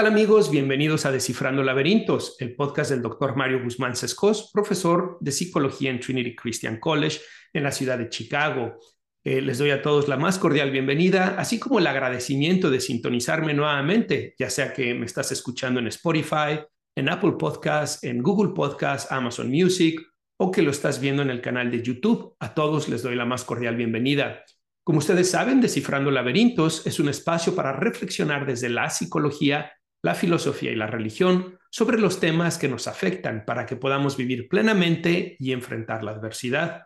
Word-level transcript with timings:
¿Qué 0.00 0.04
tal 0.04 0.14
amigos? 0.14 0.50
Bienvenidos 0.50 1.04
a 1.04 1.12
Descifrando 1.12 1.62
Laberintos, 1.62 2.36
el 2.38 2.56
podcast 2.56 2.90
del 2.90 3.02
doctor 3.02 3.36
Mario 3.36 3.62
Guzmán 3.62 3.94
Sescos, 3.94 4.50
profesor 4.50 5.18
de 5.20 5.30
psicología 5.30 5.90
en 5.90 6.00
Trinity 6.00 6.34
Christian 6.34 6.80
College 6.80 7.20
en 7.52 7.64
la 7.64 7.70
ciudad 7.70 7.98
de 7.98 8.08
Chicago. 8.08 8.78
Eh, 9.22 9.42
les 9.42 9.58
doy 9.58 9.72
a 9.72 9.82
todos 9.82 10.08
la 10.08 10.16
más 10.16 10.38
cordial 10.38 10.70
bienvenida, 10.70 11.34
así 11.36 11.58
como 11.58 11.80
el 11.80 11.86
agradecimiento 11.86 12.70
de 12.70 12.80
sintonizarme 12.80 13.52
nuevamente, 13.52 14.34
ya 14.38 14.48
sea 14.48 14.72
que 14.72 14.94
me 14.94 15.04
estás 15.04 15.32
escuchando 15.32 15.80
en 15.80 15.88
Spotify, 15.88 16.60
en 16.96 17.10
Apple 17.10 17.34
Podcasts, 17.38 18.02
en 18.02 18.22
Google 18.22 18.54
Podcasts, 18.54 19.12
Amazon 19.12 19.50
Music 19.50 20.00
o 20.38 20.50
que 20.50 20.62
lo 20.62 20.70
estás 20.70 20.98
viendo 20.98 21.20
en 21.20 21.28
el 21.28 21.42
canal 21.42 21.70
de 21.70 21.82
YouTube. 21.82 22.36
A 22.40 22.54
todos 22.54 22.88
les 22.88 23.02
doy 23.02 23.16
la 23.16 23.26
más 23.26 23.44
cordial 23.44 23.76
bienvenida. 23.76 24.46
Como 24.82 25.00
ustedes 25.00 25.30
saben, 25.30 25.60
Descifrando 25.60 26.10
Laberintos 26.10 26.86
es 26.86 26.98
un 27.00 27.10
espacio 27.10 27.54
para 27.54 27.74
reflexionar 27.74 28.46
desde 28.46 28.70
la 28.70 28.88
psicología 28.88 29.70
la 30.02 30.14
filosofía 30.14 30.72
y 30.72 30.76
la 30.76 30.86
religión 30.86 31.58
sobre 31.70 31.98
los 31.98 32.20
temas 32.20 32.58
que 32.58 32.68
nos 32.68 32.88
afectan 32.88 33.44
para 33.44 33.66
que 33.66 33.76
podamos 33.76 34.16
vivir 34.16 34.48
plenamente 34.48 35.36
y 35.38 35.52
enfrentar 35.52 36.02
la 36.02 36.12
adversidad. 36.12 36.84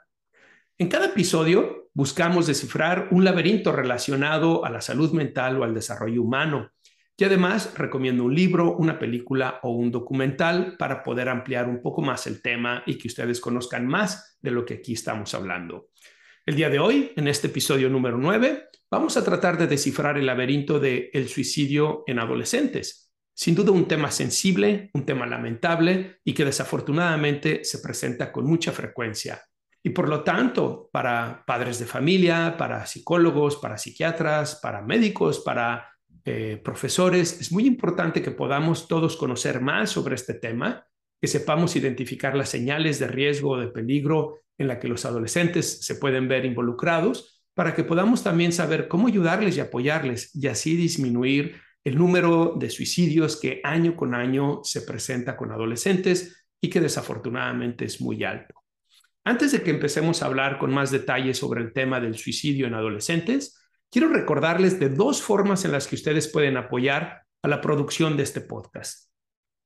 En 0.77 0.89
cada 0.89 1.07
episodio 1.07 1.91
buscamos 1.95 2.47
descifrar 2.47 3.09
un 3.13 3.25
laberinto 3.25 3.73
relacionado 3.73 4.65
a 4.65 4.71
la 4.71 4.81
salud 4.81 5.13
mental 5.13 5.59
o 5.59 5.65
al 5.65 5.75
desarrollo 5.75 6.23
humano. 6.23 6.71
Y 7.17 7.23
además 7.23 7.73
recomiendo 7.79 8.25
un 8.25 8.35
libro, 8.35 8.77
una 8.77 8.99
película 8.99 9.61
o 9.63 9.71
un 9.71 9.93
documental 9.93 10.77
para 10.77 11.05
poder 11.05 11.29
ampliar 11.29 11.69
un 11.69 11.81
poco 11.81 12.03
más 12.03 12.27
el 12.27 12.43
tema 12.43 12.83
y 12.87 12.99
que 12.99 13.07
ustedes 13.07 13.41
conozcan 13.41 13.87
más 13.87 14.37
de 14.43 14.51
lo 14.51 14.65
que 14.65 14.75
aquí 14.75 14.95
estamos 14.95 15.33
hablando. 15.33 15.91
El 16.45 16.57
día 16.57 16.69
de 16.69 16.81
hoy, 16.81 17.13
en 17.15 17.29
este 17.29 17.47
episodio 17.47 17.89
número 17.89 18.19
9, 18.19 18.65
vamos 18.91 19.17
a 19.17 19.25
tratar 19.25 19.57
de 19.57 19.69
descifrar 19.69 20.19
el 20.19 20.27
laberinto 20.27 20.81
del 20.81 21.09
el 21.13 21.29
suicidio 21.29 22.03
en 22.09 22.19
adolescentes 22.19 23.04
sin 23.35 23.55
duda 23.55 23.73
un 23.73 23.89
tema 23.89 24.11
sensible, 24.11 24.91
un 24.95 25.05
tema 25.05 25.27
lamentable 25.27 26.19
y 26.25 26.33
que 26.33 26.45
desafortunadamente 26.45 27.65
se 27.65 27.81
presenta 27.81 28.31
con 28.31 28.47
mucha 28.47 28.73
frecuencia. 28.73 29.43
Y 29.83 29.91
por 29.91 30.09
lo 30.09 30.23
tanto, 30.23 30.89
para 30.91 31.45
padres 31.47 31.79
de 31.79 31.85
familia, 31.85 32.57
para 32.57 32.87
psicólogos, 32.87 33.57
para 33.57 33.77
psiquiatras, 33.77 34.55
para 34.63 34.81
médicos, 34.81 35.41
para 35.41 35.91
eh, 36.25 36.59
profesores, 36.65 37.39
es 37.39 37.53
muy 37.53 37.67
importante 37.67 38.23
que 38.23 38.31
podamos 38.31 38.89
todos 38.89 39.17
conocer 39.17 39.61
más 39.61 39.91
sobre 39.91 40.15
este 40.15 40.35
tema, 40.35 40.87
que 41.21 41.29
sepamos 41.29 41.77
identificar 41.77 42.35
las 42.35 42.49
señales 42.49 42.99
de 42.99 43.09
riesgo 43.09 43.51
o 43.51 43.59
de 43.59 43.69
peligro 43.69 44.39
en 44.57 44.69
la 44.69 44.79
que 44.79 44.89
los 44.89 45.05
adolescentes 45.05 45.85
se 45.85 45.97
pueden 45.97 46.29
ver 46.29 46.47
involucrados, 46.47 47.43
para 47.53 47.75
que 47.75 47.85
podamos 47.85 48.23
también 48.23 48.53
saber 48.53 48.89
cómo 48.89 49.09
ayudarles 49.09 49.57
y 49.57 49.61
apoyarles 49.61 50.35
y 50.35 50.47
así 50.47 50.77
disminuir 50.77 51.61
el 51.85 51.99
número 51.99 52.55
de 52.59 52.71
suicidios 52.71 53.39
que 53.39 53.61
año 53.63 53.95
con 53.95 54.15
año 54.15 54.61
se 54.65 54.83
presenta 54.83 55.37
con 55.37 55.53
adolescentes 55.53 56.47
y 56.61 56.71
que 56.71 56.81
desafortunadamente 56.81 57.85
es 57.85 58.01
muy 58.01 58.25
alto. 58.25 58.55
Antes 59.23 59.53
de 59.53 59.63
que 59.63 59.71
empecemos 59.71 60.23
a 60.23 60.27
hablar 60.27 60.59
con 60.59 60.73
más 60.73 60.91
detalles 60.91 61.39
sobre 61.39 61.63
el 61.63 61.73
tema 61.73 62.01
del 62.01 62.17
suicidio 62.17 62.67
en 62.67 62.75
adolescentes, 62.75 63.59
quiero 63.91 64.09
recordarles 64.09 64.81
de 64.81 64.89
dos 64.89 65.23
formas 65.23 65.65
en 65.65 65.73
las 65.73 65.87
que 65.87 65.95
ustedes 65.95 66.29
pueden 66.29 66.57
apoyar 66.57 67.23
a 67.43 67.49
la 67.49 67.61
producción 67.61 68.17
de 68.17 68.23
este 68.23 68.41
podcast. 68.41 69.11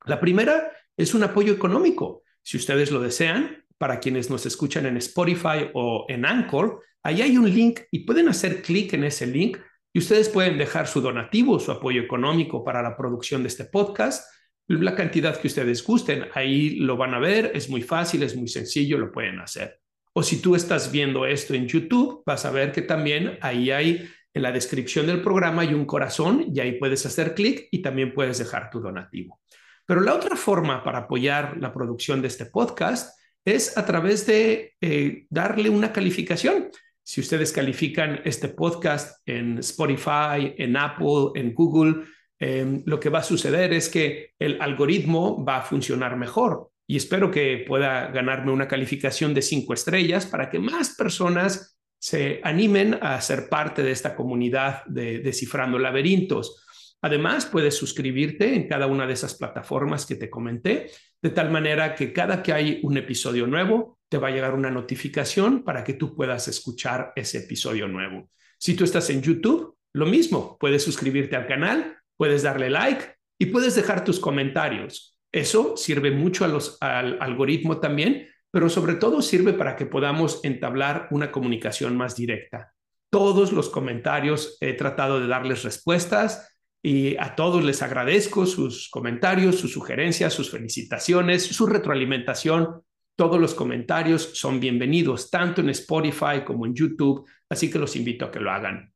La 0.05 0.21
primera 0.21 0.73
es 0.97 1.15
un 1.15 1.23
apoyo 1.23 1.53
económico. 1.53 2.23
Si 2.43 2.57
ustedes 2.57 2.91
lo 2.91 3.01
desean, 3.01 3.65
para 3.79 4.01
quienes 4.01 4.29
nos 4.29 4.45
escuchan 4.45 4.87
en 4.87 4.97
Spotify 4.97 5.71
o 5.73 6.05
en 6.09 6.27
Anchor, 6.27 6.83
ahí 7.03 7.23
hay 7.23 7.39
un 7.39 7.49
link 7.49 7.81
y 7.93 8.01
pueden 8.01 8.29
hacer 8.29 8.63
clic 8.63 8.93
en 8.95 9.05
ese 9.05 9.27
link 9.27 9.59
y 9.93 9.99
ustedes 9.99 10.29
pueden 10.29 10.59
dejar 10.59 10.87
su 10.87 11.01
donativo, 11.01 11.59
su 11.59 11.73
apoyo 11.73 12.03
económico 12.03 12.65
para 12.65 12.83
la 12.83 12.97
producción 12.97 13.43
de 13.43 13.49
este 13.49 13.65
podcast, 13.65 14.31
la 14.67 14.95
cantidad 14.95 15.41
que 15.41 15.49
ustedes 15.49 15.83
gusten. 15.85 16.27
Ahí 16.35 16.77
lo 16.77 16.97
van 16.97 17.15
a 17.15 17.19
ver, 17.19 17.53
es 17.55 17.71
muy 17.71 17.83
fácil, 17.83 18.23
es 18.23 18.37
muy 18.37 18.49
sencillo, 18.49 18.99
lo 18.99 19.11
pueden 19.11 19.41
hacer. 19.41 19.81
O 20.13 20.23
si 20.23 20.43
tú 20.43 20.55
estás 20.55 20.93
viendo 20.93 21.27
esto 21.27 21.55
en 21.55 21.67
YouTube, 21.67 22.23
vas 22.27 22.45
a 22.45 22.51
ver 22.51 22.73
que 22.73 22.83
también 22.83 23.39
ahí 23.41 23.71
hay 23.71 24.09
en 24.35 24.43
la 24.43 24.53
descripción 24.53 25.07
del 25.07 25.23
programa 25.23 25.63
hay 25.63 25.75
un 25.75 25.85
corazón 25.85 26.47
y 26.55 26.61
ahí 26.61 26.79
puedes 26.79 27.05
hacer 27.07 27.35
clic 27.35 27.69
y 27.71 27.83
también 27.83 28.13
puedes 28.13 28.39
dejar 28.39 28.71
tu 28.71 28.81
donativo. 28.81 29.41
Pero 29.85 30.01
la 30.01 30.15
otra 30.15 30.37
forma 30.37 30.85
para 30.85 30.99
apoyar 30.99 31.57
la 31.59 31.73
producción 31.73 32.21
de 32.21 32.29
este 32.29 32.47
podcast 32.47 33.19
es 33.45 33.77
a 33.77 33.87
través 33.87 34.27
de 34.27 34.77
eh, 34.81 35.27
darle 35.31 35.71
una 35.71 35.93
calificación. 35.93 36.69
Si 37.09 37.23
ustedes 37.23 37.53
califican 37.53 38.21
este 38.27 38.51
podcast 38.51 39.27
en 39.27 39.61
Spotify, 39.61 40.53
en 40.59 40.77
Apple, 40.77 41.31
en 41.37 41.55
Google, 41.55 42.05
em, 42.39 42.83
lo 42.85 43.01
que 43.01 43.09
va 43.09 43.21
a 43.21 43.23
suceder 43.23 43.73
es 43.73 43.89
que 43.89 44.35
el 44.39 44.61
algoritmo 44.61 45.43
va 45.43 45.57
a 45.57 45.63
funcionar 45.63 46.19
mejor 46.19 46.71
y 46.87 46.99
espero 46.99 47.31
que 47.31 47.65
pueda 47.67 48.09
ganarme 48.09 48.53
una 48.53 48.69
calificación 48.69 49.33
de 49.33 49.41
cinco 49.41 49.73
estrellas 49.73 50.27
para 50.27 50.51
que 50.51 50.59
más 50.59 50.97
personas 50.97 51.79
se 51.99 52.43
animen 52.45 52.99
a 53.01 53.19
ser 53.23 53.49
parte 53.49 53.83
de 53.83 53.93
esta 53.93 54.15
comunidad 54.15 54.85
de 54.85 55.21
Descifrando 55.21 55.79
Laberintos. 55.79 56.63
Además, 57.01 57.47
puedes 57.47 57.75
suscribirte 57.75 58.55
en 58.55 58.69
cada 58.69 58.87
una 58.87 59.07
de 59.07 59.15
esas 59.15 59.35
plataformas 59.35 60.05
que 60.05 60.17
te 60.17 60.29
comenté, 60.29 60.91
de 61.23 61.31
tal 61.31 61.51
manera 61.51 61.95
que 61.95 62.13
cada 62.13 62.43
que 62.43 62.53
hay 62.53 62.81
un 62.83 62.99
episodio 62.99 63.47
nuevo, 63.47 63.98
te 64.09 64.19
va 64.19 64.29
a 64.29 64.31
llegar 64.31 64.55
una 64.55 64.71
notificación 64.71 65.63
para 65.63 65.85
que 65.85 65.95
tú 65.95 66.15
puedas 66.15 66.49
escuchar 66.49 67.13
ese 67.15 67.39
episodio 67.39 67.89
nuevo. 67.89 68.31
Si 68.59 68.75
tú 68.75 68.85
estás 68.85 69.11
en 69.11 69.23
YouTube, 69.23 69.77
lo 69.93 70.07
mismo, 70.07 70.57
puedes 70.59 70.83
suscribirte 70.83 71.37
al 71.37 71.47
canal, 71.47 71.99
puedes 72.17 72.43
darle 72.43 72.71
like 72.71 73.17
y 73.39 73.47
puedes 73.47 73.75
dejar 73.75 74.05
tus 74.05 74.19
comentarios. 74.19 75.19
Eso 75.33 75.77
sirve 75.77 76.11
mucho 76.11 76.45
a 76.45 76.49
los, 76.49 76.79
al 76.81 77.19
algoritmo 77.21 77.79
también, 77.79 78.29
pero 78.51 78.69
sobre 78.69 78.95
todo 78.95 79.21
sirve 79.23 79.53
para 79.53 79.77
que 79.77 79.87
podamos 79.87 80.41
entablar 80.43 81.09
una 81.11 81.31
comunicación 81.31 81.97
más 81.97 82.17
directa. 82.17 82.73
Todos 83.11 83.53
los 83.53 83.69
comentarios 83.69 84.57
he 84.61 84.73
tratado 84.75 85.21
de 85.21 85.27
darles 85.27 85.63
respuestas 85.63 86.57
y 86.83 87.17
a 87.17 87.35
todos 87.35 87.65
les 87.65 87.83
agradezco 87.83 88.47
sus 88.47 88.89
comentarios, 88.89 89.57
sus 89.57 89.73
sugerencias, 89.73 90.33
sus 90.33 90.51
felicitaciones, 90.51 91.45
su 91.45 91.67
retroalimentación 91.67 92.83
todos 93.19 93.41
los 93.41 93.53
comentarios 93.53 94.31
son 94.35 94.61
bienvenidos, 94.61 95.29
tanto 95.29 95.61
en 95.61 95.71
Spotify 95.71 96.45
como 96.47 96.67
en 96.67 96.75
YouTube, 96.75 97.29
así 97.51 97.69
que 97.69 97.81
los 97.81 97.97
invito 97.97 98.25
a 98.25 98.31
que 98.31 98.39
lo 98.39 98.53
hagan. 98.53 98.93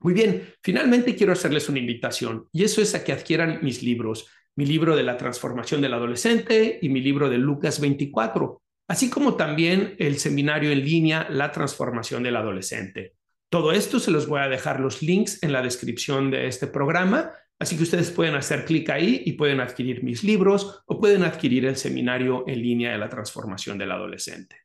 Muy 0.00 0.12
bien, 0.12 0.52
finalmente 0.62 1.16
quiero 1.16 1.32
hacerles 1.32 1.70
una 1.70 1.78
invitación 1.78 2.48
y 2.52 2.64
eso 2.64 2.82
es 2.82 2.94
a 2.94 3.02
que 3.02 3.14
adquieran 3.14 3.60
mis 3.62 3.82
libros, 3.82 4.28
mi 4.56 4.66
libro 4.66 4.94
de 4.94 5.04
la 5.04 5.16
transformación 5.16 5.80
del 5.80 5.94
adolescente 5.94 6.78
y 6.82 6.90
mi 6.90 7.00
libro 7.00 7.30
de 7.30 7.38
Lucas 7.38 7.80
24, 7.80 8.60
así 8.88 9.08
como 9.08 9.36
también 9.36 9.96
el 10.00 10.18
seminario 10.18 10.70
en 10.70 10.84
línea 10.84 11.26
La 11.30 11.50
transformación 11.50 12.24
del 12.24 12.36
adolescente. 12.36 13.14
Todo 13.48 13.72
esto 13.72 14.00
se 14.00 14.10
los 14.10 14.26
voy 14.26 14.40
a 14.40 14.48
dejar 14.48 14.80
los 14.80 15.00
links 15.00 15.42
en 15.42 15.52
la 15.52 15.62
descripción 15.62 16.30
de 16.30 16.46
este 16.46 16.66
programa 16.66 17.32
Así 17.58 17.76
que 17.76 17.84
ustedes 17.84 18.10
pueden 18.10 18.34
hacer 18.34 18.64
clic 18.64 18.90
ahí 18.90 19.22
y 19.24 19.32
pueden 19.32 19.60
adquirir 19.60 20.04
mis 20.04 20.22
libros 20.22 20.82
o 20.86 21.00
pueden 21.00 21.22
adquirir 21.22 21.64
el 21.64 21.76
seminario 21.76 22.44
en 22.46 22.60
línea 22.60 22.92
de 22.92 22.98
la 22.98 23.08
transformación 23.08 23.78
del 23.78 23.92
adolescente. 23.92 24.56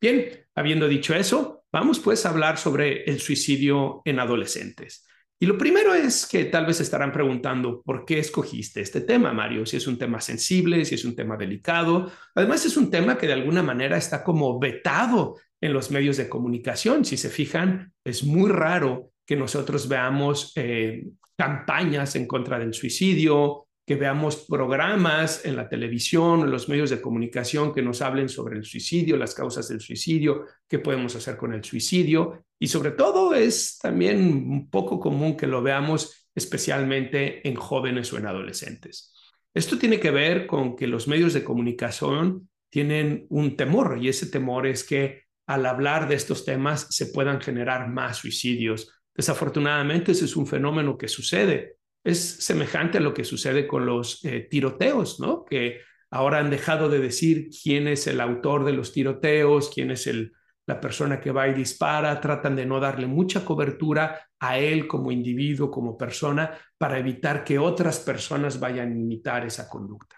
Bien, 0.00 0.28
habiendo 0.54 0.86
dicho 0.86 1.14
eso, 1.14 1.64
vamos 1.72 2.00
pues 2.00 2.26
a 2.26 2.30
hablar 2.30 2.58
sobre 2.58 3.04
el 3.04 3.20
suicidio 3.20 4.02
en 4.04 4.18
adolescentes. 4.18 5.06
Y 5.40 5.46
lo 5.46 5.58
primero 5.58 5.94
es 5.94 6.26
que 6.26 6.44
tal 6.44 6.66
vez 6.66 6.80
estarán 6.80 7.12
preguntando, 7.12 7.82
¿por 7.82 8.04
qué 8.04 8.18
escogiste 8.18 8.80
este 8.80 9.00
tema, 9.00 9.32
Mario? 9.32 9.66
Si 9.66 9.76
es 9.76 9.86
un 9.86 9.98
tema 9.98 10.20
sensible, 10.20 10.84
si 10.84 10.94
es 10.94 11.04
un 11.04 11.16
tema 11.16 11.36
delicado. 11.36 12.10
Además, 12.34 12.64
es 12.66 12.76
un 12.76 12.90
tema 12.90 13.18
que 13.18 13.26
de 13.26 13.32
alguna 13.32 13.62
manera 13.62 13.96
está 13.96 14.22
como 14.22 14.58
vetado 14.58 15.36
en 15.60 15.72
los 15.72 15.90
medios 15.90 16.18
de 16.18 16.28
comunicación. 16.28 17.04
Si 17.04 17.16
se 17.16 17.30
fijan, 17.30 17.92
es 18.04 18.22
muy 18.22 18.50
raro 18.50 19.10
que 19.26 19.36
nosotros 19.36 19.88
veamos 19.88 20.52
eh, 20.56 21.06
campañas 21.36 22.16
en 22.16 22.26
contra 22.26 22.58
del 22.58 22.74
suicidio, 22.74 23.66
que 23.86 23.96
veamos 23.96 24.46
programas 24.48 25.44
en 25.44 25.56
la 25.56 25.68
televisión, 25.68 26.40
en 26.40 26.50
los 26.50 26.68
medios 26.68 26.88
de 26.90 27.02
comunicación 27.02 27.74
que 27.74 27.82
nos 27.82 28.00
hablen 28.00 28.28
sobre 28.28 28.56
el 28.56 28.64
suicidio, 28.64 29.16
las 29.16 29.34
causas 29.34 29.68
del 29.68 29.80
suicidio, 29.80 30.46
qué 30.66 30.78
podemos 30.78 31.14
hacer 31.16 31.36
con 31.36 31.52
el 31.52 31.62
suicidio. 31.62 32.44
Y 32.58 32.68
sobre 32.68 32.92
todo 32.92 33.34
es 33.34 33.78
también 33.78 34.18
un 34.20 34.70
poco 34.70 34.98
común 34.98 35.36
que 35.36 35.46
lo 35.46 35.62
veamos 35.62 36.28
especialmente 36.34 37.46
en 37.46 37.56
jóvenes 37.56 38.12
o 38.12 38.18
en 38.18 38.26
adolescentes. 38.26 39.12
Esto 39.52 39.78
tiene 39.78 40.00
que 40.00 40.10
ver 40.10 40.46
con 40.46 40.76
que 40.76 40.86
los 40.86 41.06
medios 41.06 41.34
de 41.34 41.44
comunicación 41.44 42.48
tienen 42.70 43.26
un 43.28 43.54
temor 43.56 43.98
y 44.00 44.08
ese 44.08 44.26
temor 44.26 44.66
es 44.66 44.82
que 44.82 45.24
al 45.46 45.66
hablar 45.66 46.08
de 46.08 46.14
estos 46.14 46.44
temas 46.44 46.86
se 46.90 47.06
puedan 47.06 47.40
generar 47.40 47.88
más 47.88 48.16
suicidios, 48.16 48.90
Desafortunadamente, 49.14 50.12
ese 50.12 50.24
es 50.24 50.36
un 50.36 50.46
fenómeno 50.46 50.98
que 50.98 51.08
sucede. 51.08 51.76
Es 52.02 52.44
semejante 52.44 52.98
a 52.98 53.00
lo 53.00 53.14
que 53.14 53.24
sucede 53.24 53.66
con 53.66 53.86
los 53.86 54.24
eh, 54.24 54.46
tiroteos, 54.50 55.20
¿no? 55.20 55.44
Que 55.44 55.80
ahora 56.10 56.38
han 56.38 56.50
dejado 56.50 56.88
de 56.88 56.98
decir 56.98 57.48
quién 57.62 57.88
es 57.88 58.06
el 58.06 58.20
autor 58.20 58.64
de 58.64 58.72
los 58.72 58.92
tiroteos, 58.92 59.70
quién 59.70 59.90
es 59.90 60.06
el 60.06 60.32
la 60.66 60.80
persona 60.80 61.20
que 61.20 61.30
va 61.30 61.48
y 61.48 61.54
dispara, 61.54 62.20
tratan 62.20 62.56
de 62.56 62.66
no 62.66 62.80
darle 62.80 63.06
mucha 63.06 63.44
cobertura 63.44 64.28
a 64.38 64.58
él 64.58 64.86
como 64.86 65.12
individuo, 65.12 65.70
como 65.70 65.96
persona, 65.96 66.58
para 66.78 66.98
evitar 66.98 67.44
que 67.44 67.58
otras 67.58 68.00
personas 68.00 68.58
vayan 68.58 68.92
a 68.92 68.98
imitar 68.98 69.44
esa 69.44 69.68
conducta. 69.68 70.16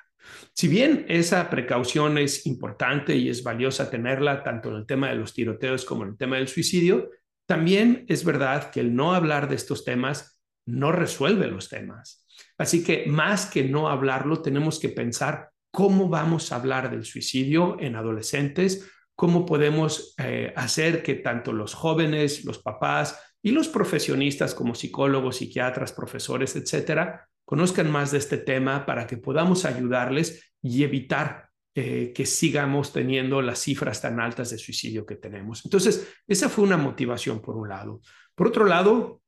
Si 0.52 0.68
bien 0.68 1.04
esa 1.08 1.48
precaución 1.50 2.18
es 2.18 2.46
importante 2.46 3.14
y 3.14 3.28
es 3.28 3.42
valiosa 3.42 3.90
tenerla 3.90 4.42
tanto 4.42 4.70
en 4.70 4.76
el 4.76 4.86
tema 4.86 5.08
de 5.08 5.16
los 5.16 5.32
tiroteos 5.32 5.84
como 5.84 6.02
en 6.04 6.10
el 6.10 6.16
tema 6.16 6.36
del 6.36 6.48
suicidio, 6.48 7.10
también 7.46 8.04
es 8.08 8.24
verdad 8.24 8.70
que 8.70 8.80
el 8.80 8.94
no 8.94 9.14
hablar 9.14 9.48
de 9.48 9.56
estos 9.56 9.84
temas 9.84 10.40
no 10.66 10.92
resuelve 10.92 11.46
los 11.46 11.68
temas. 11.68 12.26
Así 12.58 12.82
que 12.82 13.06
más 13.06 13.46
que 13.46 13.64
no 13.64 13.88
hablarlo, 13.88 14.42
tenemos 14.42 14.78
que 14.78 14.88
pensar 14.88 15.50
cómo 15.70 16.08
vamos 16.08 16.52
a 16.52 16.56
hablar 16.56 16.90
del 16.90 17.04
suicidio 17.04 17.76
en 17.80 17.96
adolescentes, 17.96 18.90
cómo 19.14 19.46
podemos 19.46 20.14
eh, 20.18 20.52
hacer 20.56 21.02
que 21.02 21.14
tanto 21.14 21.52
los 21.52 21.74
jóvenes, 21.74 22.44
los 22.44 22.58
papás 22.58 23.18
y 23.42 23.50
los 23.50 23.68
profesionistas 23.68 24.54
como 24.54 24.74
psicólogos, 24.74 25.36
psiquiatras, 25.36 25.92
profesores, 25.92 26.56
etcétera, 26.56 27.28
conozcan 27.44 27.90
más 27.90 28.10
de 28.10 28.18
este 28.18 28.38
tema 28.38 28.84
para 28.84 29.06
que 29.06 29.16
podamos 29.16 29.64
ayudarles 29.64 30.52
y 30.60 30.82
evitar 30.82 31.45
eh, 31.78 32.14
que 32.14 32.24
sigamos 32.24 32.90
teniendo 32.90 33.42
las 33.42 33.58
cifras 33.58 34.00
tan 34.00 34.18
altas 34.18 34.48
de 34.48 34.56
suicidio 34.56 35.04
que 35.04 35.16
tenemos. 35.16 35.62
Entonces, 35.62 36.10
esa 36.26 36.48
fue 36.48 36.64
una 36.64 36.78
motivación 36.78 37.42
por 37.42 37.54
un 37.54 37.68
lado. 37.68 38.00
Por 38.34 38.46
otro 38.46 38.64
lado, 38.64 39.20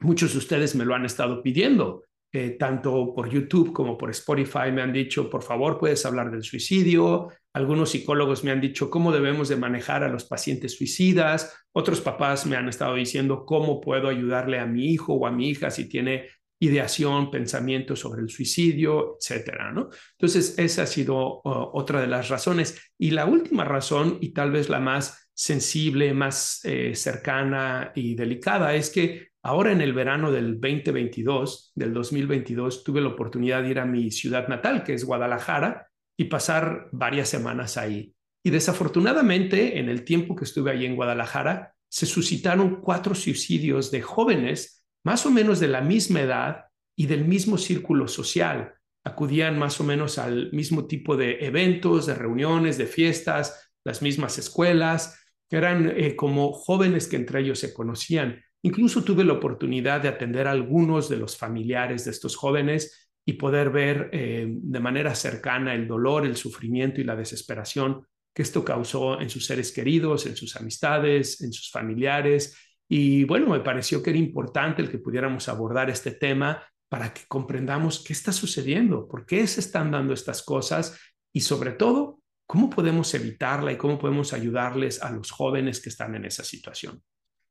muchos 0.00 0.32
de 0.32 0.38
ustedes 0.38 0.74
me 0.74 0.86
lo 0.86 0.94
han 0.94 1.04
estado 1.04 1.42
pidiendo. 1.42 2.04
Eh, 2.32 2.56
tanto 2.58 3.12
por 3.14 3.28
YouTube 3.28 3.74
como 3.74 3.98
por 3.98 4.08
Spotify 4.08 4.72
me 4.72 4.80
han 4.80 4.94
dicho, 4.94 5.28
por 5.28 5.42
favor, 5.42 5.78
puedes 5.78 6.06
hablar 6.06 6.30
del 6.30 6.42
suicidio. 6.42 7.28
Algunos 7.52 7.90
psicólogos 7.90 8.42
me 8.42 8.52
han 8.52 8.62
dicho 8.62 8.88
cómo 8.88 9.12
debemos 9.12 9.50
de 9.50 9.56
manejar 9.56 10.02
a 10.02 10.08
los 10.08 10.24
pacientes 10.24 10.78
suicidas. 10.78 11.54
Otros 11.72 12.00
papás 12.00 12.46
me 12.46 12.56
han 12.56 12.70
estado 12.70 12.94
diciendo 12.94 13.44
cómo 13.44 13.82
puedo 13.82 14.08
ayudarle 14.08 14.58
a 14.60 14.64
mi 14.64 14.86
hijo 14.86 15.12
o 15.12 15.26
a 15.26 15.30
mi 15.30 15.50
hija 15.50 15.70
si 15.70 15.90
tiene 15.90 16.30
ideación, 16.62 17.28
pensamiento 17.28 17.96
sobre 17.96 18.22
el 18.22 18.30
suicidio, 18.30 19.18
etcétera, 19.20 19.72
¿no? 19.72 19.90
Entonces, 20.12 20.56
esa 20.58 20.82
ha 20.82 20.86
sido 20.86 21.40
otra 21.44 22.00
de 22.00 22.06
las 22.06 22.28
razones. 22.28 22.80
Y 22.96 23.10
la 23.10 23.26
última 23.26 23.64
razón, 23.64 24.18
y 24.20 24.28
tal 24.28 24.52
vez 24.52 24.68
la 24.68 24.78
más 24.78 25.28
sensible, 25.34 26.14
más 26.14 26.60
eh, 26.64 26.94
cercana 26.94 27.90
y 27.96 28.14
delicada, 28.14 28.76
es 28.76 28.90
que 28.90 29.30
ahora 29.42 29.72
en 29.72 29.80
el 29.80 29.92
verano 29.92 30.30
del 30.30 30.60
2022, 30.60 31.72
del 31.74 31.92
2022, 31.92 32.84
tuve 32.84 33.00
la 33.00 33.08
oportunidad 33.08 33.64
de 33.64 33.70
ir 33.70 33.80
a 33.80 33.84
mi 33.84 34.12
ciudad 34.12 34.46
natal, 34.46 34.84
que 34.84 34.94
es 34.94 35.04
Guadalajara, 35.04 35.88
y 36.16 36.26
pasar 36.26 36.88
varias 36.92 37.28
semanas 37.28 37.76
ahí. 37.76 38.14
Y 38.44 38.50
desafortunadamente, 38.50 39.80
en 39.80 39.88
el 39.88 40.04
tiempo 40.04 40.36
que 40.36 40.44
estuve 40.44 40.70
ahí 40.70 40.86
en 40.86 40.94
Guadalajara, 40.94 41.74
se 41.88 42.06
suscitaron 42.06 42.80
cuatro 42.80 43.16
suicidios 43.16 43.90
de 43.90 44.00
jóvenes 44.00 44.81
más 45.04 45.26
o 45.26 45.30
menos 45.30 45.60
de 45.60 45.68
la 45.68 45.80
misma 45.80 46.20
edad 46.20 46.64
y 46.96 47.06
del 47.06 47.24
mismo 47.24 47.58
círculo 47.58 48.08
social. 48.08 48.74
Acudían 49.04 49.58
más 49.58 49.80
o 49.80 49.84
menos 49.84 50.18
al 50.18 50.52
mismo 50.52 50.86
tipo 50.86 51.16
de 51.16 51.44
eventos, 51.44 52.06
de 52.06 52.14
reuniones, 52.14 52.78
de 52.78 52.86
fiestas, 52.86 53.72
las 53.84 54.02
mismas 54.02 54.38
escuelas. 54.38 55.18
Eran 55.50 55.92
eh, 55.96 56.14
como 56.16 56.52
jóvenes 56.52 57.08
que 57.08 57.16
entre 57.16 57.40
ellos 57.40 57.58
se 57.58 57.74
conocían. 57.74 58.42
Incluso 58.62 59.02
tuve 59.02 59.24
la 59.24 59.32
oportunidad 59.32 60.00
de 60.00 60.08
atender 60.08 60.46
a 60.46 60.52
algunos 60.52 61.08
de 61.08 61.16
los 61.16 61.36
familiares 61.36 62.04
de 62.04 62.12
estos 62.12 62.36
jóvenes 62.36 63.10
y 63.24 63.34
poder 63.34 63.70
ver 63.70 64.08
eh, 64.12 64.46
de 64.48 64.80
manera 64.80 65.14
cercana 65.14 65.74
el 65.74 65.88
dolor, 65.88 66.24
el 66.24 66.36
sufrimiento 66.36 67.00
y 67.00 67.04
la 67.04 67.16
desesperación 67.16 68.06
que 68.34 68.42
esto 68.42 68.64
causó 68.64 69.20
en 69.20 69.28
sus 69.28 69.44
seres 69.44 69.72
queridos, 69.72 70.26
en 70.26 70.36
sus 70.36 70.56
amistades, 70.56 71.42
en 71.42 71.52
sus 71.52 71.70
familiares 71.70 72.56
y 72.88 73.24
bueno, 73.24 73.48
me 73.48 73.60
pareció 73.60 74.02
que 74.02 74.10
era 74.10 74.18
importante 74.18 74.82
el 74.82 74.90
que 74.90 74.98
pudiéramos 74.98 75.48
abordar 75.48 75.88
este 75.90 76.12
tema 76.12 76.62
para 76.88 77.14
que 77.14 77.22
comprendamos 77.26 78.04
qué 78.04 78.12
está 78.12 78.32
sucediendo, 78.32 79.08
por 79.08 79.24
qué 79.24 79.46
se 79.46 79.60
están 79.60 79.90
dando 79.90 80.12
estas 80.12 80.42
cosas 80.42 80.98
y 81.32 81.40
sobre 81.40 81.72
todo, 81.72 82.20
cómo 82.46 82.68
podemos 82.68 83.14
evitarla 83.14 83.72
y 83.72 83.78
cómo 83.78 83.98
podemos 83.98 84.34
ayudarles 84.34 85.02
a 85.02 85.10
los 85.10 85.30
jóvenes 85.30 85.80
que 85.80 85.88
están 85.88 86.14
en 86.14 86.26
esa 86.26 86.44
situación. 86.44 87.02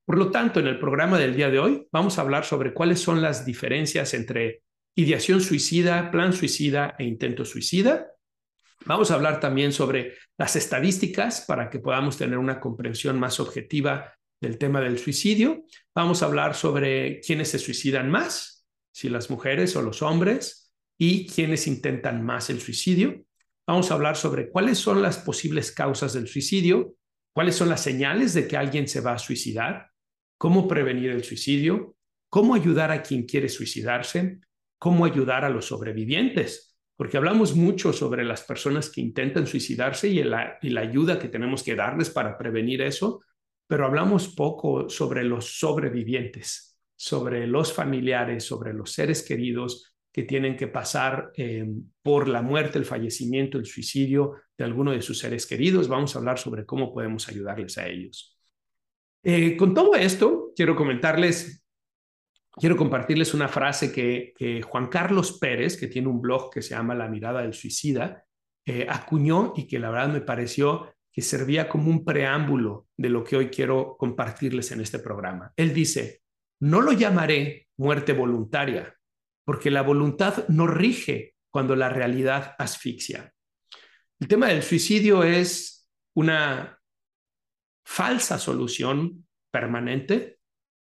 Por 0.05 0.19
lo 0.19 0.29
tanto, 0.29 0.59
en 0.59 0.67
el 0.67 0.79
programa 0.79 1.17
del 1.17 1.35
día 1.35 1.49
de 1.49 1.57
hoy 1.57 1.87
vamos 1.91 2.17
a 2.17 2.21
hablar 2.21 2.45
sobre 2.45 2.73
cuáles 2.73 2.99
son 2.99 3.21
las 3.21 3.43
diferencias 3.43 4.13
entre 4.13 4.61
ideación 4.95 5.41
suicida, 5.41 6.11
plan 6.11 6.33
suicida 6.33 6.95
e 6.99 7.05
intento 7.05 7.45
suicida. 7.45 8.11
Vamos 8.85 9.09
a 9.09 9.15
hablar 9.15 9.39
también 9.39 9.71
sobre 9.71 10.17
las 10.37 10.55
estadísticas 10.55 11.45
para 11.47 11.69
que 11.69 11.79
podamos 11.79 12.17
tener 12.17 12.37
una 12.37 12.59
comprensión 12.59 13.19
más 13.19 13.39
objetiva 13.39 14.13
del 14.41 14.57
tema 14.57 14.81
del 14.81 14.97
suicidio. 14.97 15.63
Vamos 15.95 16.21
a 16.21 16.25
hablar 16.25 16.55
sobre 16.55 17.21
quiénes 17.21 17.49
se 17.49 17.59
suicidan 17.59 18.09
más, 18.09 18.65
si 18.91 19.07
las 19.07 19.29
mujeres 19.29 19.75
o 19.75 19.81
los 19.81 20.01
hombres, 20.01 20.73
y 20.97 21.27
quiénes 21.27 21.67
intentan 21.67 22.23
más 22.23 22.49
el 22.49 22.59
suicidio. 22.59 23.23
Vamos 23.65 23.89
a 23.89 23.93
hablar 23.93 24.17
sobre 24.17 24.49
cuáles 24.49 24.77
son 24.77 25.01
las 25.01 25.19
posibles 25.19 25.71
causas 25.71 26.13
del 26.13 26.27
suicidio, 26.27 26.95
cuáles 27.33 27.55
son 27.55 27.69
las 27.69 27.81
señales 27.81 28.33
de 28.33 28.47
que 28.47 28.57
alguien 28.57 28.87
se 28.87 29.01
va 29.01 29.13
a 29.13 29.19
suicidar, 29.19 29.89
cómo 30.37 30.67
prevenir 30.67 31.11
el 31.11 31.23
suicidio, 31.23 31.95
cómo 32.29 32.55
ayudar 32.55 32.91
a 32.91 33.01
quien 33.01 33.23
quiere 33.23 33.49
suicidarse, 33.49 34.39
cómo 34.77 35.05
ayudar 35.05 35.45
a 35.45 35.49
los 35.49 35.65
sobrevivientes, 35.65 36.77
porque 36.97 37.17
hablamos 37.17 37.55
mucho 37.55 37.93
sobre 37.93 38.23
las 38.23 38.43
personas 38.43 38.89
que 38.89 39.01
intentan 39.01 39.47
suicidarse 39.47 40.07
y 40.07 40.23
la, 40.23 40.57
y 40.61 40.69
la 40.69 40.81
ayuda 40.81 41.19
que 41.19 41.29
tenemos 41.29 41.63
que 41.63 41.75
darles 41.75 42.09
para 42.09 42.37
prevenir 42.37 42.81
eso, 42.81 43.21
pero 43.71 43.85
hablamos 43.85 44.27
poco 44.27 44.89
sobre 44.89 45.23
los 45.23 45.57
sobrevivientes, 45.57 46.77
sobre 46.93 47.47
los 47.47 47.71
familiares, 47.71 48.43
sobre 48.43 48.73
los 48.73 48.91
seres 48.91 49.23
queridos 49.23 49.93
que 50.11 50.23
tienen 50.23 50.57
que 50.57 50.67
pasar 50.67 51.31
eh, 51.37 51.65
por 52.03 52.27
la 52.27 52.41
muerte, 52.41 52.79
el 52.79 52.83
fallecimiento, 52.83 53.57
el 53.57 53.65
suicidio 53.65 54.33
de 54.57 54.65
alguno 54.65 54.91
de 54.91 55.01
sus 55.01 55.19
seres 55.19 55.45
queridos. 55.45 55.87
Vamos 55.87 56.13
a 56.13 56.19
hablar 56.19 56.37
sobre 56.37 56.65
cómo 56.65 56.93
podemos 56.93 57.29
ayudarles 57.29 57.77
a 57.77 57.87
ellos. 57.87 58.37
Eh, 59.23 59.55
con 59.55 59.73
todo 59.73 59.95
esto, 59.95 60.51
quiero 60.53 60.75
comentarles, 60.75 61.63
quiero 62.51 62.75
compartirles 62.75 63.33
una 63.33 63.47
frase 63.47 63.93
que, 63.93 64.61
Juan 64.63 64.87
Carlos 64.87 65.37
Pérez, 65.39 65.79
que 65.79 65.87
tiene 65.87 66.09
un 66.09 66.19
blog 66.19 66.51
que 66.51 66.61
se 66.61 66.75
llama 66.75 66.93
La 66.93 67.07
mirada 67.07 67.41
del 67.41 67.53
suicida, 67.53 68.25
eh, 68.65 68.85
acuñó 68.89 69.53
y 69.55 69.65
que 69.65 69.79
la 69.79 69.91
verdad 69.91 70.09
me 70.09 70.19
pareció 70.19 70.93
que 71.11 71.21
servía 71.21 71.67
como 71.67 71.89
un 71.89 72.05
preámbulo 72.05 72.87
de 72.95 73.09
lo 73.09 73.23
que 73.23 73.35
hoy 73.35 73.49
quiero 73.49 73.97
compartirles 73.97 74.71
en 74.71 74.81
este 74.81 74.99
programa. 74.99 75.51
Él 75.55 75.73
dice, 75.73 76.21
no 76.61 76.81
lo 76.81 76.93
llamaré 76.93 77.67
muerte 77.77 78.13
voluntaria, 78.13 78.95
porque 79.45 79.71
la 79.71 79.81
voluntad 79.81 80.47
no 80.47 80.67
rige 80.67 81.35
cuando 81.49 81.75
la 81.75 81.89
realidad 81.89 82.55
asfixia. 82.57 83.33
El 84.19 84.27
tema 84.27 84.47
del 84.47 84.63
suicidio 84.63 85.23
es 85.23 85.89
una 86.15 86.79
falsa 87.85 88.37
solución 88.37 89.27
permanente 89.51 90.37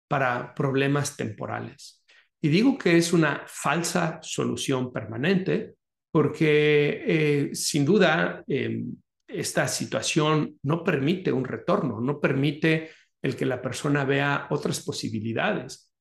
para 0.08 0.55
problemas 0.55 1.15
temporales. 1.15 2.03
Y 2.41 2.50
digo 2.50 2.77
que 2.77 2.98
es 2.98 3.13
una 3.13 3.44
falsa 3.48 4.20
solución 4.22 4.91
permanente 4.91 5.75
porque 6.12 7.03
eh, 7.05 7.55
sin 7.55 7.84
duda 7.84 8.44
em, 8.48 8.96
esta 9.27 9.67
situación 9.67 10.60
no 10.63 10.84
permite 10.84 11.32
un 11.32 11.46
retorno, 11.46 12.00
no 12.00 12.20
permite 12.20 12.91
el 13.22 13.36
que 13.36 13.46
la 13.46 13.62
persona 13.62 14.05
vea 14.05 14.48
otras 14.50 14.82
posibilidades. 14.82 15.91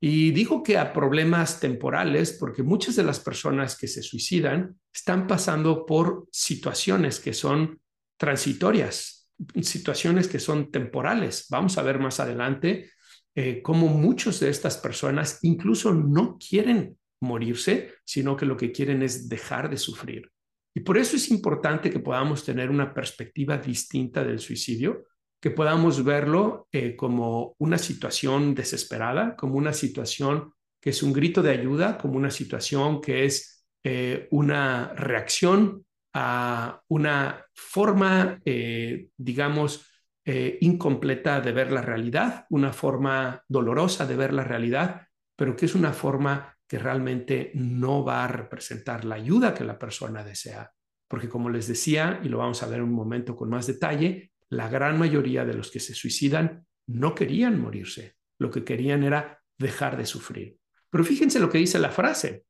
Y 0.00 0.32
digo 0.32 0.64
que 0.64 0.78
a 0.78 0.92
problemas 0.92 1.60
temporales, 1.60 2.32
porque 2.32 2.64
muchas 2.64 2.96
de 2.96 3.04
las 3.04 3.20
personas 3.20 3.78
que 3.78 3.86
se 3.86 4.02
suicidan 4.02 4.74
están 4.92 5.28
pasando 5.28 5.86
por 5.86 6.26
situaciones 6.32 7.20
que 7.20 7.32
son 7.32 7.80
transitorias, 8.16 9.30
situaciones 9.60 10.26
que 10.26 10.40
son 10.40 10.72
temporales. 10.72 11.46
Vamos 11.50 11.78
a 11.78 11.82
ver 11.82 12.00
más 12.00 12.18
adelante 12.18 12.90
eh, 13.36 13.62
cómo 13.62 13.86
muchas 13.86 14.40
de 14.40 14.50
estas 14.50 14.76
personas 14.76 15.38
incluso 15.42 15.94
no 15.94 16.36
quieren 16.36 16.98
morirse, 17.20 17.94
sino 18.04 18.36
que 18.36 18.46
lo 18.46 18.56
que 18.56 18.72
quieren 18.72 19.04
es 19.04 19.28
dejar 19.28 19.70
de 19.70 19.76
sufrir. 19.76 20.31
Y 20.74 20.80
por 20.80 20.96
eso 20.96 21.16
es 21.16 21.30
importante 21.30 21.90
que 21.90 22.00
podamos 22.00 22.44
tener 22.44 22.70
una 22.70 22.94
perspectiva 22.94 23.58
distinta 23.58 24.24
del 24.24 24.38
suicidio, 24.38 25.04
que 25.40 25.50
podamos 25.50 26.04
verlo 26.04 26.68
eh, 26.72 26.96
como 26.96 27.54
una 27.58 27.76
situación 27.76 28.54
desesperada, 28.54 29.36
como 29.36 29.56
una 29.56 29.72
situación 29.72 30.52
que 30.80 30.90
es 30.90 31.02
un 31.02 31.12
grito 31.12 31.42
de 31.42 31.50
ayuda, 31.50 31.98
como 31.98 32.16
una 32.16 32.30
situación 32.30 33.00
que 33.00 33.24
es 33.24 33.66
eh, 33.84 34.28
una 34.30 34.92
reacción 34.94 35.84
a 36.14 36.80
una 36.88 37.44
forma, 37.54 38.40
eh, 38.44 39.08
digamos, 39.16 39.88
incompleta 40.24 41.40
de 41.40 41.50
ver 41.50 41.72
la 41.72 41.82
realidad, 41.82 42.46
una 42.50 42.72
forma 42.72 43.42
dolorosa 43.48 44.06
de 44.06 44.14
ver 44.14 44.32
la 44.32 44.44
realidad, 44.44 45.08
pero 45.34 45.56
que 45.56 45.66
es 45.66 45.74
una 45.74 45.92
forma 45.92 46.56
que 46.72 46.78
realmente 46.78 47.50
no 47.52 48.02
va 48.02 48.24
a 48.24 48.28
representar 48.28 49.04
la 49.04 49.16
ayuda 49.16 49.52
que 49.52 49.62
la 49.62 49.78
persona 49.78 50.24
desea. 50.24 50.72
Porque 51.06 51.28
como 51.28 51.50
les 51.50 51.68
decía, 51.68 52.18
y 52.24 52.30
lo 52.30 52.38
vamos 52.38 52.62
a 52.62 52.66
ver 52.66 52.78
en 52.78 52.84
un 52.84 52.94
momento 52.94 53.36
con 53.36 53.50
más 53.50 53.66
detalle, 53.66 54.32
la 54.48 54.70
gran 54.70 54.98
mayoría 54.98 55.44
de 55.44 55.52
los 55.52 55.70
que 55.70 55.80
se 55.80 55.92
suicidan 55.92 56.66
no 56.86 57.14
querían 57.14 57.60
morirse, 57.60 58.16
lo 58.38 58.50
que 58.50 58.64
querían 58.64 59.04
era 59.04 59.38
dejar 59.58 59.98
de 59.98 60.06
sufrir. 60.06 60.56
Pero 60.88 61.04
fíjense 61.04 61.40
lo 61.40 61.50
que 61.50 61.58
dice 61.58 61.78
la 61.78 61.90
frase, 61.90 62.46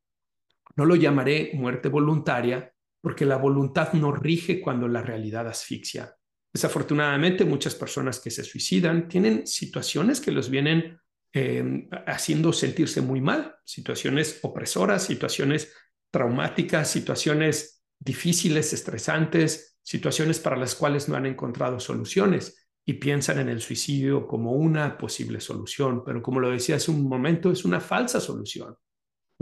no 0.77 0.85
lo 0.85 0.95
llamaré 0.95 1.51
muerte 1.55 1.89
voluntaria 1.89 2.73
porque 3.01 3.27
la 3.27 3.39
voluntad 3.39 3.93
no 3.95 4.13
rige 4.13 4.61
cuando 4.61 4.87
la 4.87 5.03
realidad 5.03 5.49
asfixia. 5.49 6.15
Desafortunadamente, 6.55 7.45
muchas 7.45 7.75
personas 7.75 8.21
que 8.21 8.31
se 8.31 8.45
suicidan 8.45 9.09
tienen 9.09 9.49
situaciones 9.49 10.21
que 10.21 10.31
los 10.31 10.49
vienen 10.49 11.01
em, 11.33 11.89
haciendo 12.07 12.53
sentirse 12.53 13.01
muy 13.01 13.21
mal, 13.21 13.57
situaciones 13.65 14.41
opresoras, 14.43 15.05
situaciones 15.05 15.73
traumáticas, 16.11 16.91
situaciones 16.91 17.85
difíciles, 17.99 18.73
estresantes, 18.73 19.79
situaciones 19.83 20.39
para 20.39 20.57
las 20.57 20.75
cuales 20.75 21.09
no 21.09 21.17
han 21.17 21.27
encontrado 21.27 21.81
soluciones 21.81 22.69
y 22.85 22.95
piensan 22.95 23.39
en 23.39 23.49
el 23.49 23.61
suicidio 23.61 24.27
como 24.27 24.53
una 24.53 24.99
posible 24.99 25.41
solución, 25.41 26.03
pero 26.05 26.21
como 26.21 26.41
lo 26.41 26.51
decía 26.51 26.77
hace 26.77 26.91
un 26.91 27.09
momento, 27.09 27.51
es 27.51 27.65
una 27.65 27.81
falsa 27.81 28.21
solución 28.21 28.77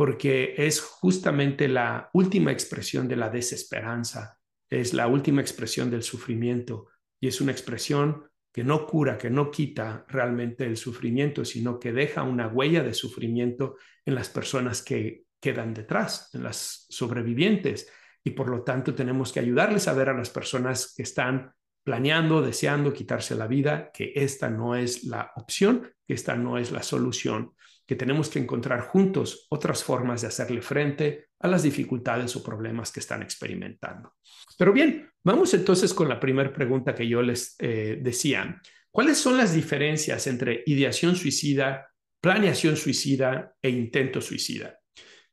porque 0.01 0.55
es 0.57 0.81
justamente 0.81 1.69
la 1.69 2.09
última 2.15 2.53
expresión 2.53 3.07
de 3.07 3.17
la 3.17 3.29
desesperanza, 3.29 4.39
es 4.71 4.95
la 4.95 5.07
última 5.07 5.43
expresión 5.43 5.91
del 5.91 6.03
sufrimiento 6.03 6.89
y 7.21 7.29
es 7.29 7.43
una 7.43 7.53
expresión 7.53 8.30
que 8.53 8.65
no 8.65 8.87
cura, 8.87 9.17
que 9.17 9.31
no 9.31 9.51
quita 9.51 10.05
realmente 10.09 10.65
el 10.65 10.77
sufrimiento, 10.77 11.45
sino 11.45 11.79
que 11.79 11.93
deja 11.93 12.23
una 12.23 12.49
huella 12.49 12.83
de 12.83 12.95
sufrimiento 12.95 13.77
en 14.05 14.15
las 14.15 14.29
personas 14.29 14.83
que 14.83 15.25
quedan 15.41 15.73
detrás, 15.73 16.31
en 16.35 16.43
las 16.43 16.87
sobrevivientes. 16.89 17.89
Y 18.23 18.31
por 18.31 18.49
lo 18.51 18.63
tanto 18.63 18.95
tenemos 18.95 19.33
que 19.33 19.41
ayudarles 19.41 19.89
a 19.89 19.95
ver 19.95 20.09
a 20.11 20.17
las 20.17 20.31
personas 20.31 20.95
que 20.97 21.05
están 21.05 21.53
planeando, 21.83 22.43
deseando 22.43 22.93
quitarse 22.93 23.35
la 23.35 23.47
vida, 23.47 23.91
que 23.93 24.13
esta 24.15 24.51
no 24.51 24.75
es 24.75 25.05
la 25.05 25.33
opción, 25.37 25.91
que 26.07 26.15
esta 26.15 26.37
no 26.37 26.59
es 26.59 26.73
la 26.73 26.83
solución, 26.83 27.55
que 27.87 27.97
tenemos 27.97 28.29
que 28.29 28.39
encontrar 28.39 28.83
juntos 28.83 29.47
otras 29.51 29.83
formas 29.83 30.21
de 30.21 30.29
hacerle 30.29 30.63
frente 30.63 31.29
a 31.41 31.49
las 31.49 31.63
dificultades 31.63 32.37
o 32.37 32.43
problemas 32.43 32.93
que 32.93 33.01
están 33.01 33.23
experimentando. 33.23 34.15
Pero 34.59 34.73
bien, 34.73 35.10
vamos 35.25 35.53
entonces 35.55 35.95
con 35.95 36.09
la 36.09 36.21
primera 36.21 36.53
pregunta 36.53 36.95
que 36.95 37.09
yo 37.09 37.23
les 37.23 37.57
eh, 37.59 37.99
decía. 38.01 38.61
¿Cuáles 38.91 39.19
son 39.19 39.37
las 39.37 39.55
diferencias 39.55 40.27
entre 40.27 40.63
ideación 40.67 41.15
suicida, 41.15 41.89
planeación 42.21 42.77
suicida 42.77 43.55
e 43.63 43.71
intento 43.71 44.21
suicida? 44.21 44.79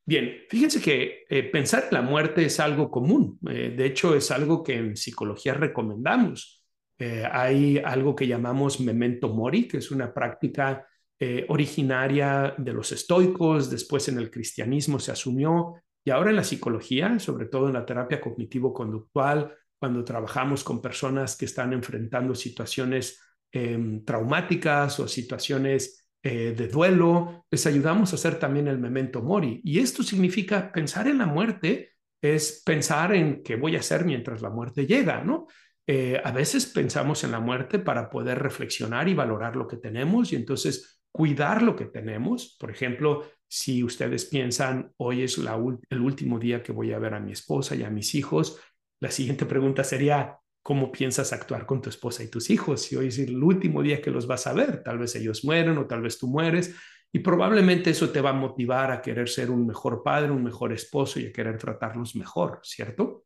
Bien, 0.05 0.43
fíjense 0.49 0.79
que 0.81 1.25
eh, 1.29 1.43
pensar 1.43 1.85
en 1.85 1.93
la 1.95 2.01
muerte 2.01 2.45
es 2.45 2.59
algo 2.59 2.89
común. 2.89 3.39
Eh, 3.49 3.73
de 3.75 3.85
hecho, 3.85 4.15
es 4.15 4.31
algo 4.31 4.63
que 4.63 4.75
en 4.75 4.95
psicología 4.95 5.53
recomendamos. 5.53 6.63
hay 6.99 7.77
algo 7.77 8.15
que 8.15 8.25
llamamos 8.25 8.79
memento 8.79 9.29
mori, 9.29 9.67
que 9.67 9.77
es 9.77 9.91
una 9.91 10.11
práctica 10.11 10.87
originaria 11.47 12.55
de 12.57 12.73
los 12.73 12.91
estoicos, 12.91 13.69
después 13.69 14.07
en 14.07 14.17
el 14.17 14.31
cristianismo 14.31 14.97
se 14.97 15.11
asumió 15.11 15.75
y 16.07 16.09
ahora 16.09 16.29
en 16.29 16.37
la 16.37 16.45
psicología, 16.45 17.19
sobre 17.19 17.47
todo 17.47 17.67
en 17.67 17.73
la 17.73 17.85
terapia 17.85 18.21
cognitivo-conductual, 18.21 19.53
cuando 19.79 20.03
trabajamos 20.03 20.63
con 20.63 20.81
personas 20.81 21.35
que 21.35 21.45
están 21.45 21.73
enfrentando 21.73 22.35
situaciones 22.35 23.19
em, 23.51 24.03
traumáticas 24.03 24.99
o 24.99 25.07
situaciones 25.07 26.07
eh, 26.23 26.53
de 26.57 26.67
duelo, 26.67 27.45
les 27.49 27.65
ayudamos 27.67 28.11
a 28.11 28.15
hacer 28.15 28.39
también 28.39 28.67
el 28.67 28.79
memento 28.79 29.21
mori. 29.21 29.61
Y 29.63 29.79
esto 29.79 30.03
significa 30.03 30.71
pensar 30.71 31.07
en 31.07 31.19
la 31.19 31.27
muerte, 31.27 31.91
es 32.21 32.63
pensar 32.65 33.13
en 33.13 33.43
qué 33.43 33.55
voy 33.55 33.75
a 33.75 33.79
hacer 33.79 34.03
mientras 34.03 34.41
la 34.41 34.49
muerte 34.49 34.87
llega, 34.87 35.23
¿no? 35.23 35.47
Eh, 35.85 36.19
a 36.21 36.31
veces 36.31 36.65
pensamos 36.65 37.23
en 37.23 37.31
la 37.31 37.39
muerte 37.39 37.79
para 37.79 38.09
poder 38.09 38.39
reflexionar 38.39 39.07
y 39.07 39.13
valorar 39.13 39.55
lo 39.55 39.67
que 39.67 39.77
tenemos 39.77 40.33
y 40.33 40.35
entonces 40.35 40.99
cuidar 41.11 41.61
lo 41.61 41.75
que 41.75 41.85
tenemos. 41.85 42.57
Por 42.59 42.71
ejemplo, 42.71 43.23
si 43.47 43.83
ustedes 43.83 44.25
piensan, 44.25 44.91
hoy 44.97 45.23
es 45.23 45.37
el 45.37 46.01
último 46.01 46.39
día 46.39 46.61
que 46.61 46.73
voy 46.73 46.91
a 46.91 46.99
ver 46.99 47.13
a 47.13 47.19
mi 47.19 47.31
esposa 47.31 47.75
y 47.75 47.83
a 47.83 47.89
mis 47.89 48.15
hijos, 48.15 48.59
la 48.99 49.11
siguiente 49.11 49.45
pregunta 49.45 49.83
sería, 49.83 50.39
¿cómo 50.61 50.91
piensas 50.91 51.33
actuar 51.33 51.65
con 51.65 51.81
tu 51.81 51.89
esposa 51.89 52.23
y 52.23 52.29
tus 52.29 52.49
hijos? 52.49 52.81
Si 52.81 52.95
hoy 52.95 53.07
es 53.07 53.19
el 53.19 53.41
último 53.41 53.81
día 53.81 54.01
que 54.01 54.11
los 54.11 54.27
vas 54.27 54.47
a 54.47 54.53
ver, 54.53 54.83
tal 54.83 54.99
vez 54.99 55.15
ellos 55.15 55.45
mueren 55.45 55.77
o 55.77 55.85
tal 55.85 56.01
vez 56.01 56.17
tú 56.17 56.27
mueres. 56.27 56.75
Y 57.11 57.19
probablemente 57.19 57.91
eso 57.91 58.09
te 58.09 58.21
va 58.21 58.31
a 58.31 58.33
motivar 58.33 58.91
a 58.91 59.01
querer 59.01 59.29
ser 59.29 59.49
un 59.49 59.65
mejor 59.65 60.03
padre, 60.03 60.31
un 60.31 60.43
mejor 60.43 60.73
esposo 60.73 61.19
y 61.19 61.27
a 61.27 61.31
querer 61.31 61.57
tratarlos 61.57 62.15
mejor, 62.15 62.59
¿cierto? 62.63 63.25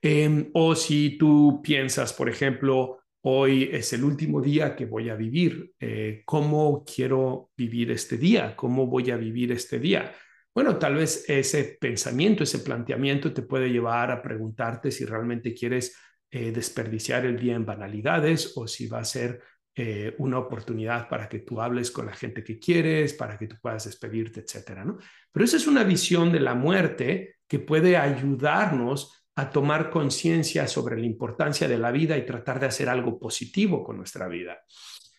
Em, 0.00 0.50
o 0.54 0.74
si 0.74 1.18
tú 1.18 1.60
piensas, 1.62 2.12
por 2.12 2.28
ejemplo, 2.28 3.02
hoy 3.22 3.68
es 3.70 3.92
el 3.92 4.02
último 4.02 4.40
día 4.40 4.74
que 4.74 4.86
voy 4.86 5.10
a 5.10 5.16
vivir. 5.16 5.72
Eh, 5.78 6.22
¿Cómo 6.24 6.84
quiero 6.84 7.50
vivir 7.56 7.90
este 7.90 8.16
día? 8.16 8.56
¿Cómo 8.56 8.86
voy 8.86 9.10
a 9.10 9.16
vivir 9.16 9.52
este 9.52 9.78
día? 9.78 10.12
Bueno, 10.54 10.78
tal 10.78 10.96
vez 10.96 11.24
ese 11.28 11.78
pensamiento, 11.80 12.44
ese 12.44 12.58
planteamiento 12.58 13.32
te 13.32 13.42
puede 13.42 13.70
llevar 13.70 14.10
a 14.10 14.20
preguntarte 14.20 14.90
si 14.90 15.04
realmente 15.06 15.54
quieres 15.54 15.96
eh, 16.30 16.52
desperdiciar 16.52 17.24
el 17.24 17.38
día 17.38 17.54
en 17.54 17.64
banalidades 17.64 18.52
o 18.56 18.66
si 18.66 18.86
va 18.86 19.00
a 19.00 19.04
ser 19.04 19.40
eh, 19.74 20.14
una 20.18 20.38
oportunidad 20.38 21.08
para 21.08 21.26
que 21.26 21.38
tú 21.38 21.60
hables 21.62 21.90
con 21.90 22.04
la 22.04 22.12
gente 22.12 22.44
que 22.44 22.58
quieres, 22.58 23.14
para 23.14 23.38
que 23.38 23.46
tú 23.46 23.56
puedas 23.62 23.86
despedirte, 23.86 24.40
etcétera, 24.40 24.84
¿no? 24.84 24.98
Pero 25.32 25.44
esa 25.46 25.56
es 25.56 25.66
una 25.66 25.84
visión 25.84 26.30
de 26.30 26.40
la 26.40 26.54
muerte 26.54 27.36
que 27.48 27.58
puede 27.58 27.96
ayudarnos 27.96 29.26
a 29.34 29.48
tomar 29.48 29.88
conciencia 29.88 30.68
sobre 30.68 30.98
la 30.98 31.06
importancia 31.06 31.66
de 31.66 31.78
la 31.78 31.90
vida 31.90 32.18
y 32.18 32.26
tratar 32.26 32.60
de 32.60 32.66
hacer 32.66 32.90
algo 32.90 33.18
positivo 33.18 33.82
con 33.82 33.96
nuestra 33.96 34.28
vida. 34.28 34.58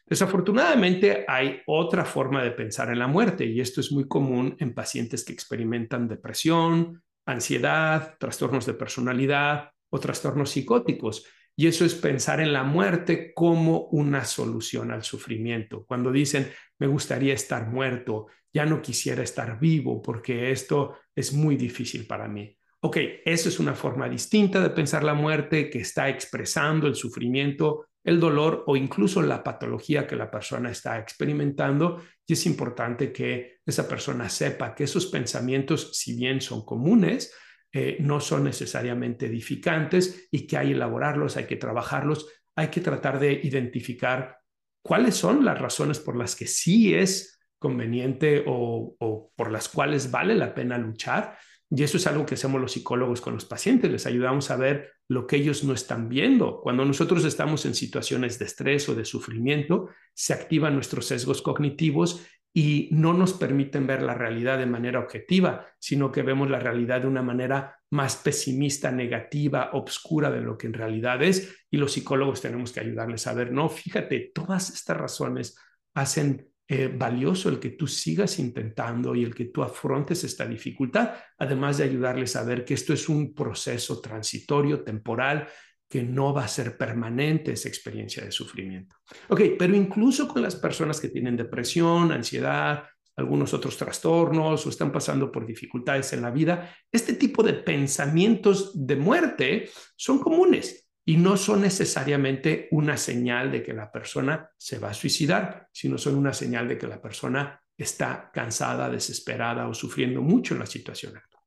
Desafortunadamente 0.05 1.25
hay 1.27 1.61
otra 1.65 2.05
forma 2.05 2.43
de 2.43 2.51
pensar 2.51 2.91
en 2.91 2.99
la 2.99 3.07
muerte 3.07 3.45
y 3.45 3.61
esto 3.61 3.79
es 3.79 3.91
muy 3.91 4.07
común 4.07 4.55
en 4.59 4.73
pacientes 4.73 5.23
que 5.23 5.33
experimentan 5.33 6.07
depresión, 6.07 7.01
ansiedad, 7.25 8.15
trastornos 8.19 8.65
de 8.65 8.73
personalidad 8.73 9.69
o 9.89 9.99
trastornos 9.99 10.51
psicóticos. 10.51 11.25
Y 11.55 11.67
eso 11.67 11.85
es 11.85 11.93
pensar 11.93 12.41
en 12.41 12.51
la 12.51 12.63
muerte 12.63 13.33
como 13.33 13.87
una 13.91 14.25
solución 14.25 14.91
al 14.91 15.03
sufrimiento. 15.03 15.85
Cuando 15.85 16.11
dicen, 16.11 16.51
me 16.79 16.87
gustaría 16.87 17.33
estar 17.33 17.67
muerto, 17.67 18.27
ya 18.51 18.65
no 18.65 18.81
quisiera 18.81 19.23
estar 19.23 19.59
vivo 19.59 20.01
porque 20.01 20.51
esto 20.51 20.97
es 21.15 21.31
muy 21.31 21.55
difícil 21.55 22.07
para 22.07 22.27
mí. 22.27 22.57
Ok, 22.81 22.97
eso 23.23 23.49
es 23.49 23.59
una 23.59 23.75
forma 23.75 24.09
distinta 24.09 24.59
de 24.59 24.69
pensar 24.69 25.03
la 25.03 25.13
muerte 25.13 25.69
que 25.69 25.79
está 25.79 26.09
expresando 26.09 26.87
el 26.87 26.95
sufrimiento, 26.95 27.87
el 28.03 28.19
dolor 28.19 28.63
o 28.67 28.75
incluso 28.75 29.21
la 29.21 29.43
patología 29.43 30.05
que 30.05 30.15
la 30.15 30.29
persona 30.29 30.69
está 30.69 30.99
experimentando. 30.99 32.03
Y 32.25 32.33
es 32.33 32.45
importante 32.45 33.11
que 33.13 33.59
esa 33.65 33.87
persona 33.87 34.29
sepa 34.29 34.75
que 34.75 34.83
esos 34.83 35.05
pensamientos, 35.07 35.97
si 35.97 36.15
bien 36.15 36.41
son 36.41 36.65
comunes, 36.65 37.33
eh, 37.71 37.97
no 37.99 38.19
son 38.19 38.43
necesariamente 38.43 39.27
edificantes 39.27 40.27
y 40.31 40.45
que 40.45 40.57
hay 40.57 40.67
que 40.67 40.73
elaborarlos, 40.73 41.37
hay 41.37 41.45
que 41.45 41.55
trabajarlos, 41.55 42.27
hay 42.55 42.67
que 42.67 42.81
tratar 42.81 43.19
de 43.19 43.33
identificar 43.43 44.37
cuáles 44.83 45.15
son 45.15 45.43
las 45.43 45.59
razones 45.59 45.99
por 45.99 46.15
las 46.15 46.35
que 46.35 46.45
sí 46.45 46.93
es 46.93 47.39
conveniente 47.57 48.43
o, 48.45 48.95
o 48.99 49.31
por 49.35 49.51
las 49.51 49.69
cuales 49.69 50.11
vale 50.11 50.35
la 50.35 50.53
pena 50.53 50.77
luchar 50.77 51.37
y 51.69 51.83
eso 51.83 51.97
es 51.97 52.05
algo 52.07 52.25
que 52.25 52.35
hacemos 52.35 52.61
los 52.61 52.73
psicólogos 52.73 53.21
con 53.21 53.33
los 53.33 53.45
pacientes, 53.45 53.91
les 53.91 54.05
ayudamos 54.05 54.51
a 54.51 54.57
ver 54.57 54.91
lo 55.07 55.25
que 55.25 55.37
ellos 55.37 55.63
no 55.63 55.73
están 55.73 56.07
viendo. 56.07 56.61
Cuando 56.61 56.85
nosotros 56.85 57.25
estamos 57.25 57.65
en 57.65 57.73
situaciones 57.73 58.37
de 58.37 58.45
estrés 58.45 58.87
o 58.89 58.95
de 58.95 59.05
sufrimiento, 59.05 59.89
se 60.13 60.33
activan 60.33 60.75
nuestros 60.75 61.07
sesgos 61.07 61.41
cognitivos 61.41 62.25
y 62.55 62.89
no 62.91 63.13
nos 63.13 63.33
permiten 63.33 63.87
ver 63.87 64.03
la 64.03 64.13
realidad 64.13 64.59
de 64.59 64.67
manera 64.67 64.99
objetiva, 64.99 65.65
sino 65.79 66.11
que 66.11 66.21
vemos 66.21 66.49
la 66.51 66.59
realidad 66.59 67.01
de 67.01 67.07
una 67.07 67.23
manera 67.23 67.79
más 67.89 68.17
pesimista, 68.17 68.91
negativa, 68.91 69.71
obscura 69.73 70.29
de 70.29 70.41
lo 70.41 70.55
que 70.55 70.67
en 70.67 70.73
realidad 70.73 71.23
es. 71.23 71.55
Y 71.71 71.77
los 71.77 71.93
psicólogos 71.93 72.41
tenemos 72.41 72.71
que 72.71 72.81
ayudarles 72.81 73.25
a 73.25 73.33
ver, 73.33 73.51
no, 73.51 73.69
fíjate, 73.69 74.31
todas 74.35 74.69
estas 74.69 74.97
razones 74.97 75.57
hacen 75.95 76.52
eh, 76.67 76.87
valioso 76.87 77.49
el 77.49 77.59
que 77.59 77.71
tú 77.71 77.87
sigas 77.87 78.39
intentando 78.39 79.13
y 79.15 79.23
el 79.23 79.35
que 79.35 79.45
tú 79.45 79.61
afrontes 79.63 80.23
esta 80.23 80.45
dificultad, 80.45 81.13
además 81.37 81.77
de 81.77 81.83
ayudarles 81.83 82.35
a 82.35 82.43
ver 82.43 82.63
que 82.63 82.73
esto 82.73 82.93
es 82.93 83.09
un 83.09 83.33
proceso 83.33 83.99
transitorio, 83.99 84.81
temporal, 84.83 85.47
que 85.89 86.03
no 86.03 86.33
va 86.33 86.45
a 86.45 86.47
ser 86.47 86.77
permanente 86.77 87.51
esa 87.51 87.67
experiencia 87.67 88.23
de 88.23 88.31
sufrimiento. 88.31 88.95
Ok, 89.27 89.41
pero 89.59 89.75
incluso 89.75 90.27
con 90.27 90.41
las 90.41 90.55
personas 90.55 90.99
que 90.99 91.09
tienen 91.09 91.35
depresión, 91.35 92.11
ansiedad, 92.11 92.85
algunos 93.15 93.53
otros 93.53 93.77
trastornos 93.77 94.65
o 94.65 94.69
están 94.69 94.91
pasando 94.91 95.31
por 95.31 95.45
dificultades 95.45 96.13
en 96.13 96.21
la 96.21 96.31
vida, 96.31 96.75
este 96.91 97.13
tipo 97.13 97.43
de 97.43 97.53
pensamientos 97.53 98.71
de 98.73 98.95
muerte 98.95 99.69
son 99.95 100.19
comunes 100.19 100.82
y 101.05 101.17
no 101.17 101.35
son 101.35 101.61
necesariamente 101.61 102.67
una 102.71 102.95
señal 102.97 103.51
de 103.51 103.61
que 103.61 103.73
la 103.73 103.91
persona 103.91 104.49
se 104.57 104.79
va 104.79 104.89
a 104.89 104.93
suicidar, 104.93 105.67
sino 105.73 105.97
son 105.97 106.15
una 106.15 106.33
señal 106.33 106.67
de 106.67 106.77
que 106.77 106.87
la 106.87 107.01
persona 107.01 107.61
está 107.77 108.31
cansada, 108.33 108.89
desesperada 108.89 109.67
o 109.67 109.73
sufriendo 109.73 110.21
mucho 110.21 110.53
en 110.53 110.61
la 110.61 110.65
situación 110.65 111.17
actual. 111.17 111.43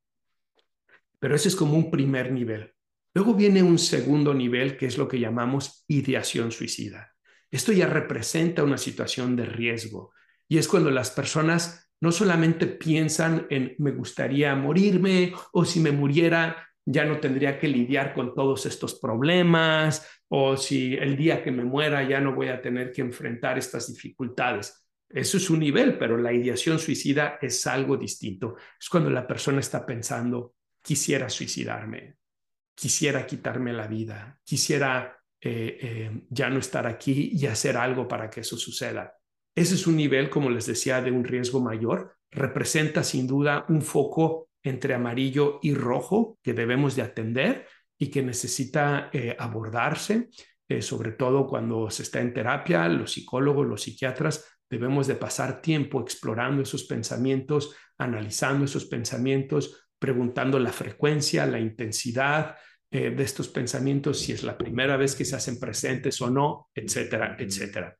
Pero 1.18 1.34
ese 1.34 1.48
es 1.48 1.56
como 1.56 1.74
un 1.74 1.90
primer 1.90 2.30
nivel. 2.32 2.74
Luego 3.14 3.32
viene 3.32 3.62
un 3.62 3.78
segundo 3.78 4.34
nivel 4.34 4.76
que 4.76 4.86
es 4.86 4.98
lo 4.98 5.08
que 5.08 5.18
llamamos 5.18 5.84
ideación 5.88 6.52
suicida. 6.52 7.14
Esto 7.50 7.72
ya 7.72 7.86
representa 7.86 8.62
una 8.62 8.76
situación 8.76 9.36
de 9.36 9.46
riesgo 9.46 10.12
y 10.48 10.58
es 10.58 10.68
cuando 10.68 10.90
las 10.90 11.10
personas 11.10 11.90
no 12.00 12.12
solamente 12.12 12.66
piensan 12.66 13.46
en 13.48 13.74
me 13.78 13.92
gustaría 13.92 14.54
morirme 14.54 15.32
o 15.52 15.64
si 15.64 15.80
me 15.80 15.92
muriera 15.92 16.68
ya 16.86 17.04
no 17.04 17.18
tendría 17.18 17.58
que 17.58 17.68
lidiar 17.68 18.14
con 18.14 18.34
todos 18.34 18.64
estos 18.64 18.94
problemas 18.94 20.08
o 20.28 20.56
si 20.56 20.94
el 20.94 21.16
día 21.16 21.42
que 21.42 21.50
me 21.50 21.64
muera 21.64 22.08
ya 22.08 22.20
no 22.20 22.34
voy 22.34 22.48
a 22.48 22.62
tener 22.62 22.92
que 22.92 23.02
enfrentar 23.02 23.58
estas 23.58 23.92
dificultades. 23.92 24.86
Eso 25.08 25.36
es 25.36 25.50
un 25.50 25.60
nivel, 25.60 25.98
pero 25.98 26.16
la 26.16 26.32
ideación 26.32 26.78
suicida 26.78 27.38
es 27.40 27.66
algo 27.66 27.96
distinto. 27.96 28.56
Es 28.80 28.88
cuando 28.88 29.10
la 29.10 29.26
persona 29.26 29.60
está 29.60 29.84
pensando, 29.84 30.54
quisiera 30.82 31.28
suicidarme, 31.28 32.16
quisiera 32.74 33.26
quitarme 33.26 33.72
la 33.72 33.86
vida, 33.86 34.40
quisiera 34.44 35.16
eh, 35.40 35.78
eh, 35.80 36.22
ya 36.30 36.50
no 36.50 36.58
estar 36.58 36.86
aquí 36.86 37.30
y 37.32 37.46
hacer 37.46 37.76
algo 37.76 38.08
para 38.08 38.30
que 38.30 38.40
eso 38.40 38.56
suceda. 38.56 39.16
Ese 39.54 39.74
es 39.74 39.86
un 39.86 39.96
nivel, 39.96 40.28
como 40.28 40.50
les 40.50 40.66
decía, 40.66 41.00
de 41.00 41.10
un 41.10 41.24
riesgo 41.24 41.60
mayor. 41.60 42.16
Representa 42.30 43.02
sin 43.02 43.26
duda 43.26 43.64
un 43.68 43.82
foco 43.82 44.50
entre 44.68 44.94
amarillo 44.94 45.60
y 45.62 45.74
rojo 45.74 46.38
que 46.42 46.52
debemos 46.52 46.96
de 46.96 47.02
atender 47.02 47.66
y 47.96 48.08
que 48.08 48.22
necesita 48.22 49.10
eh, 49.12 49.36
abordarse, 49.38 50.28
eh, 50.68 50.82
sobre 50.82 51.12
todo 51.12 51.46
cuando 51.46 51.88
se 51.90 52.02
está 52.02 52.20
en 52.20 52.34
terapia, 52.34 52.88
los 52.88 53.12
psicólogos, 53.12 53.66
los 53.66 53.82
psiquiatras, 53.82 54.44
debemos 54.68 55.06
de 55.06 55.14
pasar 55.14 55.62
tiempo 55.62 56.00
explorando 56.00 56.62
esos 56.62 56.84
pensamientos, 56.84 57.76
analizando 57.96 58.64
esos 58.64 58.86
pensamientos, 58.86 59.88
preguntando 59.98 60.58
la 60.58 60.72
frecuencia, 60.72 61.46
la 61.46 61.60
intensidad 61.60 62.56
eh, 62.90 63.10
de 63.10 63.22
estos 63.22 63.48
pensamientos, 63.48 64.18
si 64.18 64.32
es 64.32 64.42
la 64.42 64.58
primera 64.58 64.96
vez 64.96 65.14
que 65.14 65.24
se 65.24 65.36
hacen 65.36 65.60
presentes 65.60 66.20
o 66.20 66.28
no, 66.28 66.70
etcétera, 66.74 67.36
etcétera. 67.38 67.96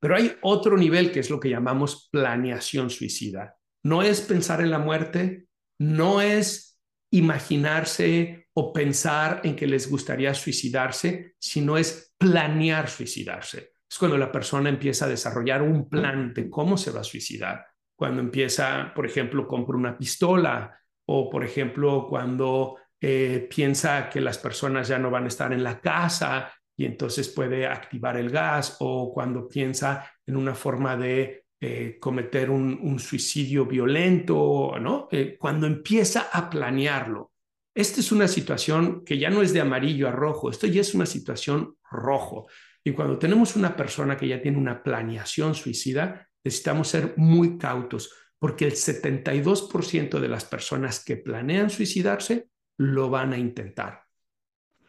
Pero 0.00 0.16
hay 0.16 0.36
otro 0.40 0.78
nivel 0.78 1.12
que 1.12 1.20
es 1.20 1.28
lo 1.28 1.38
que 1.38 1.50
llamamos 1.50 2.08
planeación 2.10 2.88
suicida. 2.88 3.57
No 3.84 4.02
es 4.02 4.20
pensar 4.20 4.60
en 4.60 4.70
la 4.70 4.78
muerte, 4.78 5.46
no 5.78 6.20
es 6.20 6.80
imaginarse 7.10 8.48
o 8.52 8.72
pensar 8.72 9.40
en 9.44 9.56
que 9.56 9.66
les 9.66 9.88
gustaría 9.90 10.34
suicidarse, 10.34 11.34
sino 11.38 11.78
es 11.78 12.12
planear 12.18 12.88
suicidarse. 12.88 13.72
Es 13.90 13.98
cuando 13.98 14.18
la 14.18 14.30
persona 14.30 14.68
empieza 14.68 15.06
a 15.06 15.08
desarrollar 15.08 15.62
un 15.62 15.88
plan 15.88 16.34
de 16.34 16.50
cómo 16.50 16.76
se 16.76 16.90
va 16.90 17.00
a 17.00 17.04
suicidar. 17.04 17.64
Cuando 17.96 18.20
empieza, 18.20 18.92
por 18.94 19.06
ejemplo, 19.06 19.46
compra 19.46 19.76
una 19.76 19.96
pistola 19.96 20.78
o, 21.06 21.30
por 21.30 21.44
ejemplo, 21.44 22.06
cuando 22.08 22.76
eh, 23.00 23.46
piensa 23.48 24.10
que 24.10 24.20
las 24.20 24.38
personas 24.38 24.88
ya 24.88 24.98
no 24.98 25.10
van 25.10 25.24
a 25.24 25.28
estar 25.28 25.52
en 25.52 25.62
la 25.62 25.80
casa 25.80 26.52
y 26.76 26.84
entonces 26.84 27.28
puede 27.28 27.66
activar 27.66 28.16
el 28.16 28.30
gas 28.30 28.76
o 28.80 29.12
cuando 29.12 29.48
piensa 29.48 30.10
en 30.26 30.36
una 30.36 30.54
forma 30.54 30.96
de 30.96 31.44
eh, 31.60 31.98
cometer 32.00 32.50
un, 32.50 32.98
suicidio 33.00 33.66
violento, 33.66 34.78
¿no? 34.80 35.08
Eh, 35.10 35.36
cuando 35.38 35.66
empieza 35.66 36.28
a 36.32 36.48
planearlo. 36.48 37.32
Esta 37.74 38.00
es 38.00 38.12
una 38.12 38.28
situación 38.28 39.04
que 39.04 39.18
ya 39.18 39.28
no 39.30 39.42
es 39.42 39.52
de 39.52 39.60
amarillo 39.60 40.08
a 40.08 40.12
rojo, 40.12 40.50
esto 40.50 40.66
ya 40.66 40.80
es 40.80 40.94
una 40.94 41.06
situación 41.06 41.76
rojo. 41.90 42.46
Y 42.84 42.92
cuando 42.92 43.18
tenemos 43.18 43.56
una 43.56 43.76
persona 43.76 44.16
que 44.16 44.28
ya 44.28 44.40
tiene 44.40 44.56
una 44.56 44.82
planeación 44.82 45.54
suicida, 45.54 46.28
necesitamos 46.44 46.88
ser 46.88 47.14
muy 47.16 47.58
cautos, 47.58 48.12
porque 48.38 48.64
el 48.64 48.72
72% 48.72 50.20
de 50.20 50.28
las 50.28 50.44
personas 50.44 51.04
que 51.04 51.16
planean 51.16 51.70
suicidarse 51.70 52.48
lo 52.76 53.10
van 53.10 53.32
a 53.32 53.38
intentar. 53.38 54.04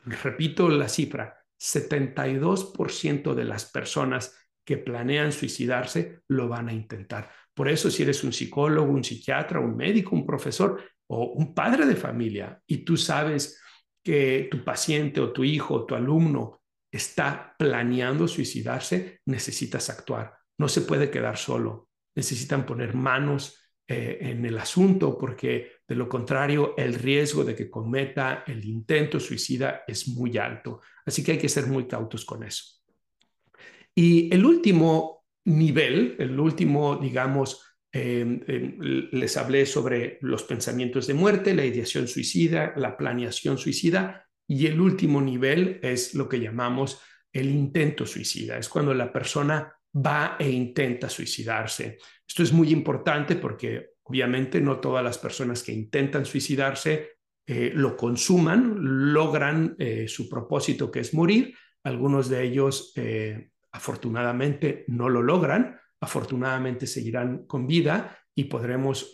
Repito 0.06 0.70
la 0.70 0.88
cifra, 0.88 1.43
72% 1.60 3.34
de 3.34 3.43
las 3.43 3.65
personas 3.65 4.36
que 4.65 4.78
planean 4.78 5.32
suicidarse 5.32 6.22
lo 6.28 6.48
van 6.48 6.69
a 6.69 6.74
intentar. 6.74 7.32
Por 7.54 7.67
eso 7.67 7.89
si 7.89 8.04
eres 8.04 8.24
un 8.24 8.32
psicólogo, 8.32 8.91
un 8.91 9.04
psiquiatra, 9.04 9.60
un 9.60 9.76
médico, 9.76 10.15
un 10.15 10.26
profesor 10.26 10.82
o 11.08 11.34
un 11.34 11.54
padre 11.54 11.86
de 11.86 11.95
familia 11.95 12.62
y 12.67 12.86
tú 12.86 12.95
sabes 12.95 13.60
que 14.04 14.48
tu 14.50 14.63
paciente 14.63 15.19
o 15.19 15.32
tu 15.32 15.43
hijo 15.43 15.74
o 15.74 15.86
tu 15.86 15.95
alumno 15.95 16.62
está 16.91 17.56
planeando 17.58 18.28
suicidarse, 18.28 19.19
necesitas 19.26 19.89
actuar. 19.89 20.38
No 20.58 20.67
se 20.67 20.82
puede 20.82 21.10
quedar 21.10 21.38
solo. 21.38 21.89
Necesitan 22.15 22.65
poner 22.65 22.95
manos 22.95 23.60
eh, 23.88 24.17
en 24.22 24.45
el 24.45 24.58
asunto 24.58 25.17
porque 25.17 25.72
de 25.88 25.95
lo 25.95 26.08
contrario 26.08 26.76
el 26.78 26.93
riesgo 26.93 27.43
de 27.43 27.56
que 27.56 27.69
cometa 27.69 28.43
el 28.45 28.63
intento 28.65 29.19
suicida 29.19 29.84
es 29.88 30.08
muy 30.08 30.38
alto. 30.38 30.82
Así 31.06 31.24
que 31.24 31.34
hay 31.34 31.38
que 31.38 31.50
ser 31.50 31.67
muy 31.67 31.88
cautos 31.88 32.26
con 32.26 32.43
eso. 32.43 32.79
Y 34.00 34.34
el 34.34 34.46
último 34.46 35.26
nivel, 35.44 36.16
el 36.20 36.40
último, 36.40 36.96
digamos, 36.96 37.66
em, 37.92 38.40
em, 38.48 38.78
les 39.12 39.36
hablé 39.36 39.66
sobre 39.66 40.20
los 40.22 40.44
pensamientos 40.44 41.06
de 41.06 41.14
muerte, 41.14 41.54
la 41.54 41.66
ideación 41.66 42.08
suicida, 42.08 42.72
la 42.78 42.96
planeación 42.96 43.58
suicida, 43.58 44.26
y 44.48 44.68
el 44.68 44.80
último 44.80 45.22
nivel 45.22 45.82
es 45.84 46.16
lo 46.16 46.30
que 46.30 46.40
llamamos 46.40 47.02
el 47.34 47.50
intento 47.50 48.06
suicida. 48.06 48.58
Es 48.58 48.70
cuando 48.70 48.94
la 48.94 49.12
persona 49.12 49.70
va 49.94 50.38
e 50.40 50.50
intenta 50.50 51.10
suicidarse. 51.10 51.98
Esto 52.26 52.44
es 52.44 52.54
muy 52.54 52.70
importante 52.72 53.36
porque 53.36 53.96
obviamente 54.04 54.62
no 54.62 54.80
todas 54.80 55.04
las 55.04 55.18
personas 55.18 55.62
que 55.62 55.74
intentan 55.74 56.24
suicidarse 56.24 57.18
eh, 57.46 57.74
lo 57.76 57.98
consuman, 57.98 58.78
logran 59.12 59.76
eh, 59.78 60.08
su 60.08 60.30
propósito 60.30 60.90
que 60.90 61.02
es 61.02 61.14
morir. 61.14 61.54
Algunos 61.84 62.30
de 62.30 62.44
ellos 62.44 62.94
eh, 62.96 63.50
afortunadamente 63.80 64.84
no 64.88 65.08
lo 65.08 65.22
logran, 65.22 65.80
afortunadamente 66.02 66.86
seguirán 66.86 67.46
con 67.46 67.65
vida 67.65 68.13
y 68.36 68.44
podremos, 68.44 69.10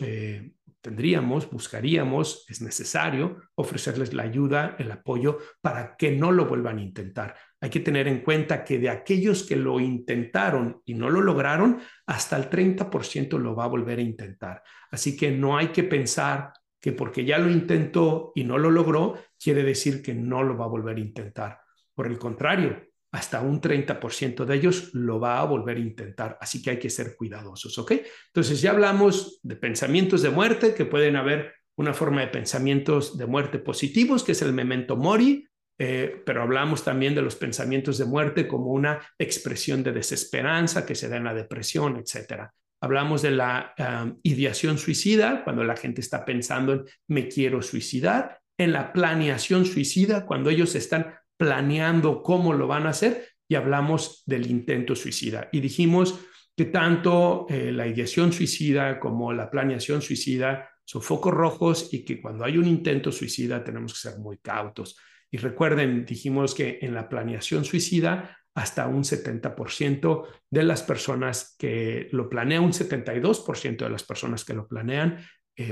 tendríamos, 0.80 1.48
buscaríamos, 1.48 2.44
es 2.48 2.60
necesario 2.62 3.36
ofrecerles 3.54 4.12
la 4.12 4.24
ayuda, 4.24 4.74
el 4.80 4.90
apoyo 4.90 5.38
para 5.60 5.96
que 5.96 6.10
no 6.10 6.32
lo 6.32 6.46
vuelvan 6.46 6.78
a 6.78 6.82
intentar. 6.82 7.36
Hay 7.60 7.70
que 7.70 7.78
tener 7.78 8.08
en 8.08 8.22
cuenta 8.22 8.64
que 8.64 8.80
de 8.80 8.90
aquellos 8.90 9.44
que 9.44 9.54
lo 9.54 9.78
intentaron 9.78 10.82
y 10.84 10.94
no 10.94 11.10
lo 11.10 11.20
lograron, 11.20 11.78
hasta 12.04 12.36
el 12.36 12.50
30% 12.50 13.38
lo 13.38 13.54
va 13.54 13.66
a 13.66 13.68
volver 13.68 14.00
a 14.00 14.02
intentar. 14.02 14.64
Así 14.90 15.16
que 15.16 15.30
no 15.30 15.56
hay 15.56 15.68
que 15.68 15.84
pensar 15.84 16.52
que 16.80 16.90
porque 16.90 17.24
ya 17.24 17.38
lo 17.38 17.50
intentó 17.50 18.32
y 18.34 18.42
no 18.42 18.58
lo 18.58 18.72
logró, 18.72 19.14
quiere 19.40 19.62
decir 19.62 20.02
que 20.02 20.12
no 20.12 20.42
lo 20.42 20.58
va 20.58 20.64
a 20.64 20.68
volver 20.68 20.96
a 20.96 21.00
intentar. 21.00 21.60
Por 21.94 22.08
el 22.08 22.18
contrario, 22.18 22.85
hasta 23.16 23.40
un 23.40 23.62
30% 23.62 24.44
de 24.44 24.54
ellos 24.54 24.90
lo 24.92 25.18
va 25.18 25.40
a 25.40 25.44
volver 25.46 25.78
a 25.78 25.80
intentar. 25.80 26.36
Así 26.38 26.60
que 26.60 26.70
hay 26.70 26.78
que 26.78 26.90
ser 26.90 27.16
cuidadosos, 27.16 27.78
¿ok? 27.78 27.92
Entonces 28.26 28.60
ya 28.60 28.72
hablamos 28.72 29.40
de 29.42 29.56
pensamientos 29.56 30.20
de 30.20 30.28
muerte, 30.28 30.74
que 30.74 30.84
pueden 30.84 31.16
haber 31.16 31.54
una 31.76 31.94
forma 31.94 32.20
de 32.20 32.26
pensamientos 32.26 33.16
de 33.16 33.24
muerte 33.24 33.58
positivos, 33.58 34.22
que 34.22 34.32
es 34.32 34.42
el 34.42 34.52
memento 34.52 34.96
mori, 34.96 35.48
eh, 35.78 36.22
pero 36.26 36.42
hablamos 36.42 36.84
también 36.84 37.14
de 37.14 37.22
los 37.22 37.36
pensamientos 37.36 37.96
de 37.96 38.04
muerte 38.04 38.46
como 38.46 38.66
una 38.66 39.00
expresión 39.18 39.82
de 39.82 39.92
desesperanza 39.92 40.84
que 40.84 40.94
se 40.94 41.08
da 41.08 41.16
en 41.16 41.24
la 41.24 41.32
depresión, 41.32 41.96
etcétera. 41.96 42.52
Hablamos 42.82 43.22
de 43.22 43.30
la 43.30 43.74
ideación 44.22 44.76
suicida, 44.76 45.42
cuando 45.42 45.64
la 45.64 45.76
gente 45.76 46.02
está 46.02 46.26
pensando 46.26 46.74
en 46.74 46.84
me 47.08 47.28
quiero 47.28 47.62
suicidar, 47.62 48.40
en 48.58 48.72
la 48.72 48.92
planeación 48.92 49.64
suicida, 49.64 50.26
cuando 50.26 50.50
ellos 50.50 50.74
están 50.74 51.14
planeando 51.36 52.22
cómo 52.22 52.52
lo 52.52 52.66
van 52.66 52.86
a 52.86 52.90
hacer, 52.90 53.28
y 53.48 53.54
hablamos 53.54 54.22
del 54.26 54.50
intento 54.50 54.94
suicida. 54.94 55.48
Y 55.52 55.60
dijimos 55.60 56.18
que 56.56 56.66
tanto 56.66 57.46
eh, 57.48 57.70
la 57.72 57.86
ideación 57.86 58.32
suicida 58.32 58.98
como 58.98 59.32
la 59.32 59.50
planeación 59.50 60.02
suicida 60.02 60.68
son 60.84 61.02
focos 61.02 61.34
rojos 61.34 61.92
y 61.92 62.04
que 62.04 62.20
cuando 62.20 62.44
hay 62.44 62.56
un 62.58 62.66
intento 62.66 63.12
suicida 63.12 63.62
tenemos 63.62 63.92
que 63.92 64.08
ser 64.08 64.18
muy 64.18 64.38
cautos. 64.38 64.96
Y 65.30 65.38
recuerden, 65.38 66.04
dijimos 66.04 66.54
que 66.54 66.78
en 66.82 66.94
la 66.94 67.08
planeación 67.08 67.64
suicida, 67.64 68.38
hasta 68.54 68.86
un 68.86 69.04
70% 69.04 70.26
de 70.48 70.62
las 70.62 70.82
personas 70.82 71.56
que 71.58 72.08
lo 72.12 72.28
planean, 72.30 72.64
un 72.64 72.72
72% 72.72 73.84
de 73.84 73.90
las 73.90 74.04
personas 74.04 74.44
que 74.44 74.54
lo 74.54 74.66
planean, 74.66 75.18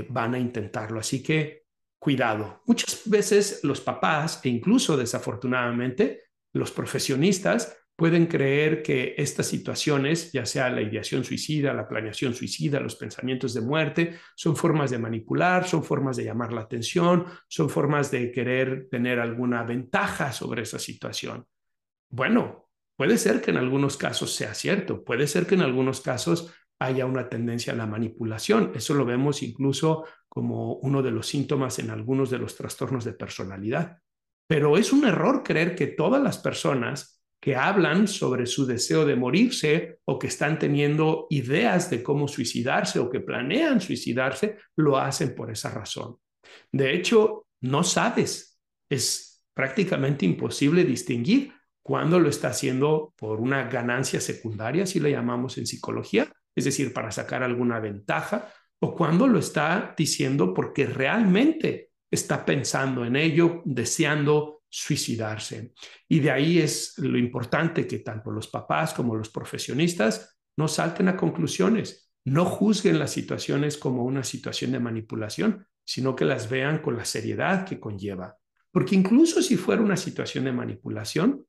van 0.09 0.35
a 0.35 0.39
intentarlo. 0.39 0.99
Así 0.99 1.23
que 1.23 1.64
cuidado. 2.05 2.61
Muchas 2.67 3.01
veces 3.05 3.61
los 3.63 3.81
papás 3.81 4.39
e 4.43 4.49
incluso 4.49 4.95
desafortunadamente 4.95 6.21
los 6.53 6.71
profesionistas 6.71 7.75
pueden 7.95 8.27
creer 8.27 8.83
que 8.83 9.15
estas 9.17 9.47
situaciones, 9.47 10.31
ya 10.31 10.45
sea 10.45 10.69
la 10.69 10.83
ideación 10.83 11.23
suicida, 11.23 11.73
la 11.73 11.87
planeación 11.87 12.35
suicida, 12.35 12.79
los 12.79 12.95
pensamientos 12.95 13.55
de 13.55 13.61
muerte, 13.61 14.19
son 14.35 14.55
formas 14.55 14.91
de 14.91 14.99
manipular, 14.99 15.67
son 15.67 15.83
formas 15.83 16.15
de 16.15 16.25
llamar 16.25 16.53
la 16.53 16.61
atención, 16.61 17.25
son 17.47 17.71
formas 17.71 18.11
de 18.11 18.31
querer 18.31 18.87
tener 18.91 19.19
alguna 19.19 19.63
ventaja 19.63 20.31
sobre 20.31 20.61
esa 20.61 20.77
situación. 20.77 21.47
Bueno, 22.09 22.69
puede 22.95 23.17
ser 23.17 23.41
que 23.41 23.49
en 23.49 23.57
algunos 23.57 23.97
casos 23.97 24.35
sea 24.35 24.53
cierto, 24.53 25.03
puede 25.03 25.25
ser 25.25 25.47
que 25.47 25.55
en 25.55 25.61
algunos 25.61 26.01
casos 26.01 26.53
haya 26.77 27.07
una 27.07 27.29
tendencia 27.29 27.73
a 27.73 27.75
la 27.75 27.87
manipulación. 27.87 28.73
Eso 28.75 28.93
lo 28.93 29.05
vemos 29.05 29.41
incluso 29.41 30.05
como 30.35 30.73
uno 30.73 31.01
de 31.01 31.11
los 31.11 31.27
síntomas 31.27 31.79
en 31.79 31.89
algunos 31.89 32.29
de 32.29 32.37
los 32.37 32.57
trastornos 32.57 33.05
de 33.05 33.13
personalidad. 33.13 33.99
Pero 34.45 34.77
es 34.77 34.91
un 34.91 35.05
error 35.05 35.43
creer 35.43 35.75
que 35.75 35.87
todas 35.87 36.21
las 36.21 36.37
personas 36.37 37.23
que 37.39 37.55
hablan 37.55 38.05
sobre 38.09 38.45
su 38.45 38.65
deseo 38.65 39.05
de 39.05 39.15
morirse 39.15 39.99
o 40.03 40.19
que 40.19 40.27
están 40.27 40.59
teniendo 40.59 41.27
ideas 41.29 41.89
de 41.89 42.03
cómo 42.03 42.27
suicidarse 42.27 42.99
o 42.99 43.09
que 43.09 43.21
planean 43.21 43.79
suicidarse, 43.79 44.57
lo 44.75 44.97
hacen 44.97 45.33
por 45.33 45.49
esa 45.51 45.69
razón. 45.69 46.17
De 46.69 46.93
hecho, 46.93 47.47
no 47.61 47.85
sabes, 47.85 48.59
es 48.89 49.41
prácticamente 49.53 50.25
imposible 50.25 50.83
distinguir 50.83 51.53
cuándo 51.81 52.19
lo 52.19 52.27
está 52.27 52.49
haciendo 52.49 53.13
por 53.15 53.39
una 53.39 53.69
ganancia 53.69 54.19
secundaria, 54.19 54.85
si 54.85 54.99
le 54.99 55.11
llamamos 55.11 55.57
en 55.57 55.65
psicología, 55.65 56.29
es 56.53 56.65
decir, 56.65 56.91
para 56.91 57.11
sacar 57.11 57.41
alguna 57.41 57.79
ventaja, 57.79 58.51
o 58.85 58.93
cuándo 58.93 59.25
lo 59.27 59.39
está 59.39 59.95
diciendo 59.97 60.53
porque 60.53 60.85
realmente 60.85 61.89
está 62.11 62.45
pensando 62.45 63.03
en 63.03 63.15
ello, 63.15 63.63
deseando 63.65 64.61
suicidarse. 64.69 65.73
Y 66.07 66.19
de 66.19 66.29
ahí 66.29 66.59
es 66.59 66.93
lo 66.99 67.17
importante 67.17 67.87
que 67.87 67.99
tanto 67.99 68.29
los 68.29 68.47
papás 68.47 68.93
como 68.93 69.15
los 69.15 69.29
profesionistas 69.29 70.37
no 70.55 70.67
salten 70.67 71.07
a 71.07 71.17
conclusiones, 71.17 72.11
no 72.25 72.45
juzguen 72.45 72.99
las 72.99 73.11
situaciones 73.11 73.75
como 73.77 74.03
una 74.03 74.23
situación 74.23 74.71
de 74.71 74.79
manipulación, 74.79 75.65
sino 75.83 76.15
que 76.15 76.25
las 76.25 76.47
vean 76.47 76.79
con 76.79 76.95
la 76.95 77.05
seriedad 77.05 77.65
que 77.65 77.79
conlleva. 77.79 78.37
Porque 78.71 78.95
incluso 78.95 79.41
si 79.41 79.57
fuera 79.57 79.81
una 79.81 79.97
situación 79.97 80.45
de 80.45 80.51
manipulación, 80.51 81.43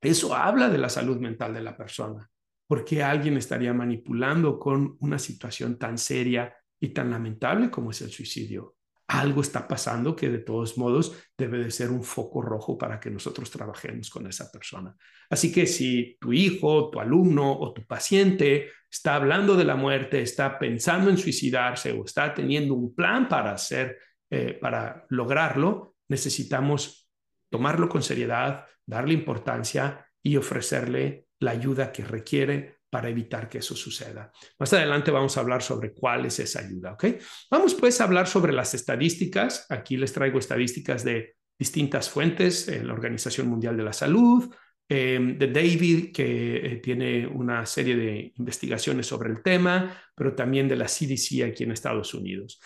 eso 0.00 0.34
habla 0.34 0.70
de 0.70 0.78
la 0.78 0.88
salud 0.88 1.18
mental 1.18 1.52
de 1.52 1.62
la 1.62 1.76
persona. 1.76 2.30
¿Por 2.66 2.82
qué 2.82 3.02
alguien 3.02 3.36
estaría 3.36 3.74
manipulando 3.74 4.58
con 4.58 4.96
una 5.00 5.18
situación 5.18 5.78
tan 5.78 5.98
seria 5.98 6.56
y 6.82 6.90
tan 6.90 7.10
lamentable 7.10 7.70
como 7.70 7.90
es 7.90 8.02
el 8.02 8.10
suicidio? 8.10 8.76
algo 9.12 9.42
está 9.42 9.68
pasando 9.68 10.16
que 10.16 10.30
de 10.30 10.38
todos 10.38 10.78
modos 10.78 11.14
debe 11.36 11.58
de 11.58 11.70
ser 11.70 11.90
un 11.90 12.02
foco 12.02 12.40
rojo 12.40 12.78
para 12.78 12.98
que 12.98 13.10
nosotros 13.10 13.50
trabajemos 13.50 14.08
con 14.08 14.26
esa 14.26 14.50
persona. 14.50 14.96
Así 15.28 15.52
que 15.52 15.66
si 15.66 16.16
tu 16.18 16.32
hijo, 16.32 16.90
tu 16.90 16.98
alumno 16.98 17.52
o 17.52 17.74
tu 17.74 17.84
paciente 17.86 18.70
está 18.90 19.16
hablando 19.16 19.54
de 19.54 19.64
la 19.64 19.76
muerte, 19.76 20.22
está 20.22 20.58
pensando 20.58 21.10
en 21.10 21.18
suicidarse 21.18 21.92
o 21.92 22.04
está 22.04 22.32
teniendo 22.32 22.72
un 22.72 22.94
plan 22.94 23.28
para 23.28 23.52
hacer, 23.52 23.98
eh, 24.30 24.54
para 24.54 25.04
lograrlo, 25.10 25.96
necesitamos 26.08 27.10
tomarlo 27.50 27.90
con 27.90 28.02
seriedad, 28.02 28.64
darle 28.86 29.12
importancia 29.12 30.06
y 30.22 30.36
ofrecerle 30.36 31.26
la 31.38 31.50
ayuda 31.50 31.92
que 31.92 32.04
requiere 32.04 32.78
para 32.92 33.08
evitar 33.08 33.48
que 33.48 33.58
eso 33.58 33.74
suceda. 33.74 34.30
Más 34.58 34.70
adelante 34.74 35.10
vamos 35.10 35.34
a 35.34 35.40
hablar 35.40 35.62
sobre 35.62 35.94
cuál 35.94 36.26
es 36.26 36.38
esa 36.38 36.60
ayuda, 36.60 36.92
¿ok? 36.92 37.06
Vamos 37.50 37.74
pues 37.74 37.98
a 38.02 38.04
hablar 38.04 38.28
sobre 38.28 38.52
las 38.52 38.74
estadísticas. 38.74 39.64
Aquí 39.70 39.96
les 39.96 40.12
traigo 40.12 40.38
estadísticas 40.38 41.02
de 41.02 41.36
distintas 41.58 42.10
fuentes, 42.10 42.68
eh, 42.68 42.84
la 42.84 42.92
Organización 42.92 43.48
Mundial 43.48 43.78
de 43.78 43.82
la 43.82 43.94
Salud, 43.94 44.54
de 44.88 45.50
David, 45.50 46.12
que 46.12 46.56
eh, 46.56 46.76
tiene 46.82 47.26
una 47.26 47.64
serie 47.64 47.96
de 47.96 48.32
investigaciones 48.36 49.06
sobre 49.06 49.30
el 49.30 49.42
tema, 49.42 49.96
pero 50.14 50.34
también 50.34 50.68
de 50.68 50.76
la 50.76 50.84
CDC 50.84 51.44
aquí 51.44 51.64
en 51.64 51.72
Estados 51.72 52.12
Unidos. 52.12 52.60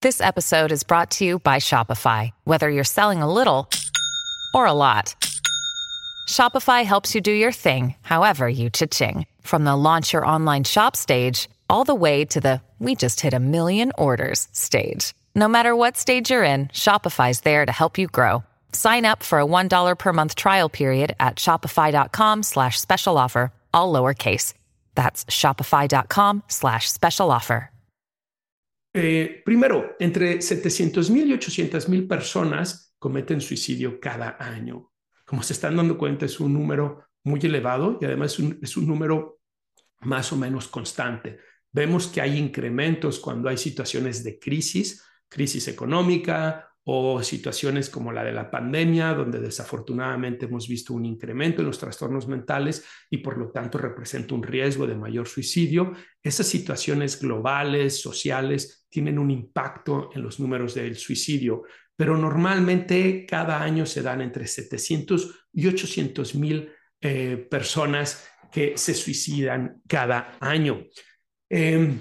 This 0.00 0.22
episode 0.22 0.72
is 0.72 0.82
brought 0.82 1.10
to 1.18 1.26
you 1.26 1.38
by 1.38 1.58
Shopify. 1.58 2.30
Whether 2.44 2.70
you're 2.70 2.82
selling 2.82 3.20
a 3.20 3.30
little 3.30 3.68
or 4.54 4.64
a 4.64 4.72
lot. 4.72 5.27
Shopify 6.28 6.84
helps 6.84 7.14
you 7.14 7.22
do 7.22 7.32
your 7.32 7.52
thing, 7.52 7.94
however 8.02 8.48
you 8.48 8.68
cha-ching. 8.68 9.26
From 9.40 9.64
the 9.64 9.74
launch 9.74 10.12
your 10.12 10.26
online 10.26 10.62
shop 10.62 10.94
stage, 10.94 11.48
all 11.70 11.84
the 11.84 11.94
way 11.94 12.24
to 12.26 12.38
the 12.38 12.60
we 12.78 12.94
just 12.94 13.20
hit 13.20 13.34
a 13.34 13.40
million 13.40 13.92
orders 13.98 14.46
stage. 14.52 15.14
No 15.34 15.48
matter 15.48 15.74
what 15.74 15.96
stage 15.96 16.30
you're 16.30 16.44
in, 16.44 16.68
Shopify's 16.68 17.40
there 17.40 17.66
to 17.66 17.72
help 17.72 17.98
you 17.98 18.06
grow. 18.06 18.44
Sign 18.72 19.04
up 19.04 19.22
for 19.22 19.40
a 19.40 19.46
$1 19.46 19.98
per 19.98 20.12
month 20.12 20.34
trial 20.36 20.68
period 20.68 21.16
at 21.18 21.36
shopify.com 21.36 22.42
slash 22.44 22.78
special 22.78 23.18
offer, 23.18 23.50
all 23.74 23.92
lowercase. 23.92 24.54
That's 24.94 25.24
shopify.com 25.24 26.42
slash 26.48 26.88
special 26.90 27.32
offer. 27.32 27.70
Eh, 28.94 29.42
primero, 29.44 29.96
entre 30.00 30.40
700 30.40 31.10
mil 31.10 31.28
y 31.28 31.34
800 31.34 31.88
mil 31.88 32.06
personas 32.06 32.94
cometen 32.98 33.40
suicidio 33.40 34.00
cada 34.00 34.36
año. 34.40 34.90
Como 35.28 35.42
se 35.42 35.52
están 35.52 35.76
dando 35.76 35.98
cuenta, 35.98 36.24
es 36.24 36.40
un 36.40 36.54
número 36.54 37.04
muy 37.22 37.38
elevado 37.42 37.98
y 38.00 38.06
además 38.06 38.32
es 38.32 38.38
un, 38.38 38.58
es 38.62 38.76
un 38.78 38.86
número 38.86 39.40
más 40.00 40.32
o 40.32 40.36
menos 40.36 40.68
constante. 40.68 41.38
Vemos 41.70 42.06
que 42.06 42.22
hay 42.22 42.38
incrementos 42.38 43.20
cuando 43.20 43.50
hay 43.50 43.58
situaciones 43.58 44.24
de 44.24 44.38
crisis, 44.38 45.04
crisis 45.28 45.68
económica 45.68 46.70
o 46.84 47.22
situaciones 47.22 47.90
como 47.90 48.10
la 48.10 48.24
de 48.24 48.32
la 48.32 48.50
pandemia, 48.50 49.12
donde 49.12 49.38
desafortunadamente 49.38 50.46
hemos 50.46 50.66
visto 50.66 50.94
un 50.94 51.04
incremento 51.04 51.60
en 51.60 51.66
los 51.66 51.78
trastornos 51.78 52.26
mentales 52.26 52.86
y 53.10 53.18
por 53.18 53.36
lo 53.36 53.50
tanto 53.50 53.76
representa 53.76 54.34
un 54.34 54.42
riesgo 54.42 54.86
de 54.86 54.94
mayor 54.94 55.28
suicidio. 55.28 55.92
Esas 56.22 56.46
situaciones 56.46 57.20
globales, 57.20 58.00
sociales, 58.00 58.86
tienen 58.88 59.18
un 59.18 59.30
impacto 59.30 60.08
en 60.14 60.22
los 60.22 60.40
números 60.40 60.72
del 60.74 60.96
suicidio 60.96 61.64
pero 61.98 62.16
normalmente 62.16 63.26
cada 63.26 63.60
año 63.60 63.84
se 63.84 64.02
dan 64.02 64.20
entre 64.20 64.46
700 64.46 65.48
y 65.52 65.66
800 65.66 66.36
mil 66.36 66.70
eh, 67.00 67.48
personas 67.50 68.24
que 68.52 68.78
se 68.78 68.94
suicidan 68.94 69.82
cada 69.88 70.38
año. 70.38 70.84
Em, 71.50 72.00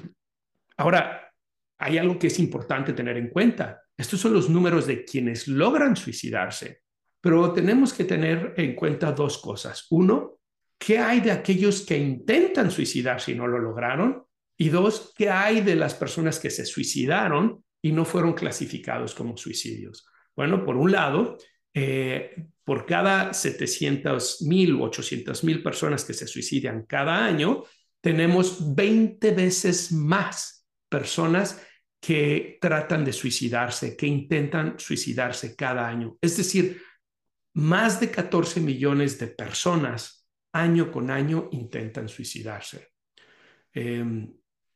ahora, 0.77 1.33
hay 1.79 1.97
algo 1.97 2.19
que 2.19 2.27
es 2.27 2.37
importante 2.37 2.93
tener 2.93 3.17
en 3.17 3.31
cuenta. 3.31 3.81
Estos 3.97 4.19
son 4.19 4.33
los 4.33 4.51
números 4.51 4.85
de 4.85 5.03
quienes 5.03 5.47
logran 5.47 5.95
suicidarse, 5.95 6.81
pero 7.19 7.51
tenemos 7.51 7.91
que 7.91 8.03
tener 8.03 8.53
en 8.55 8.75
cuenta 8.75 9.11
dos 9.11 9.39
cosas. 9.39 9.87
Uno, 9.89 10.37
¿qué 10.77 10.99
hay 10.99 11.21
de 11.21 11.31
aquellos 11.31 11.81
que 11.81 11.97
intentan 11.97 12.69
suicidarse 12.69 13.31
y 13.31 13.35
no 13.35 13.47
lo 13.47 13.57
lograron? 13.57 14.23
Y 14.59 14.69
dos, 14.69 15.11
¿qué 15.17 15.31
hay 15.31 15.61
de 15.61 15.75
las 15.75 15.95
personas 15.95 16.39
que 16.39 16.51
se 16.51 16.65
suicidaron 16.67 17.63
y 17.81 17.91
no 17.91 18.05
fueron 18.05 18.33
clasificados 18.33 19.13
como 19.13 19.37
suicidios. 19.37 20.05
Bueno, 20.35 20.63
por 20.63 20.77
un 20.77 20.91
lado, 20.91 21.37
eh, 21.73 22.47
por 22.63 22.85
cada 22.85 23.33
700 23.33 24.41
mil 24.43 24.73
u 24.75 24.83
800 24.83 25.43
mil 25.43 25.63
personas 25.63 26.03
que 26.03 26.13
se 26.13 26.27
suicidan 26.27 26.85
cada 26.85 27.25
año, 27.25 27.63
tenemos 28.01 28.75
20 28.75 29.31
veces 29.31 29.91
más 29.91 30.67
personas 30.89 31.61
que 31.99 32.57
tratan 32.61 33.03
de 33.03 33.13
suicidarse, 33.13 33.97
que 33.97 34.07
intentan 34.07 34.79
suicidarse 34.79 35.55
cada 35.55 35.87
año. 35.87 36.17
Es 36.21 36.37
decir, 36.37 36.81
más 37.53 37.99
de 37.99 38.11
14 38.11 38.59
millones 38.61 39.17
de 39.19 39.27
personas 39.27 40.27
año 40.53 40.91
con 40.91 41.09
año 41.09 41.49
intentan 41.51 42.07
suicidarse. 42.07 42.89
Em, 43.73 44.31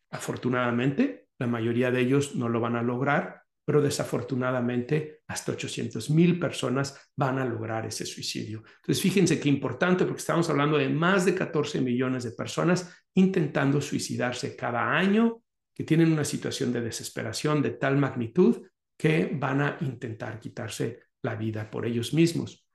afortunadamente, 0.09 1.20
la 1.41 1.47
mayoría 1.47 1.91
de 1.91 2.01
ellos 2.01 2.35
no 2.35 2.47
lo 2.47 2.59
van 2.59 2.75
a 2.75 2.83
lograr, 2.83 3.41
pero 3.65 3.81
desafortunadamente 3.81 5.21
hasta 5.27 5.51
800 5.51 6.09
mil 6.11 6.39
personas 6.39 7.11
van 7.15 7.39
a 7.39 7.45
lograr 7.45 7.85
ese 7.85 8.05
suicidio. 8.05 8.63
Entonces, 8.77 9.01
fíjense 9.01 9.39
qué 9.39 9.49
importante 9.49 10.05
porque 10.05 10.19
estamos 10.19 10.49
hablando 10.49 10.77
de 10.77 10.89
más 10.89 11.25
de 11.25 11.33
14 11.33 11.81
millones 11.81 12.23
de 12.23 12.31
personas 12.31 12.93
intentando 13.15 13.81
suicidarse 13.81 14.55
cada 14.55 14.95
año, 14.95 15.41
que 15.73 15.83
tienen 15.83 16.11
una 16.11 16.25
situación 16.25 16.71
de 16.71 16.81
desesperación 16.81 17.61
de 17.61 17.71
tal 17.71 17.97
magnitud 17.97 18.61
que 18.95 19.31
van 19.33 19.61
a 19.61 19.77
intentar 19.81 20.39
quitarse 20.39 20.99
la 21.23 21.35
vida 21.35 21.71
por 21.71 21.87
ellos 21.87 22.13
mismos. 22.13 22.67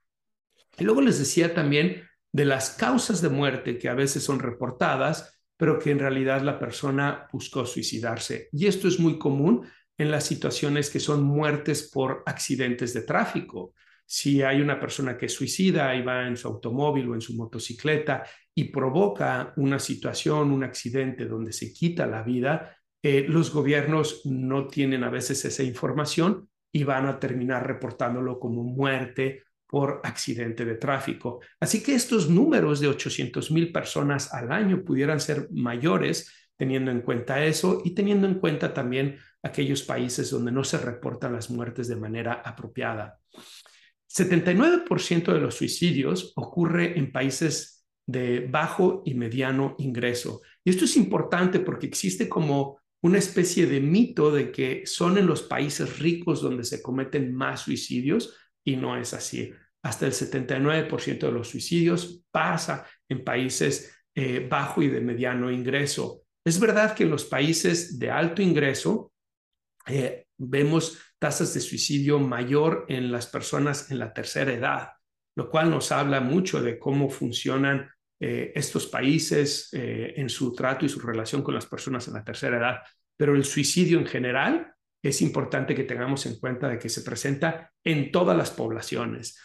Y 0.76 0.84
luego 0.84 1.00
les 1.00 1.18
decía 1.18 1.54
también 1.54 2.02
de 2.32 2.44
las 2.44 2.70
causas 2.70 3.22
de 3.22 3.28
muerte 3.28 3.78
que 3.78 3.88
a 3.88 3.94
veces 3.94 4.24
son 4.24 4.40
reportadas, 4.40 5.35
pero 5.56 5.78
que 5.78 5.90
en 5.90 5.98
realidad 5.98 6.42
la 6.42 6.58
persona 6.58 7.28
buscó 7.32 7.64
suicidarse. 7.64 8.48
Y 8.52 8.66
esto 8.66 8.88
es 8.88 9.00
muy 9.00 9.18
común 9.18 9.66
en 9.98 10.10
las 10.10 10.24
situaciones 10.24 10.90
que 10.90 11.00
son 11.00 11.22
muertes 11.22 11.90
por 11.92 12.22
accidentes 12.26 12.92
de 12.92 13.02
tráfico. 13.02 13.74
Si 14.04 14.42
hay 14.42 14.60
una 14.60 14.78
persona 14.78 15.16
que 15.16 15.28
suicida 15.28 15.94
y 15.94 16.02
va 16.02 16.26
en 16.26 16.36
su 16.36 16.48
automóvil 16.48 17.08
o 17.08 17.14
en 17.14 17.20
su 17.20 17.34
motocicleta 17.34 18.24
y 18.54 18.64
provoca 18.64 19.52
una 19.56 19.78
situación, 19.78 20.52
un 20.52 20.64
accidente 20.64 21.26
donde 21.26 21.52
se 21.52 21.72
quita 21.72 22.06
la 22.06 22.22
vida, 22.22 22.76
eh, 23.02 23.24
los 23.28 23.52
gobiernos 23.52 24.22
no 24.24 24.66
tienen 24.66 25.04
a 25.04 25.10
veces 25.10 25.44
esa 25.44 25.62
información 25.62 26.48
y 26.72 26.84
van 26.84 27.06
a 27.06 27.18
terminar 27.18 27.66
reportándolo 27.66 28.38
como 28.38 28.62
muerte 28.62 29.44
por 29.66 30.00
accidente 30.04 30.64
de 30.64 30.76
tráfico. 30.76 31.40
Así 31.60 31.82
que 31.82 31.94
estos 31.94 32.28
números 32.28 32.80
de 32.80 32.88
800 32.88 33.50
mil 33.50 33.72
personas 33.72 34.32
al 34.32 34.52
año 34.52 34.84
pudieran 34.84 35.20
ser 35.20 35.48
mayores 35.50 36.32
teniendo 36.56 36.90
en 36.90 37.02
cuenta 37.02 37.44
eso 37.44 37.82
y 37.84 37.94
teniendo 37.94 38.26
en 38.26 38.38
cuenta 38.38 38.72
también 38.72 39.18
aquellos 39.42 39.82
países 39.82 40.30
donde 40.30 40.52
no 40.52 40.64
se 40.64 40.78
reportan 40.78 41.34
las 41.34 41.50
muertes 41.50 41.88
de 41.88 41.96
manera 41.96 42.42
apropiada. 42.44 43.18
79% 44.08 45.32
de 45.32 45.40
los 45.40 45.54
suicidios 45.56 46.32
ocurre 46.36 46.98
en 46.98 47.12
países 47.12 47.86
de 48.06 48.46
bajo 48.48 49.02
y 49.04 49.14
mediano 49.14 49.74
ingreso. 49.78 50.40
Y 50.64 50.70
esto 50.70 50.84
es 50.84 50.96
importante 50.96 51.60
porque 51.60 51.86
existe 51.86 52.28
como 52.28 52.78
una 53.02 53.18
especie 53.18 53.66
de 53.66 53.80
mito 53.80 54.30
de 54.30 54.50
que 54.50 54.86
son 54.86 55.18
en 55.18 55.26
los 55.26 55.42
países 55.42 55.98
ricos 55.98 56.40
donde 56.40 56.64
se 56.64 56.82
cometen 56.82 57.34
más 57.34 57.62
suicidios 57.62 58.34
y 58.66 58.76
no 58.76 58.96
es 58.96 59.14
así. 59.14 59.54
Hasta 59.82 60.06
el 60.06 60.12
79% 60.12 61.26
de 61.26 61.32
los 61.32 61.48
suicidios 61.48 62.24
pasa 62.30 62.84
en 63.08 63.22
países 63.22 63.96
eh, 64.14 64.46
bajo 64.50 64.82
y 64.82 64.88
de 64.88 65.00
mediano 65.00 65.50
ingreso. 65.50 66.22
Es 66.44 66.58
verdad 66.58 66.94
que 66.94 67.04
en 67.04 67.10
los 67.10 67.24
países 67.24 67.98
de 67.98 68.10
alto 68.10 68.42
ingreso 68.42 69.12
eh, 69.86 70.26
vemos 70.36 70.98
tasas 71.18 71.54
de 71.54 71.60
suicidio 71.60 72.18
mayor 72.18 72.86
en 72.88 73.12
las 73.12 73.28
personas 73.28 73.90
en 73.92 74.00
la 74.00 74.12
tercera 74.12 74.52
edad, 74.52 74.88
lo 75.36 75.48
cual 75.48 75.70
nos 75.70 75.92
habla 75.92 76.20
mucho 76.20 76.60
de 76.60 76.78
cómo 76.78 77.08
funcionan 77.08 77.88
eh, 78.18 78.52
estos 78.54 78.86
países 78.86 79.68
en 79.72 80.28
su 80.28 80.52
trato 80.54 80.84
y 80.84 80.88
su 80.88 81.00
relación 81.00 81.42
con 81.42 81.54
las 81.54 81.66
personas 81.66 82.08
en 82.08 82.14
la 82.14 82.24
tercera 82.24 82.58
edad. 82.58 82.78
Pero 83.16 83.36
el 83.36 83.44
suicidio 83.44 83.98
en 83.98 84.06
general 84.06 84.75
es 85.08 85.22
importante 85.22 85.74
que 85.74 85.84
tengamos 85.84 86.26
en 86.26 86.38
cuenta 86.38 86.68
de 86.68 86.78
que 86.78 86.88
se 86.88 87.02
presenta 87.02 87.72
en 87.84 88.10
todas 88.10 88.36
las 88.36 88.50
poblaciones. 88.50 89.38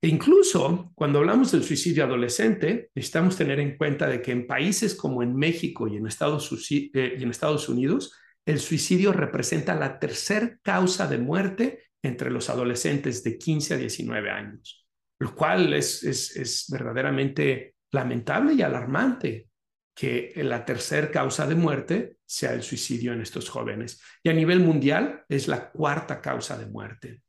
E 0.00 0.08
incluso 0.08 0.92
cuando 0.94 1.18
hablamos 1.18 1.52
del 1.52 1.64
suicidio 1.64 2.04
adolescente, 2.04 2.90
necesitamos 2.94 3.36
tener 3.36 3.60
en 3.60 3.76
cuenta 3.76 4.06
de 4.06 4.20
que 4.20 4.32
en 4.32 4.46
países 4.46 4.94
como 4.94 5.22
en 5.22 5.34
México 5.34 5.88
y 5.88 5.96
en 5.96 6.06
Estados, 6.06 6.50
eh, 6.70 7.68
Unidos, 7.68 8.12
el 8.44 8.60
suicidio 8.60 9.12
representa 9.12 9.74
la 9.74 9.98
tercera 9.98 10.58
causa 10.62 11.08
de 11.08 11.18
muerte 11.18 11.84
entre 12.02 12.30
los 12.30 12.48
adolescentes 12.50 13.24
de 13.24 13.38
15 13.38 13.74
a 13.74 13.76
19 13.78 14.30
años, 14.30 14.86
lo 15.18 15.34
cual 15.34 15.72
es 15.74 16.66
verdaderamente 16.70 17.74
lamentable 17.90 18.54
y 18.54 18.62
alarmante 18.62 19.48
que 19.96 20.34
la 20.36 20.62
tercera 20.62 21.10
causa 21.10 21.46
de 21.46 21.54
muerte 21.54 22.18
sea 22.26 22.52
el 22.52 22.62
suicidio 22.62 23.14
en 23.14 23.22
estos 23.22 23.48
jóvenes. 23.48 24.02
Y 24.22 24.28
a 24.28 24.34
nivel 24.34 24.60
mundial 24.60 25.24
es 25.26 25.48
la 25.48 25.70
cuarta 25.70 26.20
causa 26.20 26.58
de 26.58 26.66
muerte. 26.66 27.22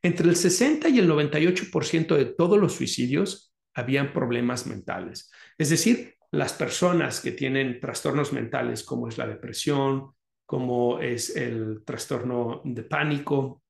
Entre 0.00 0.26
el 0.26 0.34
60 0.34 0.88
y 0.88 0.98
el 0.98 1.10
98% 1.10 2.16
de 2.16 2.24
todos 2.24 2.58
los 2.58 2.72
suicidios 2.72 3.54
habían 3.74 4.14
problemas 4.14 4.66
mentales. 4.66 5.30
Es 5.58 5.68
decir, 5.68 6.14
las 6.30 6.54
personas 6.54 7.20
que 7.20 7.32
tienen 7.32 7.80
trastornos 7.80 8.32
mentales 8.32 8.82
como 8.82 9.08
es 9.08 9.18
la 9.18 9.26
depresión, 9.26 10.12
como 10.46 11.00
es 11.00 11.36
el 11.36 11.82
trastorno 11.84 12.62
de 12.64 12.84
pánico 12.84 13.62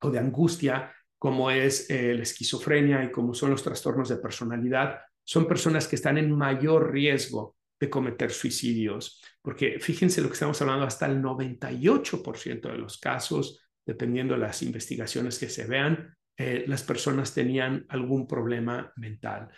o 0.00 0.10
de 0.10 0.18
angustia, 0.18 0.94
como 1.18 1.50
es 1.50 1.90
la 1.90 2.22
esquizofrenia 2.22 3.04
y 3.04 3.10
como 3.10 3.34
son 3.34 3.50
los 3.50 3.62
trastornos 3.62 4.08
de 4.08 4.16
personalidad, 4.16 5.00
son 5.22 5.46
personas 5.46 5.86
que 5.88 5.96
están 5.96 6.16
en 6.16 6.32
mayor 6.32 6.90
riesgo 6.90 7.55
de 7.78 7.90
cometer 7.90 8.30
suicidios, 8.30 9.22
porque 9.42 9.78
fíjense 9.80 10.20
lo 10.20 10.28
que 10.28 10.34
estamos 10.34 10.60
hablando, 10.62 10.86
hasta 10.86 11.06
el 11.06 11.22
98% 11.22 12.70
de 12.70 12.78
los 12.78 12.98
casos, 12.98 13.60
dependiendo 13.84 14.34
de 14.34 14.40
las 14.40 14.62
investigaciones 14.62 15.38
que 15.38 15.48
se 15.48 15.66
vean, 15.66 16.14
eh, 16.38 16.64
las 16.66 16.82
personas 16.82 17.32
tenían 17.32 17.86
algún 17.88 18.26
problema 18.26 18.92
mental. 18.96 19.48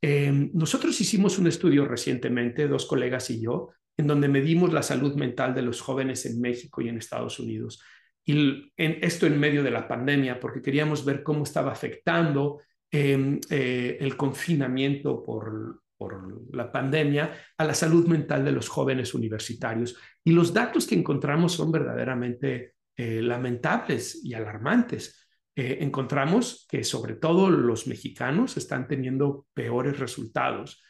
Em, 0.00 0.50
nosotros 0.54 1.00
hicimos 1.00 1.38
un 1.38 1.46
estudio 1.46 1.84
recientemente, 1.84 2.68
dos 2.68 2.86
colegas 2.86 3.30
y 3.30 3.40
yo, 3.40 3.70
en 3.96 4.06
donde 4.06 4.28
medimos 4.28 4.72
la 4.72 4.82
salud 4.82 5.14
mental 5.16 5.54
de 5.54 5.62
los 5.62 5.80
jóvenes 5.80 6.26
en 6.26 6.40
México 6.40 6.80
y 6.80 6.88
en 6.88 6.98
Estados 6.98 7.40
Unidos. 7.40 7.82
Y 8.24 8.72
en, 8.76 8.98
esto 9.02 9.26
en 9.26 9.40
medio 9.40 9.64
de 9.64 9.70
la 9.70 9.88
pandemia, 9.88 10.38
porque 10.38 10.62
queríamos 10.62 11.04
ver 11.04 11.22
cómo 11.22 11.42
estaba 11.42 11.72
afectando 11.72 12.60
Em, 12.90 13.38
eh, 13.50 13.98
el 14.00 14.16
confinamiento 14.16 15.22
por, 15.22 15.82
por 15.98 16.54
la 16.54 16.70
pandemia 16.70 17.32
a 17.56 17.64
la 17.64 17.74
salud 17.74 18.06
mental 18.06 18.44
de 18.44 18.52
los 18.52 18.68
jóvenes 18.68 19.12
universitarios. 19.12 19.96
Y 20.24 20.32
los 20.32 20.54
datos 20.54 20.86
que 20.86 20.94
encontramos 20.94 21.52
son 21.52 21.72
verdaderamente 21.72 22.74
eh, 22.96 23.20
lamentables 23.20 24.24
y 24.24 24.34
alarmantes. 24.34 25.28
Eh, 25.54 25.78
encontramos 25.80 26.66
que 26.70 26.84
sobre 26.84 27.16
todo 27.16 27.50
los 27.50 27.86
mexicanos 27.88 28.56
están 28.56 28.86
teniendo 28.86 29.46
peores 29.52 29.98
resultados. 29.98 30.82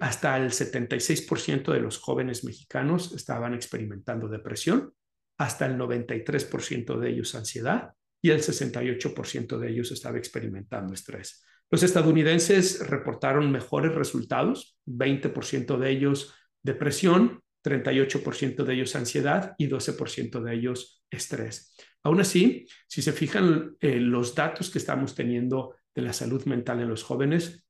hasta 0.00 0.38
el 0.38 0.52
76% 0.52 1.70
de 1.70 1.80
los 1.80 1.98
jóvenes 1.98 2.44
mexicanos 2.44 3.12
estaban 3.12 3.52
experimentando 3.52 4.26
depresión, 4.26 4.94
hasta 5.36 5.66
el 5.66 5.76
93% 5.76 6.98
de 6.98 7.10
ellos 7.10 7.34
ansiedad 7.34 7.92
y 8.22 8.30
el 8.30 8.40
68% 8.40 9.58
de 9.58 9.70
ellos 9.70 9.90
estaba 9.92 10.18
experimentando 10.18 10.92
estrés. 10.92 11.42
Los 11.70 11.84
estadounidenses 11.84 12.88
reportaron 12.88 13.52
mejores 13.52 13.94
resultados, 13.94 14.76
20% 14.86 15.78
de 15.78 15.90
ellos 15.90 16.34
depresión, 16.62 17.42
38% 17.62 18.64
de 18.64 18.74
ellos 18.74 18.96
ansiedad 18.96 19.54
y 19.56 19.68
12% 19.68 20.42
de 20.42 20.54
ellos 20.54 21.04
estrés. 21.10 21.74
Aún 22.02 22.20
así, 22.20 22.66
si 22.88 23.02
se 23.02 23.12
fijan 23.12 23.76
eh, 23.80 24.00
los 24.00 24.34
datos 24.34 24.70
que 24.70 24.78
estamos 24.78 25.14
teniendo 25.14 25.76
de 25.94 26.02
la 26.02 26.12
salud 26.12 26.44
mental 26.46 26.80
en 26.80 26.88
los 26.88 27.02
jóvenes, 27.02 27.64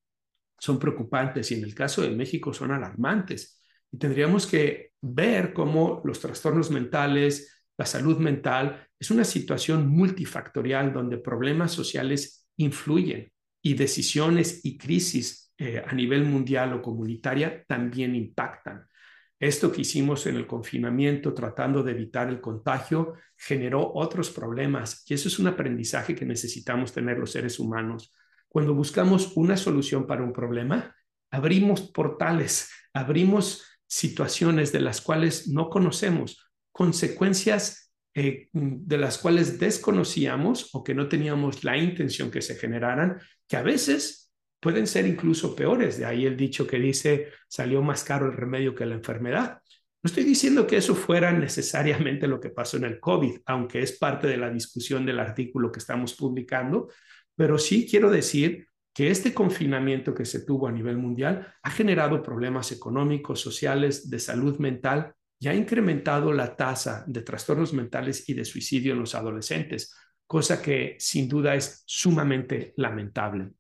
son 0.59 0.79
preocupantes 0.79 1.51
y 1.51 1.55
en 1.55 1.65
el 1.65 1.75
caso 1.75 2.03
de 2.03 2.11
México 2.11 2.53
son 2.53 2.71
alarmantes. 2.71 3.61
Y 3.91 3.99
tendríamos 3.99 4.47
que 4.47 4.93
ver 5.01 5.53
cómo 5.53 6.01
los 6.05 6.21
trastornos 6.21 6.71
mentales, 6.71 7.65
la 7.77 7.87
salud 7.87 8.19
mental 8.19 8.87
es 8.99 9.11
una 9.11 9.25
situación 9.25 9.89
multifactorial 9.89 10.93
donde 10.93 11.19
problemas 11.19 11.73
sociales 11.73 12.47
influyen 12.57 13.33
y 13.63 13.75
decisiones 13.75 14.65
y 14.65 14.79
crisis 14.79 15.53
eh, 15.59 15.83
a 15.87 15.93
nivel 15.93 16.25
mundial 16.25 16.73
o 16.73 16.83
comunitaria 16.83 17.65
también 17.67 18.15
impactan. 18.15 18.87
Esto 19.39 19.73
que 19.73 19.83
hicimos 19.83 20.27
en 20.27 20.37
el 20.37 20.47
confinamiento 20.47 21.33
tratando 21.33 21.83
de 21.83 21.93
evitar 21.93 22.29
el 22.29 22.41
contagio 22.41 23.15
generó 23.37 23.93
otros 23.95 24.31
problemas 24.31 25.05
y 25.09 25.15
eso 25.15 25.29
es 25.29 25.39
un 25.39 25.47
aprendizaje 25.47 26.15
que 26.15 26.27
necesitamos 26.27 26.93
tener 26.93 27.19
los 27.19 27.33
seres 27.33 27.59
humanos. 27.59 28.13
Cuando 28.49 28.75
buscamos 28.75 29.33
una 29.37 29.57
solución 29.57 30.07
para 30.07 30.23
un 30.23 30.33
problema, 30.33 30.95
abrimos 31.31 31.83
portales, 31.83 32.71
abrimos 32.93 33.65
situaciones 33.87 34.73
de 34.73 34.81
las 34.81 35.01
cuales 35.01 35.49
no 35.49 35.71
conocemos 35.71 36.51
consecuencias 36.71 37.90
eh, 38.15 38.49
de 38.53 38.99
las 38.99 39.19
cuales 39.19 39.59
desconocíamos 39.59 40.75
o 40.75 40.83
que 40.83 40.95
no 40.95 41.09
teníamos 41.09 41.63
la 41.63 41.77
intención 41.77 42.31
que 42.31 42.43
se 42.43 42.57
generaran, 42.57 43.21
que 43.47 43.57
a 43.57 43.63
veces 43.63 44.33
pueden 44.61 44.87
ser 44.87 45.07
incluso 45.07 45.55
peores. 45.55 45.99
De 45.99 46.05
ahí 46.05 46.27
el 46.27 46.37
dicho 46.37 46.67
que 46.67 46.79
dice, 46.79 47.29
salió 47.49 47.83
más 47.83 48.05
caro 48.05 48.27
el 48.27 48.37
remedio 48.37 48.75
que 48.75 48.87
la 48.87 48.95
enfermedad. 48.95 49.61
No 50.03 50.09
estoy 50.09 50.25
diciendo 50.25 50.67
que 50.67 50.77
eso 50.77 50.95
fuera 50.95 51.31
necesariamente 51.31 52.27
lo 52.27 52.41
que 52.41 52.51
pasó 52.51 52.79
en 52.79 52.85
el 52.85 52.99
COVID, 53.01 53.41
aunque 53.47 53.83
es 53.83 53.93
parte 53.99 54.27
de 54.27 54.39
la 54.39 54.51
discusión 54.51 55.05
del 55.05 55.21
artículo 55.21 55.71
que 55.71 55.79
estamos 55.79 56.15
publicando, 56.15 56.89
pero 57.37 57.59
sí 57.59 57.87
quiero 57.89 58.11
decir 58.11 58.67
que 58.95 59.11
este 59.11 59.33
confinamiento 59.33 60.15
que 60.15 60.25
se 60.25 60.45
tuvo 60.45 60.67
a 60.67 60.73
nivel 60.73 60.97
mundial 60.97 61.55
ha 61.63 61.71
generado 61.71 62.23
problemas 62.23 62.73
económicos, 62.73 63.41
sociales, 63.41 64.11
de 64.11 64.19
salud 64.19 64.59
mental 64.59 65.15
y 65.41 65.49
ha 65.49 65.55
incrementado 65.55 66.33
la 66.35 66.55
tasa 66.55 67.03
de 67.07 67.23
trastornos 67.23 67.73
mentales 67.73 68.29
y 68.29 68.35
de 68.35 68.45
suicidio 68.45 68.93
en 68.93 69.01
los 69.01 69.15
adolescentes, 69.15 69.95
cosa 70.27 70.61
que 70.61 70.97
sin 70.99 71.29
duda 71.29 71.55
es 71.55 71.83
sumamente 71.87 72.75
lamentable. 72.77 73.51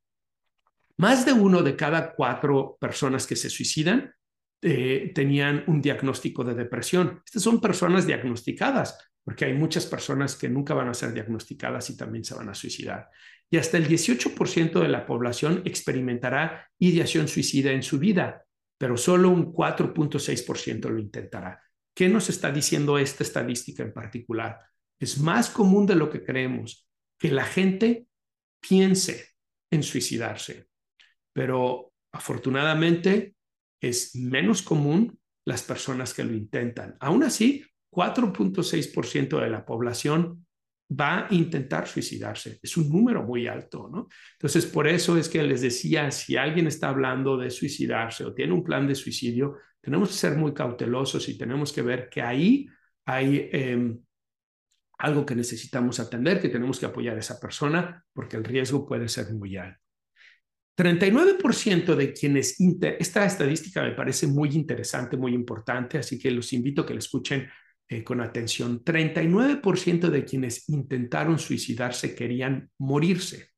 Más 0.98 1.24
de 1.24 1.32
uno 1.32 1.62
de 1.62 1.74
cada 1.76 2.12
cuatro 2.12 2.76
personas 2.78 3.26
que 3.26 3.34
se 3.34 3.48
suicidan 3.48 4.14
eh, 4.60 5.10
tenían 5.14 5.64
un 5.68 5.80
diagnóstico 5.80 6.44
de 6.44 6.54
depresión. 6.54 7.22
Estas 7.24 7.42
son 7.42 7.62
personas 7.62 8.06
diagnosticadas, 8.06 8.98
porque 9.24 9.46
hay 9.46 9.54
muchas 9.54 9.86
personas 9.86 10.36
que 10.36 10.50
nunca 10.50 10.74
van 10.74 10.88
a 10.88 10.94
ser 10.94 11.14
diagnosticadas 11.14 11.88
y 11.88 11.96
también 11.96 12.24
se 12.24 12.34
van 12.34 12.50
a 12.50 12.54
suicidar. 12.54 13.08
Y 13.48 13.56
hasta 13.56 13.78
el 13.78 13.88
18% 13.88 14.80
de 14.80 14.88
la 14.88 15.06
población 15.06 15.62
experimentará 15.64 16.68
ideación 16.78 17.26
suicida 17.26 17.72
en 17.72 17.82
su 17.82 17.98
vida, 17.98 18.44
pero 18.76 18.98
solo 18.98 19.30
un 19.30 19.50
4.6% 19.50 20.90
lo 20.90 20.98
intentará. 20.98 21.62
¿Qué 21.94 22.08
nos 22.08 22.28
está 22.28 22.50
diciendo 22.50 22.98
esta 22.98 23.22
estadística 23.22 23.82
en 23.82 23.92
particular? 23.92 24.60
Es 24.98 25.18
más 25.18 25.50
común 25.50 25.86
de 25.86 25.96
lo 25.96 26.10
que 26.10 26.24
creemos 26.24 26.88
que 27.18 27.30
la 27.30 27.44
gente 27.44 28.06
piense 28.60 29.28
en 29.70 29.82
suicidarse, 29.82 30.68
pero 31.32 31.92
afortunadamente 32.12 33.34
es 33.80 34.14
menos 34.14 34.62
común 34.62 35.18
las 35.46 35.62
personas 35.62 36.12
que 36.12 36.24
lo 36.24 36.34
intentan. 36.34 36.96
Aún 37.00 37.22
así, 37.22 37.64
4.6% 37.90 39.40
de 39.40 39.50
la 39.50 39.64
población 39.64 40.46
va 40.98 41.26
a 41.26 41.34
intentar 41.34 41.86
suicidarse. 41.86 42.58
Es 42.62 42.76
un 42.76 42.88
número 42.88 43.22
muy 43.22 43.46
alto, 43.46 43.88
¿no? 43.92 44.08
Entonces, 44.32 44.66
por 44.66 44.88
eso 44.88 45.16
es 45.16 45.28
que 45.28 45.42
les 45.42 45.60
decía, 45.60 46.10
si 46.10 46.36
alguien 46.36 46.66
está 46.66 46.88
hablando 46.88 47.36
de 47.36 47.50
suicidarse 47.50 48.24
o 48.24 48.34
tiene 48.34 48.52
un 48.52 48.64
plan 48.64 48.86
de 48.86 48.94
suicidio, 48.94 49.56
tenemos 49.80 50.10
que 50.10 50.14
ser 50.14 50.36
muy 50.36 50.52
cautelosos 50.52 51.28
y 51.28 51.38
tenemos 51.38 51.72
que 51.72 51.82
ver 51.82 52.08
que 52.08 52.22
ahí 52.22 52.68
hay 53.04 53.48
em, 53.52 53.98
algo 54.98 55.24
que 55.24 55.34
necesitamos 55.34 55.98
atender, 56.00 56.40
que 56.40 56.48
tenemos 56.48 56.78
que 56.78 56.86
apoyar 56.86 57.16
a 57.16 57.20
esa 57.20 57.40
persona 57.40 58.04
porque 58.12 58.36
el 58.36 58.44
riesgo 58.44 58.86
puede 58.86 59.08
ser 59.08 59.32
muy 59.32 59.56
alto. 59.56 59.80
39% 60.76 61.94
de 61.94 62.12
quienes, 62.12 62.56
esta 62.98 63.26
estadística 63.26 63.82
me 63.82 63.92
parece 63.92 64.26
muy 64.26 64.50
interesante, 64.50 65.16
muy 65.16 65.34
importante, 65.34 65.98
así 65.98 66.18
que 66.18 66.30
los 66.30 66.52
invito 66.54 66.82
a 66.82 66.86
que 66.86 66.94
la 66.94 67.00
escuchen 67.00 67.48
eh, 67.86 68.02
con 68.02 68.20
atención. 68.20 68.82
39% 68.82 70.08
de 70.08 70.24
quienes 70.24 70.68
intentaron 70.68 71.38
suicidarse 71.38 72.14
querían 72.14 72.70
morirse. 72.78 73.50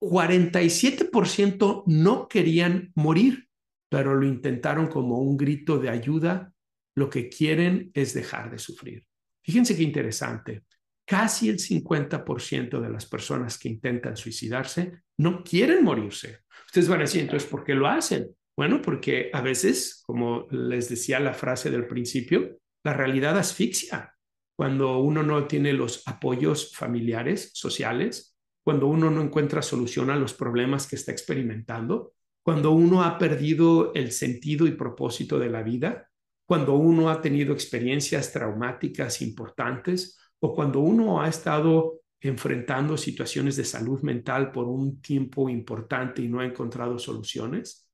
47% 0.00 1.84
no 1.86 2.26
querían 2.26 2.90
morir, 2.96 3.46
pero 3.92 4.14
lo 4.14 4.26
intentaron 4.26 4.86
como 4.86 5.18
un 5.18 5.36
grito 5.36 5.78
de 5.78 5.90
ayuda. 5.90 6.50
Lo 6.96 7.10
que 7.10 7.28
quieren 7.28 7.90
es 7.92 8.14
dejar 8.14 8.50
de 8.50 8.58
sufrir. 8.58 9.04
Fíjense 9.44 9.76
qué 9.76 9.82
interesante. 9.82 10.62
Casi 11.04 11.50
el 11.50 11.58
50% 11.58 12.80
de 12.80 12.88
las 12.88 13.04
personas 13.04 13.58
que 13.58 13.68
intentan 13.68 14.16
suicidarse 14.16 15.02
no 15.18 15.44
quieren 15.44 15.84
morirse. 15.84 16.38
Ustedes 16.64 16.88
van 16.88 17.00
a 17.00 17.02
decir, 17.02 17.20
entonces, 17.20 17.46
¿por 17.46 17.64
qué 17.64 17.74
lo 17.74 17.86
hacen? 17.86 18.34
Bueno, 18.56 18.80
porque 18.80 19.28
a 19.30 19.42
veces, 19.42 20.02
como 20.06 20.46
les 20.50 20.88
decía 20.88 21.20
la 21.20 21.34
frase 21.34 21.70
del 21.70 21.86
principio, 21.86 22.60
la 22.84 22.94
realidad 22.94 23.36
asfixia. 23.36 24.14
Cuando 24.56 25.00
uno 25.00 25.22
no 25.22 25.46
tiene 25.46 25.74
los 25.74 26.02
apoyos 26.08 26.74
familiares, 26.74 27.50
sociales, 27.52 28.38
cuando 28.64 28.86
uno 28.86 29.10
no 29.10 29.20
encuentra 29.20 29.60
solución 29.60 30.08
a 30.08 30.16
los 30.16 30.32
problemas 30.32 30.86
que 30.86 30.96
está 30.96 31.12
experimentando, 31.12 32.14
cuando 32.42 32.72
uno 32.72 33.02
ha 33.02 33.18
perdido 33.18 33.92
el 33.94 34.12
sentido 34.12 34.66
y 34.66 34.72
propósito 34.72 35.38
de 35.38 35.48
la 35.48 35.62
vida, 35.62 36.10
cuando 36.44 36.74
uno 36.74 37.08
ha 37.08 37.20
tenido 37.20 37.52
experiencias 37.52 38.32
traumáticas 38.32 39.22
importantes 39.22 40.18
o 40.40 40.54
cuando 40.54 40.80
uno 40.80 41.22
ha 41.22 41.28
estado 41.28 42.00
enfrentando 42.20 42.96
situaciones 42.96 43.56
de 43.56 43.64
salud 43.64 44.00
mental 44.02 44.52
por 44.52 44.68
un 44.68 45.00
tiempo 45.00 45.48
importante 45.48 46.22
y 46.22 46.28
no 46.28 46.40
ha 46.40 46.46
encontrado 46.46 46.98
soluciones, 46.98 47.88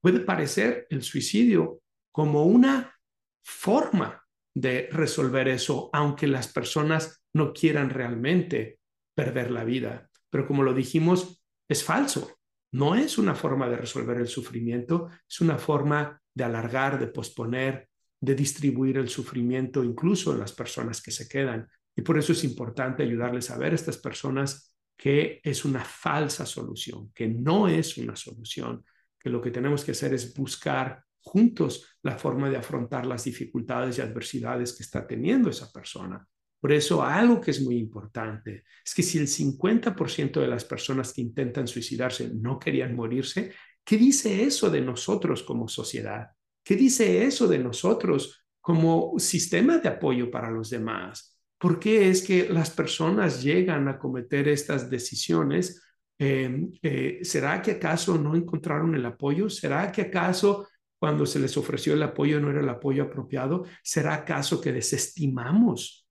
puede 0.00 0.20
parecer 0.20 0.86
el 0.90 1.02
suicidio 1.02 1.80
como 2.12 2.44
una 2.44 2.94
forma 3.42 4.22
de 4.54 4.88
resolver 4.92 5.48
eso, 5.48 5.90
aunque 5.92 6.26
las 6.26 6.48
personas 6.48 7.22
no 7.34 7.52
quieran 7.52 7.90
realmente 7.90 8.78
perder 9.14 9.50
la 9.50 9.64
vida. 9.64 10.08
Pero 10.30 10.46
como 10.46 10.62
lo 10.62 10.74
dijimos, 10.74 11.42
es 11.68 11.82
falso. 11.84 12.36
No 12.74 12.96
es 12.96 13.18
una 13.18 13.36
forma 13.36 13.68
de 13.68 13.76
resolver 13.76 14.16
el 14.16 14.26
sufrimiento, 14.26 15.08
es 15.28 15.40
una 15.40 15.58
forma 15.58 16.20
de 16.34 16.42
alargar, 16.42 16.98
de 16.98 17.06
posponer, 17.06 17.88
de 18.20 18.34
distribuir 18.34 18.98
el 18.98 19.08
sufrimiento 19.08 19.84
incluso 19.84 20.32
en 20.32 20.40
las 20.40 20.52
personas 20.52 21.00
que 21.00 21.12
se 21.12 21.28
quedan. 21.28 21.68
Y 21.94 22.02
por 22.02 22.18
eso 22.18 22.32
es 22.32 22.42
importante 22.42 23.04
ayudarles 23.04 23.48
a 23.52 23.58
ver 23.58 23.70
a 23.70 23.74
estas 23.76 23.98
personas 23.98 24.76
que 24.96 25.40
es 25.44 25.64
una 25.64 25.84
falsa 25.84 26.44
solución, 26.44 27.12
que 27.14 27.28
no 27.28 27.68
es 27.68 27.96
una 27.96 28.16
solución, 28.16 28.84
que 29.20 29.30
lo 29.30 29.40
que 29.40 29.52
tenemos 29.52 29.84
que 29.84 29.92
hacer 29.92 30.12
es 30.12 30.34
buscar 30.34 31.04
juntos 31.20 31.86
la 32.02 32.18
forma 32.18 32.50
de 32.50 32.56
afrontar 32.56 33.06
las 33.06 33.22
dificultades 33.22 33.98
y 33.98 34.00
adversidades 34.00 34.72
que 34.72 34.82
está 34.82 35.06
teniendo 35.06 35.48
esa 35.48 35.70
persona. 35.70 36.26
Por 36.64 36.72
eso 36.72 37.02
algo 37.02 37.42
que 37.42 37.50
es 37.50 37.60
muy 37.60 37.76
importante 37.76 38.64
es 38.82 38.94
que 38.94 39.02
si 39.02 39.18
el 39.18 39.28
50% 39.28 40.40
de 40.40 40.48
las 40.48 40.64
personas 40.64 41.12
que 41.12 41.20
intentan 41.20 41.68
suicidarse 41.68 42.30
no 42.32 42.58
querían 42.58 42.96
morirse, 42.96 43.52
¿qué 43.84 43.98
dice 43.98 44.44
eso 44.44 44.70
de 44.70 44.80
nosotros 44.80 45.42
como 45.42 45.68
sociedad? 45.68 46.28
¿Qué 46.64 46.74
dice 46.74 47.26
eso 47.26 47.46
de 47.48 47.58
nosotros 47.58 48.46
como 48.62 49.12
sistema 49.18 49.76
de 49.76 49.90
apoyo 49.90 50.30
para 50.30 50.50
los 50.50 50.70
demás? 50.70 51.38
¿Por 51.58 51.78
qué 51.78 52.08
es 52.08 52.22
que 52.22 52.48
las 52.48 52.70
personas 52.70 53.42
llegan 53.42 53.86
a 53.86 53.98
cometer 53.98 54.48
estas 54.48 54.88
decisiones? 54.88 55.82
Em, 56.18 56.72
eh, 56.80 57.18
¿Será 57.24 57.60
que 57.60 57.72
acaso 57.72 58.16
no 58.16 58.34
encontraron 58.34 58.94
el 58.94 59.04
apoyo? 59.04 59.50
¿Será 59.50 59.92
que 59.92 60.00
acaso 60.00 60.66
cuando 60.98 61.26
se 61.26 61.40
les 61.40 61.58
ofreció 61.58 61.92
el 61.92 62.02
apoyo 62.02 62.40
no 62.40 62.48
era 62.48 62.60
el 62.60 62.68
apoyo 62.70 63.02
apropiado? 63.02 63.66
¿Será 63.82 64.14
acaso 64.14 64.62
que 64.62 64.72
desestimamos 64.72 66.03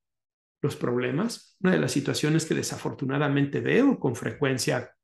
los 0.64 0.76
problemas. 0.76 1.56
Una 1.60 1.74
de 1.74 1.80
las 1.80 1.92
situaciones 1.92 2.46
que 2.46 2.56
desafortunadamente 2.56 3.60
veo 3.60 4.00
con 4.00 4.16
frecuencia 4.16 4.96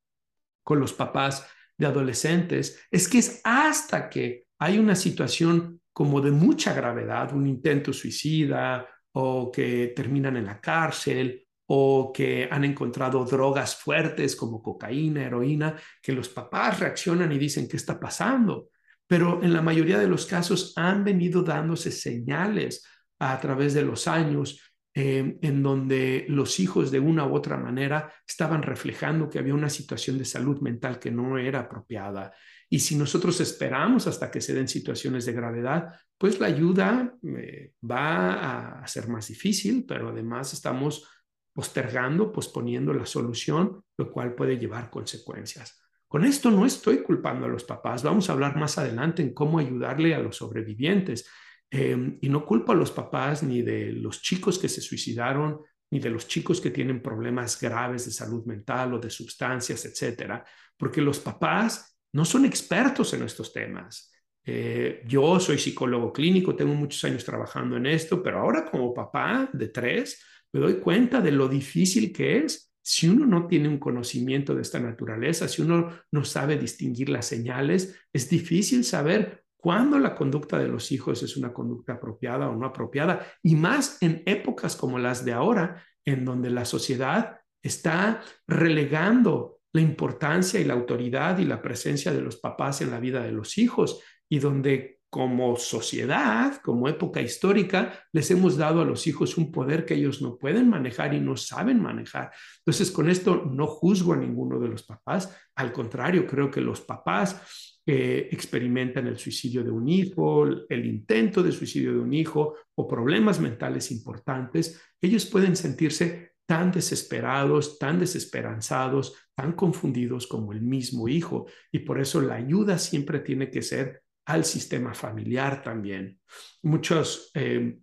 con 0.64 0.80
los 0.80 0.92
papás 0.92 1.46
de 1.76 1.86
adolescentes 1.86 2.80
es 2.90 3.08
que 3.08 3.18
es 3.18 3.40
hasta 3.44 4.08
que 4.08 4.46
hay 4.58 4.78
una 4.78 4.96
situación 4.96 5.80
como 5.92 6.20
de 6.20 6.30
mucha 6.30 6.72
gravedad, 6.72 7.32
un 7.34 7.46
intento 7.46 7.92
suicida 7.92 8.88
o 9.12 9.50
que 9.52 9.92
terminan 9.94 10.36
en 10.36 10.46
la 10.46 10.60
cárcel 10.60 11.46
o 11.66 12.10
que 12.12 12.48
han 12.50 12.64
encontrado 12.64 13.24
drogas 13.24 13.76
fuertes 13.76 14.34
como 14.34 14.62
cocaína, 14.62 15.24
heroína, 15.24 15.76
que 16.02 16.12
los 16.12 16.28
papás 16.28 16.80
reaccionan 16.80 17.30
y 17.32 17.38
dicen, 17.38 17.68
¿qué 17.68 17.76
está 17.76 18.00
pasando? 18.00 18.70
Pero 19.06 19.42
en 19.42 19.52
la 19.52 19.62
mayoría 19.62 19.98
de 19.98 20.08
los 20.08 20.24
casos 20.24 20.72
han 20.76 21.04
venido 21.04 21.42
dándose 21.42 21.92
señales 21.92 22.84
a 23.18 23.38
través 23.38 23.74
de 23.74 23.82
los 23.82 24.08
años 24.08 24.69
Em, 25.02 25.38
en 25.40 25.62
donde 25.62 26.26
los 26.28 26.60
hijos 26.60 26.90
de 26.90 27.00
una 27.00 27.24
u 27.24 27.34
otra 27.34 27.56
manera 27.56 28.12
estaban 28.28 28.62
reflejando 28.62 29.30
que 29.30 29.38
había 29.38 29.54
una 29.54 29.70
situación 29.70 30.18
de 30.18 30.26
salud 30.26 30.60
mental 30.60 30.98
que 30.98 31.10
no 31.10 31.38
era 31.38 31.60
apropiada. 31.60 32.34
Y 32.68 32.80
si 32.80 32.96
nosotros 32.96 33.40
esperamos 33.40 34.06
hasta 34.06 34.30
que 34.30 34.42
se 34.42 34.52
den 34.52 34.68
situaciones 34.68 35.24
de 35.24 35.32
gravedad, 35.32 35.88
pues 36.18 36.38
la 36.38 36.48
ayuda 36.48 37.14
eh, 37.34 37.72
va 37.90 38.82
a 38.82 38.86
ser 38.86 39.08
más 39.08 39.28
difícil, 39.28 39.86
pero 39.88 40.10
además 40.10 40.52
estamos 40.52 41.08
postergando, 41.54 42.30
posponiendo 42.30 42.92
la 42.92 43.06
solución, 43.06 43.82
lo 43.96 44.12
cual 44.12 44.34
puede 44.34 44.58
llevar 44.58 44.90
consecuencias. 44.90 45.80
Con 46.08 46.26
esto 46.26 46.50
no 46.50 46.66
estoy 46.66 46.98
culpando 46.98 47.46
a 47.46 47.48
los 47.48 47.64
papás, 47.64 48.02
vamos 48.02 48.28
a 48.28 48.34
hablar 48.34 48.54
más 48.56 48.76
adelante 48.76 49.22
en 49.22 49.32
cómo 49.32 49.58
ayudarle 49.60 50.14
a 50.14 50.18
los 50.18 50.36
sobrevivientes. 50.36 51.26
Em, 51.70 52.18
y 52.20 52.28
no 52.28 52.44
culpo 52.44 52.72
a 52.72 52.74
los 52.74 52.90
papás 52.90 53.42
ni 53.42 53.62
de 53.62 53.92
los 53.92 54.20
chicos 54.20 54.58
que 54.58 54.68
se 54.68 54.80
suicidaron, 54.80 55.60
ni 55.90 56.00
de 56.00 56.10
los 56.10 56.26
chicos 56.26 56.60
que 56.60 56.70
tienen 56.70 57.02
problemas 57.02 57.60
graves 57.60 58.04
de 58.06 58.12
salud 58.12 58.44
mental 58.44 58.94
o 58.94 58.98
de 58.98 59.10
sustancias, 59.10 59.84
etcétera, 59.84 60.44
porque 60.76 61.00
los 61.00 61.20
papás 61.20 61.96
no 62.12 62.24
son 62.24 62.44
expertos 62.44 63.12
en 63.14 63.22
estos 63.22 63.52
temas. 63.52 64.12
Eh, 64.44 65.02
yo 65.06 65.38
soy 65.38 65.58
psicólogo 65.58 66.12
clínico, 66.12 66.56
tengo 66.56 66.74
muchos 66.74 67.04
años 67.04 67.24
trabajando 67.24 67.76
en 67.76 67.86
esto, 67.86 68.22
pero 68.22 68.40
ahora 68.40 68.64
como 68.64 68.94
papá 68.94 69.48
de 69.52 69.68
tres, 69.68 70.20
me 70.52 70.60
doy 70.60 70.74
cuenta 70.80 71.20
de 71.20 71.30
lo 71.30 71.48
difícil 71.48 72.12
que 72.12 72.38
es 72.38 72.72
si 72.82 73.08
uno 73.08 73.26
no 73.26 73.46
tiene 73.46 73.68
un 73.68 73.78
conocimiento 73.78 74.54
de 74.54 74.62
esta 74.62 74.80
naturaleza, 74.80 75.46
si 75.46 75.62
uno 75.62 75.92
no 76.10 76.24
sabe 76.24 76.56
distinguir 76.56 77.10
las 77.10 77.26
señales, 77.26 77.94
es 78.12 78.28
difícil 78.28 78.84
saber 78.84 79.39
cuándo 79.60 79.98
la 79.98 80.14
conducta 80.14 80.58
de 80.58 80.68
los 80.68 80.90
hijos 80.92 81.22
es 81.22 81.36
una 81.36 81.52
conducta 81.52 81.94
apropiada 81.94 82.48
o 82.48 82.56
no 82.56 82.66
apropiada, 82.66 83.26
y 83.42 83.54
más 83.56 84.02
en 84.02 84.22
épocas 84.26 84.76
como 84.76 84.98
las 84.98 85.24
de 85.24 85.32
ahora, 85.32 85.82
en 86.04 86.24
donde 86.24 86.50
la 86.50 86.64
sociedad 86.64 87.40
está 87.62 88.22
relegando 88.46 89.58
la 89.72 89.82
importancia 89.82 90.58
y 90.58 90.64
la 90.64 90.74
autoridad 90.74 91.38
y 91.38 91.44
la 91.44 91.62
presencia 91.62 92.12
de 92.12 92.22
los 92.22 92.36
papás 92.36 92.80
en 92.80 92.90
la 92.90 92.98
vida 92.98 93.22
de 93.22 93.32
los 93.32 93.58
hijos, 93.58 94.02
y 94.28 94.38
donde 94.38 95.00
como 95.10 95.56
sociedad, 95.56 96.60
como 96.62 96.88
época 96.88 97.20
histórica, 97.20 97.92
les 98.12 98.30
hemos 98.30 98.56
dado 98.56 98.80
a 98.80 98.84
los 98.84 99.08
hijos 99.08 99.36
un 99.36 99.50
poder 99.50 99.84
que 99.84 99.94
ellos 99.94 100.22
no 100.22 100.38
pueden 100.38 100.70
manejar 100.70 101.12
y 101.14 101.20
no 101.20 101.36
saben 101.36 101.82
manejar. 101.82 102.30
Entonces, 102.58 102.92
con 102.92 103.10
esto 103.10 103.44
no 103.44 103.66
juzgo 103.66 104.12
a 104.12 104.16
ninguno 104.16 104.60
de 104.60 104.68
los 104.68 104.84
papás, 104.84 105.36
al 105.56 105.72
contrario, 105.72 106.28
creo 106.28 106.48
que 106.48 106.60
los 106.60 106.80
papás 106.80 107.69
que 107.84 108.28
experimentan 108.30 109.06
el 109.06 109.18
suicidio 109.18 109.64
de 109.64 109.70
un 109.70 109.88
hijo, 109.88 110.44
el 110.68 110.86
intento 110.86 111.42
de 111.42 111.52
suicidio 111.52 111.92
de 111.92 112.00
un 112.00 112.12
hijo 112.12 112.54
o 112.74 112.86
problemas 112.86 113.40
mentales 113.40 113.90
importantes, 113.90 114.80
ellos 115.00 115.26
pueden 115.26 115.56
sentirse 115.56 116.30
tan 116.46 116.72
desesperados, 116.72 117.78
tan 117.78 118.00
desesperanzados, 118.00 119.14
tan 119.36 119.52
confundidos 119.52 120.26
como 120.26 120.52
el 120.52 120.60
mismo 120.60 121.08
hijo. 121.08 121.46
Y 121.70 121.80
por 121.80 122.00
eso 122.00 122.20
la 122.20 122.34
ayuda 122.34 122.76
siempre 122.76 123.20
tiene 123.20 123.50
que 123.50 123.62
ser 123.62 124.02
al 124.26 124.44
sistema 124.44 124.92
familiar 124.92 125.62
también. 125.62 126.18
Muchos 126.62 127.30
eh, 127.34 127.78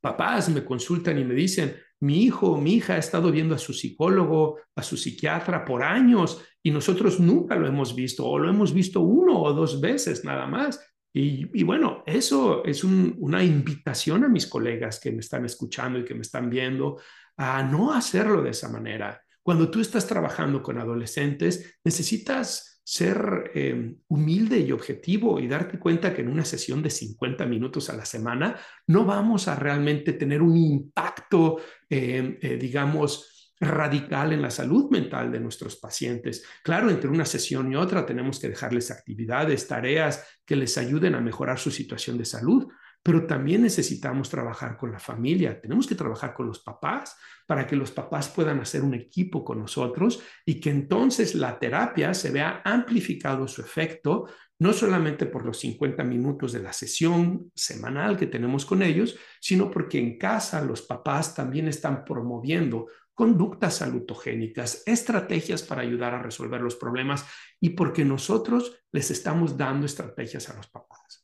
papás 0.00 0.50
me 0.50 0.64
consultan 0.64 1.18
y 1.18 1.24
me 1.24 1.34
dicen, 1.34 1.74
mi 2.00 2.22
hijo 2.24 2.52
o 2.52 2.60
mi 2.60 2.74
hija 2.74 2.94
ha 2.94 2.98
estado 2.98 3.30
viendo 3.30 3.54
a 3.54 3.58
su 3.58 3.72
psicólogo, 3.72 4.58
a 4.76 4.82
su 4.82 4.96
psiquiatra 4.96 5.64
por 5.64 5.82
años 5.82 6.42
y 6.62 6.70
nosotros 6.70 7.20
nunca 7.20 7.56
lo 7.56 7.66
hemos 7.66 7.94
visto 7.94 8.26
o 8.26 8.38
lo 8.38 8.48
hemos 8.48 8.72
visto 8.72 9.00
uno 9.00 9.40
o 9.40 9.52
dos 9.52 9.80
veces 9.80 10.24
nada 10.24 10.46
más. 10.46 10.80
Y, 11.16 11.62
bueno, 11.62 12.02
eso 12.06 12.64
es 12.64 12.82
una 12.82 13.44
invitación 13.44 14.24
a 14.24 14.28
mis 14.28 14.48
colegas 14.48 14.98
que 14.98 15.12
me 15.12 15.20
están 15.20 15.44
escuchando 15.44 16.00
y 16.00 16.04
que 16.04 16.14
me 16.14 16.22
están 16.22 16.50
viendo 16.50 16.98
a 17.36 17.62
no 17.62 17.92
hacerlo 17.92 18.42
de 18.42 18.50
esa 18.50 18.68
manera. 18.68 19.22
Cuando 19.40 19.70
tú 19.70 19.80
estás 19.80 20.08
trabajando 20.08 20.60
con 20.60 20.78
adolescentes, 20.78 21.78
necesitas 21.84 22.73
ser 22.84 23.50
eh, 23.54 23.94
humilde 24.08 24.58
y 24.60 24.70
objetivo 24.70 25.40
y 25.40 25.48
darte 25.48 25.78
cuenta 25.78 26.14
que 26.14 26.20
en 26.20 26.28
una 26.28 26.44
sesión 26.44 26.82
de 26.82 26.90
50 26.90 27.46
minutos 27.46 27.88
a 27.88 27.96
la 27.96 28.04
semana 28.04 28.60
no 28.86 29.06
vamos 29.06 29.48
a 29.48 29.56
realmente 29.56 30.12
tener 30.12 30.42
un 30.42 30.54
impacto, 30.54 31.56
eh, 31.88 32.38
eh, 32.42 32.56
digamos, 32.58 33.52
radical 33.58 34.34
en 34.34 34.42
la 34.42 34.50
salud 34.50 34.90
mental 34.90 35.32
de 35.32 35.40
nuestros 35.40 35.76
pacientes. 35.76 36.44
Claro, 36.62 36.90
entre 36.90 37.08
una 37.08 37.24
sesión 37.24 37.72
y 37.72 37.76
otra 37.76 38.04
tenemos 38.04 38.38
que 38.38 38.48
dejarles 38.48 38.90
actividades, 38.90 39.66
tareas 39.66 40.26
que 40.44 40.56
les 40.56 40.76
ayuden 40.76 41.14
a 41.14 41.20
mejorar 41.20 41.58
su 41.58 41.70
situación 41.70 42.18
de 42.18 42.26
salud, 42.26 42.68
pero 43.04 43.26
también 43.26 43.60
necesitamos 43.60 44.30
trabajar 44.30 44.78
con 44.78 44.90
la 44.90 44.98
familia, 44.98 45.60
tenemos 45.60 45.86
que 45.86 45.94
trabajar 45.94 46.32
con 46.32 46.46
los 46.46 46.60
papás 46.60 47.18
para 47.46 47.66
que 47.66 47.76
los 47.76 47.90
papás 47.90 48.30
puedan 48.30 48.60
hacer 48.60 48.80
un 48.80 48.94
equipo 48.94 49.44
con 49.44 49.58
nosotros 49.58 50.22
y 50.46 50.58
que 50.58 50.70
entonces 50.70 51.34
la 51.34 51.58
terapia 51.58 52.14
se 52.14 52.30
vea 52.30 52.62
amplificado 52.64 53.46
su 53.46 53.60
efecto, 53.60 54.26
no 54.58 54.72
solamente 54.72 55.26
por 55.26 55.44
los 55.44 55.58
50 55.58 56.02
minutos 56.02 56.52
de 56.52 56.62
la 56.62 56.72
sesión 56.72 57.52
semanal 57.54 58.16
que 58.16 58.26
tenemos 58.26 58.64
con 58.64 58.82
ellos, 58.82 59.18
sino 59.38 59.70
porque 59.70 59.98
en 59.98 60.16
casa 60.16 60.62
los 60.62 60.80
papás 60.80 61.34
también 61.34 61.68
están 61.68 62.06
promoviendo 62.06 62.86
conductas 63.12 63.76
salutogénicas, 63.76 64.82
estrategias 64.86 65.62
para 65.62 65.82
ayudar 65.82 66.14
a 66.14 66.22
resolver 66.22 66.62
los 66.62 66.76
problemas 66.76 67.26
y 67.60 67.70
porque 67.70 68.02
nosotros 68.02 68.82
les 68.92 69.10
estamos 69.10 69.58
dando 69.58 69.84
estrategias 69.84 70.48
a 70.48 70.56
los 70.56 70.68
papás 70.68 71.23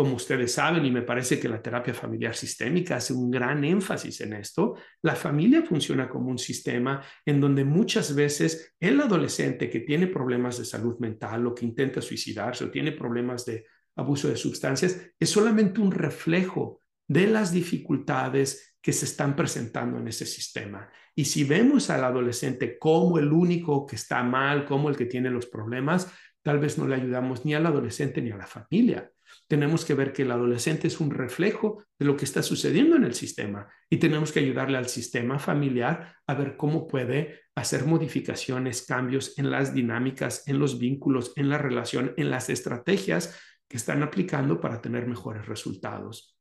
como 0.00 0.16
ustedes 0.16 0.54
saben, 0.54 0.86
y 0.86 0.90
me 0.90 1.02
parece 1.02 1.38
que 1.38 1.46
la 1.46 1.60
terapia 1.60 1.92
familiar 1.92 2.34
sistémica 2.34 2.96
hace 2.96 3.12
un 3.12 3.30
gran 3.30 3.62
énfasis 3.64 4.22
en 4.22 4.32
esto, 4.32 4.76
la 5.02 5.14
familia 5.14 5.60
funciona 5.60 6.08
como 6.08 6.30
un 6.30 6.38
sistema 6.38 7.02
en 7.26 7.38
donde 7.38 7.66
muchas 7.66 8.14
veces 8.14 8.74
el 8.80 8.98
adolescente 8.98 9.68
que 9.68 9.80
tiene 9.80 10.06
problemas 10.06 10.56
de 10.56 10.64
salud 10.64 10.98
mental 11.00 11.46
o 11.46 11.54
que 11.54 11.66
intenta 11.66 12.00
suicidarse 12.00 12.64
o 12.64 12.70
tiene 12.70 12.92
problemas 12.92 13.44
de 13.44 13.66
abuso 13.94 14.28
de 14.28 14.36
sustancias 14.36 14.98
es 15.18 15.28
solamente 15.28 15.82
un 15.82 15.92
reflejo 15.92 16.80
de 17.06 17.26
las 17.26 17.52
dificultades 17.52 18.78
que 18.80 18.94
se 18.94 19.04
están 19.04 19.36
presentando 19.36 19.98
en 19.98 20.08
ese 20.08 20.24
sistema. 20.24 20.88
Y 21.14 21.26
si 21.26 21.44
vemos 21.44 21.90
al 21.90 22.04
adolescente 22.04 22.78
como 22.78 23.18
el 23.18 23.30
único 23.30 23.84
que 23.84 23.96
está 23.96 24.22
mal, 24.22 24.64
como 24.64 24.88
el 24.88 24.96
que 24.96 25.04
tiene 25.04 25.28
los 25.28 25.44
problemas, 25.44 26.10
tal 26.40 26.58
vez 26.58 26.78
no 26.78 26.88
le 26.88 26.94
ayudamos 26.94 27.44
ni 27.44 27.52
al 27.52 27.66
adolescente 27.66 28.22
ni 28.22 28.30
a 28.30 28.38
la 28.38 28.46
familia 28.46 29.12
tenemos 29.50 29.84
que 29.84 29.94
ver 29.94 30.12
que 30.12 30.22
el 30.22 30.30
adolescente 30.30 30.86
es 30.86 31.00
un 31.00 31.10
reflejo 31.10 31.82
de 31.98 32.06
lo 32.06 32.16
que 32.16 32.24
está 32.24 32.40
sucediendo 32.40 32.94
en 32.94 33.02
el 33.02 33.14
sistema 33.14 33.68
y 33.90 33.96
tenemos 33.96 34.30
que 34.30 34.38
ayudarle 34.38 34.78
al 34.78 34.86
sistema 34.86 35.40
familiar 35.40 36.14
a 36.28 36.34
ver 36.34 36.56
cómo 36.56 36.86
puede 36.86 37.40
hacer 37.56 37.84
modificaciones, 37.84 38.82
cambios 38.82 39.36
en 39.40 39.50
las 39.50 39.74
dinámicas, 39.74 40.46
en 40.46 40.60
los 40.60 40.78
vínculos, 40.78 41.32
en 41.34 41.48
la 41.48 41.58
relación, 41.58 42.14
en 42.16 42.30
las 42.30 42.48
estrategias 42.48 43.36
que 43.68 43.76
están 43.76 44.04
aplicando 44.04 44.60
para 44.60 44.80
tener 44.80 45.08
mejores 45.08 45.44
resultados. 45.46 46.38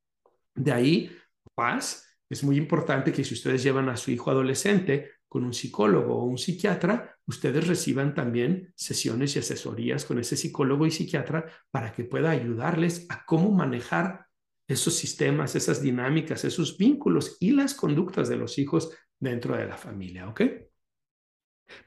De 0.53 0.72
ahí, 0.72 1.12
paz. 1.55 2.05
Es 2.30 2.43
muy 2.43 2.57
importante 2.57 3.12
que 3.12 3.24
si 3.24 3.34
ustedes 3.34 3.64
llevan 3.64 3.89
a 3.89 3.97
su 3.97 4.12
hijo 4.12 4.30
adolescente 4.30 5.14
con 5.30 5.45
un 5.45 5.53
psicólogo 5.53 6.15
o 6.15 6.25
un 6.25 6.39
psiquiatra, 6.39 7.15
ustedes 7.27 7.67
reciban 7.67 8.15
también 8.15 8.73
sesiones 8.75 9.36
y 9.36 9.39
asesorías 9.39 10.03
con 10.03 10.17
ese 10.17 10.36
psicólogo 10.36 10.88
y 10.88 10.91
psiquiatra 10.91 11.45
para 11.69 11.93
que 11.93 12.03
pueda 12.03 12.32
ayudarles 12.32 13.05
a 13.09 13.23
cómo 13.25 13.51
manejar 13.51 14.25
esos 14.67 14.95
sistemas, 14.95 15.55
esas 15.55 15.82
dinámicas, 15.82 16.43
esos 16.45 16.77
vínculos 16.77 17.38
y 17.39 17.51
las 17.51 17.75
conductas 17.75 18.27
de 18.27 18.38
los 18.38 18.57
hijos 18.57 18.91
dentro 19.19 19.55
de 19.55 19.67
la 19.67 19.77
familia, 19.77 20.27
¿ok? 20.27 20.41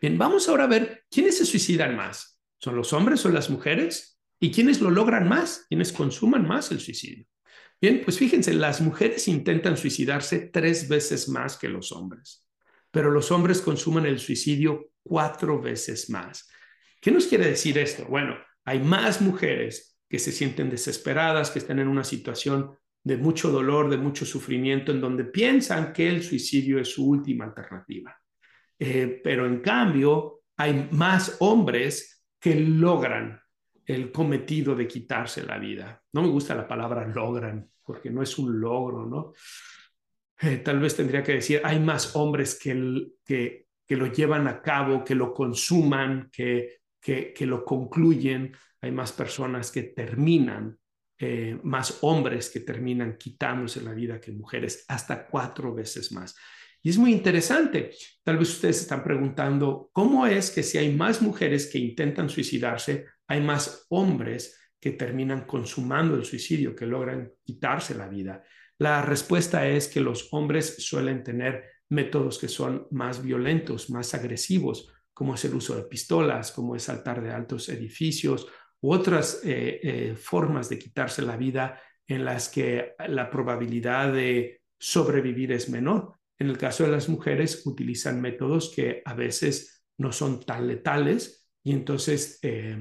Bien, 0.01 0.17
vamos 0.17 0.49
ahora 0.49 0.65
a 0.65 0.69
ver 0.69 1.05
quiénes 1.11 1.37
se 1.37 1.45
suicidan 1.45 1.97
más. 1.97 2.41
¿Son 2.59 2.77
los 2.77 2.93
hombres 2.93 3.27
o 3.27 3.29
las 3.29 3.51
mujeres? 3.51 4.21
¿Y 4.39 4.53
quiénes 4.53 4.81
lo 4.81 4.91
logran 4.91 5.29
más? 5.29 5.67
¿Quiénes 5.69 5.93
consuman 5.93 6.47
más 6.47 6.71
el 6.71 6.79
suicidio? 6.79 7.27
Bien, 7.81 8.03
pues 8.05 8.17
fíjense, 8.19 8.55
las 8.55 8.81
mujeres 8.81 9.27
intentan 9.27 9.77
suicidarse 9.77 10.51
tres 10.53 10.89
veces 10.89 11.29
más 11.29 11.57
que 11.57 11.69
los 11.69 11.91
hombres 11.91 12.47
pero 12.93 13.11
los 13.11 13.33
hombres 13.33 13.61
consumen 13.61 14.07
el 14.07 14.21
suicidio 14.21 14.91
cuatro 15.03 15.61
veces 15.61 16.09
más. 16.11 16.49
¿Qué 17.01 17.11
nos 17.11 17.27
quiere 17.27 17.47
decir 17.47 17.77
esto? 17.79 18.05
Bueno, 18.05 18.37
hay 18.65 18.79
más 18.79 19.21
mujeres 19.21 19.99
que 20.09 20.21
se 20.21 20.31
sienten 20.31 20.71
desesperadas, 20.71 21.51
que 21.51 21.59
están 21.59 21.81
en 21.81 21.89
una 21.89 22.05
situación 22.05 22.77
de 23.03 23.17
mucho 23.17 23.51
dolor, 23.51 23.91
de 23.91 23.97
mucho 23.97 24.25
sufrimiento, 24.25 24.93
en 24.93 25.01
donde 25.01 25.25
piensan 25.25 25.93
que 25.93 26.09
el 26.09 26.23
suicidio 26.23 26.79
es 26.79 26.89
su 26.89 27.09
última 27.09 27.47
alternativa. 27.47 28.17
Eh, 28.79 29.21
pero 29.25 29.47
en 29.47 29.61
cambio, 29.61 30.43
hay 30.57 30.89
más 30.93 31.39
hombres 31.41 32.25
que 32.39 32.55
logran 32.55 33.41
el 33.87 34.13
cometido 34.13 34.75
de 34.75 34.87
quitarse 34.87 35.45
la 35.45 35.59
vida. 35.59 36.03
No 36.13 36.23
me 36.23 36.29
gusta 36.29 36.55
la 36.55 36.69
palabra 36.69 37.07
logran, 37.07 37.69
porque 37.83 38.11
no 38.11 38.23
es 38.23 38.39
un 38.39 38.61
logro, 38.61 39.07
¿no? 39.07 39.33
Eh, 40.43 40.57
tal 40.59 40.81
vez 40.81 40.97
tendría 40.97 41.23
que 41.23 41.35
decir, 41.35 41.61
hay 41.63 41.79
más 41.79 42.17
hombres 42.17 42.59
que, 42.61 43.13
que, 43.25 43.69
que 43.87 43.97
lo 43.97 44.07
llevan 44.07 44.49
a 44.49 44.61
cabo, 44.61 45.05
que 45.05 45.15
lo 45.15 45.33
consuman, 45.33 46.31
que, 46.33 46.81
que, 47.01 47.33
que 47.33 47.47
lo 47.47 47.65
concluyen, 47.65 48.53
hay 48.81 48.91
más 48.91 49.13
personas 49.13 49.71
que 49.71 49.85
terminan, 49.85 50.77
eh, 51.17 51.57
más 51.63 51.99
hombres 52.01 52.51
que 52.51 52.61
terminan 52.61 53.17
quitándose 53.17 53.81
la 53.83 53.95
vida 53.95 54.21
que 54.21 54.33
mujeres, 54.33 54.85
hasta 54.89 55.29
cuatro 55.29 55.73
veces 55.73 56.11
más. 56.11 56.35
Y 56.83 56.91
es 56.91 56.99
muy 56.99 57.13
interesante. 57.13 57.93
Tal 58.25 58.39
vez 58.39 58.51
ustedes 58.51 58.81
están 58.81 59.05
preguntando, 59.05 59.91
¿cómo 59.93 60.27
es 60.27 60.51
que 60.51 60.65
si 60.65 60.79
hay 60.79 60.93
más 60.93 61.23
mujeres 61.23 61.69
que 61.71 61.79
intentan 61.79 62.29
suicidarse, 62.29 63.07
hay 63.29 63.41
más 63.41 63.87
hombres 63.91 64.59
que 64.81 64.91
terminan 64.91 65.47
consumando 65.47 66.17
el 66.17 66.25
suicidio, 66.25 66.75
que 66.75 66.87
logran 66.87 67.31
quitarse 67.45 67.95
la 67.95 68.09
vida? 68.09 68.43
La 68.79 69.03
respuesta 69.03 69.67
es 69.69 69.89
que 69.89 70.01
los 70.01 70.29
hombres 70.33 70.77
suelen 70.85 71.23
tener 71.23 71.65
métodos 71.91 72.39
que 72.39 72.49
son 72.49 72.87
más 72.91 73.23
violentos, 73.23 73.91
más 73.91 74.15
agresivos, 74.15 74.93
como 75.13 75.35
es 75.35 75.45
el 75.45 75.55
uso 75.55 75.77
de 75.77 75.85
pistolas, 75.85 76.53
como 76.53 76.75
es 76.75 76.85
saltar 76.85 77.23
de 77.23 77.31
altos 77.31 77.69
edificios 77.69 78.49
u 78.81 78.93
otras 78.93 79.41
eh, 79.45 79.81
eh, 79.83 80.17
formas 80.17 80.69
de 80.69 80.79
quitarse 80.79 81.23
la 81.23 81.37
vida 81.37 81.81
en 82.07 82.25
las 82.25 82.49
que 82.49 82.95
la 83.09 83.31
probabilidad 83.31 84.13
de 84.13 84.63
sobrevivir 84.79 85.53
es 85.53 85.69
menor. 85.69 86.15
En 86.39 86.49
el 86.49 86.59
caso 86.59 86.85
de 86.85 86.91
las 86.91 87.09
mujeres, 87.09 87.65
utilizan 87.67 88.21
métodos 88.21 88.73
que 88.75 89.03
a 89.05 89.15
veces 89.15 89.85
no 89.99 90.11
son 90.11 90.41
tan 90.41 90.67
letales 90.67 91.49
y 91.63 91.73
entonces 91.73 92.39
eh, 92.43 92.77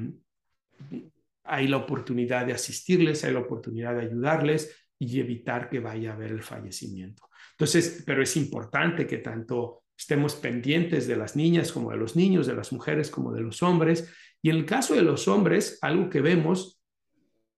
hay 1.44 1.68
la 1.68 1.78
oportunidad 1.78 2.46
de 2.46 2.54
asistirles, 2.54 3.24
hay 3.24 3.34
la 3.34 3.42
oportunidad 3.42 3.96
de 3.96 4.02
ayudarles 4.02 4.81
y 5.04 5.20
evitar 5.20 5.68
que 5.68 5.80
vaya 5.80 6.12
a 6.12 6.14
haber 6.14 6.30
el 6.30 6.44
fallecimiento. 6.44 7.28
Entonces, 7.54 8.04
pero 8.06 8.22
es 8.22 8.38
importante 8.38 9.08
que 9.08 9.18
tanto 9.18 9.82
estemos 9.98 10.36
pendientes 10.36 11.08
de 11.08 11.16
las 11.16 11.36
niñas 11.36 11.72
como 11.72 11.90
de 11.90 11.98
los 11.98 12.16
niños, 12.16 12.46
de 12.46 12.54
las 12.54 12.72
mujeres 12.72 13.10
como 13.10 13.34
de 13.34 13.42
los 13.42 13.64
hombres. 13.64 14.14
Y 14.44 14.52
en 14.52 14.58
el 14.58 14.66
caso 14.68 14.94
de 14.94 15.02
los 15.02 15.28
hombres, 15.28 15.80
algo 15.82 16.08
que 16.08 16.22
vemos 16.22 16.80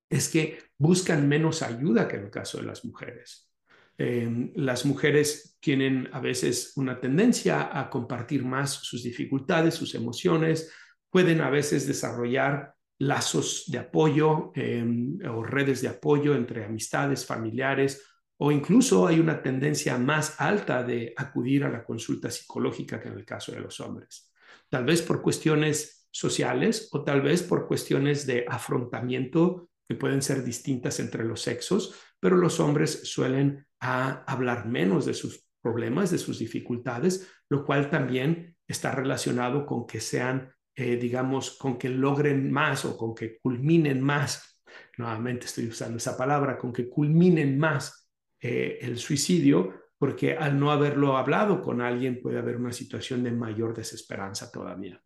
es 0.10 0.30
que 0.30 0.58
buscan 0.78 1.28
menos 1.28 1.62
ayuda 1.62 2.08
que 2.08 2.16
en 2.16 2.24
el 2.24 2.32
caso 2.32 2.60
de 2.60 2.64
las 2.64 2.86
mujeres. 2.86 3.52
Eh, 3.98 4.54
las 4.56 4.86
mujeres 4.86 5.58
tienen 5.60 6.08
a 6.14 6.22
veces 6.22 6.72
una 6.78 7.02
tendencia 7.02 7.78
a 7.78 7.90
compartir 7.90 8.46
más 8.46 8.72
sus 8.72 9.04
dificultades, 9.04 9.74
sus 9.74 9.96
emociones, 9.96 10.72
pueden 11.10 11.42
a 11.42 11.50
veces 11.50 11.88
desarrollar 11.88 12.73
lazos 13.00 13.66
de 13.68 13.80
apoyo 13.80 14.52
em, 14.56 15.18
o 15.28 15.44
redes 15.44 15.82
de 15.82 15.90
apoyo 15.90 16.36
entre 16.36 16.66
amistades, 16.66 17.26
familiares, 17.26 18.04
o 18.38 18.52
incluso 18.52 19.08
hay 19.08 19.20
una 19.20 19.42
tendencia 19.42 19.98
más 19.98 20.40
alta 20.40 20.84
de 20.84 21.14
acudir 21.16 21.64
a 21.64 21.70
la 21.70 21.84
consulta 21.84 22.30
psicológica 22.30 23.00
que 23.00 23.10
en 23.10 23.16
el 23.16 23.26
caso 23.26 23.52
de 23.52 23.60
los 23.60 23.80
hombres. 23.80 24.32
Tal 24.70 24.86
vez 24.86 25.02
por 25.02 25.22
cuestiones 25.22 26.08
sociales 26.12 26.90
o 26.92 27.04
tal 27.04 27.22
vez 27.22 27.44
por 27.44 27.68
cuestiones 27.68 28.26
de 28.26 28.46
afrontamiento 28.48 29.70
que 29.88 29.96
pueden 29.96 30.22
ser 30.22 30.44
distintas 30.44 31.00
entre 31.00 31.24
los 31.24 31.42
sexos, 31.42 31.96
pero 32.20 32.38
los 32.38 32.60
hombres 32.60 33.02
suelen 33.04 33.68
hablar 33.80 34.66
menos 34.66 35.06
de 35.06 35.14
sus 35.14 35.46
problemas, 35.62 36.12
de 36.12 36.18
sus 36.18 36.40
dificultades, 36.40 37.30
lo 37.50 37.66
cual 37.66 37.90
también 37.90 38.56
está 38.68 38.92
relacionado 38.92 39.66
con 39.66 39.86
que 39.86 40.00
sean 40.00 40.54
eh, 40.76 40.98
digamos, 40.98 41.52
con 41.52 41.78
que 41.78 41.90
logren 41.90 42.52
más 42.52 42.86
o 42.86 42.98
con 42.98 43.14
que 43.14 43.38
culminen 43.38 44.02
más, 44.02 44.62
nuevamente 44.98 45.46
estoy 45.46 45.68
usando 45.68 45.98
esa 45.98 46.18
palabra, 46.18 46.58
con 46.58 46.74
que 46.74 46.90
culminen 46.90 47.58
más 47.58 48.10
eh, 48.42 48.80
el 48.82 48.98
suicidio, 48.98 49.92
porque 49.98 50.36
al 50.36 50.60
no 50.60 50.72
haberlo 50.72 51.16
hablado 51.16 51.62
con 51.62 51.80
alguien 51.82 52.22
puede 52.22 52.40
haber 52.40 52.58
una 52.58 52.74
situación 52.74 53.24
de 53.24 53.32
mayor 53.32 53.74
desesperanza 53.74 54.52
todavía. 54.52 55.02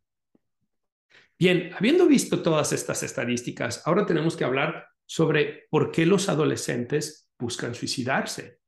Bien, 1.37 1.71
habiendo 1.77 2.07
visto 2.07 2.41
todas 2.41 2.73
estas 2.73 3.03
estadísticas, 3.03 3.85
ahora 3.85 4.05
tenemos 4.05 4.35
que 4.35 4.43
hablar 4.43 4.87
sobre 5.05 5.67
por 5.69 5.91
qué 5.91 6.05
los 6.05 6.29
adolescentes 6.29 7.29
buscan 7.37 7.75
suicidarse. 7.75 8.59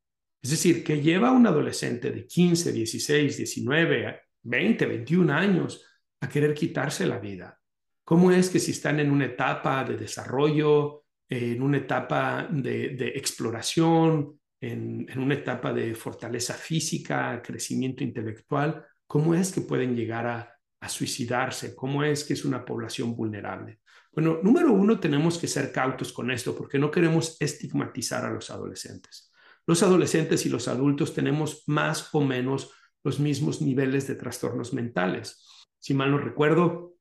Es 0.42 0.52
decir, 0.52 0.84
que 0.84 1.02
lleva 1.02 1.32
un 1.32 1.48
adolescente 1.48 2.12
de 2.12 2.28
15, 2.28 2.72
16, 2.72 3.38
19, 3.38 4.22
20, 4.44 4.86
21 4.86 5.34
años 5.34 5.89
a 6.22 6.30
querer 6.30 6.54
quitarse 6.54 7.06
la 7.06 7.20
vida? 7.20 7.60
¿Cómo 8.04 8.32
es 8.32 8.50
que 8.50 8.60
si 8.60 8.72
están 8.72 9.00
en 9.00 9.12
una 9.12 9.26
etapa 9.26 9.84
de 9.84 9.96
desarrollo, 9.96 11.04
en 11.30 11.62
una 11.62 11.78
etapa 11.78 12.48
de, 12.52 13.14
exploración, 13.16 14.40
en, 14.60 15.08
una 15.18 15.36
etapa 15.36 15.72
de 15.72 15.94
fortaleza 15.94 16.56
física, 16.56 17.42
crecimiento 17.42 18.04
intelectual, 18.04 18.84
¿cómo 19.06 19.36
es 19.36 19.52
que 19.52 19.62
pueden 19.62 19.96
llegar 19.96 20.26
a, 20.26 20.58
a 20.80 20.90
suicidarse? 20.90 21.76
¿Cómo 21.76 22.04
es 22.04 22.24
que 22.24 22.34
es 22.34 22.46
una 22.46 22.66
población 22.66 23.16
vulnerable? 23.16 23.80
Bueno, 24.12 24.40
número 24.42 24.74
uno, 24.74 25.00
tenemos 25.00 25.38
que 25.38 25.48
ser 25.48 25.72
cautos 25.72 26.12
con 26.12 26.32
esto 26.32 26.56
porque 26.56 26.80
no 26.80 26.90
queremos 26.90 27.38
estigmatizar 27.40 28.26
a 28.26 28.32
los 28.32 28.50
adolescentes. 28.50 29.32
Los 29.68 29.84
adolescentes 29.84 30.48
y 30.48 30.50
los 30.50 30.68
adultos 30.68 31.14
tenemos 31.14 31.64
más 31.68 32.10
o 32.14 32.22
menos 32.22 32.72
los 33.04 33.20
mismos 33.20 33.62
niveles 33.62 34.08
de 34.08 34.16
trastornos 34.16 34.74
mentales. 34.74 35.46
Si 35.80 35.94
mal 35.94 36.12
no 36.12 36.18
recuerdo, 36.18 36.96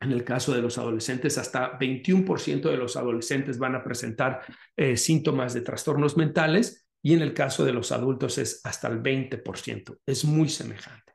en 0.00 0.12
el 0.12 0.24
caso 0.24 0.54
de 0.54 0.62
los 0.62 0.78
adolescentes, 0.78 1.38
hasta 1.38 1.78
21% 1.78 2.70
de 2.70 2.76
los 2.76 2.96
adolescentes 2.96 3.58
van 3.58 3.74
a 3.74 3.82
presentar 3.82 4.42
eh, 4.76 4.96
síntomas 4.96 5.54
de 5.54 5.62
trastornos 5.62 6.16
mentales 6.16 6.88
y 7.02 7.14
en 7.14 7.22
el 7.22 7.34
caso 7.34 7.64
de 7.64 7.72
los 7.72 7.90
adultos 7.90 8.38
es 8.38 8.60
hasta 8.64 8.88
el 8.88 9.02
20%. 9.02 9.98
Es 10.06 10.24
muy 10.24 10.48
semejante. 10.48 11.14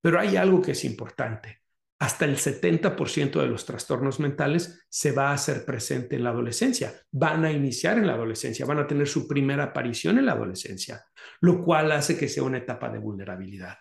Pero 0.00 0.18
hay 0.18 0.36
algo 0.36 0.62
que 0.62 0.72
es 0.72 0.84
importante. 0.84 1.60
Hasta 1.98 2.24
el 2.24 2.36
70% 2.36 3.40
de 3.40 3.46
los 3.46 3.64
trastornos 3.64 4.18
mentales 4.18 4.84
se 4.88 5.12
va 5.12 5.30
a 5.30 5.34
hacer 5.34 5.64
presente 5.64 6.16
en 6.16 6.24
la 6.24 6.30
adolescencia. 6.30 6.92
Van 7.12 7.44
a 7.44 7.52
iniciar 7.52 7.96
en 7.98 8.08
la 8.08 8.14
adolescencia, 8.14 8.66
van 8.66 8.80
a 8.80 8.86
tener 8.86 9.06
su 9.06 9.28
primera 9.28 9.64
aparición 9.64 10.18
en 10.18 10.26
la 10.26 10.32
adolescencia, 10.32 11.04
lo 11.40 11.62
cual 11.62 11.92
hace 11.92 12.18
que 12.18 12.28
sea 12.28 12.42
una 12.42 12.58
etapa 12.58 12.90
de 12.90 12.98
vulnerabilidad. 12.98 13.76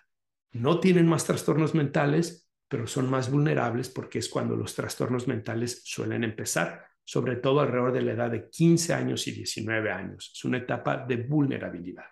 No 0.52 0.80
tienen 0.80 1.08
más 1.08 1.26
trastornos 1.26 1.74
mentales, 1.74 2.51
pero 2.72 2.88
son 2.88 3.10
más 3.10 3.30
vulnerables 3.30 3.90
porque 3.90 4.20
es 4.20 4.30
cuando 4.30 4.56
los 4.56 4.74
trastornos 4.74 5.28
mentales 5.28 5.82
suelen 5.84 6.24
empezar, 6.24 6.86
sobre 7.04 7.36
todo 7.36 7.60
alrededor 7.60 7.92
de 7.92 8.02
la 8.02 8.14
edad 8.14 8.32
de 8.32 8.50
15 8.50 8.94
años 8.94 9.28
y 9.28 9.34
19 9.34 9.92
años. 9.92 10.32
Es 10.34 10.46
una 10.46 10.60
etapa 10.60 11.06
de 11.06 11.18
vulnerabilidad. 11.18 12.06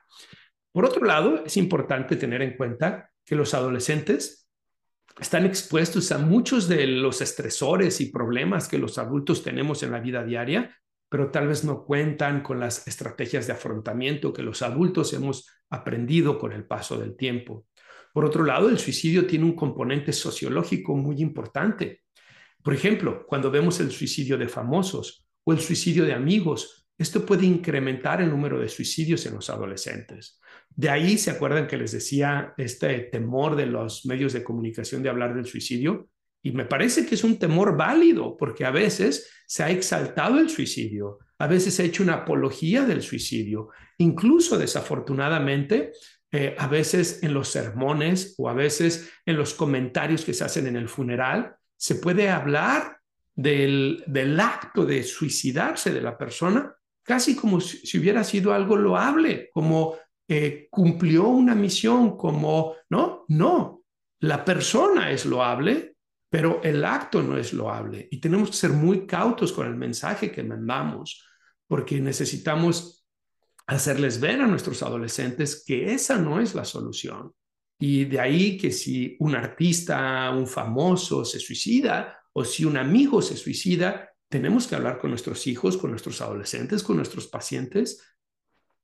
Por 0.74 0.84
otro 0.84 1.05
lado, 1.05 1.45
es 1.45 1.55
importante 1.55 2.18
tener 2.18 2.41
en 2.41 2.57
cuenta 2.57 3.10
que 3.24 3.36
los 3.36 3.53
adolescentes 3.53 4.49
están 5.18 5.45
expuestos 5.45 6.12
a 6.12 6.18
muchos 6.18 6.68
de 6.68 6.88
los 6.88 7.22
estresores 7.22 8.01
y 8.01 8.12
problemas 8.12 8.68
que 8.68 8.80
los 8.80 8.97
adultos 8.97 9.41
tenemos 9.41 9.82
en 9.84 9.91
la 9.91 10.01
vida 10.01 10.26
diaria, 10.26 10.76
pero 11.07 11.32
tal 11.32 11.47
vez 11.47 11.64
no 11.64 11.86
cuentan 11.86 12.41
con 12.43 12.60
las 12.60 12.86
estrategias 12.86 13.47
de 13.47 13.53
afrontamiento 13.53 14.34
que 14.34 14.43
los 14.43 14.62
adultos 14.62 15.14
hemos 15.14 15.49
aprendido 15.70 16.38
con 16.38 16.51
el 16.51 16.66
paso 16.66 16.99
del 16.99 17.16
tiempo. 17.16 17.66
Por 18.14 18.26
otro 18.26 18.43
lado, 18.43 18.70
el 18.70 18.80
suicidio 18.80 19.26
tiene 19.28 19.45
un 19.45 19.55
componente 19.55 20.14
sociológico 20.14 20.95
muy 20.95 21.22
importante. 21.22 22.01
Por 22.64 22.74
ejemplo, 22.74 23.26
cuando 23.28 23.51
vemos 23.51 23.80
el 23.80 23.91
suicidio 23.91 24.38
de 24.38 24.47
famosos 24.47 25.28
o 25.43 25.53
el 25.53 25.60
suicidio 25.60 26.05
de 26.05 26.14
amigos, 26.14 26.80
esto 26.97 27.26
puede 27.26 27.45
incrementar 27.45 28.22
el 28.22 28.30
número 28.30 28.60
de 28.60 28.68
suicidios 28.68 29.26
en 29.26 29.36
los 29.36 29.49
adolescentes. 29.49 30.39
De 30.70 30.89
ahí 30.89 31.18
se 31.18 31.32
acuerdan 31.32 31.66
que 31.66 31.78
les 31.78 31.93
decía 31.93 32.53
este 32.57 32.99
temor 33.12 33.55
de 33.55 33.66
los 33.66 34.05
medios 34.05 34.34
de 34.34 34.43
comunicación 34.43 35.01
de 35.01 35.10
hablar 35.10 35.34
del 35.34 35.45
suicidio. 35.45 36.10
Y 36.43 36.51
me 36.51 36.66
parece 36.66 37.05
que 37.05 37.16
es 37.16 37.24
un 37.24 37.39
temor 37.39 37.78
válido 37.78 38.36
porque 38.36 38.66
a 38.66 38.72
veces 38.72 39.30
se 39.47 39.64
ha 39.64 39.70
exaltado 39.70 40.39
el 40.39 40.49
suicidio, 40.49 41.20
a 41.38 41.47
veces 41.47 41.74
se 41.74 41.84
ha 41.84 41.86
hecho 41.86 42.03
una 42.03 42.16
apología 42.16 42.84
del 42.86 43.01
suicidio. 43.01 43.70
Incluso 43.97 44.57
desafortunadamente 44.57 45.93
eh, 46.32 46.55
a 46.59 46.67
veces 46.67 47.23
en 47.23 47.34
los 47.34 47.49
sermones 47.49 48.36
o 48.38 48.49
a 48.49 48.53
veces 48.53 49.11
en 49.25 49.36
los 49.36 49.53
comentarios 49.53 50.23
que 50.23 50.34
se 50.34 50.43
hacen 50.43 50.67
en 50.67 50.75
el 50.75 50.88
funeral, 50.88 51.55
se 51.75 51.95
puede 51.95 52.30
hablar 52.30 52.99
del, 53.34 54.03
acto 54.39 54.86
de 54.86 55.03
suicidarse 55.03 55.91
de 55.91 56.01
la 56.01 56.17
persona 56.17 56.75
casi 57.01 57.36
como 57.36 57.59
si, 57.59 57.97
hubiera 57.97 58.23
sido 58.23 58.53
algo 58.53 58.75
loable, 58.75 59.49
como 59.51 59.95
eh, 60.27 60.67
cumplió 60.69 61.27
una 61.30 61.55
misión, 61.55 62.15
como, 62.15 62.75
no, 62.89 63.25
no, 63.30 63.84
la 64.19 64.45
persona 64.45 65.09
es 65.09 65.25
loable, 65.25 65.95
pero 66.30 66.61
el 66.63 66.86
acto 66.86 67.23
no 67.23 67.38
es 67.38 67.53
loable. 67.53 68.07
Y 68.11 68.19
tenemos 68.19 68.51
que 68.51 68.57
ser 68.57 68.71
muy 68.71 69.07
cautos 69.07 69.51
con 69.51 69.65
el 69.65 69.75
mensaje 69.75 70.32
que 70.32 70.43
mandamos, 70.43 71.25
porque 71.67 71.99
necesitamos 71.99 72.99
hacerles 73.76 74.20
ver 74.20 74.41
a 74.41 74.47
nuestros 74.47 74.82
adolescentes 74.82 75.63
que 75.65 75.93
esa 75.93 76.17
no 76.17 76.39
es 76.39 76.55
la 76.55 76.65
solución. 76.65 77.34
Y 77.80 78.05
de 78.05 78.20
ahí 78.20 78.57
que 78.57 78.72
si 78.72 79.15
un 79.20 79.36
artista, 79.36 80.32
un 80.32 80.47
famoso 80.47 81.24
se 81.24 81.39
suicida 81.39 82.20
o 82.34 82.43
si 82.43 82.65
un 82.65 82.78
amigo 82.78 83.22
se 83.22 83.38
suicida, 83.38 84.09
tenemos 84.28 84.67
que 84.67 84.76
hablar 84.76 84.97
con 84.97 85.11
nuestros 85.11 85.45
hijos, 85.45 85.78
con 85.78 85.91
nuestros 85.91 86.20
adolescentes, 86.20 86.82
con 86.82 86.97
nuestros 86.97 87.28
pacientes, 87.28 88.01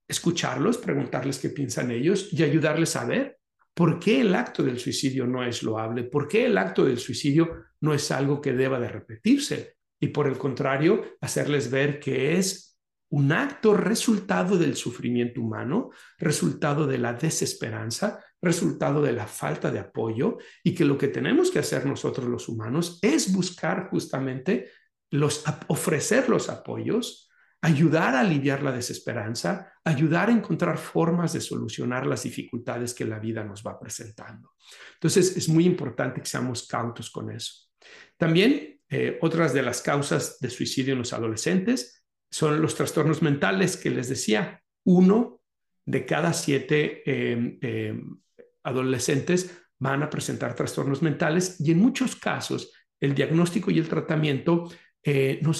escucharlos, 0.06 0.78
preguntarles 0.78 1.38
qué 1.38 1.50
piensan 1.50 1.90
ellos 1.90 2.32
y 2.32 2.44
ayudarles 2.44 2.94
a 2.94 3.04
ver 3.04 3.38
por 3.74 3.98
qué 3.98 4.20
el 4.20 4.34
acto 4.34 4.62
del 4.62 4.78
suicidio 4.78 5.26
no 5.26 5.44
es 5.44 5.62
loable, 5.62 6.04
por 6.04 6.28
qué 6.28 6.46
el 6.46 6.56
acto 6.56 6.84
del 6.84 6.98
suicidio 6.98 7.64
no 7.80 7.92
es 7.92 8.10
algo 8.10 8.40
que 8.40 8.52
deba 8.52 8.78
de 8.78 8.88
repetirse 8.88 9.76
y 10.00 10.08
por 10.08 10.28
el 10.28 10.38
contrario, 10.38 11.16
hacerles 11.20 11.70
ver 11.70 11.98
que 11.98 12.38
es 12.38 12.75
un 13.10 13.32
acto 13.32 13.74
resultado 13.74 14.58
del 14.58 14.76
sufrimiento 14.76 15.40
humano, 15.40 15.90
resultado 16.18 16.86
de 16.86 16.98
la 16.98 17.12
desesperanza, 17.12 18.24
resultado 18.42 19.02
de 19.02 19.12
la 19.12 19.26
falta 19.26 19.70
de 19.70 19.78
apoyo 19.78 20.38
y 20.62 20.74
que 20.74 20.84
lo 20.84 20.98
que 20.98 21.08
tenemos 21.08 21.50
que 21.50 21.60
hacer 21.60 21.86
nosotros 21.86 22.28
los 22.28 22.48
humanos 22.48 22.98
es 23.02 23.32
buscar 23.32 23.88
justamente 23.90 24.70
los 25.10 25.44
ofrecer 25.68 26.28
los 26.28 26.48
apoyos, 26.48 27.30
ayudar 27.62 28.14
a 28.14 28.20
aliviar 28.20 28.62
la 28.62 28.72
desesperanza, 28.72 29.72
ayudar 29.84 30.28
a 30.28 30.32
encontrar 30.32 30.78
formas 30.78 31.32
de 31.32 31.40
solucionar 31.40 32.06
las 32.06 32.24
dificultades 32.24 32.92
que 32.92 33.04
la 33.04 33.18
vida 33.18 33.44
nos 33.44 33.62
va 33.62 33.78
presentando. 33.78 34.54
Entonces, 34.94 35.36
es 35.36 35.48
muy 35.48 35.64
importante 35.64 36.20
que 36.20 36.26
seamos 36.26 36.66
cautos 36.66 37.10
con 37.10 37.30
eso. 37.30 37.70
También, 38.16 38.80
eh, 38.88 39.18
otras 39.20 39.52
de 39.52 39.62
las 39.62 39.80
causas 39.80 40.38
de 40.40 40.50
suicidio 40.50 40.92
en 40.92 40.98
los 40.98 41.12
adolescentes 41.12 42.04
son 42.30 42.60
los 42.60 42.74
trastornos 42.74 43.22
mentales 43.22 43.76
que 43.76 43.90
les 43.90 44.08
decía. 44.08 44.62
Uno 44.84 45.40
de 45.84 46.04
cada 46.04 46.32
siete 46.32 47.02
em, 47.06 47.58
em, 47.60 48.18
adolescentes 48.64 49.62
van 49.78 50.02
a 50.02 50.10
presentar 50.10 50.54
trastornos 50.54 51.02
mentales 51.02 51.60
y 51.60 51.70
en 51.70 51.78
muchos 51.78 52.16
casos 52.16 52.72
el 53.00 53.14
diagnóstico 53.14 53.70
y 53.70 53.78
el 53.78 53.88
tratamiento 53.88 54.68
eh, 55.02 55.38
no 55.42 55.52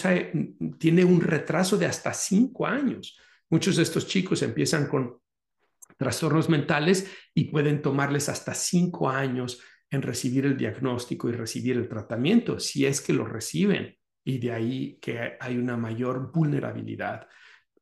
tiene 0.78 1.04
un 1.04 1.20
retraso 1.20 1.76
de 1.76 1.86
hasta 1.86 2.12
cinco 2.12 2.66
años. 2.66 3.16
Muchos 3.48 3.76
de 3.76 3.84
estos 3.84 4.08
chicos 4.08 4.42
empiezan 4.42 4.88
con 4.88 5.20
trastornos 5.96 6.48
mentales 6.48 7.10
y 7.32 7.44
pueden 7.44 7.80
tomarles 7.80 8.28
hasta 8.28 8.54
cinco 8.54 9.08
años 9.08 9.60
en 9.90 10.02
recibir 10.02 10.46
el 10.46 10.56
diagnóstico 10.56 11.28
y 11.28 11.32
recibir 11.32 11.76
el 11.76 11.88
tratamiento, 11.88 12.58
si 12.58 12.86
es 12.86 13.00
que 13.00 13.12
lo 13.12 13.24
reciben 13.24 13.96
y 14.26 14.38
de 14.38 14.52
ahí 14.52 14.98
que 15.00 15.36
hay 15.38 15.56
una 15.56 15.76
mayor 15.76 16.32
vulnerabilidad. 16.32 17.28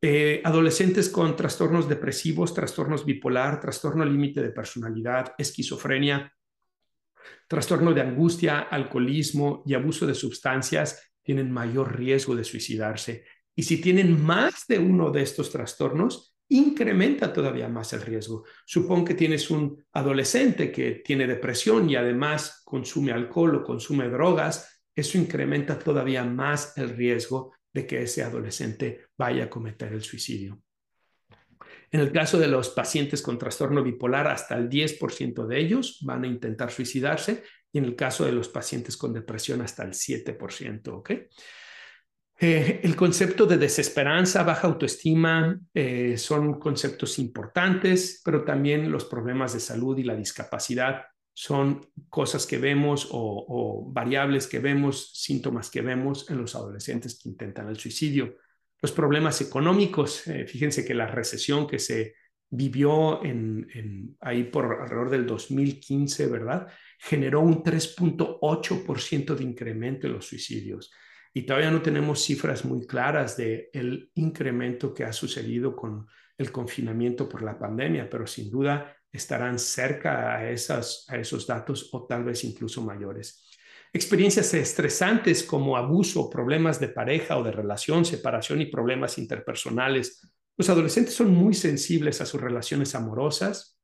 Eh, 0.01 0.43
adolescentes 0.45 1.09
con 1.09 1.35
trastornos 1.35 1.89
depresivos, 1.89 2.53
trastornos 2.53 3.07
bipolar, 3.07 3.59
trastorno 3.59 4.05
límite 4.05 4.43
de 4.43 4.51
personalidad, 4.51 5.35
esquizofrenia, 5.39 6.31
trastorno 7.49 7.95
de 7.95 8.03
angustia, 8.03 8.61
alcoholismo 8.61 9.63
y 9.65 9.73
abuso 9.73 10.07
de 10.07 10.15
sustancias 10.15 11.15
tienen 11.23 11.51
mayor 11.51 11.97
riesgo 11.97 12.37
de 12.37 12.45
suicidarse. 12.45 13.25
Y 13.57 13.63
si 13.63 13.81
tienen 13.81 14.23
más 14.23 14.67
de 14.69 14.79
uno 14.79 15.11
de 15.11 15.23
estos 15.23 15.51
trastornos, 15.51 16.37
incrementa 16.49 17.33
todavía 17.33 17.71
más 17.71 17.95
el 17.95 18.03
riesgo. 18.03 18.45
Supón 18.67 19.03
que 19.03 19.15
tienes 19.15 19.51
un 19.51 19.83
adolescente 19.95 20.71
que 20.71 21.03
tiene 21.03 21.27
depresión 21.27 21.89
y 21.89 21.97
además 21.97 22.61
consume 22.67 23.13
alcohol 23.13 23.57
o 23.57 23.65
consume 23.65 24.11
drogas, 24.11 24.74
eso 24.95 25.19
incrementa 25.19 25.79
todavía 25.79 26.25
más 26.25 26.77
el 26.79 26.91
riesgo 26.91 27.53
de 27.73 27.87
que 27.87 28.03
ese 28.03 28.23
adolescente 28.23 29.07
vaya 29.17 29.45
a 29.45 29.51
cometer 29.51 29.93
el 29.93 30.03
suicidio. 30.03 30.61
En 31.91 32.01
el 32.01 32.13
caso 32.13 32.39
de 32.39 32.49
los 32.49 32.71
pacientes 32.71 33.23
con 33.23 33.39
trastorno 33.39 33.83
bipolar, 33.83 34.27
hasta 34.29 34.57
el 34.57 34.69
10% 34.69 35.47
de 35.47 35.61
ellos 35.61 36.01
van 36.03 36.25
a 36.25 36.27
intentar 36.27 36.71
suicidarse 36.71 37.45
y 37.73 37.79
en 37.79 37.85
el 37.85 37.97
caso 37.97 38.25
de 38.25 38.33
los 38.33 38.49
pacientes 38.49 38.97
con 38.97 39.13
depresión, 39.13 39.61
hasta 39.61 39.85
el 39.85 39.91
7%. 39.91 40.89
¿ok? 40.89 41.11
Eh, 42.41 42.81
el 42.83 42.97
concepto 42.97 43.47
de 43.47 43.59
desesperanza, 43.59 44.43
baja 44.43 44.67
autoestima 44.67 45.59
eh, 45.73 46.17
son 46.19 46.59
conceptos 46.59 47.19
importantes, 47.19 48.21
pero 48.25 48.45
también 48.45 48.91
los 48.91 49.05
problemas 49.05 49.55
de 49.55 49.61
salud 49.61 49.97
y 49.99 50.03
la 50.03 50.17
discapacidad 50.17 51.05
son 51.35 51.85
cosas 52.09 52.47
que 52.47 52.59
vemos 52.59 53.09
o, 53.11 53.91
variables 53.93 54.47
que 54.47 54.61
vemos, 54.61 55.11
síntomas 55.15 55.69
que 55.69 55.83
vemos 55.83 56.31
en 56.31 56.39
los 56.39 56.55
adolescentes 56.55 57.19
que 57.19 57.29
intentan 57.29 57.69
el 57.69 57.77
suicidio. 57.77 58.37
Los 58.81 58.93
problemas 58.93 59.41
económicos, 59.41 60.27
eh, 60.29 60.47
fíjense 60.47 60.85
que 60.85 60.95
la 60.95 61.09
recesión 61.09 61.67
que 61.67 61.81
se 61.81 62.15
vivió 62.49 63.25
en, 63.25 64.17
ahí 64.21 64.45
por 64.45 64.81
alrededor 64.81 65.11
del 65.11 65.27
2015, 65.27 66.29
¿verdad? 66.29 66.69
Generó 66.99 67.41
un 67.41 67.65
3.8% 67.65 69.35
de 69.35 69.45
incremento 69.45 70.07
en 70.07 70.13
los 70.13 70.27
suicidios. 70.27 70.93
Y 71.33 71.43
todavía 71.43 71.73
no 71.73 71.83
tenemos 71.83 72.23
cifras 72.23 72.65
muy 72.65 72.87
claras 72.87 73.37
del 73.37 73.69
el 73.73 74.11
incremento 74.15 74.95
que 74.95 75.03
ha 75.03 75.13
sucedido 75.13 75.75
con 75.75 76.07
el 76.39 76.53
confinamiento 76.53 77.29
por 77.29 77.43
la 77.43 77.59
pandemia, 77.59 78.09
pero 78.09 78.25
sin 78.25 78.51
duda 78.51 78.97
estarán 79.15 79.61
cerca 79.61 80.35
a, 80.35 80.51
esos 80.51 81.47
datos 81.47 81.89
o 81.93 82.05
tal 82.05 82.25
vez 82.25 82.43
incluso 82.43 82.83
mayores. 82.83 83.49
Experiencias 83.93 84.53
estresantes 84.55 85.45
como 85.45 85.77
abuso, 85.77 86.29
problemas 86.29 86.81
de 86.81 86.89
pareja 86.89 87.39
o 87.39 87.45
de 87.45 87.53
relación, 87.53 88.05
separación 88.05 88.61
y 88.61 88.67
problemas 88.67 89.17
interpersonales. 89.19 90.29
Los 90.57 90.69
adolescentes 90.69 91.15
son 91.15 91.33
muy 91.33 91.55
sensibles 91.55 92.21
a 92.21 92.27
sus 92.27 92.41
relaciones 92.41 92.97
amorosas, 92.97 93.79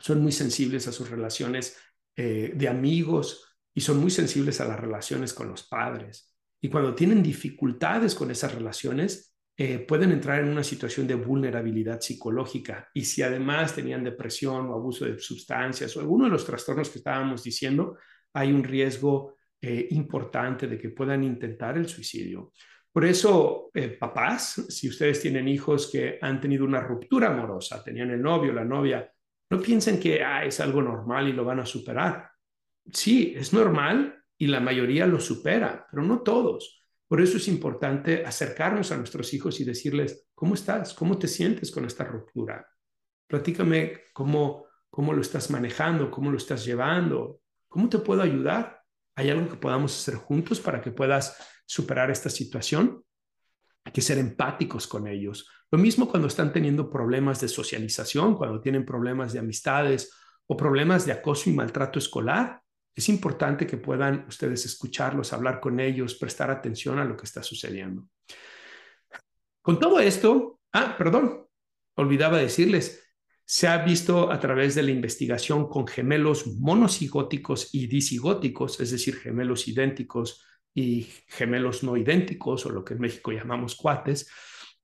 son 0.00 0.20
muy 0.22 0.32
sensibles 0.32 0.88
a 0.88 0.92
sus 0.92 1.08
relaciones 1.08 1.76
eh, 2.16 2.50
de 2.52 2.68
amigos 2.68 3.54
y 3.72 3.80
son 3.80 3.98
muy 3.98 4.10
sensibles 4.10 4.60
a 4.60 4.64
las 4.64 4.80
relaciones 4.80 5.32
con 5.32 5.48
los 5.48 5.68
padres. 5.68 6.34
Y 6.60 6.68
cuando 6.68 6.96
tienen 6.96 7.22
dificultades 7.22 8.16
con 8.16 8.32
esas 8.32 8.52
relaciones, 8.52 9.27
eh, 9.60 9.80
pueden 9.80 10.12
entrar 10.12 10.38
en 10.38 10.50
una 10.50 10.62
situación 10.62 11.08
de 11.08 11.16
vulnerabilidad 11.16 12.00
psicológica. 12.00 12.88
Y 12.94 13.04
si 13.04 13.22
además 13.22 13.74
tenían 13.74 14.04
depresión 14.04 14.68
o 14.68 14.74
abuso 14.74 15.04
de 15.04 15.18
sustancias 15.18 15.96
o 15.96 16.00
alguno 16.00 16.26
de 16.26 16.30
los 16.30 16.46
trastornos 16.46 16.88
que 16.88 16.98
estábamos 16.98 17.42
diciendo, 17.42 17.98
hay 18.34 18.52
un 18.52 18.62
riesgo 18.62 19.34
eh, 19.60 19.88
importante 19.90 20.68
de 20.68 20.78
que 20.78 20.90
puedan 20.90 21.24
intentar 21.24 21.76
el 21.76 21.88
suicidio. 21.88 22.52
Por 22.92 23.04
eso, 23.04 23.72
eh, 23.74 23.88
papás, 23.88 24.64
si 24.68 24.88
ustedes 24.88 25.20
tienen 25.20 25.48
hijos 25.48 25.90
que 25.90 26.20
han 26.22 26.40
tenido 26.40 26.64
una 26.64 26.80
ruptura 26.80 27.26
amorosa, 27.26 27.82
tenían 27.82 28.12
el 28.12 28.22
novio, 28.22 28.52
la 28.52 28.64
novia, 28.64 29.10
no 29.50 29.60
piensen 29.60 29.98
que 29.98 30.22
ah, 30.22 30.44
es 30.44 30.60
algo 30.60 30.82
normal 30.82 31.26
y 31.26 31.32
lo 31.32 31.44
van 31.44 31.58
a 31.58 31.66
superar. 31.66 32.30
Sí, 32.92 33.34
es 33.36 33.52
normal 33.52 34.22
y 34.38 34.46
la 34.46 34.60
mayoría 34.60 35.04
lo 35.04 35.18
supera, 35.18 35.84
pero 35.90 36.04
no 36.04 36.20
todos. 36.20 36.84
Por 37.08 37.22
eso 37.22 37.38
es 37.38 37.48
importante 37.48 38.24
acercarnos 38.24 38.92
a 38.92 38.96
nuestros 38.98 39.32
hijos 39.32 39.58
y 39.60 39.64
decirles, 39.64 40.28
¿cómo 40.34 40.54
estás? 40.54 40.92
¿Cómo 40.92 41.18
te 41.18 41.26
sientes 41.26 41.70
con 41.70 41.86
esta 41.86 42.04
ruptura? 42.04 42.68
Platícame 43.26 44.02
cómo, 44.12 44.66
cómo 44.90 45.14
lo 45.14 45.22
estás 45.22 45.50
manejando, 45.50 46.10
cómo 46.10 46.30
lo 46.30 46.36
estás 46.36 46.66
llevando, 46.66 47.40
cómo 47.66 47.88
te 47.88 47.98
puedo 47.98 48.20
ayudar. 48.20 48.82
¿Hay 49.16 49.30
algo 49.30 49.48
que 49.48 49.56
podamos 49.56 49.98
hacer 49.98 50.16
juntos 50.16 50.60
para 50.60 50.82
que 50.82 50.90
puedas 50.90 51.36
superar 51.66 52.10
esta 52.10 52.28
situación? 52.28 53.02
Hay 53.84 53.92
que 53.92 54.02
ser 54.02 54.18
empáticos 54.18 54.86
con 54.86 55.08
ellos. 55.08 55.48
Lo 55.70 55.78
mismo 55.78 56.08
cuando 56.08 56.28
están 56.28 56.52
teniendo 56.52 56.90
problemas 56.90 57.40
de 57.40 57.48
socialización, 57.48 58.34
cuando 58.34 58.60
tienen 58.60 58.84
problemas 58.84 59.32
de 59.32 59.38
amistades 59.38 60.12
o 60.46 60.56
problemas 60.56 61.06
de 61.06 61.12
acoso 61.12 61.48
y 61.48 61.54
maltrato 61.54 61.98
escolar. 61.98 62.62
Es 62.98 63.08
importante 63.08 63.64
que 63.64 63.76
puedan 63.76 64.24
ustedes 64.26 64.64
escucharlos, 64.64 65.32
hablar 65.32 65.60
con 65.60 65.78
ellos, 65.78 66.16
prestar 66.16 66.50
atención 66.50 66.98
a 66.98 67.04
lo 67.04 67.16
que 67.16 67.26
está 67.26 67.44
sucediendo. 67.44 68.08
Con 69.62 69.78
todo 69.78 70.00
esto, 70.00 70.58
ah, 70.72 70.96
perdón, 70.98 71.46
olvidaba 71.94 72.38
decirles, 72.38 73.08
se 73.44 73.68
ha 73.68 73.78
visto 73.84 74.32
a 74.32 74.40
través 74.40 74.74
de 74.74 74.82
la 74.82 74.90
investigación 74.90 75.68
con 75.68 75.86
gemelos 75.86 76.48
monocigóticos 76.58 77.72
y 77.72 77.86
disigóticos, 77.86 78.80
es 78.80 78.90
decir, 78.90 79.14
gemelos 79.14 79.68
idénticos 79.68 80.44
y 80.74 81.06
gemelos 81.28 81.84
no 81.84 81.96
idénticos, 81.96 82.66
o 82.66 82.70
lo 82.70 82.84
que 82.84 82.94
en 82.94 83.00
México 83.00 83.30
llamamos 83.30 83.76
cuates, 83.76 84.28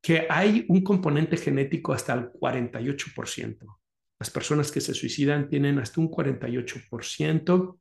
que 0.00 0.28
hay 0.30 0.66
un 0.68 0.84
componente 0.84 1.36
genético 1.36 1.92
hasta 1.92 2.14
el 2.14 2.30
48%. 2.30 3.80
Las 4.20 4.30
personas 4.30 4.70
que 4.70 4.80
se 4.80 4.94
suicidan 4.94 5.48
tienen 5.48 5.80
hasta 5.80 6.00
un 6.00 6.08
48% 6.08 7.80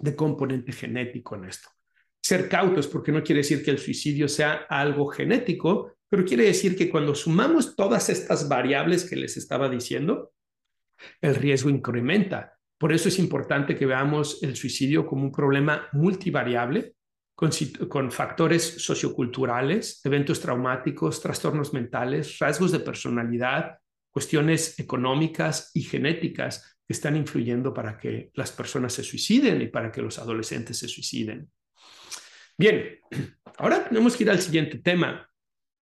de 0.00 0.16
componente 0.16 0.72
genético 0.72 1.36
en 1.36 1.44
esto. 1.44 1.68
Ser 2.22 2.48
cautos, 2.48 2.86
porque 2.86 3.12
no 3.12 3.22
quiere 3.22 3.40
decir 3.40 3.62
que 3.62 3.70
el 3.70 3.78
suicidio 3.78 4.28
sea 4.28 4.66
algo 4.68 5.06
genético, 5.06 5.92
pero 6.08 6.24
quiere 6.24 6.44
decir 6.44 6.76
que 6.76 6.90
cuando 6.90 7.14
sumamos 7.14 7.76
todas 7.76 8.08
estas 8.08 8.48
variables 8.48 9.08
que 9.08 9.16
les 9.16 9.36
estaba 9.36 9.68
diciendo, 9.68 10.32
el 11.20 11.34
riesgo 11.34 11.70
incrementa. 11.70 12.54
Por 12.78 12.92
eso 12.92 13.08
es 13.08 13.18
importante 13.18 13.76
que 13.76 13.86
veamos 13.86 14.42
el 14.42 14.56
suicidio 14.56 15.06
como 15.06 15.24
un 15.24 15.32
problema 15.32 15.88
multivariable, 15.92 16.94
con, 17.34 17.50
con, 17.88 18.10
factores 18.10 18.62
socioculturales, 18.62 20.04
eventos 20.04 20.40
traumáticos, 20.40 21.22
trastornos 21.22 21.72
mentales, 21.72 22.38
rasgos 22.38 22.72
de 22.72 22.80
personalidad, 22.80 23.78
cuestiones 24.10 24.78
económicas 24.78 25.70
y 25.74 25.82
genéticas 25.82 26.79
están 26.92 27.16
influyendo 27.16 27.72
para 27.72 27.98
que 27.98 28.30
las 28.34 28.52
personas 28.52 28.92
se 28.92 29.02
suiciden 29.02 29.62
y 29.62 29.66
para 29.66 29.90
que 29.90 30.02
los 30.02 30.18
adolescentes 30.18 30.78
se 30.78 30.88
suiciden. 30.88 31.50
Bien, 32.58 32.98
ahora 33.58 33.84
tenemos 33.88 34.16
que 34.16 34.24
ir 34.24 34.30
al 34.30 34.40
siguiente 34.40 34.78
tema 34.78 35.30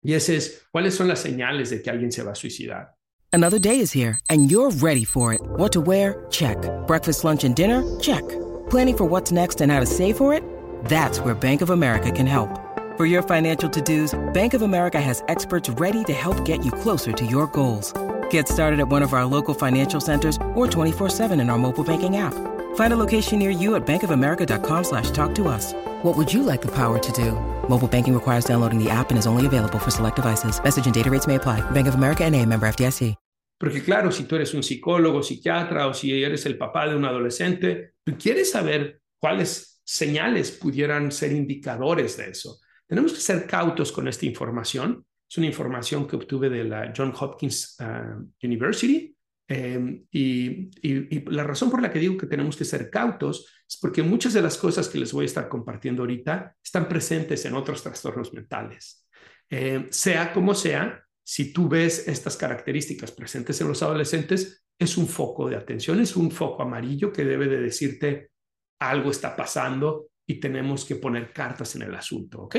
y 0.02 0.14
ese 0.14 0.36
es 0.36 0.66
cuáles 0.70 0.94
son 0.94 1.08
las 1.08 1.20
señales 1.20 1.70
de 1.70 1.82
que 1.82 1.90
alguien 1.90 2.12
se 2.12 2.22
va 2.22 2.32
a 2.32 2.34
suicidar. 2.34 2.94
Another 3.32 3.58
day 3.58 3.80
is 3.80 3.92
here 3.92 4.18
and 4.28 4.50
you're 4.50 4.70
ready 4.82 5.04
for 5.04 5.32
it. 5.32 5.40
What 5.56 5.72
to 5.72 5.80
wear? 5.80 6.26
Check. 6.30 6.58
Breakfast, 6.86 7.24
lunch 7.24 7.44
and 7.44 7.56
dinner? 7.56 7.82
Check. 7.98 8.22
Planning 8.68 8.96
for 8.96 9.04
what's 9.06 9.32
next 9.32 9.60
and 9.60 9.72
how 9.72 9.80
to 9.80 9.86
save 9.86 10.16
for 10.16 10.34
it? 10.34 10.42
That's 10.84 11.20
where 11.20 11.34
Bank 11.34 11.62
of 11.62 11.70
America 11.70 12.10
can 12.10 12.26
help. 12.26 12.50
For 12.98 13.06
your 13.06 13.22
financial 13.22 13.70
to-dos, 13.70 14.12
Bank 14.34 14.52
of 14.52 14.60
America 14.60 15.00
has 15.00 15.22
experts 15.28 15.70
ready 15.80 16.04
to 16.04 16.12
help 16.12 16.44
get 16.44 16.64
you 16.64 16.70
closer 16.70 17.12
to 17.12 17.24
your 17.24 17.46
goals. 17.46 17.94
Get 18.32 18.48
started 18.48 18.80
at 18.80 18.88
one 18.88 19.02
of 19.02 19.12
our 19.12 19.26
local 19.26 19.54
financial 19.54 20.00
centers 20.00 20.36
or 20.54 20.66
24-7 20.66 21.40
in 21.40 21.50
our 21.50 21.58
mobile 21.58 21.84
banking 21.84 22.16
app. 22.16 22.34
Find 22.76 22.92
a 22.92 22.96
location 22.96 23.38
near 23.38 23.50
you 23.50 23.76
at 23.76 23.86
bankofamerica.com 23.86 24.84
slash 24.84 25.10
talk 25.10 25.34
to 25.34 25.48
us. 25.48 25.74
What 26.02 26.16
would 26.16 26.32
you 26.32 26.42
like 26.42 26.62
the 26.62 26.74
power 26.74 26.98
to 26.98 27.12
do? 27.12 27.32
Mobile 27.68 27.88
banking 27.88 28.14
requires 28.14 28.44
downloading 28.44 28.82
the 28.82 28.90
app 28.90 29.10
and 29.10 29.18
is 29.18 29.26
only 29.26 29.46
available 29.46 29.78
for 29.78 29.90
select 29.90 30.16
devices. 30.16 30.62
Message 30.62 30.86
and 30.86 30.94
data 30.94 31.10
rates 31.10 31.26
may 31.26 31.36
apply. 31.36 31.60
Bank 31.70 31.86
of 31.88 31.94
America 31.94 32.28
NA, 32.28 32.44
member 32.44 32.66
FDIC. 32.66 33.14
Porque 33.58 33.80
claro, 33.84 34.10
si 34.10 34.24
tú 34.24 34.34
eres 34.34 34.54
un 34.54 34.62
psicólogo, 34.62 35.22
psiquiatra 35.22 35.86
o 35.86 35.94
si 35.94 36.24
eres 36.24 36.46
el 36.46 36.58
papá 36.58 36.88
de 36.88 36.96
un 36.96 37.04
adolescente, 37.04 37.92
tú 38.02 38.16
quieres 38.18 38.50
saber 38.50 39.00
cuáles 39.20 39.80
señales 39.84 40.50
pudieran 40.50 41.12
ser 41.12 41.30
indicadores 41.32 42.16
de 42.16 42.30
eso. 42.30 42.58
Tenemos 42.88 43.12
que 43.12 43.20
ser 43.20 43.46
cautos 43.46 43.92
con 43.92 44.08
esta 44.08 44.26
información 44.26 45.04
es 45.32 45.38
una 45.38 45.46
información 45.46 46.06
que 46.06 46.16
obtuve 46.16 46.50
de 46.50 46.62
la 46.62 46.92
John 46.94 47.14
Hopkins 47.18 47.78
uh, 47.80 48.46
University. 48.46 49.16
Eh, 49.48 50.02
y, 50.10 50.70
y, 50.82 51.24
la 51.30 51.42
razón 51.42 51.70
por 51.70 51.80
la 51.80 51.90
que 51.90 51.98
digo 51.98 52.18
que 52.18 52.26
tenemos 52.26 52.54
que 52.54 52.66
ser 52.66 52.90
cautos 52.90 53.50
es 53.66 53.78
porque 53.80 54.02
muchas 54.02 54.34
de 54.34 54.42
las 54.42 54.58
cosas 54.58 54.90
que 54.90 54.98
les 54.98 55.10
voy 55.10 55.22
a 55.22 55.26
estar 55.26 55.48
compartiendo 55.48 56.02
ahorita 56.02 56.54
están 56.62 56.86
presentes 56.86 57.46
en 57.46 57.54
otros 57.54 57.82
trastornos 57.82 58.34
mentales. 58.34 59.08
Eh, 59.48 59.86
sea 59.90 60.34
como 60.34 60.54
sea, 60.54 61.02
si 61.24 61.50
tú 61.50 61.66
ves 61.66 62.06
estas 62.08 62.36
características 62.36 63.10
presentes 63.12 63.58
en 63.62 63.68
los 63.68 63.82
adolescentes, 63.82 64.66
es 64.78 64.98
un 64.98 65.08
foco 65.08 65.48
de 65.48 65.56
atención, 65.56 65.98
es 66.00 66.14
un 66.14 66.30
foco 66.30 66.62
amarillo 66.62 67.10
que 67.10 67.24
debe 67.24 67.48
de 67.48 67.62
decirte 67.62 68.32
algo 68.80 69.10
está 69.10 69.34
pasando 69.34 70.08
y 70.26 70.38
tenemos 70.38 70.84
que 70.84 70.96
poner 70.96 71.32
cartas 71.32 71.74
en 71.76 71.82
el 71.82 71.94
asunto, 71.94 72.42
¿ok? 72.42 72.56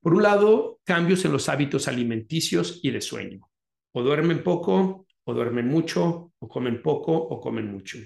Por 0.00 0.14
un 0.14 0.22
lado, 0.22 0.80
cambios 0.84 1.24
en 1.24 1.32
los 1.32 1.48
hábitos 1.48 1.88
alimenticios 1.88 2.80
y 2.82 2.90
de 2.90 3.00
sueño. 3.00 3.48
O 3.92 4.02
duermen 4.02 4.42
poco, 4.42 5.06
o 5.24 5.34
duermen 5.34 5.68
mucho, 5.68 6.32
o 6.38 6.48
comen 6.48 6.82
poco, 6.82 7.12
o 7.12 7.40
comen 7.40 7.70
mucho. 7.70 7.98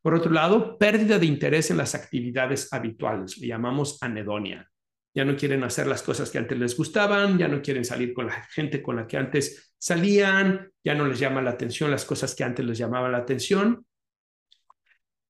Por 0.00 0.14
otro 0.14 0.30
lado, 0.30 0.76
pérdida 0.78 1.18
de 1.18 1.26
interés 1.26 1.70
en 1.70 1.76
las 1.76 1.94
actividades 1.94 2.72
habituales, 2.72 3.38
le 3.38 3.46
llamamos 3.46 4.02
anedonia. 4.02 4.70
Ya 5.14 5.24
no 5.24 5.36
quieren 5.36 5.62
hacer 5.64 5.86
las 5.86 6.02
cosas 6.02 6.30
que 6.30 6.38
antes 6.38 6.58
les 6.58 6.76
gustaban, 6.76 7.38
ya 7.38 7.46
no 7.46 7.62
quieren 7.62 7.84
salir 7.84 8.12
con 8.12 8.26
la 8.26 8.42
gente 8.52 8.82
con 8.82 8.96
la 8.96 9.06
que 9.06 9.16
antes 9.16 9.74
salían, 9.78 10.72
ya 10.82 10.94
no 10.94 11.06
les 11.06 11.18
llama 11.18 11.40
la 11.40 11.50
atención 11.50 11.90
las 11.90 12.04
cosas 12.04 12.34
que 12.34 12.42
antes 12.42 12.66
les 12.66 12.76
llamaban 12.76 13.12
la 13.12 13.18
atención. 13.18 13.86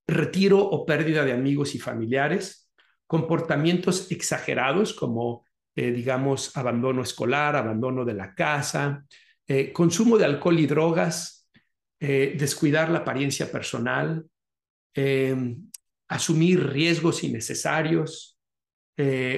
Retiro 0.07 0.59
o 0.59 0.87
pérdida 0.87 1.25
de 1.25 1.33
amigos 1.33 1.75
y 1.75 1.79
familiares, 1.79 2.73
comportamientos 3.07 4.11
exagerados 4.11 4.95
como 4.95 5.45
eh, 5.77 5.91
digamos, 5.91 6.57
abandono 6.57 7.03
escolar, 7.03 7.57
abandono 7.57 8.05
de 8.05 8.15
la 8.15 8.35
casa, 8.35 9.05
eh, 9.47 9.73
consumo 9.73 10.17
de 10.17 10.25
alcohol 10.25 10.59
y 10.61 10.67
drogas, 10.67 11.51
eh, 11.99 12.37
descuidar 12.39 12.91
la 12.91 13.01
apariencia 13.01 13.51
personal, 13.51 14.27
asumir 16.07 16.69
riesgos 16.69 17.25
innecesarios, 17.25 18.39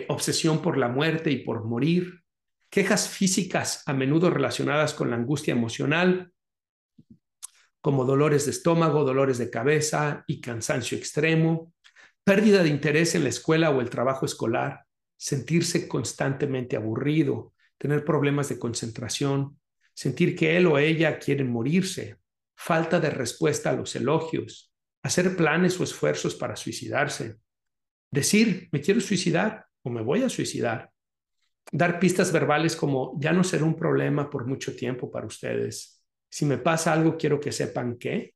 obsesión 0.09 0.61
por 0.61 0.77
la 0.77 0.89
muerte 0.89 1.31
y 1.31 1.39
por 1.39 1.65
morir, 1.65 2.21
quejas 2.69 3.09
físicas 3.09 3.83
a 3.87 3.95
menudo 3.95 4.29
relacionadas 4.29 4.93
con 4.93 5.09
la 5.09 5.17
angustia 5.17 5.53
emocional, 5.53 6.31
como 7.81 8.05
dolores 8.05 8.45
de 8.45 8.51
estómago, 8.51 9.05
dolores 9.05 9.39
de 9.39 9.49
cabeza 9.49 10.25
y 10.27 10.43
cansancio 10.43 10.99
extremo, 10.99 11.73
pérdida 12.23 12.63
de 12.63 12.69
interés 12.69 13.15
en 13.15 13.23
la 13.23 13.31
escuela 13.31 13.71
o 13.71 13.81
el 13.81 13.89
trabajo 13.89 14.27
escolar, 14.27 14.86
sentirse 15.17 15.89
constantemente 15.89 16.77
aburrido, 16.77 17.55
tener 17.79 18.05
problemas 18.05 18.49
de 18.49 18.59
concentración, 18.59 19.59
sentir 19.95 20.37
que 20.37 20.57
él 20.57 20.67
o 20.67 20.79
ella 20.79 21.19
quieren 21.19 21.51
morirse, 21.51 22.19
falta 22.55 23.01
de 23.01 23.11
respuesta 23.11 23.71
a 23.71 23.73
los 23.75 23.95
elogios, 23.97 24.73
hacer 25.03 25.37
planes 25.37 25.79
o 25.81 25.85
esfuerzos 25.85 26.35
para 26.35 26.57
suicidarse, 26.57 27.37
decir, 28.11 28.69
me 28.73 28.81
quiero 28.81 29.01
suicidar 29.01 29.67
o 29.83 29.91
me 29.91 30.03
voy 30.03 30.23
a 30.23 30.29
suicidar, 30.29 30.91
dar 31.71 31.99
pistas 31.99 32.33
verbales 32.33 32.77
como, 32.77 33.19
ya 33.21 33.33
no 33.33 33.45
será 33.45 33.65
un 33.65 33.77
problema 33.77 34.31
por 34.31 34.47
mucho 34.47 34.75
tiempo 34.75 35.11
para 35.11 35.27
ustedes. 35.27 36.03
Si 36.29 36.45
me 36.45 36.59
pasa 36.59 36.93
algo, 36.93 37.17
quiero 37.17 37.41
que 37.41 37.53
sepan 37.53 37.97
que. 37.97 38.35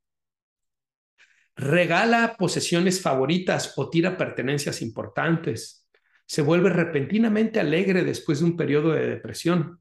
regala 1.57 2.37
posesiones 2.39 3.03
favoritas 3.03 3.75
o 3.77 3.91
tira 3.91 4.17
pertenencias 4.17 4.81
importantes, 4.81 5.80
se 6.31 6.43
vuelve 6.43 6.71
repentinamente 6.71 7.59
alegre 7.59 8.05
después 8.05 8.39
de 8.39 8.45
un 8.45 8.57
periodo 8.57 8.93
de 8.93 9.05
depresión, 9.05 9.81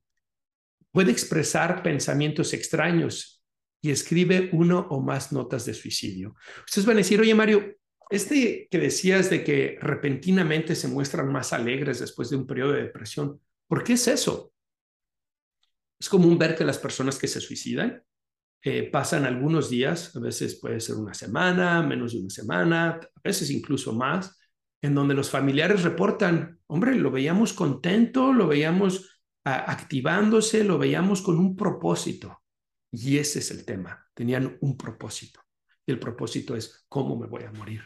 puede 0.91 1.12
expresar 1.12 1.84
pensamientos 1.84 2.54
extraños 2.54 3.45
y 3.84 3.91
escribe 3.91 4.50
uno 4.52 4.88
o 4.89 5.00
más 5.00 5.32
notas 5.32 5.68
de 5.68 5.76
suicidio. 5.76 6.34
Ustedes 6.66 6.88
van 6.88 6.95
a 6.95 7.06
decir, 7.06 7.22
oye 7.22 7.36
Mario, 7.36 7.76
este 8.10 8.68
que 8.72 8.80
decías 8.80 9.30
de 9.30 9.43
que 9.43 9.78
repentinamente 9.80 10.74
se 10.74 10.88
muestran 10.88 11.32
más 11.32 11.54
alegres 11.54 12.00
después 12.00 12.32
de 12.32 12.38
un 12.38 12.47
periodo 12.47 12.72
de 12.72 12.82
depresión, 12.82 13.39
¿por 13.68 13.84
qué 13.84 13.93
es 13.93 14.08
eso? 14.08 14.52
Es 16.00 16.10
común 16.10 16.39
ver 16.39 16.56
que 16.56 16.66
las 16.66 16.80
personas 16.80 17.20
que 17.20 17.28
se 17.28 17.41
suicidan 17.41 18.04
eh, 18.64 18.89
pasan 18.89 19.26
algunos 19.26 19.70
días, 19.70 20.16
a 20.16 20.20
veces 20.20 20.56
puede 20.56 20.80
ser 20.80 20.95
una 20.95 21.14
semana, 21.14 21.84
menos 21.84 22.14
de 22.14 22.22
una 22.22 22.32
semana, 22.32 23.00
a 23.00 23.22
veces 23.24 23.52
incluso 23.52 23.93
más, 23.93 24.39
en 24.82 24.96
donde 24.96 25.14
los 25.14 25.30
familiares 25.30 25.84
reportan, 25.84 26.60
hombre, 26.68 26.96
lo 26.96 27.12
veíamos 27.12 27.54
contento, 27.54 28.34
lo 28.34 28.48
veíamos 28.48 29.22
activándose, 29.44 30.64
lo 30.64 30.78
veíamos 30.78 31.22
con 31.22 31.38
un 31.38 31.56
propósito. 31.56 32.42
Y 32.92 33.18
ese 33.18 33.40
es 33.40 33.52
el 33.52 33.66
tema, 33.66 34.08
tenían 34.14 34.58
un 34.62 34.78
propósito. 34.78 35.42
Y 35.86 35.92
el 35.92 36.00
propósito 36.00 36.56
es 36.56 36.86
cómo 36.88 37.18
me 37.18 37.28
voy 37.28 37.44
a 37.44 37.52
morir. 37.52 37.82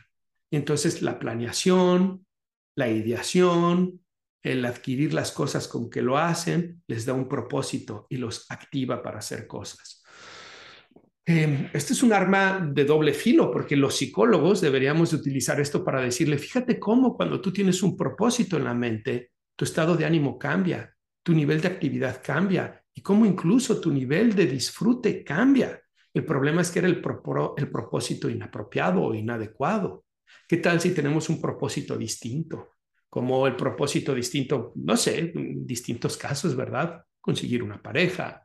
Y 0.50 0.58
entonces 0.58 1.02
la 1.02 1.20
planeación, 1.20 2.26
la 2.76 2.90
ideación, 2.90 4.02
el 4.44 4.66
adquirir 4.66 5.14
las 5.14 5.32
cosas 5.32 5.68
con 5.68 5.90
que 5.90 6.02
lo 6.02 6.18
hacen, 6.18 6.84
les 6.88 7.06
da 7.06 7.14
un 7.14 7.28
propósito 7.28 8.08
y 8.10 8.18
los 8.18 8.46
activa 8.50 9.02
para 9.02 9.20
hacer 9.20 9.48
cosas. 9.48 10.03
Eh, 11.26 11.70
este 11.72 11.94
es 11.94 12.04
un 12.04 12.12
arma 12.12 12.60
de 12.60 12.84
doble 12.84 13.14
filo 13.14 13.50
porque 13.50 13.78
los 13.78 13.96
psicólogos 13.96 14.60
deberíamos 14.60 15.14
utilizar 15.14 15.60
esto 15.62 15.84
para 15.84 16.02
decirle, 16.02 16.38
fíjate 16.38 16.78
cómo 16.80 17.16
cuando 17.16 17.40
tú 17.40 17.54
tienes 17.54 17.82
un 17.82 17.96
propósito 17.96 18.58
en 18.58 18.66
la 18.66 18.74
mente, 18.74 19.32
tu 19.56 19.64
estado 19.64 19.96
de 19.96 20.06
ánimo 20.06 20.38
cambia, 20.38 20.94
tu 21.24 21.34
nivel 21.34 21.62
de 21.62 21.70
actividad 21.70 22.22
cambia 22.22 22.84
y 22.94 23.02
cómo 23.02 23.26
incluso 23.26 23.80
tu 23.80 23.92
nivel 23.92 24.36
de 24.36 24.48
disfrute 24.48 25.24
cambia. 25.24 25.82
El 26.14 26.26
problema 26.26 26.62
es 26.62 26.70
que 26.70 26.80
era 26.80 26.90
el, 26.90 27.02
el 27.58 27.72
propósito 27.72 28.30
inapropiado 28.30 29.02
o 29.02 29.16
inadecuado. 29.16 30.06
¿Qué 30.48 30.58
tal 30.58 30.82
si 30.82 30.94
tenemos 30.94 31.30
un 31.30 31.42
propósito 31.42 31.98
distinto? 31.98 32.74
Como 33.10 33.48
el 33.48 33.56
propósito 33.56 34.14
distinto, 34.14 34.74
no 34.76 34.98
sé, 34.98 35.32
en 35.34 35.66
distintos 35.66 36.18
casos, 36.18 36.56
¿verdad? 36.56 37.02
Conseguir 37.22 37.64
una 37.64 37.82
pareja, 37.82 38.43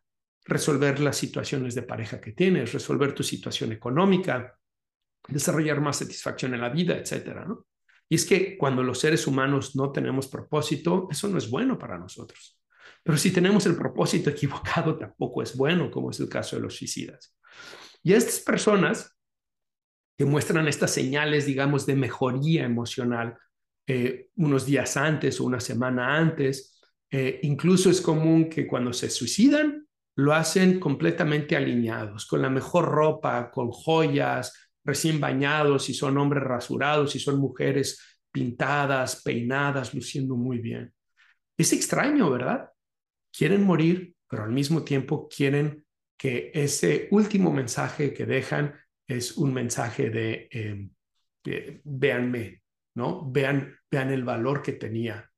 resolver 0.49 0.99
las 0.99 1.17
situaciones 1.17 1.75
de 1.75 1.83
pareja 1.83 2.21
que 2.21 2.33
tienes, 2.33 2.73
resolver 2.73 3.15
tu 3.15 3.23
situación 3.23 3.71
económica, 3.71 4.59
desarrollar 5.29 5.81
más 5.81 5.99
satisfacción 5.99 6.55
en 6.55 6.63
la 6.63 6.71
vida, 6.71 6.97
etcétera. 6.97 7.47
Y 8.09 8.15
es 8.15 8.25
que 8.25 8.57
cuando 8.57 8.83
los 8.83 8.99
seres 8.99 9.27
humanos 9.27 9.77
no 9.77 9.93
tenemos 9.93 10.27
propósito, 10.27 11.07
eso 11.11 11.29
no 11.29 11.37
es 11.37 11.51
bueno 11.51 11.79
para 11.79 11.99
nosotros. 11.99 12.59
Pero 13.03 13.19
si 13.19 13.31
tenemos 13.31 13.67
el 13.67 13.77
propósito 13.77 14.31
equivocado, 14.31 14.97
tampoco 14.99 15.43
es 15.43 15.55
bueno, 15.55 15.91
como 15.91 16.11
es 16.11 16.19
el 16.21 16.29
caso 16.31 16.57
de 16.57 16.63
los 16.63 16.77
suicidas. 16.77 17.37
Y 18.03 18.15
estas 18.15 18.41
personas 18.41 19.15
que 20.17 20.25
muestran 20.25 20.67
estas 20.67 20.93
señales, 20.93 21.45
digamos, 21.45 21.85
de 21.85 21.95
mejoría 21.95 22.65
emocional 22.65 23.37
eh, 23.87 24.31
unos 24.37 24.65
días 24.65 24.97
antes 24.97 25.41
o 25.41 25.45
una 25.45 25.61
semana 25.61 26.17
antes, 26.17 26.81
eh, 27.11 27.41
incluso 27.43 27.91
es 27.91 28.01
común 28.01 28.49
que 28.49 28.67
cuando 28.67 28.93
se 28.95 29.11
suicidan, 29.11 29.88
lo 30.19 30.35
hacen 30.35 30.81
completamente 30.81 31.55
alineados, 31.55 32.27
con 32.27 32.43
la 32.43 32.51
mejor 32.51 32.87
ropa, 32.87 33.53
con 33.53 33.71
joyas, 33.71 34.53
recién 34.85 35.21
bañados, 35.21 35.85
si 35.85 35.95
son 35.95 36.19
hombres 36.19 36.43
rasurados, 36.43 37.12
si 37.12 37.21
son 37.21 37.39
mujeres 37.39 38.19
pintadas, 38.33 39.23
peinadas, 39.23 39.95
luciendo 39.95 40.35
muy 40.35 40.59
bien. 40.59 40.93
Es 41.57 41.73
extraño, 41.73 42.31
¿verdad? 42.31 42.69
Quieren 43.33 43.62
morir, 43.62 44.12
pero 44.29 44.43
al 44.43 44.51
mismo 44.51 44.83
tiempo 44.83 45.29
quieren 45.29 45.87
que 46.16 46.51
ese 46.53 47.07
último 47.12 47.53
mensaje 47.53 48.12
que 48.12 48.27
dejan 48.27 48.75
es 49.07 49.37
un 49.37 49.55
mensaje 49.55 50.11
de, 50.11 50.49
eh, 50.51 51.81
véanme, 51.85 52.62
¿no? 52.97 53.31
Vean, 53.31 53.73
vean 53.89 54.11
el 54.11 54.25
valor 54.25 54.62
que 54.62 54.73
tenía. 54.73 55.31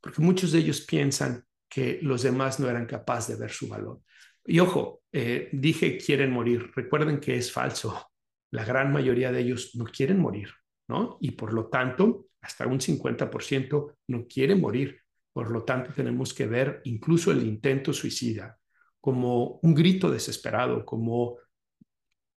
Porque 0.00 0.20
muchos 0.20 0.50
de 0.50 0.58
ellos 0.58 0.80
piensan 0.80 1.44
que 1.68 2.00
los 2.02 2.24
demás 2.24 2.58
no 2.58 2.68
eran 2.68 2.86
capaces 2.86 3.36
de 3.36 3.42
ver 3.42 3.52
su 3.52 3.68
valor. 3.68 4.00
Y 4.46 4.60
ojo, 4.60 5.02
eh, 5.12 5.48
dije 5.52 5.98
quieren 5.98 6.30
morir. 6.30 6.70
Recuerden 6.74 7.20
que 7.20 7.36
es 7.36 7.50
falso. 7.52 8.10
La 8.50 8.64
gran 8.64 8.92
mayoría 8.92 9.32
de 9.32 9.40
ellos 9.40 9.74
no 9.74 9.84
quieren 9.84 10.20
morir, 10.20 10.50
¿no? 10.88 11.18
Y 11.20 11.32
por 11.32 11.52
lo 11.52 11.68
tanto, 11.68 12.28
hasta 12.40 12.66
un 12.66 12.80
50% 12.80 13.96
no 14.08 14.26
quiere 14.26 14.54
morir. 14.54 15.00
Por 15.32 15.50
lo 15.50 15.64
tanto, 15.64 15.92
tenemos 15.92 16.32
que 16.32 16.46
ver 16.46 16.80
incluso 16.84 17.32
el 17.32 17.42
intento 17.42 17.92
suicida 17.92 18.56
como 19.00 19.60
un 19.62 19.74
grito 19.74 20.10
desesperado, 20.10 20.84
como 20.84 21.38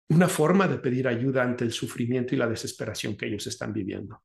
una 0.09 0.29
forma 0.29 0.69
de 0.69 0.79
pedir 0.79 1.09
ayuda 1.09 1.43
ante 1.43 1.65
el 1.65 1.73
sufrimiento 1.73 2.35
y 2.35 2.39
la 2.39 2.49
desesperación 2.49 3.17
que 3.17 3.27
ellos 3.27 3.47
están 3.47 3.73
viviendo. 3.73 4.23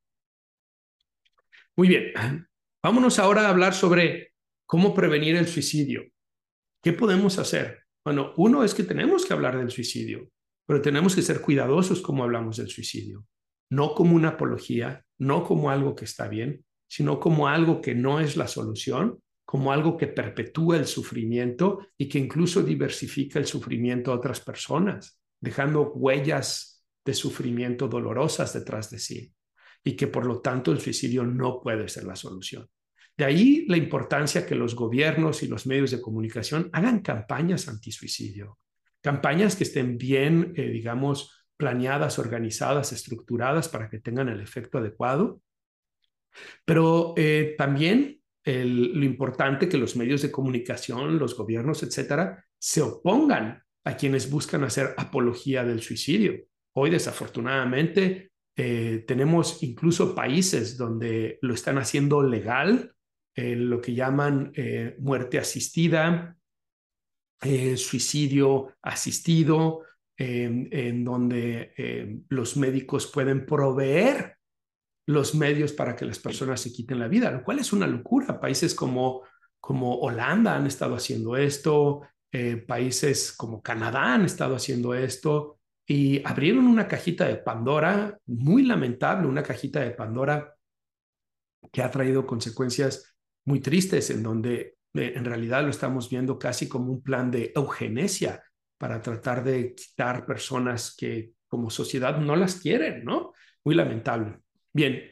Muy 1.75 1.87
bien, 1.87 2.47
vámonos 2.83 3.19
ahora 3.19 3.45
a 3.45 3.49
hablar 3.49 3.73
sobre 3.73 4.33
cómo 4.65 4.93
prevenir 4.93 5.35
el 5.35 5.47
suicidio. 5.47 6.03
¿Qué 6.81 6.93
podemos 6.93 7.37
hacer? 7.37 7.81
Bueno, 8.03 8.33
uno 8.37 8.63
es 8.63 8.73
que 8.73 8.83
tenemos 8.83 9.25
que 9.25 9.33
hablar 9.33 9.55
del 9.55 9.69
suicidio, 9.69 10.29
pero 10.65 10.81
tenemos 10.81 11.15
que 11.15 11.21
ser 11.21 11.39
cuidadosos 11.39 12.01
como 12.01 12.23
hablamos 12.23 12.57
del 12.57 12.69
suicidio. 12.69 13.23
No 13.69 13.93
como 13.93 14.15
una 14.15 14.29
apología, 14.29 15.05
no 15.19 15.43
como 15.43 15.69
algo 15.69 15.95
que 15.95 16.05
está 16.05 16.27
bien, 16.27 16.65
sino 16.89 17.19
como 17.19 17.47
algo 17.47 17.81
que 17.81 17.93
no 17.93 18.19
es 18.19 18.35
la 18.35 18.47
solución, 18.47 19.19
como 19.45 19.71
algo 19.71 19.95
que 19.95 20.07
perpetúa 20.07 20.77
el 20.77 20.87
sufrimiento 20.87 21.87
y 21.97 22.09
que 22.09 22.17
incluso 22.17 22.63
diversifica 22.63 23.37
el 23.37 23.45
sufrimiento 23.45 24.11
a 24.11 24.15
otras 24.15 24.41
personas, 24.41 25.19
dejando 25.39 25.91
huellas 25.91 26.83
de 27.05 27.13
sufrimiento 27.13 27.87
dolorosas 27.87 28.53
detrás 28.53 28.89
de 28.89 28.97
sí 28.97 29.33
y 29.83 29.95
que 29.95 30.07
por 30.07 30.25
lo 30.25 30.41
tanto 30.41 30.71
el 30.71 30.79
suicidio 30.79 31.23
no 31.23 31.61
puede 31.61 31.87
ser 31.89 32.05
la 32.05 32.15
solución. 32.15 32.67
De 33.21 33.27
ahí 33.27 33.65
la 33.67 33.77
importancia 33.77 34.47
que 34.47 34.55
los 34.55 34.73
gobiernos 34.73 35.43
y 35.43 35.47
los 35.47 35.67
medios 35.67 35.91
de 35.91 36.01
comunicación 36.01 36.71
hagan 36.73 37.01
campañas 37.01 37.67
anti-suicidio, 37.67 38.57
campañas 38.99 39.55
que 39.55 39.63
estén 39.63 39.99
bien, 39.99 40.53
eh, 40.55 40.69
digamos, 40.69 41.45
planeadas, 41.55 42.17
organizadas, 42.17 42.91
estructuradas 42.91 43.69
para 43.69 43.91
que 43.91 43.99
tengan 43.99 44.27
el 44.27 44.41
efecto 44.41 44.79
adecuado. 44.79 45.39
Pero 46.65 47.13
eh, 47.15 47.53
también 47.59 48.23
lo 48.43 49.05
importante 49.05 49.69
que 49.69 49.77
los 49.77 49.95
medios 49.95 50.23
de 50.23 50.31
comunicación, 50.31 51.19
los 51.19 51.37
gobiernos, 51.37 51.83
etcétera, 51.83 52.43
se 52.57 52.81
opongan 52.81 53.61
a 53.83 53.97
quienes 53.97 54.31
buscan 54.31 54.63
hacer 54.63 54.95
apología 54.97 55.63
del 55.63 55.83
suicidio. 55.83 56.39
Hoy, 56.73 56.89
desafortunadamente, 56.89 58.31
eh, 58.55 59.05
tenemos 59.07 59.61
incluso 59.61 60.15
países 60.15 60.75
donde 60.75 61.37
lo 61.43 61.53
están 61.53 61.77
haciendo 61.77 62.23
legal 62.23 62.95
eh, 63.35 63.55
lo 63.55 63.79
que 63.79 63.93
llaman 63.93 64.51
eh, 64.55 64.95
muerte 64.99 65.39
asistida, 65.39 66.35
eh, 67.41 67.77
suicidio 67.77 68.75
asistido, 68.81 69.83
en 70.23 71.03
donde 71.03 71.73
los 72.29 72.55
médicos 72.55 73.07
pueden 73.07 73.43
proveer 73.43 74.35
los 75.07 75.33
medios 75.33 75.73
para 75.73 75.95
que 75.95 76.05
las 76.05 76.19
personas 76.19 76.61
se 76.61 76.71
quiten 76.71 76.99
la 76.99 77.07
vida, 77.07 77.31
lo 77.31 77.43
cual 77.43 77.57
es 77.57 77.73
una 77.73 77.87
locura. 77.87 78.39
Países 78.39 78.75
como, 78.75 79.23
como 79.59 79.95
Holanda 79.95 80.55
han 80.55 80.67
estado 80.67 80.93
haciendo 80.93 81.35
esto, 81.35 82.01
países 82.67 83.31
como 83.31 83.63
Canadá 83.63 84.13
han 84.13 84.25
estado 84.25 84.55
haciendo 84.55 84.93
esto 84.93 85.57
y 85.87 86.21
abrieron 86.23 86.67
una 86.67 86.87
cajita 86.87 87.27
de 87.27 87.37
Pandora 87.37 88.15
muy 88.27 88.61
lamentable, 88.63 89.27
una 89.27 89.41
cajita 89.41 89.79
de 89.79 89.89
Pandora 89.89 90.55
que 91.71 91.81
ha 91.81 91.89
traído 91.89 92.27
consecuencias 92.27 93.10
muy 93.45 93.59
tristes 93.59 94.09
en 94.09 94.23
donde 94.23 94.75
eh, 94.93 95.13
en 95.15 95.25
realidad 95.25 95.63
lo 95.63 95.69
estamos 95.69 96.09
viendo 96.09 96.37
casi 96.37 96.67
como 96.67 96.91
un 96.91 97.01
plan 97.01 97.31
de 97.31 97.51
eugenesia 97.55 98.43
para 98.77 99.01
tratar 99.01 99.43
de 99.43 99.75
quitar 99.75 100.25
personas 100.25 100.95
que 100.95 101.31
como 101.47 101.69
sociedad 101.69 102.17
no 102.17 102.35
las 102.35 102.55
quieren, 102.55 103.03
¿no? 103.03 103.33
Muy 103.63 103.75
lamentable. 103.75 104.39
Bien, 104.73 105.03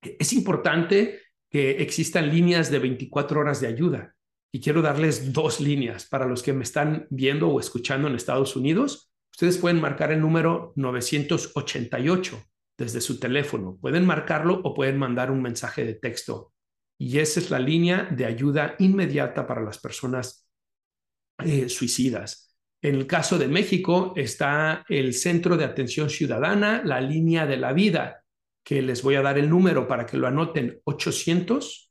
es 0.00 0.32
importante 0.32 1.20
que 1.50 1.82
existan 1.82 2.30
líneas 2.30 2.70
de 2.70 2.78
24 2.78 3.40
horas 3.40 3.60
de 3.60 3.66
ayuda 3.66 4.14
y 4.52 4.60
quiero 4.60 4.82
darles 4.82 5.32
dos 5.32 5.60
líneas 5.60 6.06
para 6.06 6.26
los 6.26 6.42
que 6.42 6.52
me 6.52 6.62
están 6.62 7.06
viendo 7.10 7.48
o 7.48 7.60
escuchando 7.60 8.08
en 8.08 8.14
Estados 8.14 8.56
Unidos. 8.56 9.12
Ustedes 9.32 9.58
pueden 9.58 9.80
marcar 9.80 10.12
el 10.12 10.20
número 10.20 10.72
988 10.76 12.42
desde 12.78 13.00
su 13.00 13.20
teléfono. 13.20 13.76
Pueden 13.80 14.06
marcarlo 14.06 14.60
o 14.64 14.74
pueden 14.74 14.98
mandar 14.98 15.30
un 15.30 15.42
mensaje 15.42 15.84
de 15.84 15.94
texto 15.94 16.52
y 17.00 17.18
esa 17.18 17.40
es 17.40 17.50
la 17.50 17.58
línea 17.58 18.06
de 18.10 18.26
ayuda 18.26 18.76
inmediata 18.78 19.46
para 19.46 19.62
las 19.62 19.78
personas 19.78 20.46
eh, 21.42 21.70
suicidas. 21.70 22.54
En 22.82 22.94
el 22.94 23.06
caso 23.06 23.38
de 23.38 23.48
México 23.48 24.12
está 24.16 24.84
el 24.86 25.14
Centro 25.14 25.56
de 25.56 25.64
Atención 25.64 26.10
Ciudadana, 26.10 26.82
la 26.84 27.00
línea 27.00 27.46
de 27.46 27.56
la 27.56 27.72
vida, 27.72 28.22
que 28.62 28.82
les 28.82 29.02
voy 29.02 29.14
a 29.14 29.22
dar 29.22 29.38
el 29.38 29.48
número 29.48 29.88
para 29.88 30.04
que 30.04 30.18
lo 30.18 30.26
anoten, 30.26 30.78
800 30.84 31.90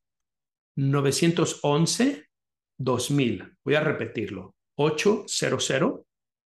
911 0.76 2.30
2000. 2.78 3.57
Voy 3.64 3.76
a 3.76 3.82
repetirlo, 3.82 4.55
800 4.76 6.05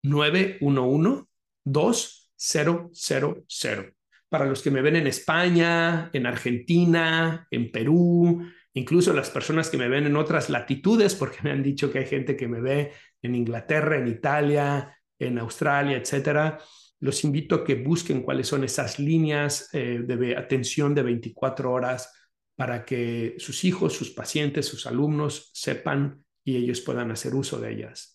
911 0.02 1.28
2000. 1.66 3.95
Para 4.36 4.48
los 4.48 4.62
que 4.62 4.70
me 4.70 4.82
ven 4.82 4.98
en 4.98 5.08
España, 5.08 6.10
en 6.12 6.26
Argentina, 6.26 7.48
en 7.50 7.72
Perú, 7.72 8.46
incluso 8.74 9.14
las 9.14 9.30
personas 9.30 9.70
que 9.70 9.78
me 9.78 9.88
ven 9.88 10.08
en 10.08 10.18
otras 10.18 10.50
latitudes, 10.50 11.16
porque 11.16 11.38
me 11.42 11.52
han 11.52 11.64
dicho 11.64 11.90
que 11.90 12.00
hay 12.00 12.06
gente 12.06 12.36
que 12.36 12.50
me 12.50 12.60
ve 12.60 12.92
en 13.22 13.34
Inglaterra, 13.34 13.98
en 13.98 14.10
Italia, 14.10 14.94
en 15.18 15.40
Australia, 15.40 15.96
etcétera. 15.96 16.60
Los 17.00 17.24
invito 17.24 17.56
a 17.56 17.64
que 17.64 17.76
busquen 17.76 18.24
cuáles 18.24 18.50
son 18.50 18.66
esas 18.66 19.00
líneas 19.00 19.70
eh, 19.72 20.02
de 20.06 20.36
atención 20.36 20.94
de 20.94 21.04
24 21.04 21.72
horas 21.72 22.12
para 22.58 22.84
que 22.84 23.36
sus 23.38 23.64
hijos, 23.64 23.94
sus 23.94 24.10
pacientes, 24.10 24.66
sus 24.66 24.86
alumnos 24.86 25.50
sepan 25.54 26.26
y 26.44 26.58
ellos 26.58 26.82
puedan 26.82 27.10
hacer 27.10 27.34
uso 27.34 27.58
de 27.58 27.72
ellas. 27.72 28.15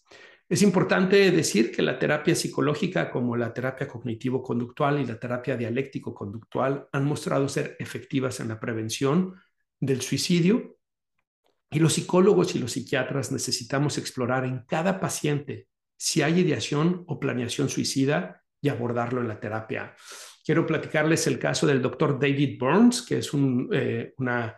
Es 0.51 0.62
importante 0.62 1.30
decir 1.30 1.70
que 1.70 1.80
la 1.80 1.96
terapia 1.96 2.34
psicológica 2.34 3.09
como 3.09 3.36
la 3.36 3.55
terapia 3.55 3.86
cognitivo-conductual 3.86 4.98
y 4.98 5.07
la 5.07 5.16
terapia 5.16 5.57
dialéctico-conductual 5.57 6.88
han 6.90 7.05
mostrado 7.05 7.48
ser 7.48 7.76
efectivas 7.78 8.40
en 8.40 8.48
la 8.48 8.59
prevención 8.59 9.36
del 9.78 10.03
suicidio 10.03 10.76
y 11.70 11.78
los 11.78 11.92
psicólogos 11.92 12.57
y 12.57 12.59
los 12.59 12.72
psiquiatras 12.72 13.30
necesitamos 13.30 13.96
explorar 13.96 14.44
en 14.44 14.64
cada 14.66 14.98
paciente 14.98 15.68
si 15.96 16.20
hay 16.20 16.40
ideación 16.40 17.05
o 17.07 17.20
planeación 17.20 17.68
suicida 17.68 18.42
y 18.61 18.70
abordarlo 18.70 19.20
en 19.20 19.28
la 19.28 19.38
terapia. 19.38 19.94
Quiero 20.44 20.66
platicarles 20.66 21.28
el 21.28 21.38
caso 21.38 21.64
del 21.64 21.80
doctor 21.80 22.18
David 22.18 22.59
Burns, 22.59 23.03
que 23.03 23.18
es 23.18 23.30
eh, 23.72 24.14
una, 24.16 24.57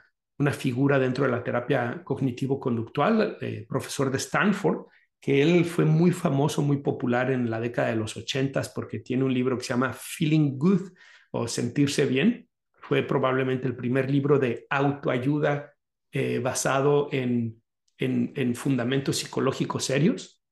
figura 0.52 0.98
dentro 0.98 1.26
de 1.26 1.32
la 1.32 1.44
terapia 1.44 2.00
cognitivo-conductual, 2.02 3.36
eh, 3.42 3.66
profesor 3.68 4.10
de 4.10 4.16
Stanford, 4.16 4.86
que 5.22 5.40
él 5.40 5.64
fue 5.64 5.84
muy 5.84 6.10
famoso, 6.10 6.62
muy 6.62 6.78
popular 6.78 7.30
en 7.30 7.48
la 7.48 7.60
década 7.60 7.88
de 7.90 7.96
los 7.96 8.16
ochentas 8.16 8.68
porque 8.68 8.98
tiene 8.98 9.22
un 9.22 9.32
libro 9.32 9.56
que 9.56 9.62
se 9.62 9.68
llama 9.68 9.92
Feeling 9.92 10.58
Good 10.58 10.90
o 11.30 11.46
Sentirse 11.46 12.06
Bien. 12.06 12.48
Fue 12.72 13.04
probablemente 13.04 13.68
el 13.68 13.76
primer 13.76 14.10
libro 14.10 14.40
de 14.40 14.66
autoayuda 14.68 15.74
eh, 16.10 16.40
basado 16.40 17.08
en, 17.12 17.62
en, 17.98 18.56
fundamentos 18.56 19.18
psicológicos 19.18 19.84
serios. 19.84 20.42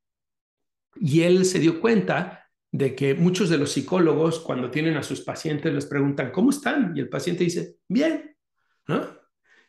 Y 0.95 1.23
él 1.23 1.45
se 1.47 1.59
dio 1.59 1.81
cuenta 1.81 2.49
de 2.71 2.95
que 2.95 3.15
muchos 3.15 3.51
de 3.51 3.59
los 3.59 3.73
psicólogos, 3.73 4.39
cuando 4.39 4.71
tienen 4.71 4.97
a 4.97 5.03
sus 5.03 5.23
pacientes, 5.23 5.75
les 5.75 5.87
preguntan, 5.87 6.31
¿cómo 6.31 6.51
están? 6.51 6.97
Y 6.97 7.01
el 7.01 7.09
paciente 7.09 7.43
dice, 7.43 7.75
bien, 7.89 8.37
¿no? 8.87 9.19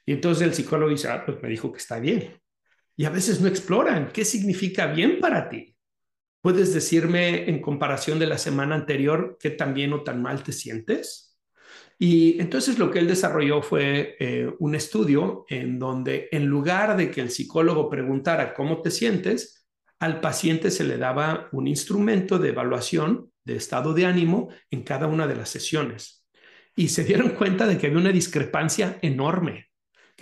Y 0.05 0.13
entonces 0.13 0.47
el 0.47 0.53
psicólogo 0.53 0.91
dice, 0.91 1.07
ah, 1.07 1.23
pues 1.25 1.41
me 1.41 1.49
dijo 1.49 1.71
que 1.71 1.79
está 1.79 1.99
bien. 1.99 2.39
Y 3.01 3.05
a 3.05 3.09
veces 3.09 3.41
no 3.41 3.47
exploran 3.47 4.11
qué 4.13 4.23
significa 4.23 4.85
bien 4.85 5.19
para 5.19 5.49
ti. 5.49 5.75
¿Puedes 6.39 6.71
decirme 6.71 7.49
en 7.49 7.59
comparación 7.59 8.19
de 8.19 8.27
la 8.27 8.37
semana 8.37 8.75
anterior 8.75 9.39
qué 9.39 9.49
tan 9.49 9.73
bien 9.73 9.91
o 9.93 10.03
tan 10.03 10.21
mal 10.21 10.43
te 10.43 10.51
sientes? 10.51 11.35
Y 11.97 12.39
entonces 12.39 12.77
lo 12.77 12.91
que 12.91 12.99
él 12.99 13.07
desarrolló 13.07 13.63
fue 13.63 14.17
eh, 14.19 14.53
un 14.59 14.75
estudio 14.75 15.45
en 15.49 15.79
donde 15.79 16.29
en 16.31 16.45
lugar 16.45 16.95
de 16.95 17.09
que 17.09 17.21
el 17.21 17.31
psicólogo 17.31 17.89
preguntara 17.89 18.53
cómo 18.53 18.83
te 18.83 18.91
sientes, 18.91 19.65
al 19.97 20.21
paciente 20.21 20.69
se 20.69 20.83
le 20.83 20.99
daba 20.99 21.49
un 21.53 21.65
instrumento 21.65 22.37
de 22.37 22.49
evaluación 22.49 23.31
de 23.43 23.55
estado 23.55 23.95
de 23.95 24.05
ánimo 24.05 24.49
en 24.69 24.83
cada 24.83 25.07
una 25.07 25.25
de 25.25 25.37
las 25.37 25.49
sesiones. 25.49 26.23
Y 26.75 26.89
se 26.89 27.03
dieron 27.03 27.29
cuenta 27.29 27.65
de 27.65 27.79
que 27.79 27.87
había 27.87 27.97
una 27.97 28.11
discrepancia 28.11 28.99
enorme, 29.01 29.70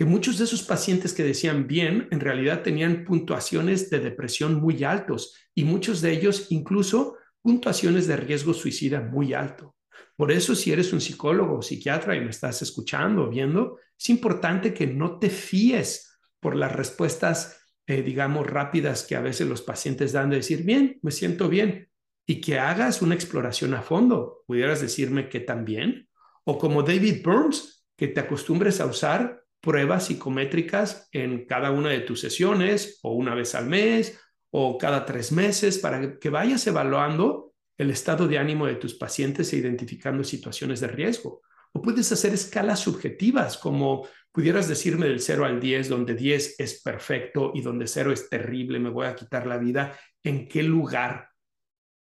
que 0.00 0.06
muchos 0.06 0.38
de 0.38 0.44
esos 0.44 0.62
pacientes 0.62 1.12
que 1.12 1.22
decían 1.22 1.66
bien, 1.66 2.08
en 2.10 2.20
realidad 2.20 2.62
tenían 2.62 3.04
puntuaciones 3.04 3.90
de 3.90 4.00
depresión 4.00 4.54
muy 4.54 4.82
altos 4.82 5.34
y 5.54 5.64
muchos 5.64 6.00
de 6.00 6.10
ellos 6.10 6.46
incluso 6.48 7.18
puntuaciones 7.42 8.06
de 8.06 8.16
riesgo 8.16 8.54
suicida 8.54 9.02
muy 9.02 9.34
alto. 9.34 9.76
Por 10.16 10.32
eso, 10.32 10.54
si 10.54 10.72
eres 10.72 10.94
un 10.94 11.02
psicólogo 11.02 11.58
o 11.58 11.60
psiquiatra 11.60 12.16
y 12.16 12.22
me 12.22 12.30
estás 12.30 12.62
escuchando 12.62 13.24
o 13.24 13.28
viendo, 13.28 13.76
es 13.98 14.08
importante 14.08 14.72
que 14.72 14.86
no 14.86 15.18
te 15.18 15.28
fíes 15.28 16.18
por 16.40 16.56
las 16.56 16.72
respuestas, 16.72 17.60
eh, 17.86 18.00
digamos, 18.00 18.46
rápidas 18.46 19.04
que 19.04 19.16
a 19.16 19.20
veces 19.20 19.46
los 19.48 19.60
pacientes 19.60 20.12
dan 20.12 20.30
de 20.30 20.36
decir, 20.36 20.62
bien, 20.62 20.98
me 21.02 21.10
siento 21.10 21.50
bien, 21.50 21.90
y 22.26 22.40
que 22.40 22.58
hagas 22.58 23.02
una 23.02 23.14
exploración 23.14 23.74
a 23.74 23.82
fondo. 23.82 24.44
¿Pudieras 24.46 24.80
decirme 24.80 25.28
qué 25.28 25.40
tan 25.40 25.66
bien? 25.66 26.08
O 26.44 26.56
como 26.56 26.82
David 26.82 27.22
Burns, 27.22 27.86
que 27.98 28.08
te 28.08 28.20
acostumbres 28.20 28.80
a 28.80 28.86
usar 28.86 29.39
pruebas 29.60 30.06
psicométricas 30.06 31.08
en 31.12 31.44
cada 31.46 31.70
una 31.70 31.90
de 31.90 32.00
tus 32.00 32.20
sesiones 32.20 32.98
o 33.02 33.12
una 33.12 33.34
vez 33.34 33.54
al 33.54 33.66
mes 33.66 34.18
o 34.50 34.78
cada 34.78 35.04
tres 35.04 35.32
meses 35.32 35.78
para 35.78 36.18
que 36.18 36.30
vayas 36.30 36.66
evaluando 36.66 37.52
el 37.78 37.90
estado 37.90 38.26
de 38.28 38.38
ánimo 38.38 38.66
de 38.66 38.74
tus 38.74 38.94
pacientes 38.94 39.52
e 39.52 39.56
identificando 39.56 40.24
situaciones 40.24 40.80
de 40.80 40.88
riesgo. 40.88 41.42
O 41.72 41.80
puedes 41.80 42.10
hacer 42.10 42.34
escalas 42.34 42.80
subjetivas, 42.80 43.56
como 43.56 44.06
pudieras 44.32 44.68
decirme 44.68 45.06
del 45.06 45.20
0 45.20 45.44
al 45.44 45.60
10, 45.60 45.88
donde 45.88 46.14
10 46.14 46.56
es 46.58 46.82
perfecto 46.82 47.52
y 47.54 47.62
donde 47.62 47.86
0 47.86 48.12
es 48.12 48.28
terrible, 48.28 48.78
me 48.78 48.90
voy 48.90 49.06
a 49.06 49.14
quitar 49.14 49.46
la 49.46 49.56
vida. 49.56 49.96
¿En 50.22 50.48
qué 50.48 50.62
lugar 50.62 51.30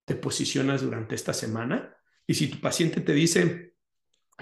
te 0.04 0.14
posicionas 0.14 0.82
durante 0.82 1.14
esta 1.14 1.32
semana? 1.32 1.94
Y 2.26 2.34
si 2.34 2.48
tu 2.48 2.61
paciente 2.61 3.00
te 3.02 3.12
dice 3.12 3.74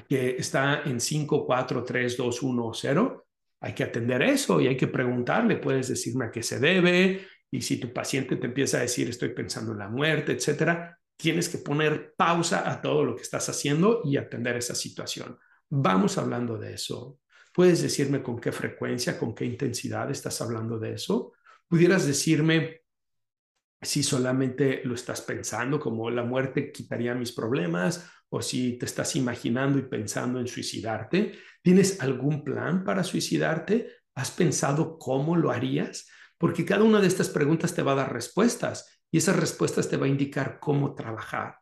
que 0.08 0.36
está 0.36 0.82
en 0.84 1.00
5, 1.00 1.46
4, 1.46 1.84
3, 1.84 2.16
2, 2.16 2.42
1 2.42 2.66
o 2.66 2.74
0, 2.74 3.26
hay 3.60 3.74
que 3.74 3.84
atender 3.84 4.22
eso 4.22 4.60
y 4.60 4.68
hay 4.68 4.76
que 4.76 4.88
preguntarle, 4.88 5.56
puedes 5.56 5.88
decirme 5.88 6.26
a 6.26 6.30
qué 6.30 6.42
se 6.42 6.60
debe. 6.60 7.26
Y 7.50 7.62
si 7.62 7.78
tu 7.78 7.92
paciente 7.92 8.36
te 8.36 8.46
empieza 8.46 8.78
a 8.78 8.82
decir 8.82 9.08
estoy 9.08 9.30
pensando 9.30 9.72
en 9.72 9.78
la 9.78 9.88
muerte, 9.88 10.32
etcétera, 10.32 10.98
tienes 11.16 11.48
que 11.48 11.58
poner 11.58 12.14
pausa 12.16 12.70
a 12.70 12.80
todo 12.82 13.04
lo 13.04 13.16
que 13.16 13.22
estás 13.22 13.48
haciendo 13.48 14.02
y 14.04 14.16
atender 14.16 14.56
esa 14.56 14.74
situación. 14.74 15.38
Vamos 15.68 16.18
hablando 16.18 16.58
de 16.58 16.74
eso. 16.74 17.18
¿Puedes 17.52 17.80
decirme 17.82 18.22
con 18.22 18.38
qué 18.38 18.52
frecuencia, 18.52 19.18
con 19.18 19.34
qué 19.34 19.46
intensidad 19.46 20.10
estás 20.10 20.40
hablando 20.42 20.78
de 20.78 20.92
eso? 20.92 21.32
¿Pudieras 21.66 22.06
decirme 22.06 22.82
si 23.80 24.02
solamente 24.02 24.82
lo 24.84 24.94
estás 24.94 25.22
pensando 25.22 25.80
como 25.80 26.10
la 26.10 26.22
muerte 26.22 26.70
quitaría 26.70 27.14
mis 27.14 27.32
problemas 27.32 28.10
o 28.28 28.42
si 28.42 28.78
te 28.78 28.86
estás 28.86 29.16
imaginando 29.16 29.78
y 29.78 29.82
pensando 29.82 30.40
en 30.40 30.46
suicidarte? 30.46 31.32
¿Tienes 31.62 32.00
algún 32.00 32.44
plan 32.44 32.84
para 32.84 33.04
suicidarte? 33.04 33.88
¿Has 34.14 34.30
pensado 34.30 34.98
cómo 34.98 35.36
lo 35.36 35.50
harías? 35.50 36.08
Porque 36.38 36.64
cada 36.64 36.84
una 36.84 37.00
de 37.00 37.06
estas 37.06 37.28
preguntas 37.28 37.74
te 37.74 37.82
va 37.82 37.92
a 37.92 37.96
dar 37.96 38.12
respuestas 38.12 39.00
y 39.10 39.18
esas 39.18 39.36
respuestas 39.36 39.88
te 39.88 39.96
va 39.96 40.06
a 40.06 40.10
indicar 40.10 40.58
cómo 40.60 40.94
trabajar. 40.94 41.56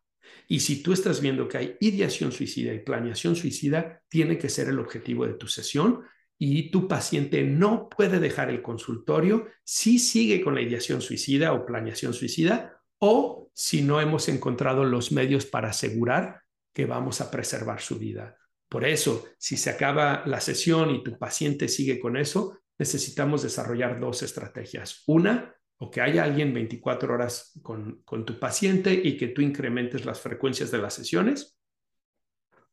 Y 0.49 0.61
si 0.61 0.83
tú 0.83 0.93
estás 0.93 1.21
viendo 1.21 1.49
que 1.49 1.59
hay 1.59 1.77
ideación 1.81 2.33
suicida 2.33 2.73
y 2.73 2.81
planeación 2.81 3.37
suicida, 3.37 4.03
tiene 4.09 4.39
que 4.39 4.49
ser 4.49 4.69
el 4.69 4.79
objetivo 4.79 5.27
de 5.27 5.35
tu 5.35 5.47
sesión 5.47 6.03
y 6.39 6.71
tu 6.71 6.89
paciente 6.89 7.43
no 7.45 7.89
puede 7.89 8.19
dejar 8.19 8.51
el 8.51 8.61
consultorio 8.61 9.47
si 9.63 9.99
sigue 9.99 10.41
con 10.41 10.55
la 10.55 10.63
ideación 10.63 11.01
suicida 11.01 11.53
o 11.53 11.65
planeación 11.65 12.13
suicida 12.13 12.83
o 12.99 13.51
si 13.55 13.83
no 13.83 14.01
hemos 14.01 14.29
encontrado 14.29 14.85
los 14.85 15.13
medios 15.13 15.47
para 15.47 15.71
asegurar 15.71 16.44
que 16.75 16.85
vamos 16.85 17.23
a 17.23 17.31
preservar 17.31 17.81
su 17.81 17.99
vida. 17.99 18.37
Por 18.69 18.85
eso, 18.85 19.25
si 19.39 19.57
se 19.57 19.71
acaba 19.71 20.25
la 20.27 20.41
sesión 20.41 20.91
y 20.91 21.03
tu 21.03 21.17
paciente 21.17 21.69
sigue 21.69 22.01
con 22.01 22.17
eso, 22.17 22.59
necesitamos 22.77 23.43
desarrollar 23.43 24.01
dos 24.01 24.23
estrategias. 24.23 25.05
Una, 25.07 25.55
o 25.79 25.91
que 25.91 26.01
haya 26.01 26.25
alguien 26.25 26.53
24 26.53 27.15
horas 27.15 27.59
con, 27.63 28.03
tu 28.05 28.39
paciente 28.39 28.93
y 28.93 29.17
que 29.17 29.29
tú 29.29 29.43
incrementes 29.43 30.05
las 30.05 30.21
frecuencias 30.21 30.71
de 30.71 30.79
las 30.79 30.95
sesiones. 30.95 31.57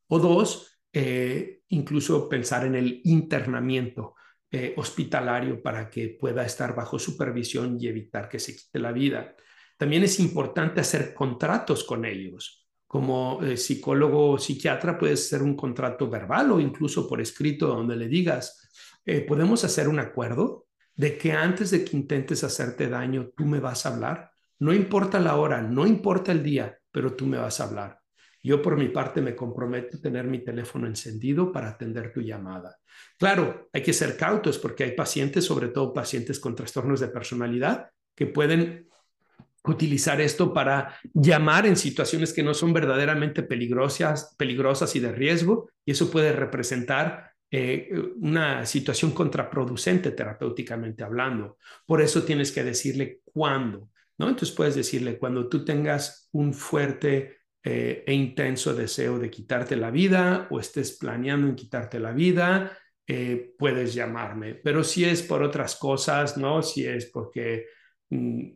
O 0.07 0.19
dos, 0.19 0.79
eh, 0.91 1.61
incluso 1.69 2.27
pensar 2.27 2.65
en 2.65 2.75
el 2.75 3.01
internamiento 3.03 4.15
eh, 4.49 4.73
hospitalario 4.77 5.61
para 5.61 5.89
que 5.89 6.17
pueda 6.19 6.45
estar 6.45 6.75
bajo 6.75 6.99
supervisión 6.99 7.77
y 7.79 7.87
evitar 7.87 8.27
que 8.27 8.39
se 8.39 8.55
quite 8.55 8.79
la 8.79 8.91
vida. 8.91 9.35
También 9.77 10.03
es 10.03 10.19
importante 10.19 10.81
hacer 10.81 11.13
contratos 11.13 11.83
con 11.83 12.05
ellos. 12.05 12.60
Como 12.91 13.39
eh, 13.41 13.55
psicólogo 13.55 14.31
o 14.31 14.37
psiquiatra 14.37 14.97
puedes 14.97 15.25
hacer 15.25 15.41
un 15.41 15.55
contrato 15.55 16.09
verbal 16.09 16.51
o 16.51 16.59
incluso 16.59 17.07
por 17.07 17.21
escrito 17.21 17.67
donde 17.67 17.95
le 17.95 18.09
digas, 18.09 18.69
podemos 19.27 19.63
hacer 19.63 19.87
un 19.87 19.97
acuerdo 19.97 20.67
de 20.93 21.17
que 21.17 21.31
antes 21.31 21.71
de 21.71 21.85
que 21.85 21.95
intentes 21.95 22.43
hacerte 22.43 22.89
daño, 22.89 23.29
tú 23.35 23.45
me 23.45 23.61
vas 23.61 23.85
a 23.85 23.93
hablar. 23.93 24.31
No 24.59 24.73
importa 24.73 25.21
la 25.21 25.37
hora, 25.37 25.61
no 25.61 25.87
importa 25.87 26.33
el 26.33 26.43
día, 26.43 26.77
pero 26.91 27.15
tú 27.15 27.25
me 27.25 27.37
vas 27.37 27.61
a 27.61 27.63
hablar. 27.63 28.01
Yo 28.43 28.61
por 28.61 28.75
mi 28.75 28.89
parte 28.89 29.21
me 29.21 29.35
comprometo 29.35 29.97
a 29.97 30.01
tener 30.01 30.25
mi 30.25 30.43
teléfono 30.43 30.85
encendido 30.85 31.51
para 31.51 31.69
atender 31.69 32.11
tu 32.11 32.21
llamada. 32.21 32.77
Claro, 33.17 33.69
hay 33.71 33.83
que 33.83 33.93
ser 33.93 34.17
cautos 34.17 34.57
porque 34.57 34.83
hay 34.83 34.91
pacientes, 34.91 35.45
sobre 35.45 35.69
todo 35.69 35.93
pacientes 35.93 36.39
con 36.39 36.55
trastornos 36.55 36.99
de 36.99 37.07
personalidad, 37.07 37.89
que 38.13 38.27
pueden 38.27 38.90
utilizar 39.63 40.19
esto 40.21 40.53
para 40.53 40.95
llamar 41.13 41.65
en 41.65 41.75
situaciones 41.75 42.33
que 42.33 42.43
no 42.43 42.53
son 42.53 42.73
verdaderamente 42.73 43.43
peligrosas, 43.43 44.35
peligrosas 44.37 44.95
y 44.95 44.99
de 44.99 45.11
riesgo, 45.11 45.69
y 45.85 45.91
eso 45.91 46.09
puede 46.09 46.33
representar 46.33 47.31
eh, 47.51 47.89
una 48.15 48.65
situación 48.65 49.11
contraproducente 49.11 50.11
terapéuticamente 50.11 51.03
hablando. 51.03 51.57
Por 51.85 52.01
eso 52.01 52.23
tienes 52.23 52.51
que 52.51 52.63
decirle 52.63 53.19
cuándo, 53.25 53.89
¿no? 54.17 54.29
Entonces 54.29 54.55
puedes 54.55 54.75
decirle 54.75 55.17
cuando 55.17 55.49
tú 55.49 55.65
tengas 55.65 56.29
un 56.31 56.53
fuerte 56.53 57.41
eh, 57.63 58.03
e 58.07 58.13
intenso 58.13 58.73
deseo 58.73 59.19
de 59.19 59.29
quitarte 59.29 59.75
la 59.75 59.91
vida 59.91 60.47
o 60.49 60.59
estés 60.59 60.97
planeando 60.97 61.47
en 61.47 61.55
quitarte 61.55 61.99
la 61.99 62.11
vida, 62.11 62.71
eh, 63.05 63.53
puedes 63.57 63.93
llamarme. 63.93 64.55
Pero 64.55 64.83
si 64.83 65.03
es 65.03 65.21
por 65.21 65.43
otras 65.43 65.75
cosas, 65.75 66.37
¿no? 66.37 66.63
Si 66.63 66.85
es 66.85 67.07
porque 67.07 67.65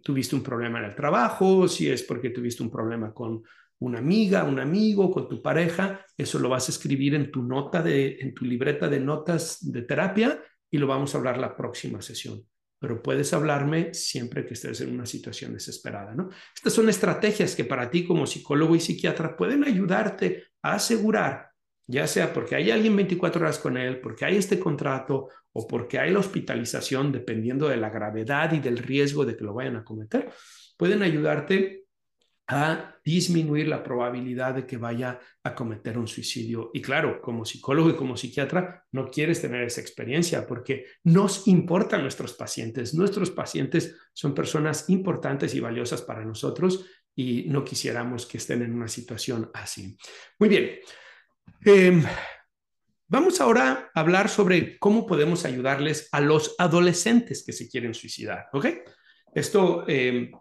tuviste 0.03 0.36
un 0.36 0.43
problema 0.43 0.80
en 0.80 0.86
el 0.86 0.95
trabajo, 0.95 1.68
si 1.68 1.89
es 1.89 2.03
porque 2.03 2.30
tuviste 2.30 2.64
un 2.64 2.72
problema 2.72 3.14
con 3.14 3.41
una 3.80 3.99
amiga, 3.99 4.43
un 4.43 4.60
amigo, 4.60 5.12
con 5.12 5.28
tu 5.28 5.41
pareja, 5.41 6.06
eso 6.18 6.39
lo 6.39 6.49
vas 6.49 6.68
a 6.68 6.72
escribir 6.72 7.16
en 7.16 7.32
tu 7.32 7.43
nota 7.43 7.82
de, 7.82 8.18
en 8.20 8.34
tu 8.34 8.45
libreta 8.45 8.88
de 8.88 8.99
notas 8.99 9.60
de 9.62 9.82
terapia 9.84 10.41
y 10.70 10.78
lo 10.78 10.88
vamos 10.88 11.14
a 11.14 11.18
hablar 11.18 11.38
la 11.38 11.56
próxima 11.56 12.01
sesión 12.01 12.45
pero 12.86 13.01
puedes 13.01 13.34
hablarme 13.34 13.95
siempre 13.95 14.45
que 14.45 14.53
estés 14.53 14.82
en 14.82 14.93
una 14.93 15.08
situación 15.08 15.53
desesperada, 15.53 16.14
¿no? 16.14 16.30
Estas 16.53 16.74
son 16.74 16.88
estrategias 16.88 17.56
que 17.56 17.66
para 17.66 17.89
ti 17.89 18.06
como 18.06 18.28
psicólogo 18.28 18.76
y 18.76 18.80
psiquiatra 18.80 19.36
pueden 19.36 19.64
ayudarte 19.64 20.43
a 20.62 20.74
asegurar, 20.74 21.49
ya 21.88 22.06
sea 22.06 22.32
porque 22.32 22.56
hay 22.56 22.70
alguien 22.72 22.95
24 22.95 23.41
horas 23.41 23.58
con 23.58 23.78
él, 23.78 24.01
porque 24.01 24.26
hay 24.26 24.38
este 24.38 24.60
contrato 24.60 25.30
o 25.58 25.66
porque 25.66 25.99
hay 25.99 26.12
la 26.12 26.20
hospitalización, 26.20 27.14
dependiendo 27.14 27.70
de 27.70 27.78
la 27.78 27.89
gravedad 27.89 28.51
y 28.51 28.60
del 28.60 28.78
riesgo 28.78 29.24
de 29.24 29.38
que 29.38 29.45
lo 29.45 29.53
vayan 29.53 29.78
a 29.78 29.86
cometer, 29.86 30.30
pueden 30.76 31.01
ayudarte 31.01 31.86
a 32.47 32.97
disminuir 33.06 33.70
la 33.70 33.82
probabilidad 33.82 34.53
de 34.53 34.68
que 34.68 34.76
vaya 34.76 35.18
a 35.43 35.56
cometer 35.56 35.97
un 35.97 36.10
suicidio. 36.10 36.72
Y 36.74 36.82
claro, 36.82 37.22
como 37.22 37.45
psicólogo 37.45 37.89
y 37.89 37.95
como 37.95 38.18
psiquiatra, 38.18 38.84
no 38.91 39.08
quieres 39.08 39.41
tener 39.41 39.64
esa 39.64 39.80
experiencia 39.80 40.45
porque 40.45 40.86
nos 41.06 41.47
importan 41.47 42.01
nuestros 42.01 42.34
pacientes. 42.34 42.93
Nuestros 42.93 43.32
pacientes 43.32 43.95
son 44.12 44.36
personas 44.36 44.89
importantes 44.89 45.56
y 45.56 45.62
valiosas 45.62 46.01
para 46.01 46.26
nosotros 46.26 46.86
y 47.16 47.45
no 47.47 47.64
quisiéramos 47.64 48.26
que 48.26 48.39
estén 48.39 48.62
en 48.62 48.74
una 48.74 48.89
situación 48.89 49.49
así. 49.53 49.97
Muy 50.38 50.49
bien. 50.49 50.80
Em, 51.64 52.03
vamos 53.08 53.41
ahora 53.41 53.91
a 53.93 53.99
hablar 53.99 54.30
sobre 54.30 54.78
cómo 54.80 55.06
podemos 55.06 55.45
ayudarles 55.45 56.10
a 56.12 56.22
los 56.22 56.56
adolescentes 56.58 57.43
que 57.45 57.53
se 57.53 57.70
quieren 57.70 57.93
suicidar. 57.93 58.47
¿Ok? 58.53 58.68
Esto... 59.34 59.86
Eh, 59.88 60.32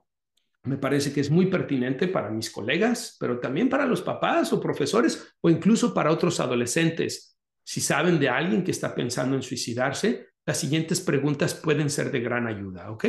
me 0.64 0.78
parece 0.78 1.12
que 1.12 1.20
es 1.20 1.30
muy 1.30 1.46
pertinente 1.46 2.08
para 2.08 2.30
mis 2.30 2.50
colegas, 2.50 3.16
pero 3.20 3.38
también 3.38 3.68
para 3.68 3.84
los 3.84 4.00
papás 4.00 4.52
o 4.52 4.60
profesores 4.60 5.36
o 5.42 5.50
incluso 5.50 5.92
para 5.92 6.10
otros 6.10 6.40
adolescentes. 6.40 7.38
Si 7.62 7.80
saben 7.80 8.18
de 8.18 8.30
alguien 8.30 8.64
que 8.64 8.70
está 8.70 8.94
pensando 8.94 9.36
en 9.36 9.42
suicidarse, 9.42 10.28
las 10.46 10.58
siguientes 10.58 11.00
preguntas 11.00 11.54
pueden 11.54 11.90
ser 11.90 12.10
de 12.10 12.20
gran 12.20 12.46
ayuda, 12.46 12.90
¿ok? 12.90 13.04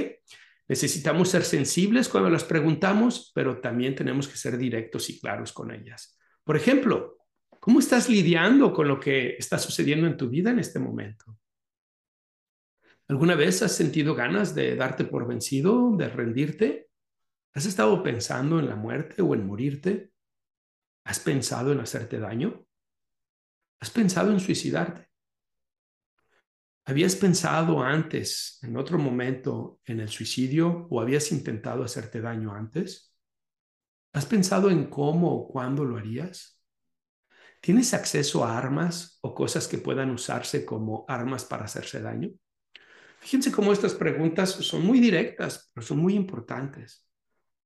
Necesitamos 0.67 1.29
ser 1.29 1.43
sensibles 1.43 2.09
cuando 2.09 2.29
las 2.29 2.43
preguntamos, 2.43 3.31
pero 3.33 3.61
también 3.61 3.95
tenemos 3.95 4.27
que 4.27 4.37
ser 4.37 4.57
directos 4.57 5.09
y 5.09 5.19
claros 5.19 5.53
con 5.53 5.71
ellas. 5.71 6.17
Por 6.43 6.57
ejemplo, 6.57 7.17
¿cómo 7.65 7.79
estás 7.79 8.09
lidiando 8.09 8.71
con 8.71 8.87
lo 8.87 8.99
que 8.99 9.37
está 9.37 9.57
sucediendo 9.57 10.05
en 10.05 10.15
tu 10.15 10.29
vida 10.29 10.51
en 10.51 10.59
este 10.59 10.77
momento? 10.77 11.35
¿Alguna 13.07 13.33
vez 13.33 13.63
has 13.63 13.75
sentido 13.75 14.13
ganas 14.13 14.53
de 14.53 14.75
darte 14.75 15.03
por 15.03 15.27
vencido, 15.27 15.97
de 15.97 16.07
rendirte? 16.07 16.91
¿Has 17.55 17.65
estado 17.65 18.03
pensando 18.03 18.59
en 18.59 18.69
la 18.69 18.75
muerte 18.75 19.23
o 19.23 19.33
en 19.33 19.47
morirte? 19.47 20.11
¿Has 21.05 21.19
pensado 21.19 21.71
en 21.71 21.79
hacerte 21.79 22.19
daño? 22.19 22.67
¿Has 23.79 23.89
pensado 23.89 24.31
en 24.31 24.39
suicidarte? 24.39 25.09
¿Habías 26.85 27.15
pensado 27.15 27.81
antes, 27.81 28.59
en 28.61 28.77
otro 28.77 28.99
momento, 28.99 29.79
en 29.85 30.01
el 30.01 30.09
suicidio 30.09 30.87
o 30.91 31.01
habías 31.01 31.31
intentado 31.31 31.83
hacerte 31.83 32.21
daño 32.21 32.53
antes? 32.53 33.11
¿Has 34.13 34.27
pensado 34.27 34.69
en 34.69 34.87
cómo 34.87 35.35
o 35.35 35.47
cuándo 35.47 35.83
lo 35.83 35.97
harías? 35.97 36.54
¿Tienes 37.65 37.95
acceso 37.95 38.45
a 38.45 38.55
armas 38.55 39.17
o 39.21 39.33
cosas 39.33 39.67
que 39.67 39.79
puedan 39.79 40.11
usarse 40.11 40.63
como 40.63 41.03
armas 41.07 41.45
para 41.45 41.65
hacerse 41.65 41.99
daño? 41.99 42.29
Fíjense 43.21 43.51
cómo 43.51 43.73
estas 43.73 43.95
preguntas 43.95 44.51
son 44.51 44.85
muy 44.85 44.99
directas, 44.99 45.71
pero 45.73 45.83
son 45.83 45.97
muy 45.97 46.13
importantes. 46.13 47.07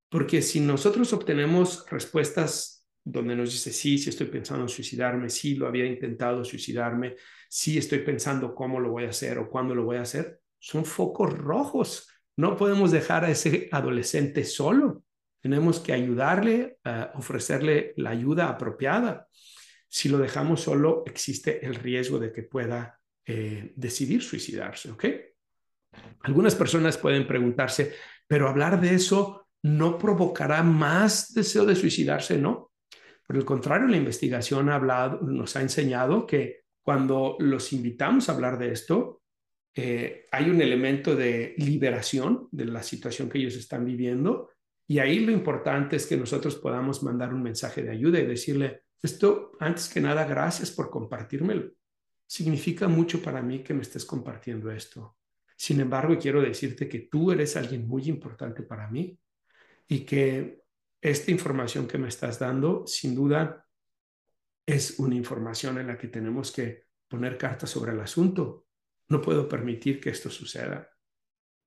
Porque 0.08 0.42
si 0.42 0.62
nosotros 0.62 1.12
obtenemos 1.12 1.86
respuestas 1.90 2.88
donde 3.04 3.36
nos 3.36 3.52
dice, 3.52 3.74
sí, 3.74 3.98
sí 3.98 4.10
estoy 4.10 4.28
pensando 4.28 4.64
en 4.64 4.70
suicidarme, 4.70 5.30
sí 5.30 5.56
lo 5.56 5.68
había 5.68 5.86
intentado 5.86 6.46
suicidarme, 6.46 7.18
sí 7.50 7.78
estoy 7.78 8.00
pensando 8.00 8.56
cómo 8.56 8.80
lo 8.80 8.92
voy 8.92 9.04
a 9.04 9.10
hacer 9.10 9.38
o 9.38 9.50
cuándo 9.50 9.76
lo 9.76 9.84
voy 9.84 9.98
a 9.98 10.04
hacer, 10.04 10.40
son 10.60 10.86
focos 10.86 11.38
rojos. 11.38 12.08
No 12.38 12.56
podemos 12.56 12.92
dejar 12.92 13.26
a 13.26 13.32
ese 13.32 13.68
adolescente 13.70 14.46
solo. 14.46 15.04
Tenemos 15.42 15.82
que 15.82 15.92
ayudarle, 15.92 16.78
a 16.86 17.12
ofrecerle 17.16 17.94
la 17.98 18.12
ayuda 18.12 18.48
apropiada. 18.48 19.28
Si 19.90 20.08
lo 20.08 20.18
dejamos 20.18 20.62
solo, 20.62 21.04
existe 21.06 21.66
el 21.66 21.76
riesgo 21.76 22.20
de 22.20 22.32
que 22.32 22.44
pueda 22.44 23.00
eh, 23.26 23.74
decidir 23.76 24.22
suicidarse, 24.22 24.92
¿ok? 24.92 25.06
Algunas 26.22 26.56
personas 26.56 26.98
pueden 26.98 27.28
preguntarse, 27.28 27.96
pero 28.28 28.48
hablar 28.48 28.80
de 28.80 28.94
eso 28.94 29.48
no 29.64 29.98
provocará 29.98 30.64
más 30.64 31.34
deseo 31.34 31.66
de 31.66 31.76
suicidarse, 31.76 32.38
¿no? 32.38 32.72
Por 33.26 33.36
el 33.36 33.46
contrario, 33.46 33.88
la 33.88 33.98
investigación 33.98 34.70
ha 34.70 34.76
hablado, 34.76 35.22
nos 35.22 35.56
ha 35.56 35.62
enseñado 35.62 36.26
que 36.26 36.62
cuando 36.82 37.36
los 37.40 37.74
invitamos 37.74 38.30
a 38.30 38.34
hablar 38.34 38.58
de 38.58 38.72
esto, 38.72 39.22
eh, 39.76 40.28
hay 40.32 40.50
un 40.50 40.62
elemento 40.62 41.16
de 41.16 41.56
liberación 41.58 42.48
de 42.52 42.66
la 42.66 42.84
situación 42.84 43.30
que 43.30 43.38
ellos 43.38 43.56
están 43.56 43.86
viviendo 43.86 44.50
y 44.88 44.98
ahí 44.98 45.20
lo 45.20 45.32
importante 45.32 45.98
es 45.98 46.08
que 46.08 46.18
nosotros 46.18 46.56
podamos 46.56 47.04
mandar 47.04 47.32
un 47.32 47.44
mensaje 47.44 47.84
de 47.84 47.92
ayuda 47.92 48.20
y 48.20 48.26
decirle, 48.26 48.82
esto, 49.02 49.52
antes 49.60 49.88
que 49.88 50.02
nada, 50.02 50.26
gracias 50.26 50.72
por 50.72 50.90
compartírmelo. 50.90 51.72
Significa 52.26 52.88
mucho 52.88 53.22
para 53.22 53.42
mí 53.42 53.64
que 53.64 53.74
me 53.74 53.82
estés 53.82 54.06
compartiendo 54.06 54.70
esto. 54.72 55.18
Sin 55.56 55.80
embargo, 55.80 56.18
quiero 56.20 56.42
decirte 56.42 56.88
que 56.88 57.00
tú 57.00 57.32
eres 57.32 57.56
alguien 57.58 57.88
muy 57.88 58.04
importante 58.08 58.64
para 58.64 58.88
mí 58.88 59.20
y 59.88 60.06
que 60.06 60.62
esta 61.02 61.32
información 61.32 61.88
que 61.88 61.98
me 61.98 62.08
estás 62.08 62.40
dando, 62.40 62.86
sin 62.86 63.16
duda, 63.16 63.66
es 64.66 65.00
una 65.00 65.16
información 65.16 65.80
en 65.80 65.88
la 65.88 65.98
que 65.98 66.08
tenemos 66.08 66.52
que 66.52 66.84
poner 67.08 67.38
cartas 67.38 67.72
sobre 67.72 67.94
el 67.94 68.00
asunto. 68.00 68.68
No 69.08 69.22
puedo 69.22 69.48
permitir 69.48 70.00
que 70.00 70.12
esto 70.12 70.30
suceda. 70.30 70.90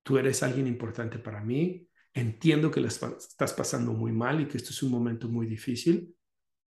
Tú 0.02 0.18
eres 0.18 0.42
alguien 0.42 0.66
importante 0.66 1.18
para 1.18 1.42
mí. 1.42 1.88
Entiendo 2.14 2.70
que 2.70 2.80
estás 2.80 3.52
pasando 3.54 3.92
muy 3.92 4.12
mal 4.12 4.40
y 4.40 4.46
que 4.46 4.58
esto 4.58 4.70
es 4.70 4.82
un 4.82 4.90
momento 4.90 5.28
muy 5.28 5.46
difícil, 5.46 6.14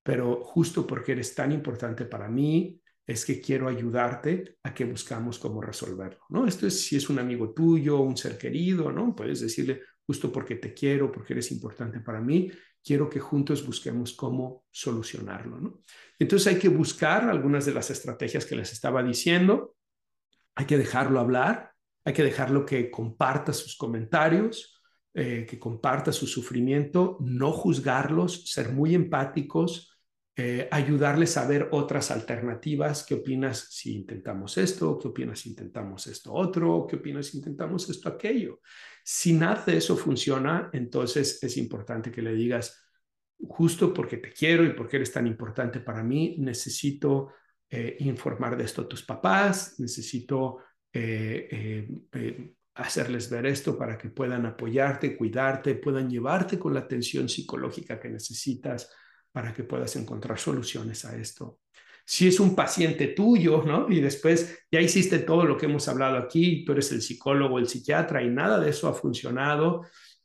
pero 0.05 0.43
justo 0.43 0.85
porque 0.85 1.13
eres 1.13 1.33
tan 1.33 1.51
importante 1.51 2.05
para 2.05 2.29
mí, 2.29 2.79
es 3.07 3.25
que 3.25 3.41
quiero 3.41 3.67
ayudarte 3.67 4.57
a 4.61 4.71
que 4.71 4.85
buscamos 4.85 5.39
cómo 5.39 5.61
resolverlo, 5.61 6.23
¿no? 6.29 6.45
Esto 6.45 6.67
es 6.67 6.79
si 6.79 6.95
es 6.95 7.09
un 7.09 7.17
amigo 7.17 7.53
tuyo, 7.53 7.99
un 8.01 8.15
ser 8.15 8.37
querido, 8.37 8.91
¿no? 8.91 9.15
Puedes 9.15 9.41
decirle, 9.41 9.81
justo 10.05 10.31
porque 10.31 10.57
te 10.57 10.75
quiero, 10.75 11.11
porque 11.11 11.33
eres 11.33 11.51
importante 11.51 12.01
para 12.01 12.21
mí, 12.21 12.51
quiero 12.83 13.09
que 13.09 13.19
juntos 13.19 13.65
busquemos 13.65 14.13
cómo 14.13 14.65
solucionarlo. 14.69 15.59
¿no? 15.59 15.81
Entonces 16.19 16.53
hay 16.53 16.59
que 16.59 16.69
buscar 16.69 17.27
algunas 17.27 17.65
de 17.65 17.73
las 17.73 17.89
estrategias 17.89 18.45
que 18.45 18.55
les 18.55 18.71
estaba 18.71 19.01
diciendo, 19.01 19.75
hay 20.53 20.67
que 20.67 20.77
dejarlo 20.77 21.19
hablar, 21.19 21.71
hay 22.05 22.13
que 22.13 22.23
dejarlo 22.23 22.63
que 22.63 22.91
comparta 22.91 23.53
sus 23.53 23.75
comentarios, 23.75 24.79
eh, 25.15 25.47
que 25.49 25.57
comparta 25.57 26.11
su 26.11 26.27
sufrimiento, 26.27 27.17
no 27.21 27.51
juzgarlos, 27.51 28.51
ser 28.51 28.71
muy 28.71 28.93
empáticos, 28.93 29.94
eh, 30.37 30.67
ayudarles 30.69 31.37
a 31.37 31.47
ver 31.47 31.69
otras 31.71 32.11
alternativas. 32.11 33.05
¿Qué 33.05 33.15
opinas 33.15 33.67
si 33.71 33.95
intentamos 33.95 34.57
esto? 34.57 34.99
¿Qué 34.99 35.07
opinas 35.07 35.39
si 35.39 35.49
intentamos 35.49 36.07
esto 36.07 36.33
otro? 36.33 36.85
¿Qué 36.89 36.97
opinas 36.97 37.27
si 37.27 37.37
intentamos 37.37 37.89
esto 37.89 38.09
aquello? 38.09 38.59
Si 39.01 39.31
nada 39.31 39.63
de 39.65 39.77
eso 39.77 39.95
funciona, 39.95 40.69
entonces 40.73 41.41
es 41.41 41.55
importante 41.55 42.11
que 42.11 42.21
le 42.21 42.33
digas, 42.33 42.85
justo 43.47 43.93
porque 43.93 44.17
te 44.17 44.33
quiero 44.33 44.65
y 44.65 44.73
porque 44.73 44.97
eres 44.97 45.13
tan 45.13 45.25
importante 45.25 45.79
para 45.79 46.03
mí, 46.03 46.35
necesito 46.37 47.31
eh, 47.69 47.95
informar 47.99 48.57
de 48.57 48.65
esto 48.65 48.81
a 48.81 48.89
tus 48.89 49.03
papás, 49.03 49.79
necesito 49.79 50.57
eh, 50.91 51.87
hacerles 52.73 53.29
ver 53.29 53.45
esto 53.45 53.77
para 53.77 53.97
que 53.97 54.09
puedan 54.09 54.45
apoyarte, 54.45 55.15
cuidarte, 55.15 55.75
puedan 55.75 56.09
llevarte 56.09 56.59
con 56.59 56.73
la 56.73 56.81
atención 56.81 57.29
psicológica 57.29 57.99
que 58.01 58.09
necesitas 58.09 58.91
para 59.35 59.53
que 59.53 59.65
puedas 59.65 59.93
encontrar 59.97 60.39
soluciones 60.39 61.03
a 61.03 61.13
esto. 61.17 61.59
Si 62.05 62.25
es 62.25 62.39
un 62.39 62.55
paciente 62.55 63.07
tuyo, 63.07 63.63
¿no? 63.65 63.91
Y 63.91 63.99
después 63.99 64.65
ya 64.71 64.79
hiciste 64.79 65.19
todo 65.19 65.43
lo 65.43 65.57
que 65.57 65.65
hemos 65.65 65.89
hablado 65.89 66.15
aquí, 66.15 66.63
tú 66.63 66.71
eres 66.71 66.89
el 66.93 67.01
psicólogo, 67.01 67.59
el 67.59 67.67
psiquiatra 67.67 68.23
y 68.23 68.29
nada 68.29 68.57
de 68.61 68.69
eso 68.69 68.87
ha 68.87 68.93
funcionado, 68.93 69.81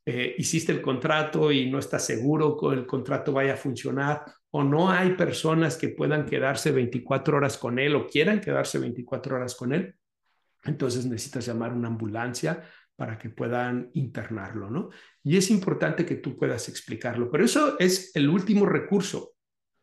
eh, 0.06 0.36
hiciste 0.38 0.70
el 0.70 0.80
contrato 0.80 1.50
y 1.50 1.68
no 1.68 1.80
estás 1.80 2.06
seguro 2.06 2.56
que 2.56 2.68
el 2.68 2.86
contrato 2.86 3.32
vaya 3.32 3.54
a 3.54 3.56
funcionar 3.56 4.22
o 4.52 4.62
no 4.62 4.88
hay 4.88 5.16
personas 5.16 5.76
que 5.76 5.88
puedan 5.88 6.24
quedarse 6.24 6.70
24 6.70 7.36
horas 7.36 7.58
con 7.58 7.80
él 7.80 7.96
o 7.96 8.06
quieran 8.06 8.40
quedarse 8.40 8.78
24 8.78 9.34
horas 9.34 9.56
con 9.56 9.72
él, 9.72 9.96
entonces 10.62 11.04
necesitas 11.04 11.46
llamar 11.46 11.72
una 11.72 11.88
ambulancia 11.88 12.62
para 13.01 13.16
que 13.16 13.30
puedan 13.30 13.90
internarlo, 13.94 14.68
¿no? 14.68 14.90
Y 15.22 15.38
es 15.38 15.51
importante 15.51 16.05
que 16.05 16.16
tú 16.16 16.36
puedas 16.36 16.68
explicarlo, 16.68 17.30
pero 17.30 17.46
eso 17.46 17.78
es 17.78 18.14
el 18.14 18.28
último 18.28 18.66
recurso, 18.66 19.36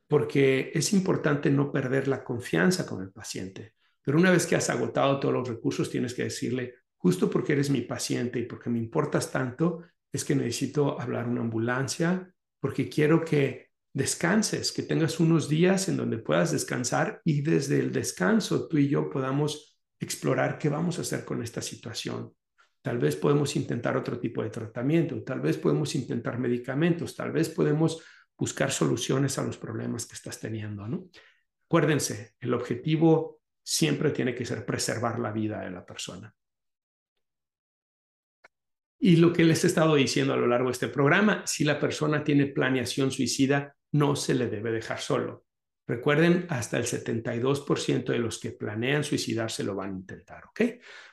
porque 0.08 0.70
es 0.72 0.94
importante 0.94 1.50
no 1.50 1.72
perder 1.72 2.08
la 2.08 2.24
confianza 2.24 2.86
con 2.86 3.02
el 3.02 3.10
paciente. 3.10 3.74
Pero 4.04 4.20
una 4.20 4.30
vez 4.30 4.46
que 4.46 4.56
has 4.56 4.70
agotado 4.70 5.20
todos 5.20 5.34
los 5.34 5.50
recursos, 5.50 5.90
tienes 5.90 6.14
que 6.14 6.26
decirle, 6.26 6.76
justo 6.96 7.28
porque 7.28 7.54
eres 7.54 7.72
mi 7.72 7.82
paciente 7.82 8.38
y 8.38 8.46
porque 8.46 8.70
me 8.70 8.78
importas 8.78 9.32
tanto, 9.32 9.82
es 10.12 10.24
que 10.24 10.36
necesito 10.36 11.02
hablar 11.02 11.28
una 11.28 11.42
ambulancia, 11.42 12.32
porque 12.60 12.88
quiero 12.88 13.26
que 13.26 13.72
descanses, 13.94 14.72
que 14.72 14.84
tengas 14.84 15.20
unos 15.20 15.50
días 15.50 15.90
en 15.90 15.98
donde 15.98 16.20
puedas 16.20 16.52
descansar 16.52 17.20
y 17.26 17.42
desde 17.42 17.80
el 17.80 17.92
descanso 17.92 18.68
tú 18.68 18.78
y 18.78 18.90
yo 18.90 19.10
podamos 19.10 19.82
explorar 20.00 20.60
qué 20.60 20.70
vamos 20.70 21.00
a 21.00 21.02
hacer 21.02 21.26
con 21.26 21.42
esta 21.42 21.64
situación. 21.64 22.37
Tal 22.88 23.00
vez 23.00 23.18
podemos 23.18 23.54
intentar 23.58 23.98
otro 23.98 24.18
tipo 24.18 24.42
de 24.42 24.50
tratamiento, 24.50 25.22
tal 25.22 25.42
vez 25.42 25.58
podemos 25.58 25.94
intentar 25.96 26.40
medicamentos, 26.40 27.18
tal 27.18 27.34
vez 27.34 27.50
podemos 27.50 28.02
buscar 28.38 28.72
soluciones 28.72 29.38
a 29.38 29.44
los 29.44 29.58
problemas 29.58 30.06
que 30.06 30.16
estás 30.16 30.40
teniendo, 30.40 30.88
¿no? 30.88 31.10
Acuérdense, 31.66 32.36
el 32.40 32.54
objetivo 32.54 33.42
siempre 33.62 34.12
tiene 34.12 34.34
que 34.34 34.46
ser 34.46 34.66
preservar 34.66 35.20
la 35.20 35.34
vida 35.34 35.60
de 35.60 35.72
la 35.72 35.86
persona. 35.86 36.34
Y 39.00 39.18
lo 39.18 39.34
que 39.34 39.44
les 39.44 39.66
he 39.66 39.68
estado 39.68 39.96
diciendo 39.96 40.34
a 40.34 40.38
lo 40.38 40.48
largo 40.48 40.70
de 40.70 40.72
este 40.72 40.88
programa, 40.88 41.46
si 41.46 41.66
la 41.66 41.82
persona 41.82 42.24
tiene 42.24 42.46
planeación 42.46 43.12
suicida, 43.12 43.76
no 43.92 44.16
se 44.16 44.34
le 44.34 44.48
debe 44.48 44.72
dejar 44.72 45.02
solo. 45.02 45.47
Recuerden, 45.90 46.48
hasta 46.50 46.78
el 46.78 46.84
72% 46.84 48.12
de 48.12 48.20
los 48.20 48.40
que 48.40 48.52
planean 48.52 49.06
suicidarse 49.06 49.64
lo 49.64 49.74
van 49.74 49.90
a 49.90 49.98
intentar, 49.98 50.44
¿ok? 50.48 50.62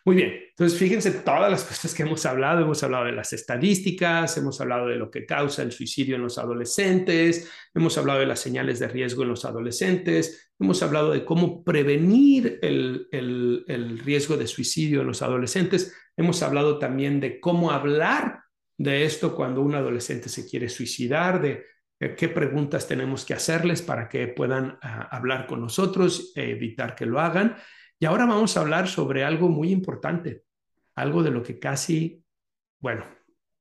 Muy 0.05 0.16
bien, 0.16 0.33
entonces 0.49 0.77
fíjense 0.77 1.12
todas 1.12 1.49
las 1.49 1.62
cosas 1.68 1.95
que 1.95 2.03
hemos 2.03 2.27
hablado, 2.27 2.62
hemos 2.62 2.83
hablado 2.83 3.05
de 3.05 3.12
las 3.12 3.33
estadísticas, 3.33 4.37
hemos 4.37 4.61
hablado 4.61 4.89
de 4.89 4.97
lo 4.97 5.12
que 5.12 5.27
causa 5.27 5.62
el 5.62 5.70
suicidio 5.70 6.16
en 6.16 6.22
los 6.22 6.39
adolescentes, 6.39 7.49
hemos 7.72 7.97
hablado 7.99 8.18
de 8.18 8.27
las 8.27 8.41
señales 8.41 8.81
de 8.81 8.89
riesgo 8.89 9.22
en 9.22 9.29
los 9.29 9.45
adolescentes, 9.45 10.51
hemos 10.59 10.83
hablado 10.83 11.12
de 11.12 11.25
cómo 11.25 11.62
prevenir 11.62 12.59
el, 12.61 13.07
el 13.12 13.99
riesgo 14.01 14.37
de 14.37 14.49
suicidio 14.49 15.03
en 15.03 15.07
los 15.07 15.22
adolescentes, 15.22 15.95
hemos 16.16 16.43
hablado 16.43 16.81
también 16.81 17.20
de 17.20 17.39
cómo 17.39 17.70
hablar 17.70 18.41
de 18.77 19.05
esto 19.05 19.37
cuando 19.37 19.61
un 19.61 19.77
adolescente 19.77 20.29
se 20.29 20.49
quiere 20.49 20.68
suicidar, 20.68 21.41
de 21.41 21.64
qué 21.99 22.28
preguntas 22.28 22.86
tenemos 22.86 23.24
que 23.24 23.34
hacerles 23.34 23.82
para 23.82 24.09
que 24.09 24.28
puedan 24.28 24.78
ah, 24.82 25.09
hablar 25.11 25.47
con 25.47 25.61
nosotros, 25.61 26.32
evitar 26.34 26.95
que 26.95 27.07
lo 27.07 27.20
hagan. 27.20 27.57
Y 27.99 28.07
ahora 28.07 28.26
vamos 28.26 28.57
a 28.57 28.61
hablar 28.61 28.88
sobre 28.88 29.24
algo 29.24 29.49
muy 29.49 29.70
importante, 29.70 30.45
algo 30.95 31.22
de 31.22 31.30
lo 31.30 31.42
que 31.42 31.59
casi, 31.59 32.24
bueno, 32.80 33.07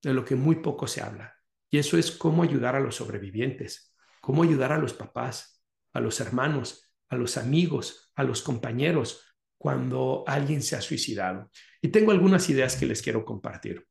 de 0.01 0.13
lo 0.13 0.25
que 0.25 0.36
muy 0.36 0.57
poco 0.57 0.88
se 0.88 1.01
habla. 1.01 1.36
Y 1.69 1.77
eso 1.77 1.97
es 1.97 2.11
cómo 2.11 2.43
ayudar 2.43 2.75
a 2.75 2.79
los 2.79 2.95
sobrevivientes, 2.95 3.95
cómo 4.21 4.43
ayudar 4.43 4.71
a 4.71 4.77
los 4.77 4.93
papás, 4.93 5.63
a 5.93 5.99
los 5.99 6.19
hermanos, 6.19 6.91
a 7.09 7.15
los 7.15 7.38
amigos, 7.38 8.11
a 8.15 8.23
los 8.23 8.41
compañeros 8.41 9.23
cuando 9.57 10.23
alguien 10.27 10.61
se 10.61 10.75
ha 10.75 10.81
suicidado. 10.81 11.49
Y 11.81 11.88
tengo 11.88 12.11
algunas 12.11 12.49
ideas 12.49 12.75
que 12.75 12.86
les 12.86 13.01
quiero 13.01 13.23
compartir. 13.23 13.88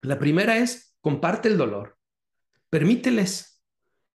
La 0.00 0.18
primera 0.18 0.56
es, 0.56 0.96
comparte 1.00 1.48
el 1.48 1.58
dolor. 1.58 1.98
Permíteles 2.70 3.53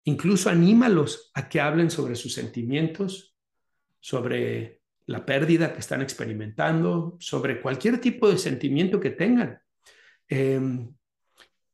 Incluso 0.08 0.50
anímalos 0.50 1.32
a 1.34 1.50
que 1.50 1.60
hablen 1.60 1.92
sobre 1.92 2.16
sus 2.16 2.34
sentimientos, 2.34 3.36
sobre 4.00 4.80
la 5.06 5.26
pérdida 5.26 5.74
que 5.74 5.82
están 5.82 6.02
experimentando, 6.02 7.18
sobre 7.20 7.62
cualquier 7.62 8.00
tipo 8.00 8.30
de 8.30 8.38
sentimiento 8.38 9.02
que 9.02 9.10
tengan. 9.10 9.60
Em, 10.30 10.96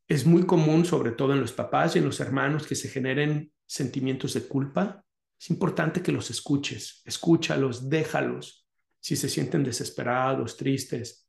es 0.07 0.25
muy 0.25 0.47
común, 0.47 0.84
sobre 0.84 1.11
todo 1.11 1.34
en 1.34 1.41
los 1.41 1.51
papás 1.51 1.95
y 1.95 1.99
en 1.99 2.05
los 2.05 2.19
hermanos, 2.21 2.65
que 2.65 2.73
se 2.73 2.89
generen 2.89 3.51
sentimientos 3.67 4.34
de 4.34 4.47
culpa. 4.47 5.05
Es 5.39 5.51
importante 5.51 6.01
que 6.01 6.11
los 6.11 6.31
escuches, 6.31 7.03
escúchalos, 7.05 7.88
déjalos. 7.88 8.67
Si 8.99 9.15
se 9.15 9.29
sienten 9.29 9.63
desesperados, 9.63 10.57
tristes, 10.57 11.22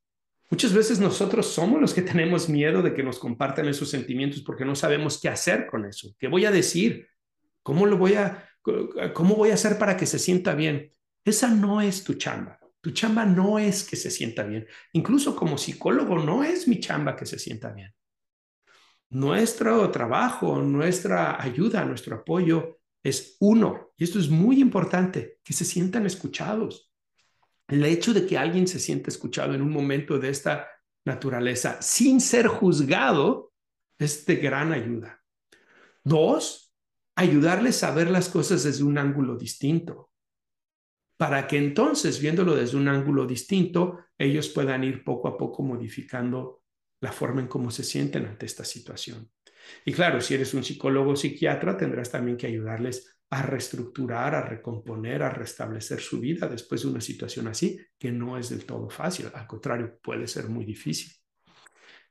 Muchas 0.51 0.73
veces 0.73 1.01
nosotros 1.01 1.47
somos 1.47 1.81
los 1.81 1.95
que 1.95 2.03
tenemos 2.03 2.49
miedo 2.49 2.83
de 2.83 2.95
que 2.95 3.03
nos 3.03 3.19
compartan 3.19 3.67
esos 3.69 3.91
sentimientos 3.91 4.43
porque 4.43 4.65
no 4.65 4.75
sabemos 4.75 5.21
qué 5.21 5.29
hacer 5.29 5.67
con 5.67 5.85
eso. 5.85 6.15
¿Qué 6.19 6.29
voy 6.29 6.45
a 6.45 6.51
decir? 6.51 7.09
¿Cómo 7.63 7.87
lo 7.87 7.97
voy 7.97 8.15
a 8.15 8.49
cómo 9.13 9.35
voy 9.35 9.51
a 9.51 9.55
hacer 9.55 9.79
para 9.79 9.97
que 9.97 10.07
se 10.07 10.19
sienta 10.19 10.55
bien? 10.55 10.93
Esa 11.25 11.49
no 11.49 11.81
es 11.81 12.05
tu 12.05 12.15
chamba. 12.15 12.59
Tu 12.81 12.91
chamba 12.91 13.25
no 13.25 13.59
es 13.59 13.85
que 13.85 13.97
se 13.97 14.11
sienta 14.11 14.43
bien. 14.43 14.67
Incluso 14.93 15.35
como 15.35 15.57
psicólogo 15.57 16.19
no 16.19 16.45
es 16.45 16.69
mi 16.69 16.81
chamba 16.81 17.17
que 17.17 17.27
se 17.27 17.39
sienta 17.39 17.73
bien. 17.73 17.95
Nuestro 19.11 19.91
trabajo, 19.91 20.61
nuestra 20.61 21.43
ayuda, 21.43 21.85
nuestro 21.85 22.17
apoyo 22.17 22.81
es 23.03 23.37
uno, 23.41 23.93
y 23.97 24.05
esto 24.05 24.19
es 24.19 24.29
muy 24.29 24.61
importante, 24.61 25.39
que 25.45 25.53
se 25.53 25.65
sientan 25.65 26.07
escuchados, 26.07 26.91
el 27.69 27.85
hecho 27.85 28.13
de 28.13 28.27
que 28.27 28.39
alguien 28.39 28.67
se 28.67 28.79
siente 28.79 29.11
escuchado 29.11 29.55
en 29.55 29.63
un 29.63 29.71
momento 29.71 30.19
de 30.19 30.29
esta 30.29 30.69
naturaleza 31.05 31.81
sin 31.83 32.21
ser 32.21 32.47
juzgado 32.47 33.53
es 33.99 34.27
de 34.27 34.37
gran 34.37 34.73
ayuda. 34.73 35.23
Dos, 36.03 36.75
ayudarles 37.17 37.83
a 37.85 37.95
ver 37.95 38.11
las 38.11 38.29
cosas 38.29 38.65
desde 38.65 38.85
un 38.85 38.99
ángulo 38.99 39.37
distinto, 39.37 40.11
para 41.17 41.47
que 41.47 41.57
entonces, 41.57 42.21
viéndolo 42.21 42.57
desde 42.57 42.77
un 42.77 42.89
ángulo 42.89 43.27
distinto, 43.27 44.01
ellos 44.19 44.49
puedan 44.49 44.83
ir 44.85 45.05
poco 45.05 45.29
a 45.29 45.39
poco 45.39 45.63
modificando 45.63 46.63
la 47.01 47.13
forma 47.13 47.41
en 47.41 47.47
cómo 47.47 47.71
se 47.71 47.85
sienten 47.85 48.27
ante 48.27 48.47
esta 48.47 48.65
situación. 48.65 49.31
Y 49.85 49.93
claro, 49.93 50.21
si 50.21 50.35
eres 50.35 50.53
un 50.55 50.65
psicólogo 50.65 51.13
o 51.13 51.17
psiquiatra, 51.17 51.77
tendrás 51.77 52.11
también 52.11 52.37
que 52.37 52.47
ayudarles 52.47 53.14
a 53.35 53.43
reestructurar, 53.43 54.33
a 54.37 54.43
recomponer, 54.43 55.25
a 55.25 55.31
restablecer 55.31 56.01
su 56.01 56.21
vida 56.21 56.47
después 56.47 56.83
de 56.83 56.89
una 56.89 57.01
situación 57.01 57.49
así, 57.49 57.77
que 57.99 58.13
no 58.13 58.39
es 58.39 58.51
del 58.51 58.65
todo 58.65 58.89
fácil, 58.89 59.27
al 59.35 59.47
contrario, 59.49 59.99
puede 60.01 60.29
ser 60.29 60.49
muy 60.49 60.65
difícil. 60.65 61.13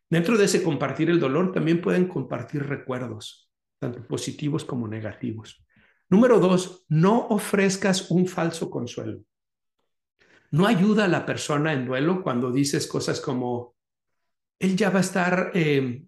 Dentro 0.10 0.38
de 0.38 0.46
ese 0.46 0.62
compartir 0.62 1.10
el 1.10 1.22
dolor 1.22 1.54
también 1.54 1.82
pueden 1.82 2.10
compartir 2.10 2.64
recuerdos, 2.64 3.50
tanto 3.80 4.06
positivos 4.06 4.66
como 4.66 4.86
negativos. 4.86 5.66
Número 6.10 6.42
dos, 6.42 6.86
no 6.90 7.28
ofrezcas 7.30 8.12
un 8.12 8.28
falso 8.28 8.70
consuelo. 8.70 9.22
No 10.52 10.68
ayuda 10.68 11.06
a 11.06 11.08
la 11.08 11.26
persona 11.26 11.72
en 11.72 11.86
duelo 11.86 12.22
cuando 12.22 12.52
dices 12.52 12.86
cosas 12.86 13.22
como, 13.22 13.76
él 14.60 14.76
ya 14.76 14.90
va 14.90 14.98
a 14.98 15.02
estar, 15.02 15.52
eh, 15.54 16.04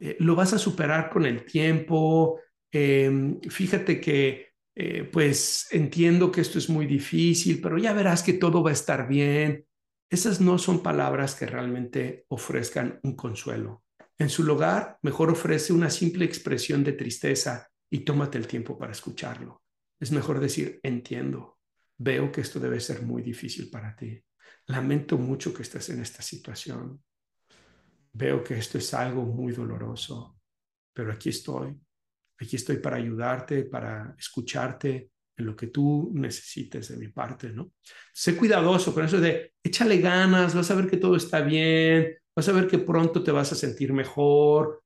eh, 0.00 0.16
lo 0.18 0.34
vas 0.34 0.54
a 0.54 0.58
superar 0.58 1.08
con 1.08 1.24
el 1.24 1.44
tiempo, 1.44 2.40
eh, 2.72 3.38
fíjate 3.48 4.00
que 4.00 4.45
eh, 4.78 5.04
pues 5.04 5.68
entiendo 5.70 6.30
que 6.30 6.42
esto 6.42 6.58
es 6.58 6.68
muy 6.68 6.86
difícil, 6.86 7.62
pero 7.62 7.78
ya 7.78 7.94
verás 7.94 8.22
que 8.22 8.34
todo 8.34 8.62
va 8.62 8.68
a 8.70 8.74
estar 8.74 9.08
bien. 9.08 9.64
Esas 10.10 10.38
no 10.42 10.58
son 10.58 10.82
palabras 10.82 11.34
que 11.34 11.46
realmente 11.46 12.26
ofrezcan 12.28 13.00
un 13.02 13.16
consuelo. 13.16 13.84
En 14.18 14.28
su 14.28 14.44
lugar, 14.44 14.98
mejor 15.00 15.30
ofrece 15.30 15.72
una 15.72 15.88
simple 15.88 16.26
expresión 16.26 16.84
de 16.84 16.92
tristeza 16.92 17.68
y 17.90 18.00
tómate 18.00 18.36
el 18.36 18.46
tiempo 18.46 18.76
para 18.76 18.92
escucharlo. 18.92 19.62
Es 19.98 20.12
mejor 20.12 20.40
decir, 20.40 20.78
entiendo, 20.82 21.58
veo 21.96 22.30
que 22.30 22.42
esto 22.42 22.60
debe 22.60 22.78
ser 22.78 23.00
muy 23.00 23.22
difícil 23.22 23.70
para 23.70 23.96
ti. 23.96 24.22
Lamento 24.66 25.16
mucho 25.16 25.54
que 25.54 25.62
estés 25.62 25.88
en 25.88 26.02
esta 26.02 26.20
situación. 26.20 27.02
Veo 28.12 28.44
que 28.44 28.58
esto 28.58 28.76
es 28.76 28.92
algo 28.92 29.24
muy 29.24 29.54
doloroso, 29.54 30.38
pero 30.92 31.12
aquí 31.12 31.30
estoy 31.30 31.78
Aquí 32.38 32.56
estoy 32.56 32.78
para 32.78 32.96
ayudarte, 32.96 33.64
para 33.64 34.14
escucharte 34.18 35.10
en 35.36 35.46
lo 35.46 35.54
que 35.54 35.68
tú 35.68 36.10
necesites 36.14 36.88
de 36.88 36.96
mi 36.96 37.08
parte, 37.08 37.50
¿no? 37.50 37.72
Sé 38.12 38.36
cuidadoso 38.36 38.94
con 38.94 39.04
eso 39.04 39.20
de 39.20 39.54
échale 39.62 39.98
ganas, 39.98 40.54
vas 40.54 40.70
a 40.70 40.74
ver 40.74 40.88
que 40.88 40.96
todo 40.96 41.16
está 41.16 41.40
bien, 41.40 42.14
vas 42.34 42.48
a 42.48 42.52
ver 42.52 42.66
que 42.66 42.78
pronto 42.78 43.22
te 43.22 43.32
vas 43.32 43.52
a 43.52 43.54
sentir 43.54 43.92
mejor. 43.92 44.82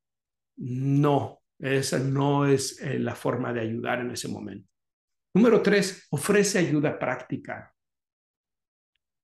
No, 0.56 1.42
esa 1.58 1.98
no 1.98 2.46
es 2.46 2.80
eh, 2.80 2.98
la 2.98 3.14
forma 3.14 3.52
de 3.52 3.60
ayudar 3.60 4.00
en 4.00 4.10
ese 4.10 4.28
momento. 4.28 4.68
Número 5.34 5.62
tres, 5.62 6.06
ofrece 6.10 6.58
ayuda 6.58 6.98
práctica. 6.98 7.72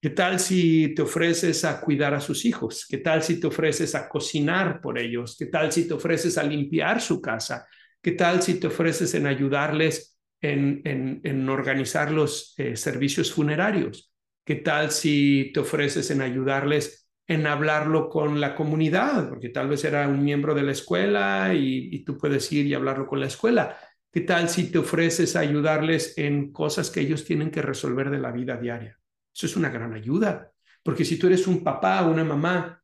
¿Qué 0.00 0.10
tal 0.10 0.38
si 0.38 0.94
te 0.94 1.02
ofreces 1.02 1.64
a 1.64 1.80
cuidar 1.80 2.14
a 2.14 2.20
sus 2.20 2.44
hijos? 2.44 2.86
¿Qué 2.88 2.98
tal 2.98 3.22
si 3.22 3.40
te 3.40 3.48
ofreces 3.48 3.94
a 3.96 4.08
cocinar 4.08 4.80
por 4.80 4.98
ellos? 4.98 5.36
¿Qué 5.36 5.46
tal 5.46 5.72
si 5.72 5.88
te 5.88 5.94
ofreces 5.94 6.38
a 6.38 6.44
limpiar 6.44 7.00
su 7.00 7.20
casa? 7.20 7.66
¿Qué 8.06 8.12
tal 8.12 8.40
si 8.40 8.60
te 8.60 8.68
ofreces 8.68 9.14
en 9.14 9.26
ayudarles 9.26 10.16
en, 10.40 11.48
organizar 11.48 12.12
los 12.12 12.54
eh, 12.56 12.76
servicios 12.76 13.32
funerarios? 13.32 14.12
¿Qué 14.44 14.54
tal 14.54 14.92
si 14.92 15.50
te 15.52 15.58
ofreces 15.58 16.12
en 16.12 16.20
ayudarles 16.20 17.10
en 17.26 17.48
hablarlo 17.48 18.08
con 18.08 18.40
la 18.40 18.54
comunidad, 18.54 19.28
porque 19.28 19.48
tal 19.48 19.66
vez 19.66 19.82
era 19.82 20.06
un 20.06 20.22
miembro 20.22 20.54
de 20.54 20.62
la 20.62 20.70
escuela 20.70 21.52
y, 21.52 21.88
y 21.92 22.04
tú 22.04 22.16
puedes 22.16 22.52
ir 22.52 22.66
y 22.66 22.74
hablarlo 22.74 23.08
con 23.08 23.18
la 23.18 23.26
escuela. 23.26 23.76
¿Qué 24.12 24.20
tal 24.20 24.48
si 24.48 24.70
te 24.70 24.78
ofreces 24.78 25.34
a 25.34 25.40
ayudarles 25.40 26.16
en 26.16 26.52
cosas 26.52 26.90
que 26.90 27.00
ellos 27.00 27.24
tienen 27.24 27.50
que 27.50 27.60
resolver 27.60 28.10
de 28.10 28.20
la 28.20 28.30
vida 28.30 28.56
diaria? 28.56 28.96
Eso 29.34 29.46
es 29.46 29.56
una 29.56 29.70
gran 29.70 29.94
ayuda, 29.94 30.52
porque 30.84 31.04
si 31.04 31.18
tú 31.18 31.26
eres 31.26 31.48
un 31.48 31.64
papá 31.64 32.06
o 32.06 32.12
una 32.12 32.22
mamá 32.22 32.80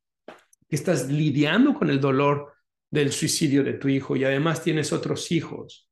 que 0.69 0.75
estás 0.75 1.09
lidiando 1.09 1.75
con 1.75 1.91
el 1.91 2.01
dolor 2.01 2.52
del 2.93 3.11
suicidio 3.11 3.65
de 3.65 3.73
tu 3.73 3.89
hijo 3.89 4.15
y 4.15 4.25
además 4.25 4.63
tienes 4.63 4.93
otros 4.93 5.33
hijos, 5.33 5.89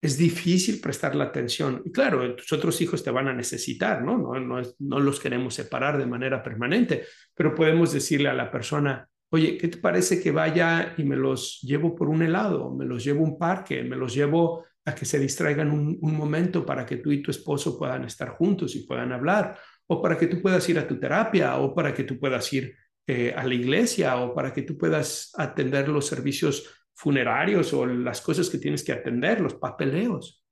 es 0.00 0.16
difícil 0.16 0.80
prestar 0.80 1.14
la 1.14 1.24
atención. 1.24 1.82
Y 1.84 1.92
claro, 1.92 2.34
tus 2.34 2.52
otros 2.52 2.80
hijos 2.80 3.04
te 3.04 3.10
van 3.10 3.28
a 3.28 3.34
necesitar, 3.34 4.02
¿no? 4.02 4.16
No, 4.16 4.40
no, 4.40 4.62
no 4.78 5.00
los 5.00 5.20
queremos 5.20 5.54
separar 5.54 5.98
de 5.98 6.06
manera 6.06 6.42
permanente, 6.42 7.04
pero 7.34 7.54
podemos 7.54 7.92
decirle 7.92 8.28
a 8.28 8.34
la 8.34 8.50
persona, 8.50 9.06
oye, 9.30 9.58
¿qué 9.58 9.68
te 9.68 9.78
parece 9.78 10.22
que 10.22 10.30
vaya 10.30 10.94
y 10.96 11.04
me 11.04 11.16
los 11.16 11.60
llevo 11.60 11.94
por 11.94 12.08
un 12.08 12.22
helado, 12.22 12.74
me 12.74 12.86
los 12.86 13.04
llevo 13.04 13.20
a 13.20 13.28
un 13.28 13.38
parque, 13.38 13.82
me 13.82 13.96
los 13.96 14.14
llevo 14.14 14.64
a 14.86 14.94
que 14.94 15.04
se 15.04 15.18
distraigan 15.18 15.70
un, 15.70 15.98
momento 16.00 16.64
para 16.64 16.86
que 16.86 16.96
tú 16.96 17.12
y 17.12 17.20
tu 17.20 17.30
esposo 17.30 17.78
puedan 17.78 18.04
estar 18.04 18.30
juntos 18.30 18.74
y 18.76 18.86
puedan 18.86 19.12
hablar, 19.12 19.58
o 19.86 20.00
para 20.00 20.16
que 20.16 20.28
tú 20.28 20.40
puedas 20.40 20.66
ir 20.70 20.78
a 20.78 20.88
tu 20.88 20.98
terapia, 20.98 21.58
o 21.58 21.74
para 21.74 21.92
que 21.92 22.04
tú 22.04 22.18
puedas 22.18 22.50
ir 22.54 22.74
eh, 23.08 23.34
a 23.36 23.42
la 23.44 23.54
iglesia, 23.54 24.16
o 24.18 24.32
para 24.32 24.52
que 24.52 24.62
tú 24.62 24.78
puedas 24.78 25.32
atender 25.36 25.88
los 25.88 26.06
servicios 26.06 26.86
funerarios 26.94 27.72
o 27.72 27.84
las 27.84 28.20
cosas 28.20 28.48
que 28.48 28.58
tienes 28.58 28.84
que 28.84 28.92
atender, 28.92 29.40
los 29.40 29.54
papeleos. 29.54 30.44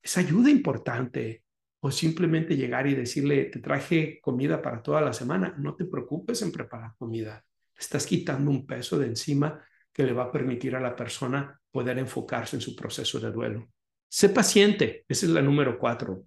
Es 0.00 0.16
ayuda 0.16 0.50
importante. 0.50 1.42
O 1.80 1.90
simplemente 1.90 2.56
llegar 2.56 2.86
y 2.86 2.94
decirle, 2.94 3.46
te 3.46 3.58
traje 3.58 4.20
comida 4.22 4.62
para 4.62 4.82
toda 4.82 5.02
la 5.02 5.12
semana. 5.12 5.54
No 5.58 5.74
te 5.74 5.84
preocupes 5.84 6.40
en 6.40 6.52
preparar 6.52 6.92
comida 6.96 7.44
estás 7.78 8.06
quitando 8.06 8.50
un 8.50 8.66
peso 8.66 8.98
de 8.98 9.06
encima 9.06 9.62
que 9.92 10.04
le 10.04 10.12
va 10.12 10.24
a 10.24 10.32
permitir 10.32 10.74
a 10.74 10.80
la 10.80 10.96
persona 10.96 11.60
poder 11.70 11.98
enfocarse 11.98 12.56
en 12.56 12.62
su 12.62 12.74
proceso 12.74 13.20
de 13.20 13.30
duelo. 13.30 13.68
Sé 14.08 14.28
paciente, 14.28 15.04
esa 15.08 15.26
es 15.26 15.32
la 15.32 15.42
número 15.42 15.78
cuatro. 15.78 16.24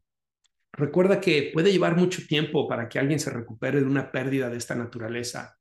Recuerda 0.74 1.20
que 1.20 1.52
puede 1.54 1.72
llevar 1.72 1.96
mucho 1.96 2.26
tiempo 2.28 2.68
para 2.68 2.88
que 2.88 3.00
alguien 3.00 3.20
se 3.20 3.30
recupere 3.30 3.80
de 3.80 3.86
una 3.86 4.12
pérdida 4.12 4.50
de 4.50 4.58
esta 4.58 4.76
naturaleza. 4.76 5.57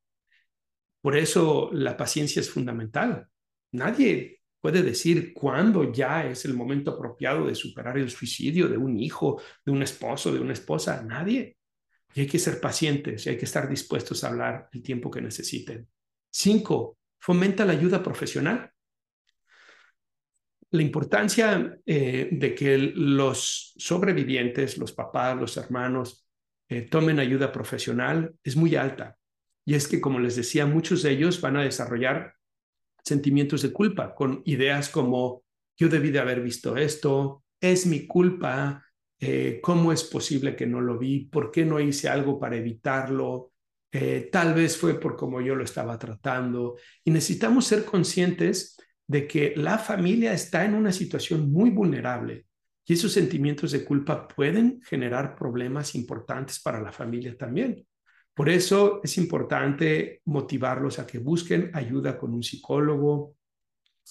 Por 1.07 1.17
eso 1.17 1.71
la 1.73 1.97
paciencia 1.97 2.41
es 2.41 2.51
fundamental. 2.51 3.29
Nadie 3.71 4.41
puede 4.61 4.83
decir 4.83 5.33
cuándo 5.33 5.93
ya 5.93 6.27
es 6.27 6.45
el 6.47 6.55
momento 6.55 6.91
apropiado 6.91 7.47
de 7.47 7.55
superar 7.55 7.97
el 7.97 8.11
suicidio 8.11 8.67
de 8.67 8.77
un 8.77 8.99
hijo, 8.99 9.41
de 9.65 9.71
un 9.71 9.85
esposo, 9.85 10.35
de 10.35 10.41
una 10.41 10.53
esposa. 10.53 11.05
Nadie. 11.05 11.59
Y 12.13 12.23
hay 12.23 12.27
que 12.27 12.41
ser 12.41 12.61
pacientes 12.61 13.25
y 13.25 13.29
hay 13.29 13.39
que 13.39 13.45
estar 13.45 13.69
dispuestos 13.69 14.25
a 14.25 14.31
hablar 14.31 14.69
el 14.73 14.83
tiempo 14.83 15.09
que 15.09 15.21
necesiten. 15.21 15.87
Cinco, 16.29 16.99
fomenta 17.21 17.65
la 17.65 17.75
ayuda 17.75 18.03
profesional. 18.03 18.69
La 20.73 20.83
importancia 20.83 21.79
eh, 21.87 22.31
de 22.33 22.53
que 22.53 22.79
los 22.79 23.75
sobrevivientes, 23.77 24.77
los 24.77 24.91
papás, 24.91 25.37
los 25.37 25.57
hermanos, 25.57 26.27
eh, 26.69 26.83
tomen 26.83 27.21
ayuda 27.21 27.53
profesional 27.53 28.35
es 28.43 28.57
muy 28.57 28.75
alta. 28.75 29.16
Y 29.67 29.75
es 29.75 29.87
que, 29.89 30.01
como 30.01 30.19
les 30.19 30.37
decía, 30.37 30.65
muchos 30.65 31.03
de 31.03 31.11
ellos 31.11 31.41
van 31.41 31.57
a 31.57 31.65
desarrollar 31.65 32.35
sentimientos 33.05 33.63
de 33.63 33.73
culpa 33.73 34.15
con 34.15 34.41
ideas 34.47 34.89
como 34.89 35.43
yo 35.77 35.89
debí 35.89 36.11
de 36.11 36.21
haber 36.21 36.41
visto 36.41 36.77
esto, 36.77 37.45
es 37.61 37.85
mi 37.85 38.07
culpa, 38.07 38.83
eh, 39.21 39.61
cómo 39.63 39.93
es 39.93 40.05
posible 40.05 40.57
que 40.57 40.67
no 40.67 40.81
lo 40.81 40.99
vi, 40.99 41.27
por 41.27 41.51
qué 41.51 41.65
no 41.65 41.79
hice 41.81 42.09
algo 42.09 42.39
para 42.39 42.57
evitarlo, 42.57 43.53
eh, 43.93 44.29
tal 44.31 44.55
vez 44.55 44.77
fue 44.77 44.99
por 44.99 45.17
cómo 45.17 45.41
yo 45.41 45.55
lo 45.55 45.65
estaba 45.65 45.99
tratando. 45.99 46.77
Y 47.05 47.11
necesitamos 47.11 47.67
ser 47.67 47.85
conscientes 47.85 48.77
de 49.07 49.27
que 49.27 49.55
la 49.57 49.79
familia 49.79 50.33
está 50.33 50.65
en 50.65 50.75
una 50.75 50.93
situación 50.93 51.51
muy 51.51 51.71
vulnerable 51.71 52.47
y 52.85 52.93
esos 52.93 53.13
sentimientos 53.13 53.73
de 53.73 53.85
culpa 53.85 54.29
pueden 54.29 54.81
generar 54.83 55.35
problemas 55.35 55.95
importantes 55.95 56.61
para 56.61 56.81
la 56.81 56.93
familia 56.93 57.37
también. 57.37 57.85
Por 58.37 58.51
eso 58.51 59.01
es 59.03 59.17
importante 59.17 60.21
motivarlos 60.27 60.99
a 60.99 61.07
que 61.07 61.19
busquen 61.19 61.71
ayuda 61.73 62.17
con 62.17 62.35
un 62.35 62.43
psicólogo, 62.43 63.35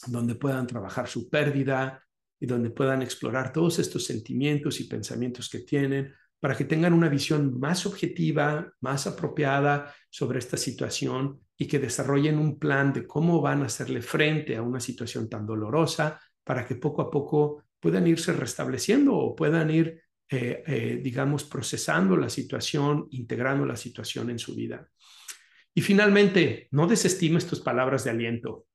donde 0.08 0.36
puedan 0.36 0.68
trabajar 0.68 1.08
su 1.08 1.30
pérdida, 1.30 2.06
y 2.40 2.46
donde 2.46 2.70
puedan 2.70 3.02
explorar 3.02 3.54
todos 3.54 3.80
estos 3.80 4.06
sentimientos 4.06 4.80
y 4.80 4.86
pensamientos 4.86 5.50
que 5.50 5.60
tienen 5.60 6.14
para 6.40 6.56
que 6.56 6.66
tengan 6.66 6.94
una 6.94 7.10
visión 7.10 7.60
más 7.60 7.86
objetiva, 7.86 8.72
más 8.82 9.08
apropiada 9.08 9.94
sobre 10.10 10.40
esta 10.40 10.58
situación 10.58 11.40
y 11.58 11.68
que 11.68 11.80
desarrollen 11.80 12.38
un 12.38 12.60
plan 12.60 12.94
de 12.94 13.08
cómo 13.08 13.42
van 13.42 13.64
a 13.64 13.66
hacerle 13.66 14.02
frente 14.02 14.56
a 14.56 14.62
una 14.62 14.80
situación 14.80 15.30
tan 15.30 15.46
dolorosa 15.46 16.20
para 16.44 16.66
que 16.66 16.76
poco 16.76 17.02
a 17.02 17.10
poco 17.10 17.64
puedan 17.80 18.06
irse 18.06 18.34
restableciendo 18.34 19.16
o 19.16 19.36
puedan 19.36 19.72
ir, 19.72 20.04
eh, 20.30 20.64
eh, 20.66 21.00
digamos, 21.04 21.44
procesando 21.44 22.18
la 22.18 22.30
situación, 22.30 23.08
integrando 23.12 23.66
la 23.66 23.76
situación 23.76 24.30
en 24.30 24.40
su 24.40 24.56
vida. 24.56 24.90
Y 25.74 25.82
finalmente, 25.82 26.68
no 26.72 26.88
desestimes 26.88 27.46
tus 27.46 27.60
palabras 27.60 28.04
de 28.04 28.12
aliento. 28.12 28.66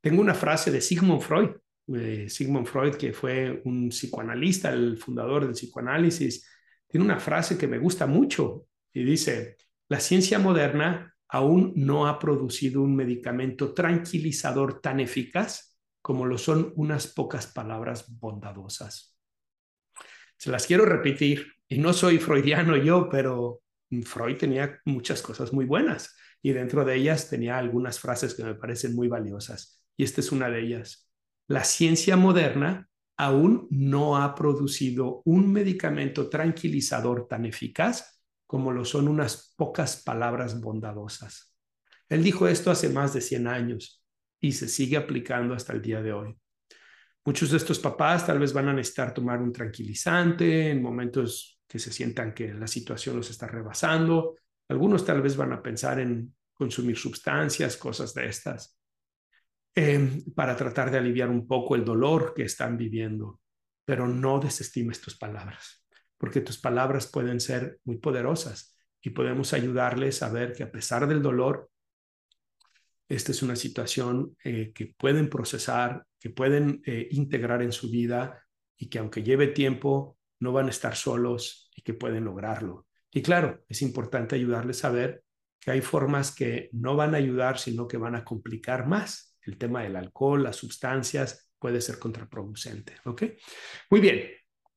Tengo 0.00 0.20
una 0.20 0.34
frase 0.34 0.70
de 0.70 0.80
Sigmund 0.80 1.22
Freud 1.22 1.50
Sigmund 1.86 2.66
Freud, 2.66 2.96
que 2.96 3.12
fue 3.12 3.62
un 3.64 3.90
psicoanalista, 3.90 4.72
el 4.72 4.98
fundador 4.98 5.44
del 5.44 5.54
psicoanálisis, 5.54 6.46
tiene 6.88 7.04
una 7.04 7.20
frase 7.20 7.56
que 7.56 7.68
me 7.68 7.78
gusta 7.78 8.06
mucho 8.06 8.66
y 8.92 9.04
dice, 9.04 9.56
la 9.88 10.00
ciencia 10.00 10.38
moderna 10.38 11.14
aún 11.28 11.72
no 11.76 12.06
ha 12.06 12.18
producido 12.18 12.82
un 12.82 12.96
medicamento 12.96 13.72
tranquilizador 13.72 14.80
tan 14.80 15.00
eficaz 15.00 15.76
como 16.00 16.24
lo 16.24 16.38
son 16.38 16.72
unas 16.76 17.08
pocas 17.08 17.48
palabras 17.48 18.06
bondadosas. 18.18 19.15
Se 20.36 20.50
las 20.50 20.66
quiero 20.66 20.84
repetir, 20.84 21.46
y 21.68 21.78
no 21.78 21.92
soy 21.92 22.18
freudiano 22.18 22.76
yo, 22.76 23.08
pero 23.08 23.62
Freud 24.04 24.36
tenía 24.36 24.80
muchas 24.84 25.22
cosas 25.22 25.52
muy 25.52 25.64
buenas 25.64 26.16
y 26.42 26.52
dentro 26.52 26.84
de 26.84 26.94
ellas 26.96 27.28
tenía 27.28 27.58
algunas 27.58 27.98
frases 27.98 28.34
que 28.34 28.44
me 28.44 28.54
parecen 28.54 28.94
muy 28.94 29.08
valiosas. 29.08 29.82
Y 29.96 30.04
esta 30.04 30.20
es 30.20 30.30
una 30.32 30.48
de 30.48 30.60
ellas 30.60 31.06
la 31.48 31.62
ciencia 31.62 32.16
moderna 32.16 32.88
aún 33.16 33.68
no 33.70 34.16
ha 34.16 34.34
producido 34.34 35.22
un 35.24 35.52
medicamento 35.52 36.28
tranquilizador 36.28 37.28
tan 37.28 37.46
eficaz 37.46 38.20
como 38.46 38.72
lo 38.72 38.84
son 38.84 39.08
unas 39.08 39.54
pocas 39.56 40.02
palabras 40.02 40.60
bondadosas. 40.60 41.54
Él 42.08 42.22
dijo 42.22 42.46
esto 42.46 42.70
hace 42.70 42.88
más 42.88 43.14
de 43.14 43.20
100 43.20 43.46
años 43.46 44.04
y 44.40 44.52
se 44.52 44.68
sigue 44.68 44.96
aplicando 44.96 45.54
hasta 45.54 45.72
el 45.72 45.82
día 45.82 46.02
de 46.02 46.12
hoy. 46.12 46.36
Muchos 47.26 47.50
de 47.50 47.56
estos 47.56 47.80
papás 47.80 48.24
tal 48.24 48.38
vez 48.38 48.52
van 48.52 48.68
a 48.68 48.72
necesitar 48.72 49.12
tomar 49.12 49.42
un 49.42 49.52
tranquilizante 49.52 50.70
en 50.70 50.80
momentos 50.80 51.60
que 51.66 51.80
se 51.80 51.92
sientan 51.92 52.32
que 52.32 52.54
la 52.54 52.68
situación 52.68 53.16
los 53.16 53.28
está 53.30 53.48
rebasando. 53.48 54.36
Algunos 54.68 55.04
tal 55.04 55.20
vez 55.20 55.36
van 55.36 55.52
a 55.52 55.60
pensar 55.60 55.98
en 55.98 56.32
consumir 56.54 56.96
sustancias, 56.96 57.76
cosas 57.76 58.14
de 58.14 58.26
estas. 58.28 58.78
Em, 59.74 60.22
para 60.36 60.56
tratar 60.56 60.88
de 60.88 60.98
aliviar 60.98 61.28
un 61.28 61.48
poco 61.48 61.74
el 61.74 61.84
dolor 61.84 62.32
que 62.32 62.44
están 62.44 62.76
viviendo. 62.76 63.40
Pero 63.84 64.06
no 64.06 64.38
desestimes 64.38 65.00
tus 65.00 65.18
palabras, 65.18 65.84
porque 66.16 66.40
tus 66.40 66.58
palabras 66.58 67.08
pueden 67.08 67.40
ser 67.40 67.80
muy 67.84 67.98
poderosas 67.98 68.78
y 69.02 69.10
podemos 69.10 69.52
ayudarles 69.52 70.22
a 70.22 70.28
ver 70.28 70.52
que 70.52 70.62
a 70.62 70.70
pesar 70.70 71.08
del 71.08 71.22
dolor, 71.22 71.70
esta 73.08 73.32
es 73.32 73.42
una 73.42 73.56
situación 73.56 74.36
eh, 74.42 74.72
que 74.74 74.94
pueden 74.96 75.28
procesar, 75.28 76.04
que 76.18 76.30
pueden 76.30 76.82
eh, 76.84 77.08
integrar 77.12 77.62
en 77.62 77.72
su 77.72 77.90
vida 77.90 78.42
y 78.76 78.88
que 78.88 78.98
aunque 78.98 79.22
lleve 79.22 79.48
tiempo, 79.48 80.18
no 80.40 80.52
van 80.52 80.66
a 80.66 80.70
estar 80.70 80.96
solos 80.96 81.70
y 81.74 81.82
que 81.82 81.94
pueden 81.94 82.24
lograrlo. 82.24 82.86
Y 83.12 83.22
claro, 83.22 83.64
es 83.68 83.82
importante 83.82 84.34
ayudarles 84.34 84.84
a 84.84 84.90
ver 84.90 85.22
que 85.60 85.70
hay 85.70 85.80
formas 85.80 86.34
que 86.34 86.68
no 86.72 86.96
van 86.96 87.14
a 87.14 87.18
ayudar, 87.18 87.58
sino 87.58 87.88
que 87.88 87.96
van 87.96 88.14
a 88.14 88.24
complicar 88.24 88.86
más 88.86 89.36
el 89.42 89.56
tema 89.56 89.82
del 89.82 89.96
alcohol, 89.96 90.42
las 90.42 90.56
sustancias, 90.56 91.50
puede 91.58 91.80
ser 91.80 91.98
contraproducente. 91.98 92.94
¿Ok? 93.04 93.22
Muy 93.90 94.00
bien. 94.00 94.30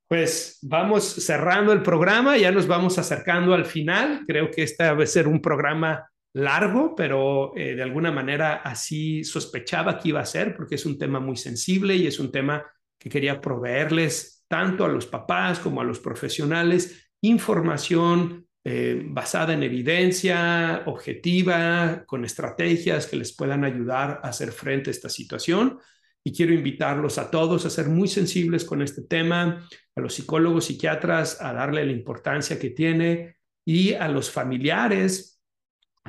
Pues 0.07 0.57
vamos 0.63 1.03
cerrando 1.03 1.71
el 1.71 1.83
programa, 1.83 2.37
ya 2.37 2.51
nos 2.51 2.65
vamos 2.65 2.97
acercando 2.97 3.53
al 3.53 3.65
final. 3.65 4.23
Creo 4.25 4.49
que 4.49 4.63
este 4.63 4.91
va 4.91 5.03
a 5.03 5.07
ser 5.07 5.27
un 5.27 5.41
programa 5.41 6.09
largo, 6.33 6.95
pero 6.95 7.55
eh, 7.55 7.75
de 7.75 7.83
alguna 7.83 8.11
manera 8.11 8.57
así 8.57 9.23
sospechaba 9.23 9.97
que 9.99 10.09
iba 10.09 10.19
a 10.19 10.25
ser, 10.25 10.55
porque 10.55 10.75
es 10.75 10.85
un 10.85 10.97
tema 10.97 11.19
muy 11.19 11.35
sensible 11.35 11.95
y 11.95 12.07
es 12.07 12.19
un 12.19 12.31
tema 12.31 12.65
que 12.97 13.09
quería 13.09 13.41
proveerles 13.41 14.43
tanto 14.47 14.85
a 14.85 14.89
los 14.89 15.05
papás 15.05 15.59
como 15.59 15.81
a 15.81 15.83
los 15.83 15.99
profesionales 15.99 17.09
información 17.21 18.47
eh, 18.63 19.01
basada 19.05 19.53
en 19.53 19.63
evidencia, 19.63 20.83
objetiva, 20.85 22.03
con 22.05 22.25
estrategias 22.25 23.07
que 23.07 23.15
les 23.15 23.35
puedan 23.35 23.63
ayudar 23.63 24.19
a 24.23 24.29
hacer 24.29 24.51
frente 24.51 24.89
a 24.89 24.91
esta 24.91 25.09
situación. 25.09 25.79
Y 26.23 26.33
quiero 26.33 26.53
invitarlos 26.53 27.17
a 27.17 27.31
todos 27.31 27.65
a 27.65 27.69
ser 27.69 27.87
muy 27.87 28.07
sensibles 28.07 28.65
con 28.65 28.81
este 28.81 29.03
tema, 29.03 29.65
a 29.95 30.01
los 30.01 30.13
psicólogos, 30.13 30.65
psiquiatras, 30.65 31.41
a 31.41 31.53
darle 31.53 31.85
la 31.85 31.93
importancia 31.93 32.59
que 32.59 32.69
tiene 32.69 33.37
y 33.65 33.93
a 33.93 34.07
los 34.09 34.29
familiares 34.29 35.38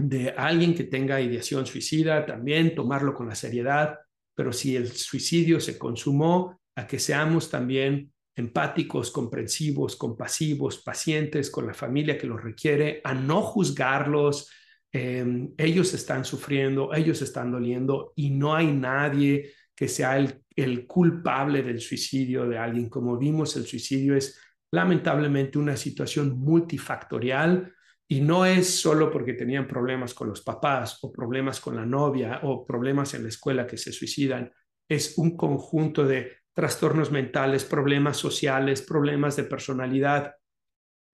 de 0.08 0.30
alguien 0.30 0.74
que 0.74 0.84
tenga 0.84 1.20
ideación 1.20 1.66
suicida, 1.66 2.24
también 2.26 2.74
tomarlo 2.74 3.14
con 3.14 3.28
la 3.28 3.34
seriedad, 3.34 3.98
pero 4.34 4.52
si 4.52 4.76
el 4.76 4.88
suicidio 4.88 5.60
se 5.60 5.78
consumó, 5.78 6.60
a 6.76 6.86
que 6.86 6.98
seamos 6.98 7.50
también 7.50 8.12
empáticos, 8.34 9.10
comprensivos, 9.10 9.96
compasivos, 9.96 10.78
pacientes 10.78 11.50
con 11.50 11.66
la 11.66 11.74
familia 11.74 12.16
que 12.16 12.26
los 12.26 12.42
requiere, 12.42 13.00
a 13.04 13.12
no 13.12 13.42
juzgarlos. 13.42 14.50
Em, 14.92 15.52
ellos 15.58 15.92
están 15.94 16.24
sufriendo, 16.24 16.94
ellos 16.94 17.20
están 17.22 17.52
doliendo 17.52 18.12
y 18.16 18.30
no 18.30 18.54
hay 18.54 18.68
nadie 18.68 19.52
que 19.74 19.88
sea 19.88 20.16
el, 20.16 20.42
el 20.56 20.86
culpable 20.86 21.62
del 21.62 21.80
suicidio 21.80 22.48
de 22.48 22.58
alguien. 22.58 22.88
Como 22.88 23.18
vimos, 23.18 23.56
el 23.56 23.66
suicidio 23.66 24.16
es 24.16 24.38
lamentablemente 24.70 25.58
una 25.58 25.76
situación 25.76 26.38
multifactorial 26.38 27.72
y 28.12 28.20
no 28.20 28.44
es 28.44 28.80
solo 28.80 29.08
porque 29.08 29.34
tenían 29.34 29.68
problemas 29.68 30.14
con 30.14 30.28
los 30.28 30.42
papás 30.42 30.98
o 31.02 31.12
problemas 31.12 31.60
con 31.60 31.76
la 31.76 31.86
novia 31.86 32.40
o 32.42 32.66
problemas 32.66 33.14
en 33.14 33.22
la 33.22 33.28
escuela 33.28 33.68
que 33.68 33.76
se 33.76 33.92
suicidan. 33.92 34.52
Es 34.88 35.16
un 35.16 35.36
conjunto 35.36 36.04
de 36.04 36.38
trastornos 36.52 37.12
mentales, 37.12 37.64
problemas 37.64 38.16
sociales, 38.16 38.82
problemas 38.82 39.36
de 39.36 39.44
personalidad, 39.44 40.34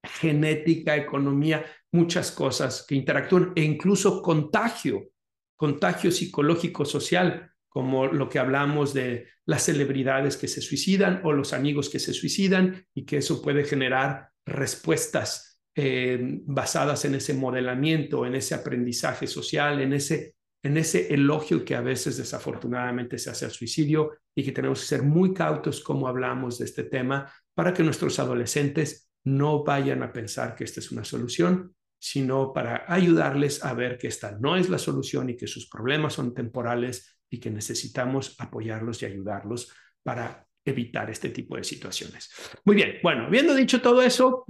genética, 0.03 0.97
economía, 0.97 1.67
muchas 1.93 2.33
cosas 2.33 2.87
que 2.89 2.95
interactúan 2.95 3.53
e 3.55 3.63
incluso 3.63 4.23
contagio, 4.23 5.11
contagio 5.55 6.11
psicológico 6.11 6.87
social, 6.87 7.53
como 7.69 8.07
lo 8.07 8.31
que 8.31 8.39
hablamos 8.39 8.95
de 8.95 9.29
las 9.45 9.65
celebridades 9.65 10.39
que 10.39 10.49
se 10.49 10.63
suicidan 10.63 11.21
o 11.25 11.35
los 11.35 11.53
amigos 11.53 11.91
que 11.91 11.99
se 11.99 12.15
suicidan 12.15 12.87
y 12.95 13.05
que 13.05 13.19
eso 13.19 13.43
puede 13.43 13.65
generar 13.65 14.31
respuestas 14.47 15.56
eh, 15.77 16.19
basadas 16.47 17.05
en 17.05 17.17
ese 17.17 17.35
modelamiento, 17.35 18.25
en 18.25 18.35
ese 18.35 18.55
aprendizaje 18.55 19.27
social, 19.27 19.81
en 19.81 19.93
ese 19.93 20.37
en 20.67 20.77
ese 20.77 21.15
elogio 21.15 21.65
que 21.65 21.77
a 21.77 21.81
veces 21.81 22.17
desafortunadamente 22.17 23.19
se 23.19 23.31
hace 23.31 23.45
al 23.45 23.53
suicidio 23.53 24.19
y 24.35 24.43
que 24.43 24.51
tenemos 24.51 24.81
que 24.81 24.87
ser 24.87 25.03
muy 25.05 25.33
cautos 25.33 25.81
como 25.81 26.09
hablamos 26.09 26.59
de 26.59 26.65
este 26.65 26.83
tema 26.83 27.33
para 27.55 27.73
que 27.73 27.85
nuestros 27.85 28.19
adolescentes 28.19 29.09
no 29.25 29.63
vayan 29.63 30.03
a 30.03 30.13
pensar 30.13 30.57
que 30.57 30.65
esta 30.65 30.81
es 30.81 30.91
una 30.91 31.05
solución, 31.05 31.75
sino 31.99 32.53
para 32.53 32.85
ayudarles 32.89 33.65
a 33.65 33.75
ver 33.75 33.97
que 33.97 34.09
esta 34.09 34.37
no 34.41 34.57
es 34.57 34.69
la 34.69 34.79
solución 34.79 35.31
y 35.31 35.37
que 35.37 35.47
sus 35.47 35.69
problemas 35.69 36.15
son 36.15 36.35
temporales 36.35 37.17
y 37.31 37.39
que 37.39 37.51
necesitamos 37.51 38.35
apoyarlos 38.39 39.03
y 39.03 39.07
ayudarlos 39.07 39.73
para 40.03 40.47
evitar 40.65 41.11
este 41.11 41.31
tipo 41.31 41.57
de 41.57 41.63
situaciones. 41.63 42.31
Muy 42.65 42.75
bien, 42.75 42.97
bueno, 43.05 43.27
habiendo 43.27 43.55
dicho 43.55 43.81
todo 43.81 44.03
eso, 44.03 44.47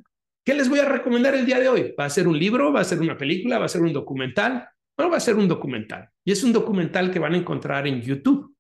¿qué 0.47 0.55
les 0.55 0.69
voy 0.69 0.79
a 0.79 0.85
recomendar 0.85 1.35
el 1.35 1.45
día 1.45 1.59
de 1.59 1.69
hoy? 1.69 1.95
¿Va 1.99 2.05
a 2.05 2.11
ser 2.11 2.29
un 2.29 2.39
libro? 2.39 2.73
¿Va 2.73 2.81
a 2.81 2.85
ser 2.85 3.01
una 3.01 3.19
película? 3.19 3.59
¿Va 3.59 3.67
a 3.67 3.69
ser 3.69 3.83
un 3.83 3.93
documental? 3.93 4.69
Bueno, 4.97 5.11
va 5.11 5.17
a 5.17 5.21
ser 5.21 5.35
un 5.35 5.49
documental. 5.49 6.09
Y 6.25 6.31
es 6.31 6.45
un 6.45 6.53
documental 6.53 7.11
que 7.11 7.19
van 7.19 7.35
a 7.35 7.37
encontrar 7.37 7.87
en 7.89 8.01
YouTube. 8.01 8.57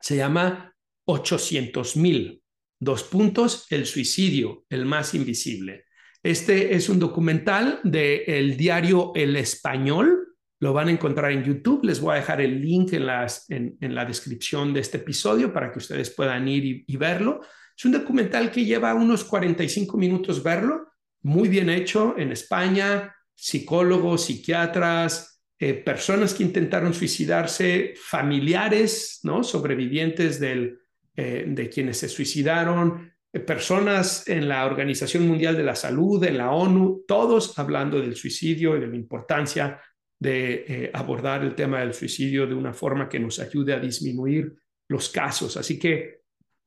Se 0.00 0.16
llama 0.16 0.74
800 1.04 1.96
mil. 1.98 2.42
Dos 2.80 3.04
puntos, 3.04 3.66
el 3.70 3.86
suicidio, 3.86 4.64
el 4.70 4.86
más 4.86 5.14
invisible. 5.14 5.84
Este 6.22 6.74
es 6.74 6.88
un 6.88 6.98
documental 6.98 7.80
del 7.84 8.56
diario 8.56 9.12
El 9.14 9.36
Español. 9.36 10.34
Lo 10.60 10.72
van 10.72 10.88
a 10.88 10.92
encontrar 10.92 11.30
en 11.30 11.44
YouTube. 11.44 11.84
Les 11.84 12.00
voy 12.00 12.14
a 12.14 12.20
dejar 12.20 12.40
el 12.40 12.60
link 12.60 12.94
en, 12.94 13.06
las, 13.06 13.48
en, 13.50 13.76
la 13.80 14.06
descripción 14.06 14.72
de 14.72 14.80
este 14.80 14.96
episodio 14.96 15.52
para 15.52 15.70
que 15.70 15.78
ustedes 15.78 16.10
puedan 16.10 16.48
ir 16.48 16.64
y, 16.64 16.84
y 16.86 16.96
verlo. 16.96 17.40
Es 17.76 17.84
un 17.84 17.92
documental 17.92 18.50
que 18.50 18.64
lleva 18.64 18.94
unos 18.94 19.24
45 19.24 19.96
minutos 19.98 20.42
verlo. 20.42 20.91
Muy 21.22 21.48
bien 21.48 21.70
hecho 21.70 22.14
en 22.18 22.32
España. 22.32 23.14
Psicólogos, 23.34 24.26
psiquiatras, 24.26 25.32
eh, 25.64 25.74
personas 25.74 26.34
que 26.34 26.42
intentaron 26.42 26.92
suicidarse, 26.92 27.94
familiares, 27.96 29.20
¿no? 29.22 29.44
Sobrevivientes 29.44 30.40
del, 30.40 30.80
eh, 31.14 31.44
de 31.46 31.68
quienes 31.70 31.98
se 31.98 32.08
suicidaron, 32.08 33.12
eh, 33.32 33.38
personas 33.38 34.26
en 34.28 34.48
la 34.48 34.66
Organización 34.66 35.28
Mundial 35.28 35.56
de 35.56 35.62
la 35.62 35.76
Salud, 35.76 36.24
en 36.24 36.38
la 36.38 36.50
ONU, 36.50 37.04
todos 37.06 37.56
hablando 37.60 38.00
del 38.00 38.16
suicidio 38.16 38.76
y 38.76 38.80
de 38.80 38.88
la 38.88 38.96
importancia 38.96 39.80
de 40.18 40.90
abordar 40.94 41.44
el 41.44 41.54
tema 41.54 41.78
del 41.78 41.94
suicidio 41.94 42.44
de 42.46 42.54
una 42.54 42.72
forma 42.72 43.08
que 43.08 43.20
nos 43.20 43.38
ayude 43.38 43.72
a 43.72 43.78
disminuir 43.78 44.52
los 44.88 45.10
casos. 45.10 45.56
Así 45.56 45.78
que 45.78 46.22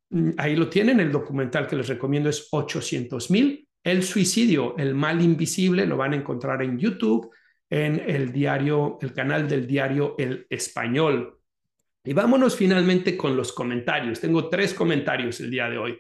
mm, 0.10 0.32
ahí 0.38 0.56
lo 0.56 0.70
tienen, 0.70 1.02
el 1.02 1.12
documental 1.12 1.68
que 1.68 1.76
les 1.76 1.90
recomiendo 1.90 2.30
es 2.30 2.48
800 2.50 3.30
mil. 3.30 3.65
El 3.86 4.02
suicidio, 4.02 4.76
el 4.80 4.96
mal 4.96 5.22
invisible, 5.22 5.86
lo 5.86 5.96
van 5.96 6.14
a 6.14 6.16
encontrar 6.16 6.64
en 6.64 6.80
YouTube 6.80 7.30
en 7.70 8.02
el 8.04 8.32
diario, 8.32 8.98
el 9.00 9.14
canal 9.14 9.48
del 9.48 9.68
diario 9.68 10.16
El 10.18 10.48
Español. 10.50 11.38
Y 12.04 12.14
vámonos 12.14 12.56
finalmente 12.56 13.16
con 13.16 13.38
los 13.38 13.54
comentarios. 13.54 14.20
Tengo 14.20 14.50
tres 14.50 14.74
comentarios 14.74 15.40
el 15.40 15.52
día 15.52 15.70
de 15.70 15.78
hoy. 15.78 16.00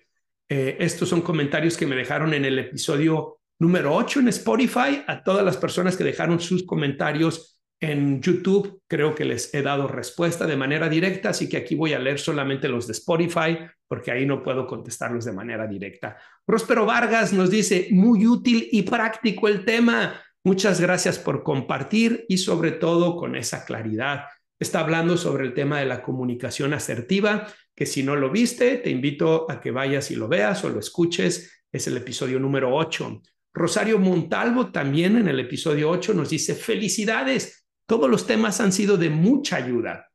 Eh, 0.50 0.78
estos 0.80 1.10
son 1.10 1.22
comentarios 1.22 1.78
que 1.78 1.86
me 1.86 1.96
dejaron 1.96 2.34
en 2.34 2.46
el 2.46 2.58
episodio 2.58 3.38
número 3.60 3.94
8 3.94 4.22
en 4.22 4.30
Spotify. 4.30 5.04
A 5.06 5.24
todas 5.24 5.46
las 5.46 5.58
personas 5.58 5.96
que 5.96 6.04
dejaron 6.04 6.40
sus 6.40 6.66
comentarios 6.66 7.62
en 7.80 8.20
YouTube, 8.20 8.82
creo 8.88 9.14
que 9.14 9.26
les 9.26 9.54
he 9.54 9.62
dado 9.62 9.88
respuesta 9.88 10.48
de 10.48 10.58
manera 10.58 10.90
directa, 10.90 11.30
así 11.30 11.48
que 11.48 11.58
aquí 11.58 11.76
voy 11.76 11.94
a 11.94 12.00
leer 12.00 12.18
solamente 12.18 12.68
los 12.68 12.88
de 12.88 12.94
Spotify, 12.94 13.60
porque 13.88 14.12
ahí 14.12 14.26
no 14.26 14.44
puedo 14.44 14.66
contestarlos 14.68 15.26
de 15.26 15.32
manera 15.32 15.68
directa. 15.68 16.18
Próspero 16.46 16.86
Vargas 16.86 17.34
nos 17.34 17.50
dice, 17.50 17.88
muy 17.92 18.26
útil 18.26 18.68
y 18.72 18.84
práctico 18.84 19.48
el 19.48 19.64
tema. 19.64 20.22
Muchas 20.44 20.80
gracias 20.80 21.20
por 21.20 21.44
compartir 21.44 22.26
y 22.28 22.38
sobre 22.38 22.72
todo 22.72 23.16
con 23.16 23.36
esa 23.36 23.66
claridad. 23.66 24.26
Está 24.60 24.80
hablando 24.80 25.18
sobre 25.18 25.46
el 25.46 25.54
tema 25.54 25.80
de 25.80 25.86
la 25.86 26.02
comunicación 26.02 26.74
asertiva, 26.74 27.48
que 27.76 27.86
si 27.86 28.04
no 28.04 28.16
lo 28.16 28.30
viste, 28.30 28.78
te 28.78 28.90
invito 28.90 29.50
a 29.50 29.60
que 29.60 29.72
vayas 29.72 30.12
y 30.12 30.16
lo 30.16 30.28
veas 30.28 30.64
o 30.64 30.70
lo 30.70 30.80
escuches. 30.80 31.64
Es 31.72 31.88
el 31.88 31.98
episodio 31.98 32.40
número 32.40 32.74
8. 32.74 33.22
Rosario 33.54 34.00
Montalvo 34.00 34.72
también 34.72 35.18
en 35.18 35.28
el 35.28 35.40
episodio 35.40 35.90
8 35.90 36.14
nos 36.14 36.30
dice, 36.30 36.56
felicidades, 36.56 37.66
todos 37.86 38.10
los 38.10 38.26
temas 38.28 38.60
han 38.62 38.72
sido 38.72 38.98
de 38.98 39.10
mucha 39.10 39.58
ayuda. 39.58 40.10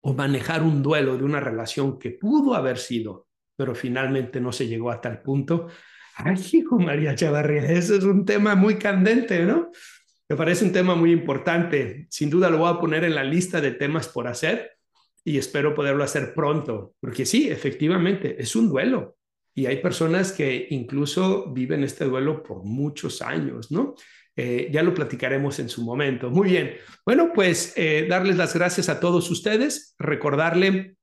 o 0.00 0.14
manejar 0.14 0.62
un 0.62 0.82
duelo 0.82 1.18
de 1.18 1.24
una 1.24 1.40
relación 1.40 1.98
que 1.98 2.12
pudo 2.12 2.54
haber 2.54 2.78
sido, 2.78 3.28
pero 3.54 3.74
finalmente 3.74 4.40
no 4.40 4.50
se 4.50 4.66
llegó 4.66 4.90
a 4.90 5.00
tal 5.00 5.20
punto? 5.20 5.68
Hijo 6.52 6.78
María 6.78 7.14
Chavarría, 7.14 7.62
ese 7.62 7.96
es 7.96 8.04
un 8.04 8.24
tema 8.24 8.54
muy 8.54 8.76
candente, 8.76 9.44
¿no? 9.44 9.70
Me 10.28 10.36
parece 10.36 10.64
un 10.64 10.72
tema 10.72 10.94
muy 10.94 11.12
importante. 11.12 12.06
Sin 12.08 12.30
duda 12.30 12.50
lo 12.50 12.58
voy 12.58 12.72
a 12.72 12.78
poner 12.78 13.04
en 13.04 13.14
la 13.14 13.24
lista 13.24 13.60
de 13.60 13.72
temas 13.72 14.08
por 14.08 14.28
hacer 14.28 14.72
y 15.24 15.38
espero 15.38 15.74
poderlo 15.74 16.04
hacer 16.04 16.34
pronto, 16.34 16.94
porque 17.00 17.26
sí, 17.26 17.50
efectivamente, 17.50 18.40
es 18.40 18.54
un 18.54 18.68
duelo. 18.68 19.16
Y 19.54 19.66
hay 19.66 19.82
personas 19.82 20.32
que 20.32 20.68
incluso 20.70 21.52
viven 21.52 21.82
este 21.82 22.04
duelo 22.04 22.42
por 22.42 22.64
muchos 22.64 23.20
años, 23.22 23.72
¿no? 23.72 23.94
Eh, 24.36 24.70
ya 24.72 24.82
lo 24.82 24.94
platicaremos 24.94 25.58
en 25.58 25.68
su 25.68 25.82
momento. 25.82 26.30
Muy 26.30 26.50
bien. 26.50 26.76
Bueno, 27.04 27.32
pues 27.34 27.72
eh, 27.76 28.06
darles 28.08 28.36
las 28.36 28.54
gracias 28.54 28.88
a 28.88 29.00
todos 29.00 29.30
ustedes, 29.30 29.96
recordarle 29.98 30.96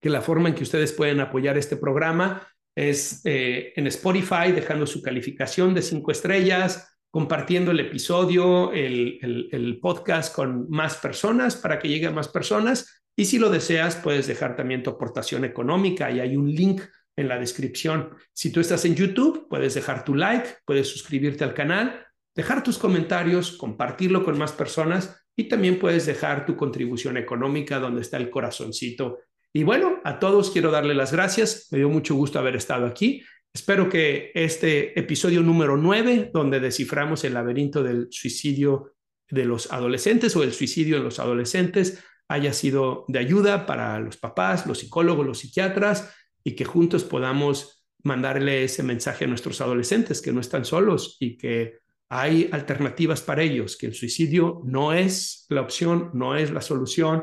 que 0.00 0.10
la 0.10 0.22
forma 0.22 0.48
en 0.48 0.54
que 0.54 0.64
ustedes 0.64 0.92
pueden 0.92 1.20
apoyar 1.20 1.58
este 1.58 1.76
programa 1.76 2.48
es 2.74 3.20
eh, 3.24 3.72
en 3.76 3.86
Spotify, 3.86 4.52
dejando 4.52 4.86
su 4.86 5.00
calificación 5.00 5.74
de 5.74 5.82
cinco 5.82 6.10
estrellas, 6.10 6.94
compartiendo 7.10 7.70
el 7.70 7.78
episodio, 7.78 8.72
el, 8.72 9.78
podcast 9.80 10.34
con 10.34 10.68
más 10.68 10.96
personas 10.96 11.54
para 11.54 11.78
que 11.78 11.88
llegue 11.88 12.06
a 12.06 12.10
más 12.10 12.26
personas 12.28 13.02
Y 13.16 13.26
si 13.26 13.38
lo 13.38 13.50
deseas, 13.50 13.94
puedes 13.94 14.26
dejar 14.26 14.56
también 14.56 14.82
tu 14.82 14.90
aportación 14.90 15.44
económica 15.44 16.10
y 16.10 16.18
hay 16.18 16.36
un 16.36 16.50
link 16.50 16.82
en 17.16 17.28
la 17.28 17.38
descripción. 17.38 18.10
Si 18.32 18.50
tú 18.50 18.58
estás 18.58 18.84
en 18.84 18.96
YouTube, 18.96 19.46
puedes 19.48 19.74
dejar 19.74 20.04
tu 20.04 20.16
like, 20.16 20.56
puedes 20.64 20.88
suscribirte 20.88 21.44
al 21.44 21.54
canal, 21.54 22.04
dejar 22.34 22.64
tus 22.64 22.78
comentarios, 22.78 23.52
compartirlo 23.52 24.24
con 24.24 24.36
más 24.36 24.50
personas 24.50 25.24
y 25.36 25.44
también 25.44 25.78
puedes 25.78 26.06
dejar 26.06 26.44
tu 26.44 26.56
contribución 26.56 27.16
económica 27.16 27.78
donde 27.78 28.00
está 28.00 28.16
el 28.16 28.30
corazoncito. 28.30 29.20
Y 29.56 29.62
bueno, 29.62 30.00
a 30.02 30.18
todos 30.18 30.50
quiero 30.50 30.72
darle 30.72 30.94
las 30.94 31.12
gracias. 31.12 31.68
Me 31.70 31.78
dio 31.78 31.88
mucho 31.88 32.16
gusto 32.16 32.40
haber 32.40 32.56
estado 32.56 32.86
aquí. 32.86 33.22
Espero 33.52 33.88
que 33.88 34.32
este 34.34 34.98
episodio 34.98 35.42
número 35.42 35.76
9, 35.76 36.32
donde 36.34 36.58
desciframos 36.58 37.22
el 37.22 37.34
laberinto 37.34 37.84
del 37.84 38.08
suicidio 38.10 38.96
de 39.30 39.44
los 39.44 39.72
adolescentes 39.72 40.34
o 40.34 40.42
el 40.42 40.52
suicidio 40.52 40.96
de 40.96 41.04
los 41.04 41.20
adolescentes, 41.20 42.02
haya 42.26 42.52
sido 42.52 43.04
de 43.06 43.20
ayuda 43.20 43.64
para 43.64 44.00
los 44.00 44.16
papás, 44.16 44.66
los 44.66 44.80
psicólogos, 44.80 45.24
los 45.24 45.38
psiquiatras 45.38 46.12
y 46.42 46.56
que 46.56 46.64
juntos 46.64 47.04
podamos 47.04 47.86
mandarle 48.02 48.64
ese 48.64 48.82
mensaje 48.82 49.24
a 49.24 49.28
nuestros 49.28 49.60
adolescentes 49.60 50.20
que 50.20 50.32
no 50.32 50.40
están 50.40 50.64
solos 50.64 51.16
y 51.20 51.36
que 51.36 51.78
hay 52.08 52.48
alternativas 52.50 53.22
para 53.22 53.42
ellos, 53.42 53.76
que 53.76 53.86
el 53.86 53.94
suicidio 53.94 54.62
no 54.64 54.92
es 54.92 55.46
la 55.48 55.60
opción, 55.60 56.10
no 56.12 56.34
es 56.34 56.50
la 56.50 56.60
solución 56.60 57.22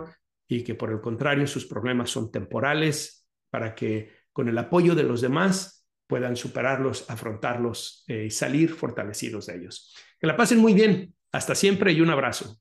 y 0.55 0.63
que 0.63 0.75
por 0.75 0.91
el 0.91 0.99
contrario 0.99 1.47
sus 1.47 1.65
problemas 1.65 2.09
son 2.09 2.29
temporales 2.29 3.25
para 3.49 3.73
que 3.73 4.11
con 4.33 4.49
el 4.49 4.57
apoyo 4.57 4.95
de 4.95 5.03
los 5.03 5.21
demás 5.21 5.87
puedan 6.07 6.35
superarlos, 6.35 7.09
afrontarlos 7.09 8.03
eh, 8.07 8.25
y 8.25 8.31
salir 8.31 8.73
fortalecidos 8.73 9.45
de 9.45 9.55
ellos. 9.55 9.95
Que 10.19 10.27
la 10.27 10.35
pasen 10.35 10.59
muy 10.59 10.73
bien. 10.73 11.15
Hasta 11.31 11.55
siempre 11.55 11.93
y 11.93 12.01
un 12.01 12.09
abrazo. 12.09 12.60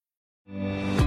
Thank 0.53 0.95
you. 0.95 1.00